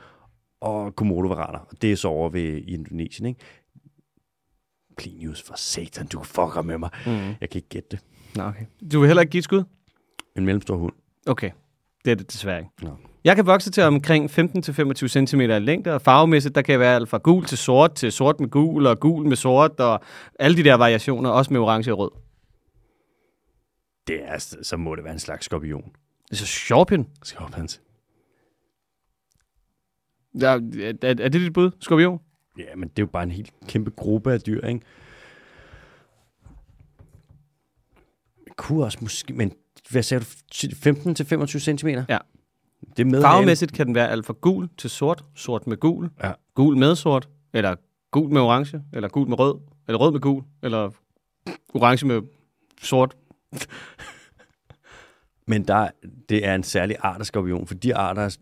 og 0.61 0.97
komodovaraner, 0.97 1.59
og 1.59 1.83
det 1.83 1.93
er 1.93 1.97
så 1.97 2.09
over 2.09 2.29
ved 2.29 2.43
i 2.43 2.75
Indonesien, 2.75 3.27
ikke? 3.27 3.41
Plinius, 4.97 5.43
for 5.43 5.55
satan, 5.57 6.07
du 6.07 6.23
fucker 6.23 6.63
med 6.63 6.79
mig. 6.79 6.91
Mm. 7.07 7.13
Jeg 7.13 7.51
kan 7.51 7.59
ikke 7.59 7.69
gætte 7.69 7.89
det. 7.91 8.01
Nå, 8.37 8.43
okay. 8.43 8.65
Du 8.93 9.01
vil 9.01 9.07
heller 9.07 9.21
ikke 9.21 9.31
give 9.31 9.39
et 9.39 9.45
skud? 9.45 9.65
En 10.37 10.45
mellemstor 10.45 10.77
hund. 10.77 10.93
Okay, 11.27 11.51
det 12.05 12.11
er 12.11 12.15
det 12.15 12.33
desværre 12.33 12.59
ikke. 12.59 12.71
Nå. 12.83 12.91
Jeg 13.25 13.37
kan 13.37 13.47
vokse 13.47 13.71
til 13.71 13.83
omkring 13.83 14.31
15-25 14.31 15.27
cm 15.27 15.41
i 15.41 15.47
længde, 15.47 15.95
og 15.95 16.03
farvemæssigt, 16.03 16.55
der 16.55 16.63
kan 16.63 16.73
jeg 16.73 16.81
være 16.81 16.95
alt 16.95 17.09
fra 17.09 17.19
gul 17.19 17.45
til 17.45 17.59
sort, 17.59 17.95
til 17.95 18.13
sort 18.13 18.41
med 18.41 18.49
gul, 18.49 18.87
og 18.87 19.01
gul 19.01 19.27
med 19.27 19.37
sort, 19.37 19.81
og 19.81 20.01
alle 20.39 20.57
de 20.57 20.65
der 20.65 20.75
variationer, 20.75 21.31
også 21.31 21.53
med 21.53 21.61
orange 21.61 21.93
og 21.93 21.99
rød. 21.99 22.11
Det 24.11 24.25
er, 24.29 24.39
så 24.63 24.77
må 24.77 24.95
det 24.95 25.05
være 25.05 25.13
en 25.13 25.19
slags 25.19 25.45
skorpion. 25.45 25.83
Det 26.25 26.33
er 26.33 26.37
så 26.37 26.47
scorpion. 26.47 27.09
Skorpions. 27.23 27.81
Ja, 30.41 30.47
er, 30.47 30.93
er, 31.03 31.09
er 31.09 31.15
det 31.15 31.33
dit 31.33 31.53
bud, 31.53 31.71
skorpion? 31.81 32.21
Ja, 32.59 32.77
men 32.77 32.89
det 32.89 32.99
er 32.99 33.03
jo 33.03 33.07
bare 33.07 33.23
en 33.23 33.31
helt 33.31 33.53
kæmpe 33.69 33.91
gruppe 33.91 34.33
af 34.33 34.41
dyr, 34.41 34.67
ikke? 34.67 34.81
Det 38.45 38.57
kunne 38.57 38.85
også 38.85 38.99
måske, 39.01 39.33
men 39.33 39.53
hvad 39.91 40.03
sagde 40.03 40.25
du? 40.25 40.29
15-25 40.55 41.47
cm? 41.59 41.89
Ja. 41.89 42.19
Det 42.97 43.07
med 43.07 43.23
Farvemæssigt 43.23 43.73
kan 43.73 43.87
den 43.87 43.95
være 43.95 44.09
alt 44.11 44.27
fra 44.27 44.35
gul 44.41 44.69
til 44.79 44.91
sort, 44.91 45.25
sort 45.35 45.67
med 45.67 45.77
gul, 45.77 46.11
Ja. 46.23 46.33
gul 46.55 46.77
med 46.77 46.95
sort, 46.97 47.29
eller 47.53 47.77
gul 48.11 48.31
med 48.33 48.41
orange, 48.41 48.83
eller 48.93 49.09
gul 49.09 49.29
med 49.29 49.39
rød, 49.39 49.59
eller 49.89 49.99
rød 49.99 50.13
med 50.13 50.21
gul, 50.21 50.43
eller 50.63 50.91
orange 51.75 52.07
med 52.07 52.23
sort. 52.83 53.17
Men 55.47 55.69
der, 55.69 55.91
det 56.29 56.47
er 56.47 56.55
en 56.55 56.63
særlig 56.63 56.97
art 57.01 57.21
af 57.21 57.27
skorpion, 57.27 57.67
for 57.67 57.75
de 57.75 57.95
arter, 57.97 58.23
er- 58.23 58.37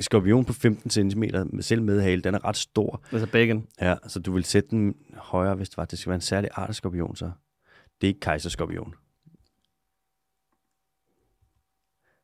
skorpion 0.00 0.44
på 0.44 0.52
15 0.52 0.90
cm, 0.90 1.22
selv 1.60 1.82
med 1.82 2.00
hale, 2.02 2.22
den 2.22 2.34
er 2.34 2.44
ret 2.44 2.56
stor. 2.56 3.02
Altså 3.12 3.26
bacon. 3.32 3.66
Ja, 3.80 3.96
så 4.08 4.18
du 4.20 4.32
vil 4.32 4.44
sætte 4.44 4.70
den 4.70 4.94
højere, 5.16 5.54
hvis 5.54 5.68
det 5.68 5.76
var. 5.76 5.84
Det 5.84 5.98
skal 5.98 6.10
være 6.10 6.14
en 6.14 6.20
særlig 6.20 6.50
art 6.52 6.68
af 6.68 6.74
skorpion, 6.74 7.16
så. 7.16 7.30
Det 8.00 8.06
er 8.06 8.08
ikke 8.08 8.20
kejserskorpion. 8.20 8.94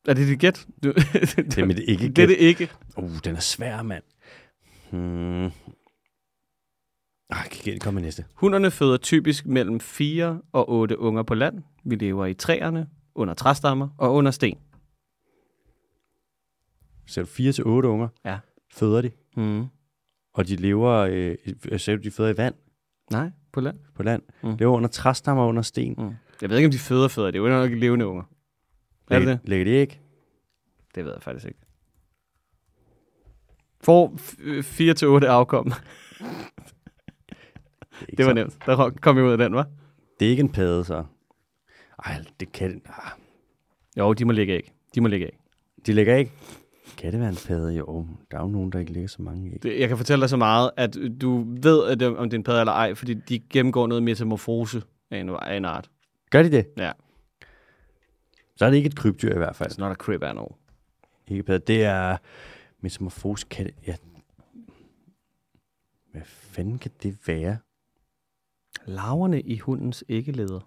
Er 0.09 0.15
det 0.15 0.29
dit 0.29 0.39
gæt? 0.41 0.67
Du, 0.83 0.93
Det 1.37 1.59
er 1.59 1.65
mit 1.65 1.79
ikke 1.79 2.09
det 2.09 2.19
er 2.23 2.27
det 2.27 2.37
ikke. 2.37 2.71
Uh, 2.97 3.11
den 3.25 3.37
er 3.37 3.41
svær, 3.41 3.83
mand. 3.83 4.03
Hmm. 4.91 5.51
Ah, 7.31 7.45
kan 7.51 7.73
ikke 7.73 7.85
komme 7.85 7.95
med 7.95 8.03
næste. 8.03 8.25
Hunderne 8.35 8.71
føder 8.71 8.97
typisk 8.97 9.47
mellem 9.47 9.81
4 9.81 10.41
og 10.53 10.69
8 10.71 10.99
unger 10.99 11.23
på 11.23 11.35
land. 11.35 11.63
Vi 11.85 11.95
lever 11.95 12.27
i 12.27 12.35
træerne, 12.35 12.89
under 13.15 13.35
træstammer 13.35 13.89
og 13.99 14.15
under 14.15 14.31
sten. 14.31 14.59
Så 17.07 17.21
du 17.21 17.27
4 17.27 17.53
til 17.53 17.65
otte 17.65 17.89
unger? 17.89 18.09
Ja. 18.25 18.39
Føder 18.73 19.03
de? 19.03 19.11
Mm. 19.37 19.65
Og 20.35 20.49
de 20.49 20.57
lever, 20.57 20.93
øh, 20.93 21.37
sagde 21.79 21.99
du, 21.99 22.03
de 22.03 22.11
føder 22.11 22.31
i 22.31 22.37
vand 22.37 22.55
Nej, 23.11 23.31
på 23.53 23.61
land. 23.61 23.79
på 23.95 24.03
land? 24.03 24.23
Mm. 24.43 24.57
Lever 24.59 24.77
under 24.77 24.89
træstammer 24.89 25.43
og 25.43 25.49
under 25.49 25.63
sten? 25.63 25.95
Mm. 25.99 26.15
Jeg 26.43 26.51
ved 26.51 26.57
ikke, 26.57 26.67
om 26.67 26.71
de 26.73 26.79
føder 26.79 27.09
føder. 27.09 27.31
Det 27.31 27.39
er 27.39 27.43
jo 27.43 27.49
nok 27.49 27.71
levende 27.71 28.07
unger. 28.07 28.23
Er 29.11 29.19
det 29.19 29.29
det? 29.29 29.41
Lægger 29.45 29.65
de 29.65 29.71
ikke? 29.71 30.01
Det 30.95 31.05
ved 31.05 31.13
jeg 31.13 31.23
faktisk 31.23 31.47
ikke. 31.47 31.61
Får 33.81 34.17
4 34.63 34.95
til 34.95 35.09
8 35.09 35.29
afkom. 35.29 35.73
Det, 38.01 38.19
var 38.19 38.25
så- 38.25 38.35
nemt. 38.35 38.59
Der 38.67 38.91
kom 39.01 39.17
vi 39.17 39.23
ud 39.23 39.33
af 39.33 39.39
den, 39.39 39.55
var? 39.55 39.69
Det 40.21 40.27
er 40.27 40.31
ikke 40.31 40.41
en 40.41 40.53
padde, 40.53 40.85
så. 40.85 41.05
Ej, 42.07 42.25
det 42.41 42.53
kan 42.53 42.83
ah, 42.87 43.11
Jo, 43.97 44.13
de 44.13 44.25
må 44.25 44.33
ligge 44.33 44.55
æg. 44.55 44.73
De 44.95 45.01
må 45.01 45.09
ligge 45.09 45.27
æg. 45.27 45.39
De 45.87 45.93
lægger 45.93 46.17
ikke. 46.17 46.33
Kan 46.99 47.13
det 47.13 47.21
være 47.21 47.29
en 47.29 47.37
padde? 47.47 47.73
Jo, 47.73 48.07
der 48.31 48.39
er 48.39 48.43
jo 48.43 48.49
nogen, 48.49 48.73
der 48.73 48.79
ikke 48.79 48.93
lægger 48.93 49.09
så 49.09 49.23
mange 49.23 49.53
æg. 49.53 49.63
Det, 49.63 49.81
jeg 49.81 49.89
kan 49.89 49.97
fortælle 49.97 50.21
dig 50.21 50.31
så 50.31 50.37
meget, 50.37 50.71
at 50.77 50.97
du 51.21 51.47
ved, 51.63 51.85
at 51.85 52.01
det, 52.01 52.17
om 52.17 52.31
det 52.31 52.37
er 52.37 52.39
en 52.39 52.45
padde 52.45 52.61
eller 52.61 52.73
ej, 52.73 52.95
fordi 52.95 53.15
de 53.15 53.39
gennemgår 53.39 53.87
noget 53.87 54.03
metamorfose 54.03 54.83
af 55.11 55.19
en, 55.19 55.29
af 55.29 55.57
en 55.57 55.65
art. 55.65 55.91
Gør 56.31 56.43
de 56.43 56.51
det? 56.51 56.67
Ja. 56.79 56.93
Så 58.57 58.65
er 58.65 58.71
det 58.71 58.77
ikke 58.77 58.87
et 58.87 58.97
krybdyr 58.97 59.35
i 59.35 59.39
hvert 59.39 59.57
fald. 59.57 59.71
It's 59.73 59.79
not 59.79 59.91
a 59.91 59.95
crib 59.95 60.23
animal. 60.23 60.49
Ikke 61.29 61.43
padde. 61.43 61.73
Det 61.73 61.85
er 61.85 62.17
metamorfose. 62.81 63.47
Kan 63.51 63.67
det, 63.67 63.75
ja. 63.87 63.95
Hvad 66.13 66.23
fanden 66.25 66.79
kan 66.79 66.91
det 67.03 67.19
være? 67.27 67.59
Laverne 68.87 69.41
i 69.41 69.59
hundens 69.59 70.05
æggeleder. 70.09 70.61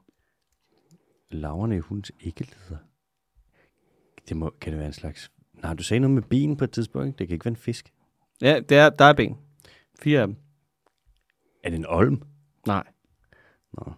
Laverne 1.31 1.75
i 1.75 1.79
hundens 1.79 2.11
æggeleder. 2.21 2.77
Det 4.29 4.37
må, 4.37 4.53
kan 4.61 4.71
det 4.71 4.79
være 4.79 4.87
en 4.87 4.93
slags... 4.93 5.31
Nej, 5.53 5.73
du 5.73 5.83
sagde 5.83 5.99
noget 5.99 6.15
med 6.15 6.23
ben 6.23 6.57
på 6.57 6.63
et 6.63 6.71
tidspunkt. 6.71 7.07
ikke? 7.07 7.17
Det 7.17 7.27
kan 7.27 7.35
ikke 7.35 7.45
være 7.45 7.51
en 7.51 7.55
fisk. 7.55 7.93
Ja, 8.41 8.59
det 8.69 8.77
er, 8.77 8.89
der 8.89 9.05
er 9.05 9.13
ben. 9.13 9.37
Fire 9.99 10.21
af 10.21 10.27
dem. 10.27 10.35
Er 11.63 11.69
det 11.69 11.79
en 11.79 11.85
olm? 11.87 12.21
Nej. 12.67 12.83
Nå. 13.73 13.93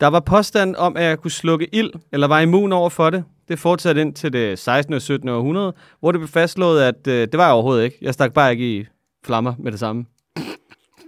Der 0.00 0.06
var 0.06 0.20
påstand 0.20 0.76
om, 0.76 0.96
at 0.96 1.04
jeg 1.04 1.18
kunne 1.18 1.30
slukke 1.30 1.74
ild, 1.74 1.92
eller 2.12 2.26
var 2.26 2.40
immun 2.40 2.72
over 2.72 2.90
for 2.90 3.10
det. 3.10 3.24
Det 3.48 3.58
fortsatte 3.58 4.00
ind 4.00 4.14
til 4.14 4.32
det 4.32 4.58
16. 4.58 4.94
og 4.94 5.02
17. 5.02 5.28
århundrede, 5.28 5.74
hvor 6.00 6.12
det 6.12 6.18
blev 6.18 6.28
fastslået, 6.28 6.82
at 6.82 7.06
øh, 7.06 7.20
det 7.20 7.38
var 7.38 7.44
jeg 7.44 7.52
overhovedet 7.52 7.84
ikke. 7.84 7.98
Jeg 8.00 8.14
stak 8.14 8.32
bare 8.32 8.52
ikke 8.52 8.78
i 8.80 8.86
flammer 9.24 9.54
med 9.58 9.72
det 9.72 9.80
samme. 9.80 10.06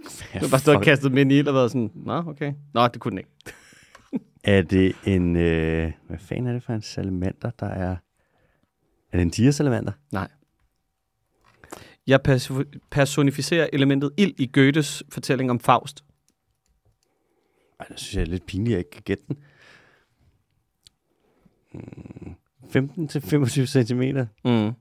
Jeg 0.33 0.41
var 0.41 0.47
bare 0.49 0.59
stået 0.59 0.77
og 0.77 0.83
kastet 0.83 1.09
dem 1.09 1.17
ind 1.17 1.31
i 1.31 1.39
ild 1.39 1.47
og 1.47 1.53
været 1.53 1.71
sådan, 1.71 1.91
nå, 1.95 2.13
okay. 2.13 2.53
Nå, 2.73 2.87
det 2.87 2.99
kunne 3.01 3.09
den 3.11 3.17
ikke. 3.17 3.29
Er 4.43 4.61
det 4.61 4.95
en... 5.05 5.35
Øh, 5.35 5.91
hvad 6.07 6.17
fanden 6.19 6.47
er 6.47 6.53
det 6.53 6.63
for 6.63 6.73
en 6.73 6.81
salamander, 6.81 7.49
der 7.59 7.65
er... 7.67 7.91
Er 9.11 9.17
det 9.17 9.21
en 9.21 9.31
tigersalamander? 9.31 9.91
Nej. 10.11 10.27
Jeg 12.07 12.19
perso- 12.27 12.79
personificerer 12.91 13.69
elementet 13.73 14.11
ild 14.17 14.33
i 14.39 14.49
Goethes 14.53 15.03
fortælling 15.09 15.51
om 15.51 15.59
Faust. 15.59 16.03
Ej, 17.79 17.85
det 17.89 17.99
synes 17.99 18.15
jeg 18.15 18.21
er 18.21 18.25
lidt 18.25 18.45
pinligt, 18.45 18.67
at 18.67 18.71
jeg 18.71 18.79
ikke 18.79 18.91
kan 18.91 19.01
gætte 19.03 19.23
den. 19.27 19.37
Mm, 21.73 22.35
15-25 22.63 23.65
cm. 23.65 24.01
Mm. 24.45 24.71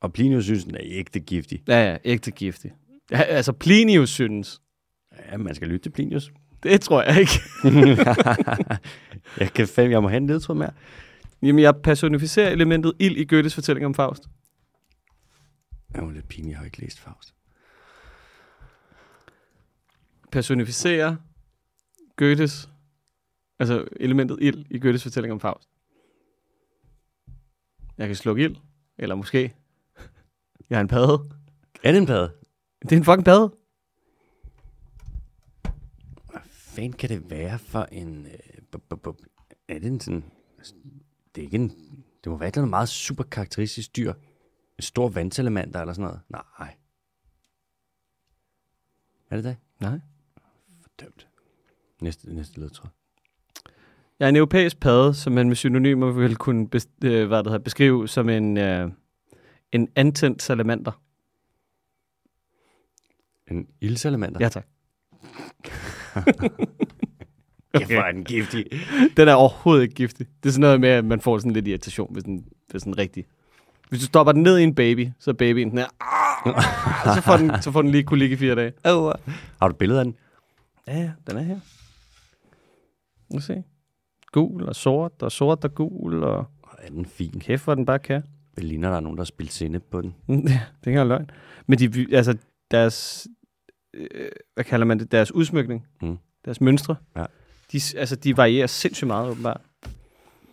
Og 0.00 0.12
Plinius 0.12 0.44
synes, 0.44 0.64
den 0.64 0.74
er 0.74 0.80
ægte 0.82 1.20
giftig. 1.20 1.62
Ja, 1.68 1.90
ja, 1.90 1.96
ægte 2.04 2.30
giftig. 2.30 2.72
Ja, 3.10 3.22
altså, 3.22 3.52
Plinius 3.52 4.10
synes. 4.10 4.60
Ja, 5.30 5.36
man 5.36 5.54
skal 5.54 5.68
lytte 5.68 5.84
til 5.84 5.90
Plinius. 5.90 6.32
Det 6.62 6.80
tror 6.80 7.02
jeg 7.02 7.20
ikke. 7.20 7.40
jeg, 9.40 9.52
kan 9.52 9.68
fandme, 9.68 9.92
jeg 9.92 10.02
må 10.02 10.08
have 10.08 10.16
en 10.16 10.26
ledtråd 10.26 10.56
mere. 10.56 10.72
Jamen, 11.42 11.62
jeg 11.62 11.76
personificerer 11.76 12.50
elementet 12.50 12.92
ild 12.98 13.16
i 13.16 13.24
Goethes 13.24 13.54
fortælling 13.54 13.86
om 13.86 13.94
Faust. 13.94 14.28
Jeg 15.94 16.02
er 16.02 16.10
lidt 16.10 16.28
pinlig, 16.28 16.50
jeg 16.50 16.58
har 16.58 16.64
ikke 16.64 16.80
læst 16.80 17.00
Faust. 17.00 17.34
Personificerer 20.32 21.16
Goethes, 22.16 22.70
altså 23.58 23.88
elementet 24.00 24.38
ild 24.40 24.66
i 24.70 24.78
Goethes 24.78 25.02
fortælling 25.02 25.32
om 25.32 25.40
Faust. 25.40 25.68
Jeg 27.98 28.06
kan 28.06 28.16
slukke 28.16 28.44
ild, 28.44 28.56
eller 28.98 29.14
måske. 29.14 29.54
Jeg 30.70 30.78
har 30.78 30.80
en 30.80 30.88
padde. 30.88 31.30
Er 31.82 31.92
det 31.92 32.00
en 32.00 32.06
padde? 32.06 32.32
Det 32.82 32.92
er 32.92 32.96
en 32.96 33.04
fucking 33.04 33.24
padde. 33.24 33.52
Hvad 36.30 36.40
fanden 36.50 36.92
kan 36.92 37.08
det 37.08 37.30
være 37.30 37.58
for 37.58 37.82
en... 37.92 38.26
Øh, 38.26 38.32
bu- 38.76 38.94
bu- 38.94 39.08
bu- 39.08 39.56
er 39.68 39.78
det 39.78 39.86
en 39.86 40.00
sådan... 40.00 40.24
Det 41.34 41.40
er 41.40 41.44
ikke 41.44 41.54
en... 41.56 41.68
Det 42.24 42.32
må 42.32 42.36
være 42.36 42.48
et 42.48 42.52
eller 42.54 42.62
andet 42.62 42.70
meget 42.70 42.88
super 42.88 43.24
karakteristisk 43.24 43.96
dyr. 43.96 44.12
En 44.78 44.82
stor 44.82 45.08
vandsalamander 45.08 45.80
eller 45.80 45.92
sådan 45.94 46.04
noget. 46.04 46.20
Nej. 46.28 46.76
Er 49.30 49.36
det 49.36 49.44
det? 49.44 49.56
Nej. 49.80 50.00
Fordømt. 50.80 51.28
Næste, 52.00 52.34
næste 52.34 52.60
ledtråd. 52.60 52.90
Jeg 54.18 54.24
er 54.24 54.28
en 54.28 54.36
europæisk 54.36 54.80
padde, 54.80 55.14
som 55.14 55.32
man 55.32 55.48
med 55.48 55.56
synonymer 55.56 56.12
vil 56.12 56.36
kunne 56.36 56.68
bes, 56.68 56.88
øh, 57.04 57.26
hvad 57.26 57.38
det 57.38 57.46
hedder, 57.46 57.64
beskrive 57.64 58.08
som 58.08 58.28
en, 58.28 58.56
øh, 58.56 58.90
en 59.72 59.88
antændt 59.96 60.42
salamander. 60.42 61.02
En 63.50 63.66
ildsalamander? 63.80 64.38
Ja, 64.40 64.48
tak. 64.48 64.66
okay. 67.74 67.94
Hvor 67.94 68.02
er 68.02 68.12
den 68.12 68.24
giftig. 68.24 68.66
Den 69.16 69.28
er 69.28 69.34
overhovedet 69.34 69.82
ikke 69.82 69.94
giftig. 69.94 70.26
Det 70.42 70.48
er 70.48 70.52
sådan 70.52 70.60
noget 70.60 70.80
med, 70.80 70.88
at 70.88 71.04
man 71.04 71.20
får 71.20 71.38
sådan 71.38 71.52
lidt 71.52 71.68
irritation 71.68 72.12
hvis 72.12 72.24
den, 72.24 72.46
hvis 72.70 72.82
den 72.82 72.98
rigtig. 72.98 73.24
Hvis 73.88 74.00
du 74.00 74.06
stopper 74.06 74.32
den 74.32 74.42
ned 74.42 74.58
i 74.58 74.62
en 74.62 74.74
baby, 74.74 75.08
så 75.18 75.30
er 75.30 75.34
babyen 75.34 75.70
den 75.70 75.78
her, 75.78 75.86
"Ah!" 76.00 77.14
så 77.16 77.22
får 77.22 77.36
den, 77.36 77.62
så 77.62 77.72
får 77.72 77.82
den 77.82 77.90
lige 77.90 78.04
kunne 78.04 78.18
ligge 78.18 78.34
i 78.34 78.36
fire 78.36 78.54
dage. 78.54 78.72
Har 78.84 79.18
du 79.68 79.72
et 79.72 79.76
billede 79.76 79.98
af 80.00 80.04
den? 80.04 80.16
Ja, 80.86 81.10
den 81.30 81.36
er 81.36 81.42
her. 81.42 81.58
Lad 83.30 83.38
os 83.38 83.44
se. 83.44 83.62
Gul 84.32 84.62
og 84.62 84.76
sort, 84.76 85.22
og 85.22 85.32
sort 85.32 85.64
og 85.64 85.74
gul, 85.74 86.22
og 86.22 86.38
Oh, 86.38 86.70
er 86.84 86.88
den 86.90 87.06
fin? 87.06 87.40
kæft, 87.40 87.64
hvor 87.64 87.74
den 87.74 87.86
bare 87.86 87.98
kan. 87.98 88.22
Det 88.56 88.64
ligner, 88.64 88.88
der 88.88 88.96
er 88.96 89.00
nogen, 89.00 89.16
der 89.16 89.22
har 89.22 89.26
spillet 89.26 89.52
sinde 89.52 89.80
på 89.80 90.00
den. 90.02 90.14
Ja, 90.48 90.60
det 90.84 90.84
kan 90.84 90.94
være 90.94 91.08
løgn. 91.08 91.30
Men 91.66 91.78
de, 91.78 92.06
altså, 92.16 92.36
deres, 92.70 93.26
øh, 93.96 94.28
hvad 94.54 94.64
kalder 94.64 94.86
man 94.86 94.98
det, 94.98 95.12
deres 95.12 95.32
udsmykning, 95.32 95.86
Mm. 96.02 96.18
deres 96.44 96.60
mønstre, 96.60 96.96
Ja. 97.16 97.24
de, 97.72 97.80
altså, 97.96 98.16
de 98.16 98.36
varierer 98.36 98.66
sindssygt 98.66 99.06
meget, 99.06 99.30
åbenbart. 99.30 99.60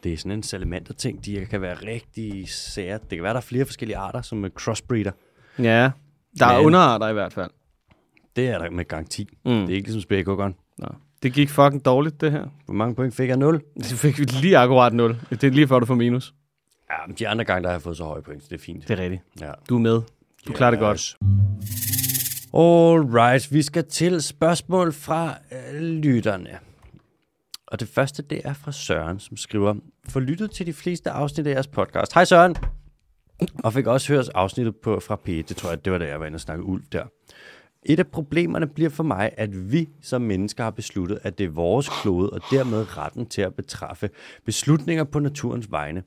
Det 0.03 0.13
er 0.13 0.17
sådan 0.17 0.31
en 0.31 0.43
salamander-ting. 0.43 1.25
De 1.25 1.45
kan 1.49 1.61
være 1.61 1.73
rigtig 1.75 2.49
sære. 2.49 2.97
Det 2.97 3.09
kan 3.09 3.23
være, 3.23 3.33
der 3.33 3.37
er 3.39 3.41
flere 3.41 3.65
forskellige 3.65 3.97
arter, 3.97 4.21
som 4.21 4.43
er 4.43 4.49
crossbreeder. 4.49 5.11
Ja, 5.59 5.91
der 6.39 6.45
er 6.45 6.57
Men- 6.57 6.65
underarter 6.65 7.07
i 7.09 7.13
hvert 7.13 7.33
fald. 7.33 7.49
Det 8.35 8.47
er 8.49 8.57
der 8.59 8.69
med 8.69 8.85
garanti. 8.85 9.23
Mm. 9.45 9.51
Det 9.51 9.69
er 9.69 9.75
ikke 9.75 9.87
ligesom 9.87 10.01
spækhuggeren. 10.01 10.55
Nå. 10.77 10.87
Det 11.23 11.33
gik 11.33 11.49
fucking 11.49 11.85
dårligt, 11.85 12.21
det 12.21 12.31
her. 12.31 12.45
Hvor 12.65 12.73
mange 12.73 12.95
point 12.95 13.15
fik 13.15 13.29
jeg? 13.29 13.37
0? 13.37 13.61
Så 13.81 13.95
fik 14.05 14.19
vi 14.19 14.23
lige 14.23 14.57
akkurat 14.57 14.93
0. 14.93 15.17
Det 15.29 15.43
er 15.43 15.49
lige 15.51 15.67
før, 15.67 15.79
du 15.79 15.85
får 15.85 15.95
minus. 15.95 16.33
Ja, 16.91 16.95
men 17.07 17.15
de 17.19 17.27
andre 17.27 17.45
gange, 17.45 17.63
der 17.63 17.69
har 17.69 17.73
jeg 17.73 17.81
fået 17.81 17.97
så 17.97 18.03
høje 18.03 18.21
point, 18.21 18.43
så 18.43 18.47
det 18.49 18.55
er 18.55 18.63
fint. 18.63 18.87
Det 18.87 18.99
er 18.99 19.03
rigtigt. 19.03 19.21
Ja. 19.41 19.51
Du 19.69 19.75
er 19.75 19.79
med. 19.79 20.01
Du 20.47 20.53
klarer 20.53 20.71
det 20.71 20.79
godt. 20.79 21.15
Alright, 22.57 23.51
vi 23.51 23.61
skal 23.61 23.85
til 23.85 24.21
spørgsmål 24.21 24.93
fra 24.93 25.37
øh, 25.51 25.81
lytterne. 25.81 26.59
Og 27.67 27.79
det 27.79 27.87
første, 27.87 28.23
det 28.23 28.41
er 28.45 28.53
fra 28.53 28.71
Søren, 28.71 29.19
som 29.19 29.37
skriver, 29.37 29.75
for 30.09 30.19
lyttet 30.19 30.51
til 30.51 30.65
de 30.65 30.73
fleste 30.73 31.09
afsnit 31.09 31.47
af 31.47 31.51
jeres 31.51 31.67
podcast. 31.67 32.13
Hej 32.13 32.25
Søren! 32.25 32.55
Og 33.63 33.73
fik 33.73 33.87
også 33.87 34.13
hørt 34.13 34.29
afsnittet 34.35 34.75
på, 34.75 34.99
fra 34.99 35.15
P. 35.15 35.27
det 35.27 35.55
tror 35.55 35.69
jeg, 35.69 35.85
det 35.85 35.93
var 35.93 35.99
da 35.99 36.07
jeg 36.07 36.19
var 36.19 36.25
inde 36.25 36.35
og 36.35 36.41
snakke 36.41 36.63
ulv 36.63 36.83
der. 36.91 37.05
Et 37.85 37.99
af 37.99 38.07
problemerne 38.07 38.67
bliver 38.67 38.89
for 38.89 39.03
mig, 39.03 39.31
at 39.37 39.71
vi 39.71 39.89
som 40.01 40.21
mennesker 40.21 40.63
har 40.63 40.71
besluttet, 40.71 41.19
at 41.23 41.37
det 41.37 41.43
er 41.43 41.49
vores 41.49 41.89
klode 42.01 42.29
og 42.29 42.41
dermed 42.51 42.97
retten 42.97 43.25
til 43.25 43.41
at 43.41 43.55
betræffe 43.55 44.09
beslutninger 44.45 45.03
på 45.03 45.19
naturens 45.19 45.71
vegne. 45.71 46.03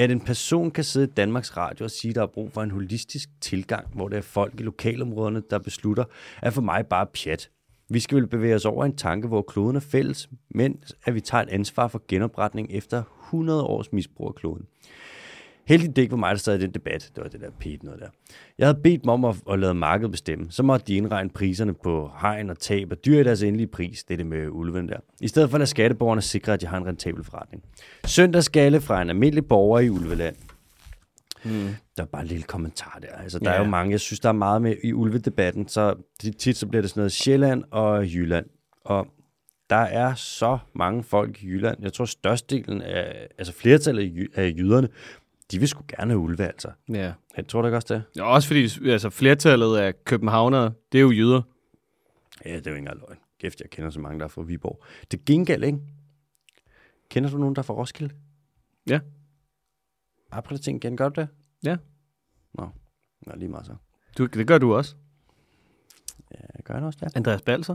At 0.00 0.10
en 0.10 0.20
person 0.20 0.70
kan 0.70 0.84
sidde 0.84 1.06
i 1.06 1.10
Danmarks 1.16 1.56
Radio 1.56 1.84
og 1.84 1.90
sige, 1.90 2.10
at 2.10 2.14
der 2.14 2.22
er 2.22 2.26
brug 2.26 2.52
for 2.52 2.62
en 2.62 2.70
holistisk 2.70 3.28
tilgang, 3.40 3.88
hvor 3.94 4.08
det 4.08 4.16
er 4.16 4.22
folk 4.22 4.60
i 4.60 4.62
lokalområderne, 4.62 5.42
der 5.50 5.58
beslutter, 5.58 6.04
er 6.42 6.50
for 6.50 6.62
mig 6.62 6.86
bare 6.86 7.06
pjat. 7.06 7.50
Vi 7.88 8.00
skal 8.00 8.16
vel 8.16 8.26
bevæge 8.26 8.54
os 8.54 8.64
over 8.64 8.84
en 8.84 8.96
tanke, 8.96 9.28
hvor 9.28 9.42
kloden 9.42 9.76
er 9.76 9.80
fælles, 9.80 10.28
men 10.50 10.84
at 11.04 11.14
vi 11.14 11.20
tager 11.20 11.42
et 11.42 11.48
ansvar 11.48 11.88
for 11.88 12.02
genopretning 12.08 12.68
efter 12.70 13.02
100 13.26 13.62
års 13.64 13.92
misbrug 13.92 14.28
af 14.28 14.34
kloden. 14.34 14.66
Heldigt 15.70 15.96
det 15.96 16.02
ikke 16.02 16.12
var 16.12 16.18
mig, 16.18 16.30
der 16.30 16.36
sad 16.38 16.58
i 16.58 16.62
den 16.62 16.70
debat. 16.70 17.10
Det 17.14 17.22
var 17.22 17.28
det 17.28 17.40
der 17.40 17.50
pæt 17.60 17.82
noget 17.82 18.00
der. 18.00 18.06
Jeg 18.58 18.66
havde 18.66 18.78
bedt 18.82 19.02
dem 19.02 19.08
om 19.10 19.24
at, 19.24 19.36
at 19.50 19.58
lade 19.58 19.74
markedet 19.74 20.10
bestemme. 20.10 20.46
Så 20.50 20.62
måtte 20.62 20.86
de 20.86 20.94
indregne 20.96 21.30
priserne 21.30 21.74
på 21.74 22.10
hegn 22.20 22.50
og 22.50 22.58
tab 22.58 22.88
og 22.90 23.04
dyr 23.04 23.20
i 23.20 23.24
deres 23.24 23.42
endelige 23.42 23.66
pris. 23.66 24.04
Det 24.04 24.14
er 24.14 24.16
det 24.16 24.26
med 24.26 24.48
ulven 24.48 24.88
der. 24.88 24.96
I 25.20 25.28
stedet 25.28 25.50
for 25.50 25.56
at 25.56 25.60
lade 25.60 25.70
skatteborgerne 25.70 26.22
sikre, 26.22 26.52
at 26.52 26.60
de 26.60 26.66
har 26.66 26.76
en 26.78 26.86
rentabel 26.86 27.24
forretning. 27.24 27.62
Søndagsskalle 28.04 28.80
fra 28.80 29.02
en 29.02 29.10
almindelig 29.10 29.46
borger 29.46 29.80
i 29.80 29.88
Ulveland. 29.90 30.36
Mm. 31.44 31.50
Der 31.96 32.02
er 32.02 32.06
bare 32.06 32.22
en 32.22 32.28
lille 32.28 32.42
kommentar 32.42 32.98
der. 33.02 33.08
Altså, 33.22 33.38
der 33.38 33.50
Ja. 33.50 33.56
er 33.56 33.62
jo 33.64 33.68
mange, 33.70 33.92
jeg 33.92 34.00
synes, 34.00 34.20
der 34.20 34.28
er 34.28 34.32
meget 34.32 34.62
med 34.62 34.74
i 34.84 34.92
ulvedebatten, 34.92 35.68
så 35.68 35.94
tit, 36.38 36.56
så 36.56 36.66
bliver 36.66 36.80
det 36.82 36.90
sådan 36.90 37.00
noget 37.00 37.12
Sjælland 37.12 37.64
og 37.70 38.04
Jylland. 38.06 38.46
Og 38.84 39.06
der 39.70 39.76
er 39.76 40.14
så 40.14 40.58
mange 40.74 41.02
folk 41.02 41.42
i 41.42 41.46
Jylland. 41.46 41.78
Jeg 41.82 41.92
tror, 41.92 42.04
størstedelen 42.04 42.82
af, 42.82 43.26
altså 43.38 43.52
flertallet 43.52 44.28
af 44.34 44.52
jyderne, 44.58 44.88
de 45.50 45.58
vil 45.58 45.68
sgu 45.68 45.84
gerne 45.88 46.10
have 46.10 46.18
ulve, 46.18 46.46
altså. 46.46 46.70
Ja. 46.88 47.12
Jeg 47.36 47.48
tror 47.48 47.62
du 47.62 47.68
ikke 47.68 47.76
også 47.76 47.94
det? 47.94 48.02
ja. 48.16 48.22
Også 48.22 48.48
fordi 48.48 48.90
altså, 48.90 49.10
flertallet 49.10 49.76
af 49.76 50.04
københavnere, 50.04 50.72
det 50.92 50.98
er 50.98 51.02
jo 51.02 51.10
jyder. 51.10 51.42
Ja, 52.44 52.56
det 52.56 52.66
er 52.66 52.70
jo 52.70 52.76
ikke 52.76 52.78
engang 52.78 52.98
løgn. 52.98 53.18
Kæft, 53.40 53.60
jeg 53.60 53.70
kender 53.70 53.90
så 53.90 54.00
mange, 54.00 54.18
der 54.18 54.24
er 54.24 54.28
fra 54.28 54.42
Viborg. 54.42 54.82
Det 55.10 55.24
gengæld, 55.24 55.64
ikke? 55.64 55.78
Kender 57.08 57.30
du 57.30 57.38
nogen, 57.38 57.54
der 57.54 57.58
er 57.62 57.64
fra 57.64 57.74
Roskilde? 57.74 58.14
Ja. 58.88 59.00
At 60.32 60.60
tænke 60.62 60.86
igen, 60.86 60.96
gør 60.96 61.08
du 61.08 61.20
det? 61.20 61.28
Ja. 61.64 61.76
Nå, 62.54 62.68
Nå 63.26 63.32
lige 63.36 63.48
meget 63.48 63.66
så. 63.66 63.74
Du, 64.18 64.26
det 64.26 64.46
gør 64.46 64.58
du 64.58 64.74
også. 64.74 64.96
Ja, 66.34 66.62
gør 66.64 66.74
han 66.74 66.84
også 66.84 66.98
det? 67.02 67.16
Andreas 67.16 67.42
Balser. 67.42 67.74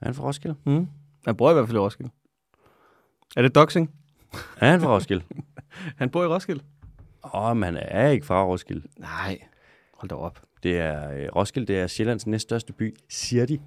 Er 0.00 0.04
han 0.06 0.14
fra 0.14 0.24
Roskilde? 0.24 0.56
Mm. 0.66 0.88
Han 1.26 1.36
bor 1.36 1.50
i 1.50 1.54
hvert 1.54 1.66
fald 1.66 1.76
i 1.76 1.80
Roskilde. 1.80 2.10
Er 3.36 3.42
det 3.42 3.54
doxing? 3.54 3.97
Er 4.60 4.70
han 4.70 4.80
fra 4.80 4.94
Roskilde? 4.94 5.24
Han 5.98 6.10
bor 6.10 6.22
i 6.22 6.26
Roskilde. 6.26 6.62
Åh, 7.24 7.30
oh, 7.50 7.56
men 7.56 7.64
han 7.64 7.76
er 7.88 8.08
ikke 8.08 8.26
fra 8.26 8.44
Roskilde. 8.44 8.88
Nej. 8.98 9.38
Hold 9.94 10.08
da 10.08 10.14
op. 10.14 10.40
Det 10.62 10.78
er, 10.78 11.10
øh, 11.10 11.28
Roskilde 11.36 11.72
det 11.72 11.80
er 11.80 11.86
Sjællands 11.86 12.26
næststørste 12.26 12.72
by, 12.72 12.96
siger 13.08 13.46
de. 13.46 13.58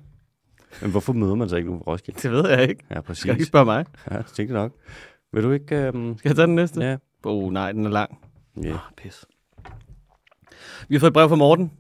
Men 0.82 0.92
hvorfor 0.92 1.14
møder 1.14 1.36
man 1.36 1.50
så 1.50 1.56
ikke 1.56 1.70
nogen 1.70 1.84
fra 1.84 1.92
Roskilde? 1.92 2.20
Det 2.22 2.32
ved 2.32 2.50
jeg 2.50 2.70
ikke. 2.70 2.84
Ja, 2.90 3.02
præcis. 3.02 3.22
Skal 3.22 3.34
ikke 3.34 3.46
spørge 3.46 3.66
mig? 3.66 3.86
Ja, 4.12 4.18
det 4.18 4.26
tænkte 4.26 4.54
jeg 4.56 4.62
nok. 4.64 4.72
Vil 5.34 5.44
du 5.44 5.52
ikke... 5.52 5.76
Øhm, 5.76 6.18
Skal 6.18 6.30
jeg 6.30 6.36
tage 6.36 6.48
den 6.48 6.56
næste? 6.56 6.82
ja. 6.84 6.98
Oh, 7.24 7.54
nej, 7.54 7.72
den 7.72 7.86
er 7.86 7.90
lang. 7.90 8.20
ja. 8.64 8.70
Ah, 8.74 8.78
pis. 8.98 9.26
Vi 10.88 10.96
har 10.96 11.00
fået 11.00 11.10
et 11.10 11.14
brev 11.14 11.30
fra 11.30 11.36
Morten. 11.36 11.72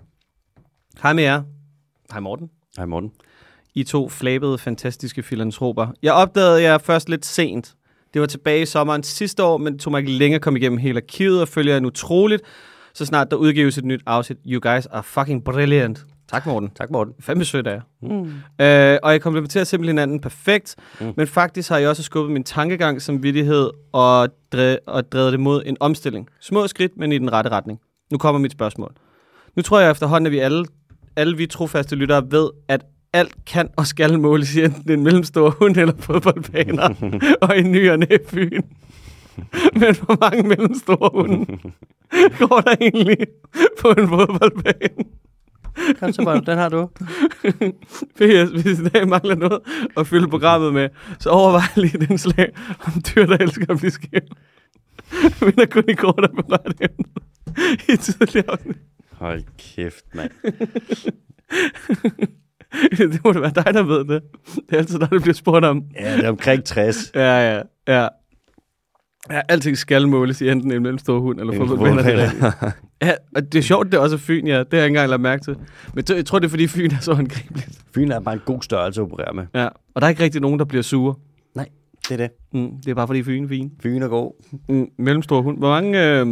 Hej 1.01 1.13
med 1.13 1.23
jer. 1.23 1.43
Hej 2.11 2.19
Morten. 2.19 2.49
Hej 2.77 2.85
Morten. 2.85 3.11
I 3.75 3.83
to 3.83 4.09
flabede, 4.09 4.57
fantastiske 4.57 5.23
filantroper. 5.23 5.87
Jeg 6.01 6.13
opdagede 6.13 6.61
jer 6.61 6.77
først 6.77 7.09
lidt 7.09 7.25
sent. 7.25 7.75
Det 8.13 8.21
var 8.21 8.27
tilbage 8.27 8.61
i 8.61 8.65
sommeren 8.65 9.03
sidste 9.03 9.43
år, 9.43 9.57
men 9.57 9.79
tog 9.79 9.91
mig 9.91 9.99
ikke 9.99 10.11
længere 10.11 10.39
komme 10.39 10.59
igennem 10.59 10.77
hele 10.77 10.97
arkivet 10.97 11.41
og 11.41 11.47
følger 11.47 11.73
jer 11.73 11.79
nu 11.79 11.89
troligt, 11.89 12.41
så 12.93 13.05
snart 13.05 13.31
der 13.31 13.37
udgives 13.37 13.77
et 13.77 13.85
nyt 13.85 14.01
afsnit. 14.05 14.37
You 14.47 14.59
guys 14.61 14.85
are 14.85 15.03
fucking 15.03 15.43
brilliant. 15.43 16.05
Tak, 16.31 16.45
Morten. 16.45 16.69
Tak 16.69 16.91
Morten. 16.91 17.13
Fandme 17.19 17.45
sødt 17.45 17.67
af 17.67 17.73
jer. 17.73 17.81
Mm. 18.01 18.33
Øh, 18.65 18.99
og 19.03 19.11
jeg 19.11 19.21
komplementerer 19.21 19.63
simpelthen 19.63 19.97
hinanden 19.97 20.19
perfekt, 20.19 20.75
mm. 21.01 21.13
men 21.17 21.27
faktisk 21.27 21.69
har 21.69 21.77
jeg 21.77 21.89
også 21.89 22.03
skubbet 22.03 22.33
min 22.33 22.43
tankegang 22.43 23.01
som 23.01 23.23
vittighed 23.23 23.69
og, 23.91 24.29
dre- 24.55 24.77
og 24.87 25.11
drevet 25.11 25.31
det 25.31 25.39
mod 25.39 25.63
en 25.65 25.77
omstilling. 25.79 26.27
Små 26.39 26.67
skridt, 26.67 26.91
men 26.97 27.11
i 27.11 27.17
den 27.17 27.33
rette 27.33 27.49
retning. 27.49 27.79
Nu 28.11 28.17
kommer 28.17 28.39
mit 28.39 28.51
spørgsmål. 28.51 28.93
Nu 29.55 29.61
tror 29.61 29.79
jeg 29.79 29.91
efterhånden, 29.91 30.25
at 30.25 30.31
vi 30.31 30.39
alle, 30.39 30.65
alle 31.15 31.37
vi 31.37 31.45
trofaste 31.47 31.95
lyttere 31.95 32.31
ved, 32.31 32.49
at 32.67 32.81
alt 33.13 33.45
kan 33.45 33.69
og 33.77 33.87
skal 33.87 34.19
måles 34.19 34.55
i 34.55 34.63
enten 34.63 34.91
en 34.91 35.03
mellemstor 35.03 35.49
hund 35.49 35.77
eller 35.77 35.93
fodboldbaner 35.99 36.89
og 37.45 37.59
en 37.59 37.71
ny 37.71 37.89
og 37.89 38.07
Fyn. 38.27 38.61
Men 39.73 39.95
hvor 39.95 40.17
mange 40.21 40.47
mellemstore 40.47 41.09
hunde 41.13 41.45
går 42.39 42.61
der 42.61 42.75
egentlig 42.81 43.17
på 43.81 43.89
en 43.89 44.07
fodboldbane? 44.07 45.05
Kom 45.99 46.13
så, 46.13 46.23
Bolle, 46.23 46.45
den 46.45 46.57
har 46.57 46.69
du. 46.69 46.89
PS, 48.17 48.61
hvis 48.63 48.79
i 48.79 48.83
dag 48.83 49.07
mangler 49.07 49.35
noget 49.35 49.59
at 49.97 50.07
fylde 50.07 50.27
programmet 50.27 50.73
med, 50.73 50.89
så 51.19 51.29
overvej 51.29 51.61
lige 51.75 52.05
den 52.07 52.17
slag 52.17 52.51
om 52.79 53.01
dyr, 53.01 53.25
der 53.25 53.37
elsker 53.37 53.65
at 53.69 53.77
blive 53.77 53.91
skæv. 53.91 54.21
Men 55.41 55.51
der 55.51 55.65
kun 55.65 55.83
i 55.89 55.93
kort 55.93 56.23
at 56.23 56.31
berøre 56.31 56.73
det 56.79 56.91
i 57.93 57.97
tidligere 57.97 58.51
afsnit. 58.51 58.77
Hold 59.11 59.43
kæft, 59.57 60.05
mand. 60.15 60.31
det 62.97 63.23
må 63.23 63.33
det 63.33 63.41
være 63.41 63.51
dig, 63.55 63.73
der 63.73 63.83
ved 63.83 64.05
det. 64.05 64.21
Det 64.55 64.63
er 64.73 64.77
altid 64.77 64.99
dig, 64.99 65.09
der 65.11 65.19
bliver 65.19 65.33
spurgt 65.33 65.65
om. 65.65 65.83
Ja, 65.99 66.17
det 66.17 66.25
er 66.25 66.29
omkring 66.29 66.63
60. 66.63 67.11
Ja, 67.15 67.51
ja, 67.55 67.61
ja. 67.87 68.07
Ja, 69.31 69.41
alting 69.49 69.77
skal 69.77 70.07
måles 70.07 70.41
i 70.41 70.49
enten 70.49 70.71
en 70.71 70.83
mellemstor 70.83 71.19
hund 71.19 71.39
eller 71.39 71.53
fodboldbaner. 71.57 72.03
det. 72.03 72.73
Ja, 73.01 73.13
og 73.35 73.53
det 73.53 73.55
er 73.59 73.61
sjovt, 73.61 73.85
det 73.85 73.93
er 73.93 73.99
også 73.99 74.17
Fyn, 74.17 74.47
ja. 74.47 74.59
Det 74.59 74.67
har 74.71 74.77
jeg 74.77 74.85
ikke 74.85 74.87
engang 74.87 75.09
lagt 75.09 75.21
mærke 75.21 75.43
til. 75.43 75.55
Men 75.93 76.03
jeg 76.09 76.25
tror, 76.25 76.39
det 76.39 76.45
er, 76.45 76.49
fordi 76.49 76.67
Fyn 76.67 76.91
er 76.91 76.99
så 76.99 77.11
angribeligt. 77.11 77.79
Fyn 77.95 78.11
er 78.11 78.19
bare 78.19 78.33
en 78.33 78.41
god 78.45 78.61
størrelse 78.61 79.01
at 79.01 79.05
operere 79.05 79.33
med. 79.33 79.45
Ja, 79.55 79.67
og 79.67 80.01
der 80.01 80.05
er 80.05 80.09
ikke 80.09 80.23
rigtig 80.23 80.41
nogen, 80.41 80.59
der 80.59 80.65
bliver 80.65 80.81
sure. 80.81 81.15
Nej, 81.55 81.67
det 82.09 82.11
er 82.11 82.17
det. 82.17 82.29
Mm, 82.53 82.71
det 82.85 82.91
er 82.91 82.95
bare 82.95 83.07
fordi 83.07 83.23
Fyn 83.23 83.43
er 83.43 83.47
fin. 83.47 83.71
Fyn 83.83 84.01
er 84.01 84.07
god. 84.07 84.31
Mm, 84.69 84.87
mellemstor 84.97 85.41
hund. 85.41 85.57
Hvor 85.57 85.69
mange 85.69 86.19
øh, 86.19 86.27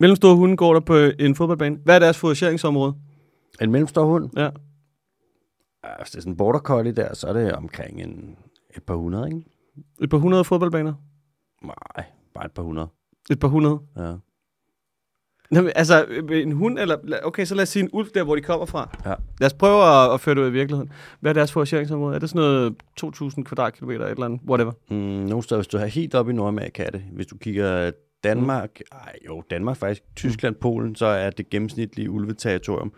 mellemstore 0.00 0.36
hunde 0.36 0.56
går 0.56 0.72
der 0.72 0.80
på 0.80 0.96
en 1.18 1.34
fodboldbane? 1.34 1.76
Hvad 1.84 1.94
er 1.94 1.98
deres 1.98 2.18
fodereringsområde? 2.18 2.94
En 3.62 3.70
mellemstor 3.70 4.04
hund. 4.04 4.30
Ja. 4.36 4.48
Ja, 5.84 5.88
Hvis 5.98 6.10
det 6.10 6.16
er 6.16 6.20
sådan 6.20 6.32
en 6.32 6.36
border 6.36 6.58
collie 6.58 6.92
der, 6.92 7.14
så 7.14 7.26
er 7.26 7.32
det 7.32 7.52
omkring 7.52 8.02
en, 8.02 8.36
et 8.76 8.82
par 8.82 8.94
hundrede, 8.94 9.26
ikke? 9.28 9.40
Et 10.02 10.10
par 10.10 10.18
hundrede 10.18 10.44
fodboldbaner? 10.44 10.94
Nej, 11.62 12.04
bare 12.34 12.44
et 12.44 12.52
par 12.52 12.62
hundrede. 12.62 12.88
Et 13.30 13.40
par 13.40 13.48
hundrede? 13.48 13.80
Ja. 13.96 14.14
Nå, 15.50 15.60
men, 15.62 15.72
altså, 15.74 16.04
en 16.30 16.52
hund, 16.52 16.78
eller... 16.78 16.96
Okay, 17.22 17.44
så 17.44 17.54
lad 17.54 17.62
os 17.62 17.68
sige 17.68 17.82
en 17.82 17.90
ulv 17.92 18.08
der, 18.14 18.24
hvor 18.24 18.34
de 18.34 18.40
kommer 18.40 18.66
fra. 18.66 18.98
Ja. 19.04 19.14
Lad 19.40 19.46
os 19.46 19.54
prøve 19.54 19.84
at, 19.84 20.14
at 20.14 20.20
føre 20.20 20.34
det 20.34 20.40
ud 20.40 20.48
i 20.48 20.52
virkeligheden. 20.52 20.92
Hvad 21.20 21.30
er 21.30 21.34
deres 21.34 21.52
fodereringsområde? 21.52 22.14
Er 22.14 22.18
det 22.18 22.30
sådan 22.30 22.42
noget 22.42 22.74
2.000 23.04 23.42
kvadratkilometer, 23.42 24.04
et 24.04 24.10
eller 24.10 24.24
andet? 24.24 24.40
Whatever. 24.48 24.72
Mm, 24.90 24.96
nogle 24.96 25.42
steder, 25.42 25.58
hvis 25.60 25.68
du 25.68 25.76
er 25.76 25.86
helt 25.86 26.14
oppe 26.14 26.32
i 26.32 26.34
Nordamerika, 26.34 26.82
er 26.84 26.90
det. 26.90 27.02
Hvis 27.12 27.26
du 27.26 27.36
kigger 27.36 27.90
Danmark, 28.24 28.80
ej, 28.92 29.16
jo, 29.26 29.42
Danmark 29.50 29.76
faktisk, 29.76 30.02
Tyskland, 30.16 30.54
Polen, 30.54 30.94
så 30.94 31.06
er 31.06 31.30
det 31.30 31.50
gennemsnitlige 31.50 32.10
ulveterritorium, 32.10 32.92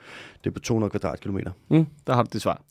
det 0.45 0.51
er 0.51 0.55
på 0.55 0.61
200 0.61 0.91
kvadratkilometer. 0.91 1.51
Mm, 1.71 1.87
der 2.07 2.15
har 2.15 2.23
du 2.23 2.29
det 2.33 2.43
svar. 2.43 2.63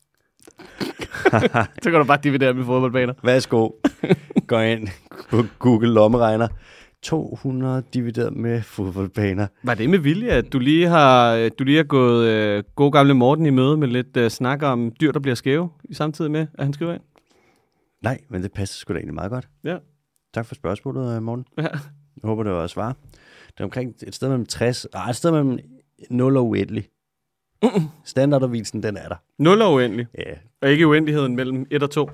så 1.83 1.91
kan 1.91 1.93
du 1.93 2.03
bare 2.03 2.19
dividere 2.23 2.53
med 2.53 2.65
fodboldbaner. 2.65 3.13
Værsgo. 3.23 3.69
Gå 4.47 4.59
ind 4.59 4.87
på 5.29 5.43
Google 5.59 5.93
lommeregner. 5.93 6.47
200 7.01 7.83
divideret 7.93 8.35
med 8.35 8.61
fodboldbaner. 8.61 9.47
Var 9.63 9.73
det 9.73 9.89
med 9.89 9.99
vilje, 9.99 10.29
at 10.29 10.53
du 10.53 10.59
lige 10.59 10.87
har, 10.87 11.49
du 11.49 11.63
lige 11.63 11.77
har 11.77 11.83
gået 11.83 12.27
øh, 12.27 12.63
god 12.75 12.91
gamle 12.91 13.13
Morten 13.13 13.45
i 13.45 13.49
møde 13.49 13.77
med 13.77 13.87
lidt 13.87 14.17
øh, 14.17 14.29
snak 14.29 14.63
om 14.63 14.91
dyr, 15.01 15.11
der 15.11 15.19
bliver 15.19 15.35
skæve, 15.35 15.69
i 15.83 15.93
samtidig 15.93 16.31
med, 16.31 16.47
at 16.57 16.63
han 16.63 16.73
skriver 16.73 16.93
ind? 16.93 17.01
Nej, 18.01 18.19
men 18.29 18.43
det 18.43 18.51
passer 18.51 18.75
sgu 18.75 18.93
da 18.93 18.97
egentlig 18.97 19.15
meget 19.15 19.31
godt. 19.31 19.47
Ja. 19.63 19.77
Tak 20.33 20.45
for 20.45 20.55
spørgsmålet, 20.55 21.15
øh, 21.15 21.23
Morten. 21.23 21.45
Ja. 21.57 21.63
Jeg 21.63 22.27
håber, 22.27 22.43
det 22.43 22.51
var 22.51 22.63
et 22.63 22.69
svar. 22.69 22.95
Det 23.47 23.59
er 23.59 23.63
omkring 23.63 23.95
et 24.07 24.15
sted 24.15 24.27
mellem 24.27 24.45
60, 24.45 24.87
nej, 24.93 25.09
et 25.09 25.15
sted 25.15 25.31
mellem 25.31 25.59
0 26.09 26.37
og 26.37 26.47
uendelig. 26.47 26.87
Standardavisen, 28.05 28.83
den 28.83 28.97
er 28.97 29.07
der. 29.07 29.15
Nul 29.37 29.61
og 29.61 29.73
uendelig. 29.73 30.07
Ja, 30.17 30.33
Og 30.61 30.69
ikke 30.71 30.87
uendeligheden 30.87 31.35
mellem 31.35 31.65
1 31.71 31.83
og 31.83 31.89
2. 31.91 32.09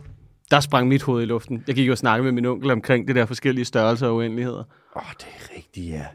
Der 0.52 0.60
sprang 0.60 0.88
mit 0.88 1.04
hoved 1.04 1.24
i 1.24 1.26
luften. 1.26 1.64
Jeg 1.68 1.76
gik 1.76 1.90
og 1.90 1.98
snakkede 1.98 2.24
med 2.24 2.32
min 2.32 2.46
onkel 2.46 2.72
omkring 2.72 3.08
det 3.08 3.16
der 3.16 3.26
forskellige 3.26 3.66
størrelser 3.66 4.08
og 4.08 4.16
uendeligheder. 4.16 4.64
åh, 4.96 5.02
oh, 5.08 5.14
det 5.18 5.26
er 5.28 5.56
rigtigt, 5.58 5.90
ja. 5.90 6.06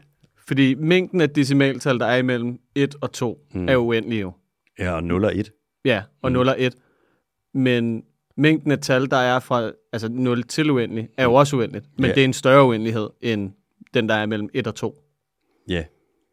Fordi 0.47 0.75
mængden 0.75 1.21
af 1.21 1.29
decimaltal, 1.29 1.99
der 1.99 2.05
er 2.05 2.17
imellem 2.17 2.59
1 2.75 2.95
og 3.01 3.11
2, 3.11 3.39
mm. 3.53 3.69
er 3.69 3.75
uendelig 3.77 4.21
jo. 4.21 4.31
Ja, 4.79 4.91
og 4.91 5.03
0 5.03 5.25
og 5.25 5.37
1. 5.37 5.51
Ja, 5.85 6.03
og 6.21 6.29
Mm. 6.31 6.33
0 6.33 6.47
og 6.47 6.55
1. 6.61 6.75
Men 7.53 8.03
mængden 8.37 8.71
af 8.71 8.79
tal, 8.79 9.09
der 9.11 9.17
er 9.17 9.39
fra 9.39 9.71
altså 9.93 10.09
0 10.09 10.43
til 10.43 10.69
uendelig, 10.71 11.09
er 11.17 11.23
jo 11.23 11.33
også 11.33 11.55
uendeligt. 11.55 11.85
Men 11.97 12.05
Ja. 12.05 12.11
det 12.13 12.21
er 12.21 12.25
en 12.25 12.33
større 12.33 12.65
uendelighed, 12.65 13.09
end 13.21 13.51
den, 13.93 14.09
der 14.09 14.15
er 14.15 14.25
mellem 14.25 14.49
1 14.53 14.67
og 14.67 14.75
2. 14.75 14.95
Ja, 15.67 15.83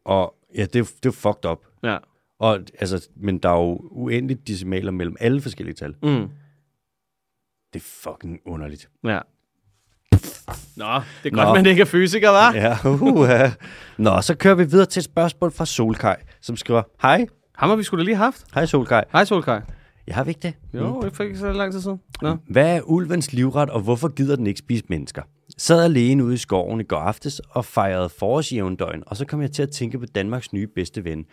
og 0.05 0.35
ja, 0.55 0.61
det, 0.61 0.73
det 0.73 1.05
er 1.05 1.11
fucked 1.11 1.45
up. 1.51 1.59
Ja. 1.83 1.97
Og, 2.39 2.59
altså, 2.79 3.09
men 3.15 3.37
der 3.37 3.49
er 3.49 3.57
jo 3.57 3.79
uendeligt 3.91 4.47
decimaler 4.47 4.91
mellem 4.91 5.15
alle 5.19 5.41
forskellige 5.41 5.75
tal. 5.75 5.95
Mm. 6.03 6.27
Det 7.73 7.79
er 7.79 7.85
fucking 8.03 8.39
underligt. 8.45 8.89
Ja. 9.03 9.19
Nå, 10.75 10.85
det 11.23 11.31
er 11.31 11.35
Nå. 11.35 11.43
godt, 11.43 11.57
man 11.57 11.65
ikke 11.65 11.81
er 11.81 11.85
fysiker, 11.85 12.29
hva'? 12.29 12.55
Ja, 12.55 12.77
uh, 12.85 13.51
Nå, 13.97 14.21
så 14.21 14.35
kører 14.35 14.55
vi 14.55 14.63
videre 14.63 14.85
til 14.85 14.99
et 14.99 15.03
spørgsmål 15.03 15.51
fra 15.51 15.65
Solkaj, 15.65 16.23
som 16.41 16.55
skriver, 16.55 16.81
Hej, 17.01 17.27
Ham 17.55 17.69
har 17.69 17.75
vi 17.75 17.83
skulle 17.83 18.03
da 18.03 18.05
lige 18.05 18.15
haft. 18.15 18.45
hej 18.53 18.65
Solkaj. 18.65 19.05
Hej, 19.11 19.25
Solkaj. 19.25 19.61
Jeg 20.07 20.15
har 20.15 20.25
ikke 20.25 20.39
det? 20.39 20.53
Jo, 20.73 21.01
det 21.01 21.15
fik 21.15 21.25
ikke 21.25 21.39
så 21.39 21.53
lang 21.53 21.71
tid 21.71 21.81
siden. 21.81 21.99
Nå. 22.21 22.37
Hvad 22.49 22.75
er 22.77 22.81
ulvens 22.81 23.33
livret, 23.33 23.69
og 23.69 23.81
hvorfor 23.81 24.07
gider 24.07 24.35
den 24.35 24.47
ikke 24.47 24.59
spise 24.59 24.83
mennesker? 24.89 25.21
Sad 25.57 25.83
alene 25.83 26.25
ude 26.25 26.33
i 26.33 26.37
skoven 26.37 26.79
i 26.79 26.83
går 26.83 26.97
aftes 26.97 27.39
og 27.39 27.65
fejrede 27.65 28.09
forårsjævndøgn, 28.09 29.03
og 29.07 29.17
så 29.17 29.25
kom 29.25 29.41
jeg 29.41 29.51
til 29.51 29.63
at 29.63 29.69
tænke 29.69 29.99
på 29.99 30.05
Danmarks 30.05 30.53
nye 30.53 30.67
bedste 30.67 31.03
ven, 31.03 31.25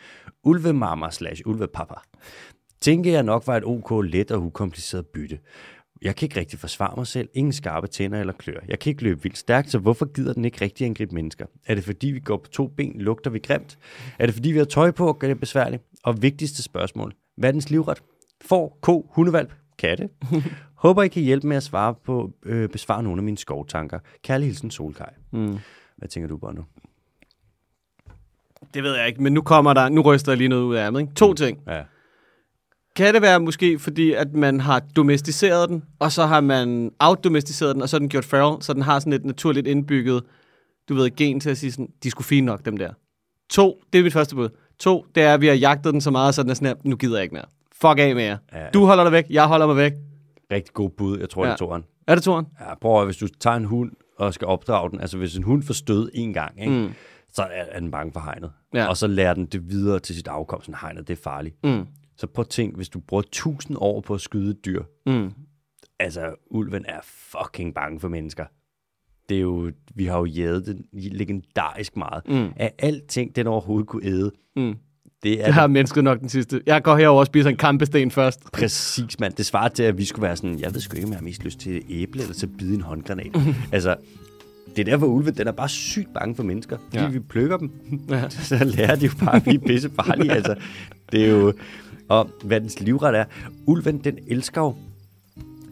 ulvemamma 0.44 1.10
slash 1.10 1.42
ulvepappa. 1.46 1.94
Tænker 2.80 3.12
jeg 3.12 3.22
nok 3.22 3.46
var 3.46 3.56
et 3.56 3.64
ok 3.64 4.04
let 4.04 4.30
og 4.30 4.42
ukompliceret 4.42 5.06
bytte. 5.06 5.38
Jeg 6.02 6.16
kan 6.16 6.26
ikke 6.26 6.40
rigtig 6.40 6.58
forsvare 6.58 6.94
mig 6.96 7.06
selv, 7.06 7.28
ingen 7.34 7.52
skarpe 7.52 7.86
tænder 7.86 8.20
eller 8.20 8.32
klør. 8.32 8.60
Jeg 8.68 8.78
kan 8.78 8.90
ikke 8.90 9.02
løbe 9.02 9.22
vildt 9.22 9.38
stærkt, 9.38 9.70
så 9.70 9.78
hvorfor 9.78 10.12
gider 10.12 10.32
den 10.32 10.44
ikke 10.44 10.60
rigtig 10.60 10.86
angribe 10.86 11.14
mennesker? 11.14 11.46
Er 11.66 11.74
det 11.74 11.84
fordi, 11.84 12.10
vi 12.10 12.20
går 12.20 12.36
på 12.36 12.48
to 12.48 12.66
ben, 12.66 13.00
lugter 13.00 13.30
vi 13.30 13.38
grimt? 13.38 13.78
Er 14.18 14.26
det 14.26 14.34
fordi, 14.34 14.50
vi 14.50 14.58
har 14.58 14.64
tøj 14.64 14.90
på 14.90 15.08
og 15.08 15.18
gør 15.18 15.28
det 15.28 15.40
besværligt? 15.40 15.82
Og 16.04 16.22
vigtigste 16.22 16.62
spørgsmål, 16.62 17.12
hvad 17.36 17.48
er 17.48 17.52
dens 17.52 17.70
livret? 17.70 18.02
Får, 18.44 18.78
ko, 18.82 19.10
hundevalp, 19.14 19.52
katte? 19.78 20.08
Håber, 20.74 21.02
I 21.02 21.08
kan 21.08 21.22
hjælpe 21.22 21.46
med 21.46 21.56
at 21.56 21.62
svare 21.62 21.94
på, 22.04 22.32
øh, 22.44 22.68
besvare 22.68 23.02
nogle 23.02 23.18
af 23.18 23.24
mine 23.24 23.38
skovtanker. 23.38 23.98
Kærlig 24.22 24.46
hilsen, 24.46 24.70
Solkaj. 24.70 25.12
Mm. 25.30 25.58
Hvad 25.96 26.08
tænker 26.08 26.28
du, 26.28 26.36
Bono? 26.36 26.62
Det 28.74 28.82
ved 28.82 28.96
jeg 28.96 29.06
ikke, 29.06 29.22
men 29.22 29.32
nu 29.32 29.42
kommer 29.42 29.72
der, 29.72 29.88
nu 29.88 30.00
ryster 30.00 30.32
jeg 30.32 30.38
lige 30.38 30.48
noget 30.48 30.62
ud 30.62 30.74
af 30.74 30.86
ærmet, 30.86 31.00
ikke? 31.00 31.14
To 31.14 31.34
ting. 31.34 31.58
Ja. 31.66 31.82
Kan 32.96 33.14
det 33.14 33.22
være 33.22 33.40
måske, 33.40 33.78
fordi 33.78 34.12
at 34.12 34.34
man 34.34 34.60
har 34.60 34.80
domesticeret 34.96 35.68
den, 35.68 35.82
og 35.98 36.12
så 36.12 36.26
har 36.26 36.40
man 36.40 36.90
outdomesticeret 36.98 37.74
den, 37.74 37.82
og 37.82 37.88
så 37.88 37.96
er 37.96 37.98
den 37.98 38.08
gjort 38.08 38.24
feral, 38.24 38.62
så 38.62 38.72
den 38.72 38.82
har 38.82 38.98
sådan 38.98 39.12
et 39.12 39.24
naturligt 39.24 39.66
indbygget, 39.66 40.22
du 40.88 40.94
ved, 40.94 41.16
gen 41.16 41.40
til 41.40 41.50
at 41.50 41.58
sige 41.58 41.72
sådan, 41.72 41.88
de 42.02 42.10
skulle 42.10 42.26
fine 42.26 42.46
nok, 42.46 42.64
dem 42.64 42.76
der. 42.76 42.92
To, 43.50 43.80
det 43.92 43.98
er 43.98 44.02
mit 44.02 44.12
første 44.12 44.34
bud. 44.34 44.48
To, 44.78 45.06
det 45.14 45.22
er, 45.22 45.34
at 45.34 45.40
vi 45.40 45.46
har 45.46 45.54
jagtet 45.54 45.92
den 45.92 46.00
så 46.00 46.10
meget, 46.10 46.34
så 46.34 46.42
den 46.42 46.50
er 46.50 46.54
sådan 46.54 46.68
her, 46.68 46.74
nu 46.84 46.96
gider 46.96 47.16
jeg 47.16 47.22
ikke 47.22 47.34
mere. 47.34 47.44
Fuck 47.80 47.98
af 47.98 48.14
med 48.14 48.22
jer. 48.24 48.38
Ja. 48.52 48.68
Du 48.70 48.84
holder 48.84 49.04
dig 49.04 49.12
væk, 49.12 49.24
jeg 49.30 49.46
holder 49.46 49.66
mig 49.66 49.76
væk. 49.76 49.92
Rigtig 50.52 50.74
god 50.74 50.90
bud. 50.90 51.18
Jeg 51.18 51.28
tror, 51.30 51.44
ja. 51.44 51.48
Det 51.50 51.54
er 51.54 51.58
toren. 51.66 51.84
Er 52.06 52.14
det 52.14 52.24
toren? 52.24 52.46
Ja, 52.60 52.74
prøv 52.74 53.00
at, 53.00 53.06
hvis 53.06 53.16
du 53.16 53.28
tager 53.28 53.56
en 53.56 53.64
hund 53.64 53.92
og 54.18 54.34
skal 54.34 54.46
opdrage 54.46 54.90
den, 54.90 55.00
altså 55.00 55.18
hvis 55.18 55.36
en 55.36 55.42
hund 55.42 55.62
får 55.62 55.74
stød 55.74 56.10
en 56.14 56.32
gang, 56.32 56.60
ikke, 56.60 56.72
mm. 56.86 56.92
så 57.32 57.42
er, 57.42 57.46
er 57.68 57.80
den 57.80 57.90
bange 57.90 58.12
for 58.12 58.20
hegnet. 58.20 58.52
Ja. 58.74 58.86
Og 58.86 58.96
så 58.96 59.06
lærer 59.06 59.34
den 59.34 59.46
det 59.46 59.70
videre 59.70 59.98
til 59.98 60.14
sit 60.14 60.28
afkom, 60.28 60.60
sådan 60.62 60.74
hegnet, 60.80 61.08
det 61.08 61.18
er 61.18 61.22
farligt. 61.22 61.56
Mm. 61.64 61.86
Så 62.16 62.26
prøv 62.26 62.40
at 62.42 62.48
tænk, 62.48 62.76
hvis 62.76 62.88
du 62.88 63.00
bruger 63.00 63.22
tusind 63.32 63.76
år 63.80 64.00
på 64.00 64.14
at 64.14 64.20
skyde 64.20 64.50
et 64.50 64.64
dyr, 64.64 64.82
Mm. 65.06 65.32
altså 65.98 66.34
ulven 66.50 66.84
er 66.88 67.00
fucking 67.02 67.74
bange 67.74 68.00
for 68.00 68.08
mennesker. 68.08 68.44
Det 69.28 69.36
er 69.36 69.40
jo, 69.40 69.72
vi 69.94 70.04
har 70.06 70.18
jo 70.18 70.24
jædet 70.24 70.66
den 70.66 70.84
legendarisk 70.92 71.96
meget. 71.96 72.22
Mm. 72.28 72.48
Af 72.56 72.74
alting, 72.78 73.36
den 73.36 73.46
overhovedet 73.46 73.88
kunne 73.88 74.04
æde, 74.06 74.32
Mm. 74.56 74.74
Det 75.22 75.40
er 75.40 75.44
Jeg 75.44 75.54
har 75.54 75.66
mennesket 75.66 76.04
nok 76.04 76.20
den 76.20 76.28
sidste. 76.28 76.60
Jeg 76.66 76.82
går 76.82 76.96
herover 76.96 77.20
og 77.20 77.26
spiser 77.26 77.50
en 77.50 77.56
kampesten 77.56 78.10
først. 78.10 78.40
Præcis, 78.52 79.20
mand. 79.20 79.32
Det 79.32 79.46
svarer 79.46 79.68
til, 79.68 79.82
at 79.82 79.98
vi 79.98 80.04
skulle 80.04 80.22
være 80.22 80.36
sådan, 80.36 80.60
jeg 80.60 80.74
ved 80.74 80.80
sgu 80.80 80.96
ikke, 80.96 81.06
om 81.06 81.12
jeg 81.12 81.18
har 81.18 81.24
mest 81.24 81.44
lyst 81.44 81.58
til 81.58 81.82
æble 81.90 82.20
eller 82.22 82.34
til 82.34 82.46
at 82.46 82.52
bide 82.58 82.74
en 82.74 82.80
håndgranat. 82.80 83.30
altså, 83.72 83.96
det 84.76 84.78
er 84.78 84.84
derfor 84.84 85.06
ulven, 85.06 85.34
den 85.34 85.46
er 85.46 85.52
bare 85.52 85.68
sygt 85.68 86.14
bange 86.14 86.34
for 86.34 86.42
mennesker. 86.42 86.78
Fordi. 86.84 86.98
Ja. 86.98 87.08
vi 87.08 87.20
plukker 87.20 87.56
dem, 87.56 87.70
Ja. 88.10 88.28
så 88.48 88.64
lærer 88.64 88.96
de 88.96 89.06
jo 89.06 89.12
bare 89.24 89.36
at 89.36 89.42
blive 89.42 89.58
pisse 89.58 89.90
farlige. 89.90 90.32
altså, 90.32 90.54
det 91.12 91.24
er 91.24 91.28
jo... 91.30 91.52
Og 92.08 92.30
hvad 92.44 92.60
dens 92.60 92.80
livret 92.80 93.16
er. 93.18 93.24
Ulven, 93.66 93.98
den 93.98 94.18
elsker 94.26 94.60
jo... 94.60 94.74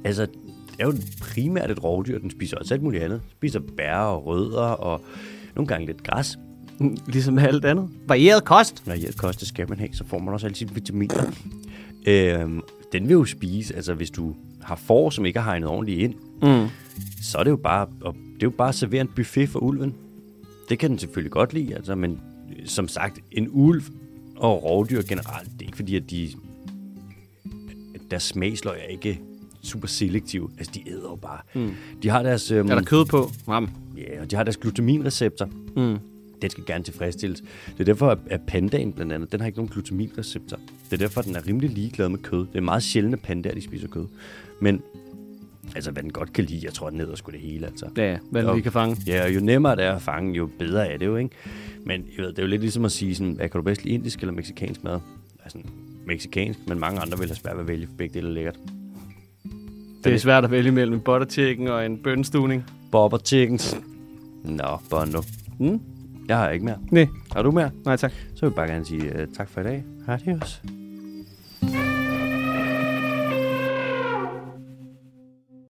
Altså, 0.04 0.26
det 0.70 0.80
er 0.82 0.86
jo 0.86 0.94
primært 1.20 1.70
et 1.70 1.84
rovdyr. 1.84 2.18
Den 2.18 2.30
spiser 2.30 2.56
også 2.56 2.74
alt 2.74 2.82
muligt 2.82 3.04
andet. 3.04 3.20
Den 3.20 3.30
spiser 3.30 3.60
bær 3.76 3.96
og 3.96 4.26
rødder 4.26 4.62
og 4.62 5.00
nogle 5.54 5.68
gange 5.68 5.86
lidt 5.86 6.02
græs. 6.02 6.38
Ligesom 7.12 7.38
alt 7.38 7.64
andet. 7.64 7.88
Varieret 8.06 8.44
kost. 8.44 8.82
Hjælp 8.96 9.16
kost, 9.16 9.40
det 9.40 9.48
skal 9.48 9.68
man 9.68 9.78
have, 9.78 9.88
så 9.92 10.04
får 10.06 10.18
man 10.18 10.34
også 10.34 10.46
alle 10.46 10.56
sine 10.56 10.70
vitaminer. 10.74 11.24
øhm, 12.06 12.60
den 12.92 13.02
vil 13.08 13.12
jo 13.12 13.24
spise, 13.24 13.76
altså 13.76 13.94
hvis 13.94 14.10
du 14.10 14.34
har 14.62 14.76
får, 14.76 15.10
som 15.10 15.26
ikke 15.26 15.40
har 15.40 15.50
hegnet 15.50 15.68
ordentligt 15.68 16.00
ind, 16.00 16.14
Mm. 16.42 16.66
så 17.22 17.38
er 17.38 17.44
det 17.44 17.50
jo 17.50 17.56
bare, 17.56 17.86
og 18.00 18.14
det 18.14 18.42
er 18.42 18.46
jo 18.46 18.50
bare 18.50 18.68
at 18.68 18.74
servere 18.74 19.00
en 19.00 19.08
buffet 19.16 19.48
for 19.48 19.58
ulven. 19.60 19.94
Det 20.68 20.78
kan 20.78 20.90
den 20.90 20.98
selvfølgelig 20.98 21.32
godt 21.32 21.52
lide, 21.54 21.74
altså, 21.74 21.94
men 21.94 22.20
øh, 22.60 22.66
som 22.66 22.88
sagt, 22.88 23.18
en 23.32 23.48
ulv 23.52 23.82
og 24.36 24.64
rovdyr 24.64 25.02
generelt, 25.02 25.48
det 25.52 25.62
er 25.62 25.66
ikke 25.66 25.76
fordi, 25.76 25.96
at 25.96 26.10
de, 26.10 26.28
deres 28.10 28.22
smagsløg 28.22 28.74
er 28.78 28.88
ikke 28.92 29.20
super 29.62 29.88
selektive. 29.88 30.50
Altså, 30.58 30.72
de 30.74 30.88
æder 30.90 31.00
jo 31.10 31.16
bare. 31.16 31.38
Mm. 31.54 31.70
De 32.02 32.08
har 32.08 32.22
deres... 32.22 32.50
Øhm, 32.50 32.70
Er 32.70 32.74
der 32.74 32.82
kød 32.82 33.04
på? 33.04 33.30
Mam. 33.48 33.68
Ja, 33.96 34.22
og 34.22 34.30
de 34.30 34.36
har 34.36 34.42
deres 34.42 34.56
glutaminreceptor. 34.56 35.48
Mm. 35.76 35.96
Den 36.44 36.50
skal 36.50 36.64
gerne 36.66 36.84
tilfredsstilles. 36.84 37.40
Det 37.66 37.80
er 37.80 37.84
derfor, 37.84 38.18
at 38.26 38.40
pandaen 38.46 38.92
blandt 38.92 39.12
andet, 39.12 39.32
den 39.32 39.40
har 39.40 39.46
ikke 39.46 39.58
nogen 39.58 39.72
glutaminreceptor. 39.72 40.56
Det 40.90 40.92
er 40.92 40.96
derfor, 40.96 41.20
at 41.20 41.26
den 41.26 41.36
er 41.36 41.46
rimelig 41.48 41.70
ligeglad 41.70 42.08
med 42.08 42.18
kød. 42.18 42.38
Det 42.38 42.56
er 42.56 42.60
meget 42.60 42.82
sjældent, 42.82 43.14
at 43.14 43.20
pandaer 43.20 43.54
de 43.54 43.62
spiser 43.62 43.88
kød. 43.88 44.06
Men 44.60 44.82
altså, 45.74 45.90
hvad 45.90 46.02
den 46.02 46.12
godt 46.12 46.32
kan 46.32 46.44
lide, 46.44 46.60
jeg 46.64 46.72
tror, 46.72 46.90
den 46.90 47.00
æder 47.00 47.14
sgu 47.16 47.32
det 47.32 47.40
hele, 47.40 47.66
altså. 47.66 47.86
Ja. 47.96 48.18
Hvad 48.30 48.54
vi 48.54 48.60
kan 48.60 48.72
fange. 48.72 48.96
Ja, 49.06 49.24
og 49.24 49.34
jo 49.34 49.40
nemmere 49.40 49.76
det 49.76 49.84
er 49.84 49.92
at 49.92 50.02
fange, 50.02 50.34
jo 50.34 50.50
bedre 50.58 50.92
er 50.92 50.96
det 50.96 51.06
jo, 51.06 51.16
ikke? 51.16 51.30
Men 51.84 52.06
jeg 52.16 52.24
ved, 52.24 52.28
det 52.32 52.38
er 52.38 52.42
jo 52.42 52.48
lidt 52.48 52.60
ligesom 52.60 52.84
at 52.84 52.92
sige, 52.92 53.14
sådan, 53.14 53.32
hvad 53.32 53.48
kan 53.48 53.58
du 53.58 53.62
bedst 53.62 53.84
lide, 53.84 53.94
indisk 53.94 54.20
eller 54.20 54.32
meksikansk 54.32 54.84
mad? 54.84 55.00
Altså, 55.44 55.58
meksikansk, 56.06 56.58
men 56.68 56.78
mange 56.78 57.00
andre 57.00 57.18
vil 57.18 57.28
have 57.28 57.36
svært 57.36 57.54
ved 57.54 57.60
at 57.60 57.68
vælge, 57.68 57.86
for 57.86 57.94
begge 57.94 58.14
dele 58.14 58.28
er 58.28 58.32
lækkert. 58.32 58.58
Det 60.04 60.14
er 60.14 60.18
svært 60.18 60.44
at 60.44 60.50
vælge 60.50 60.70
mellem 60.70 60.94
en 60.94 61.00
butter 61.00 61.26
chicken 61.26 61.68
og 61.68 61.86
en 61.86 61.98
bønnestuning. 61.98 62.64
Bobber 62.90 63.18
chickens. 63.18 63.76
Nå, 64.44 64.78
bono. 64.90 65.22
Mm? 65.58 65.80
Jeg 66.28 66.36
har 66.38 66.50
ikke 66.50 66.64
mere. 66.64 66.78
Nej, 66.90 67.08
Har 67.32 67.42
du 67.42 67.50
mere? 67.50 67.70
nej 67.84 67.96
tak. 67.96 68.12
Så 68.34 68.40
vil 68.40 68.48
jeg 68.50 68.54
bare 68.54 68.68
gerne 68.68 68.84
sige 68.84 69.12
uh, 69.22 69.34
tak 69.36 69.48
for 69.48 69.60
i 69.60 69.64
dag. 69.64 69.84
Adios. 70.08 70.62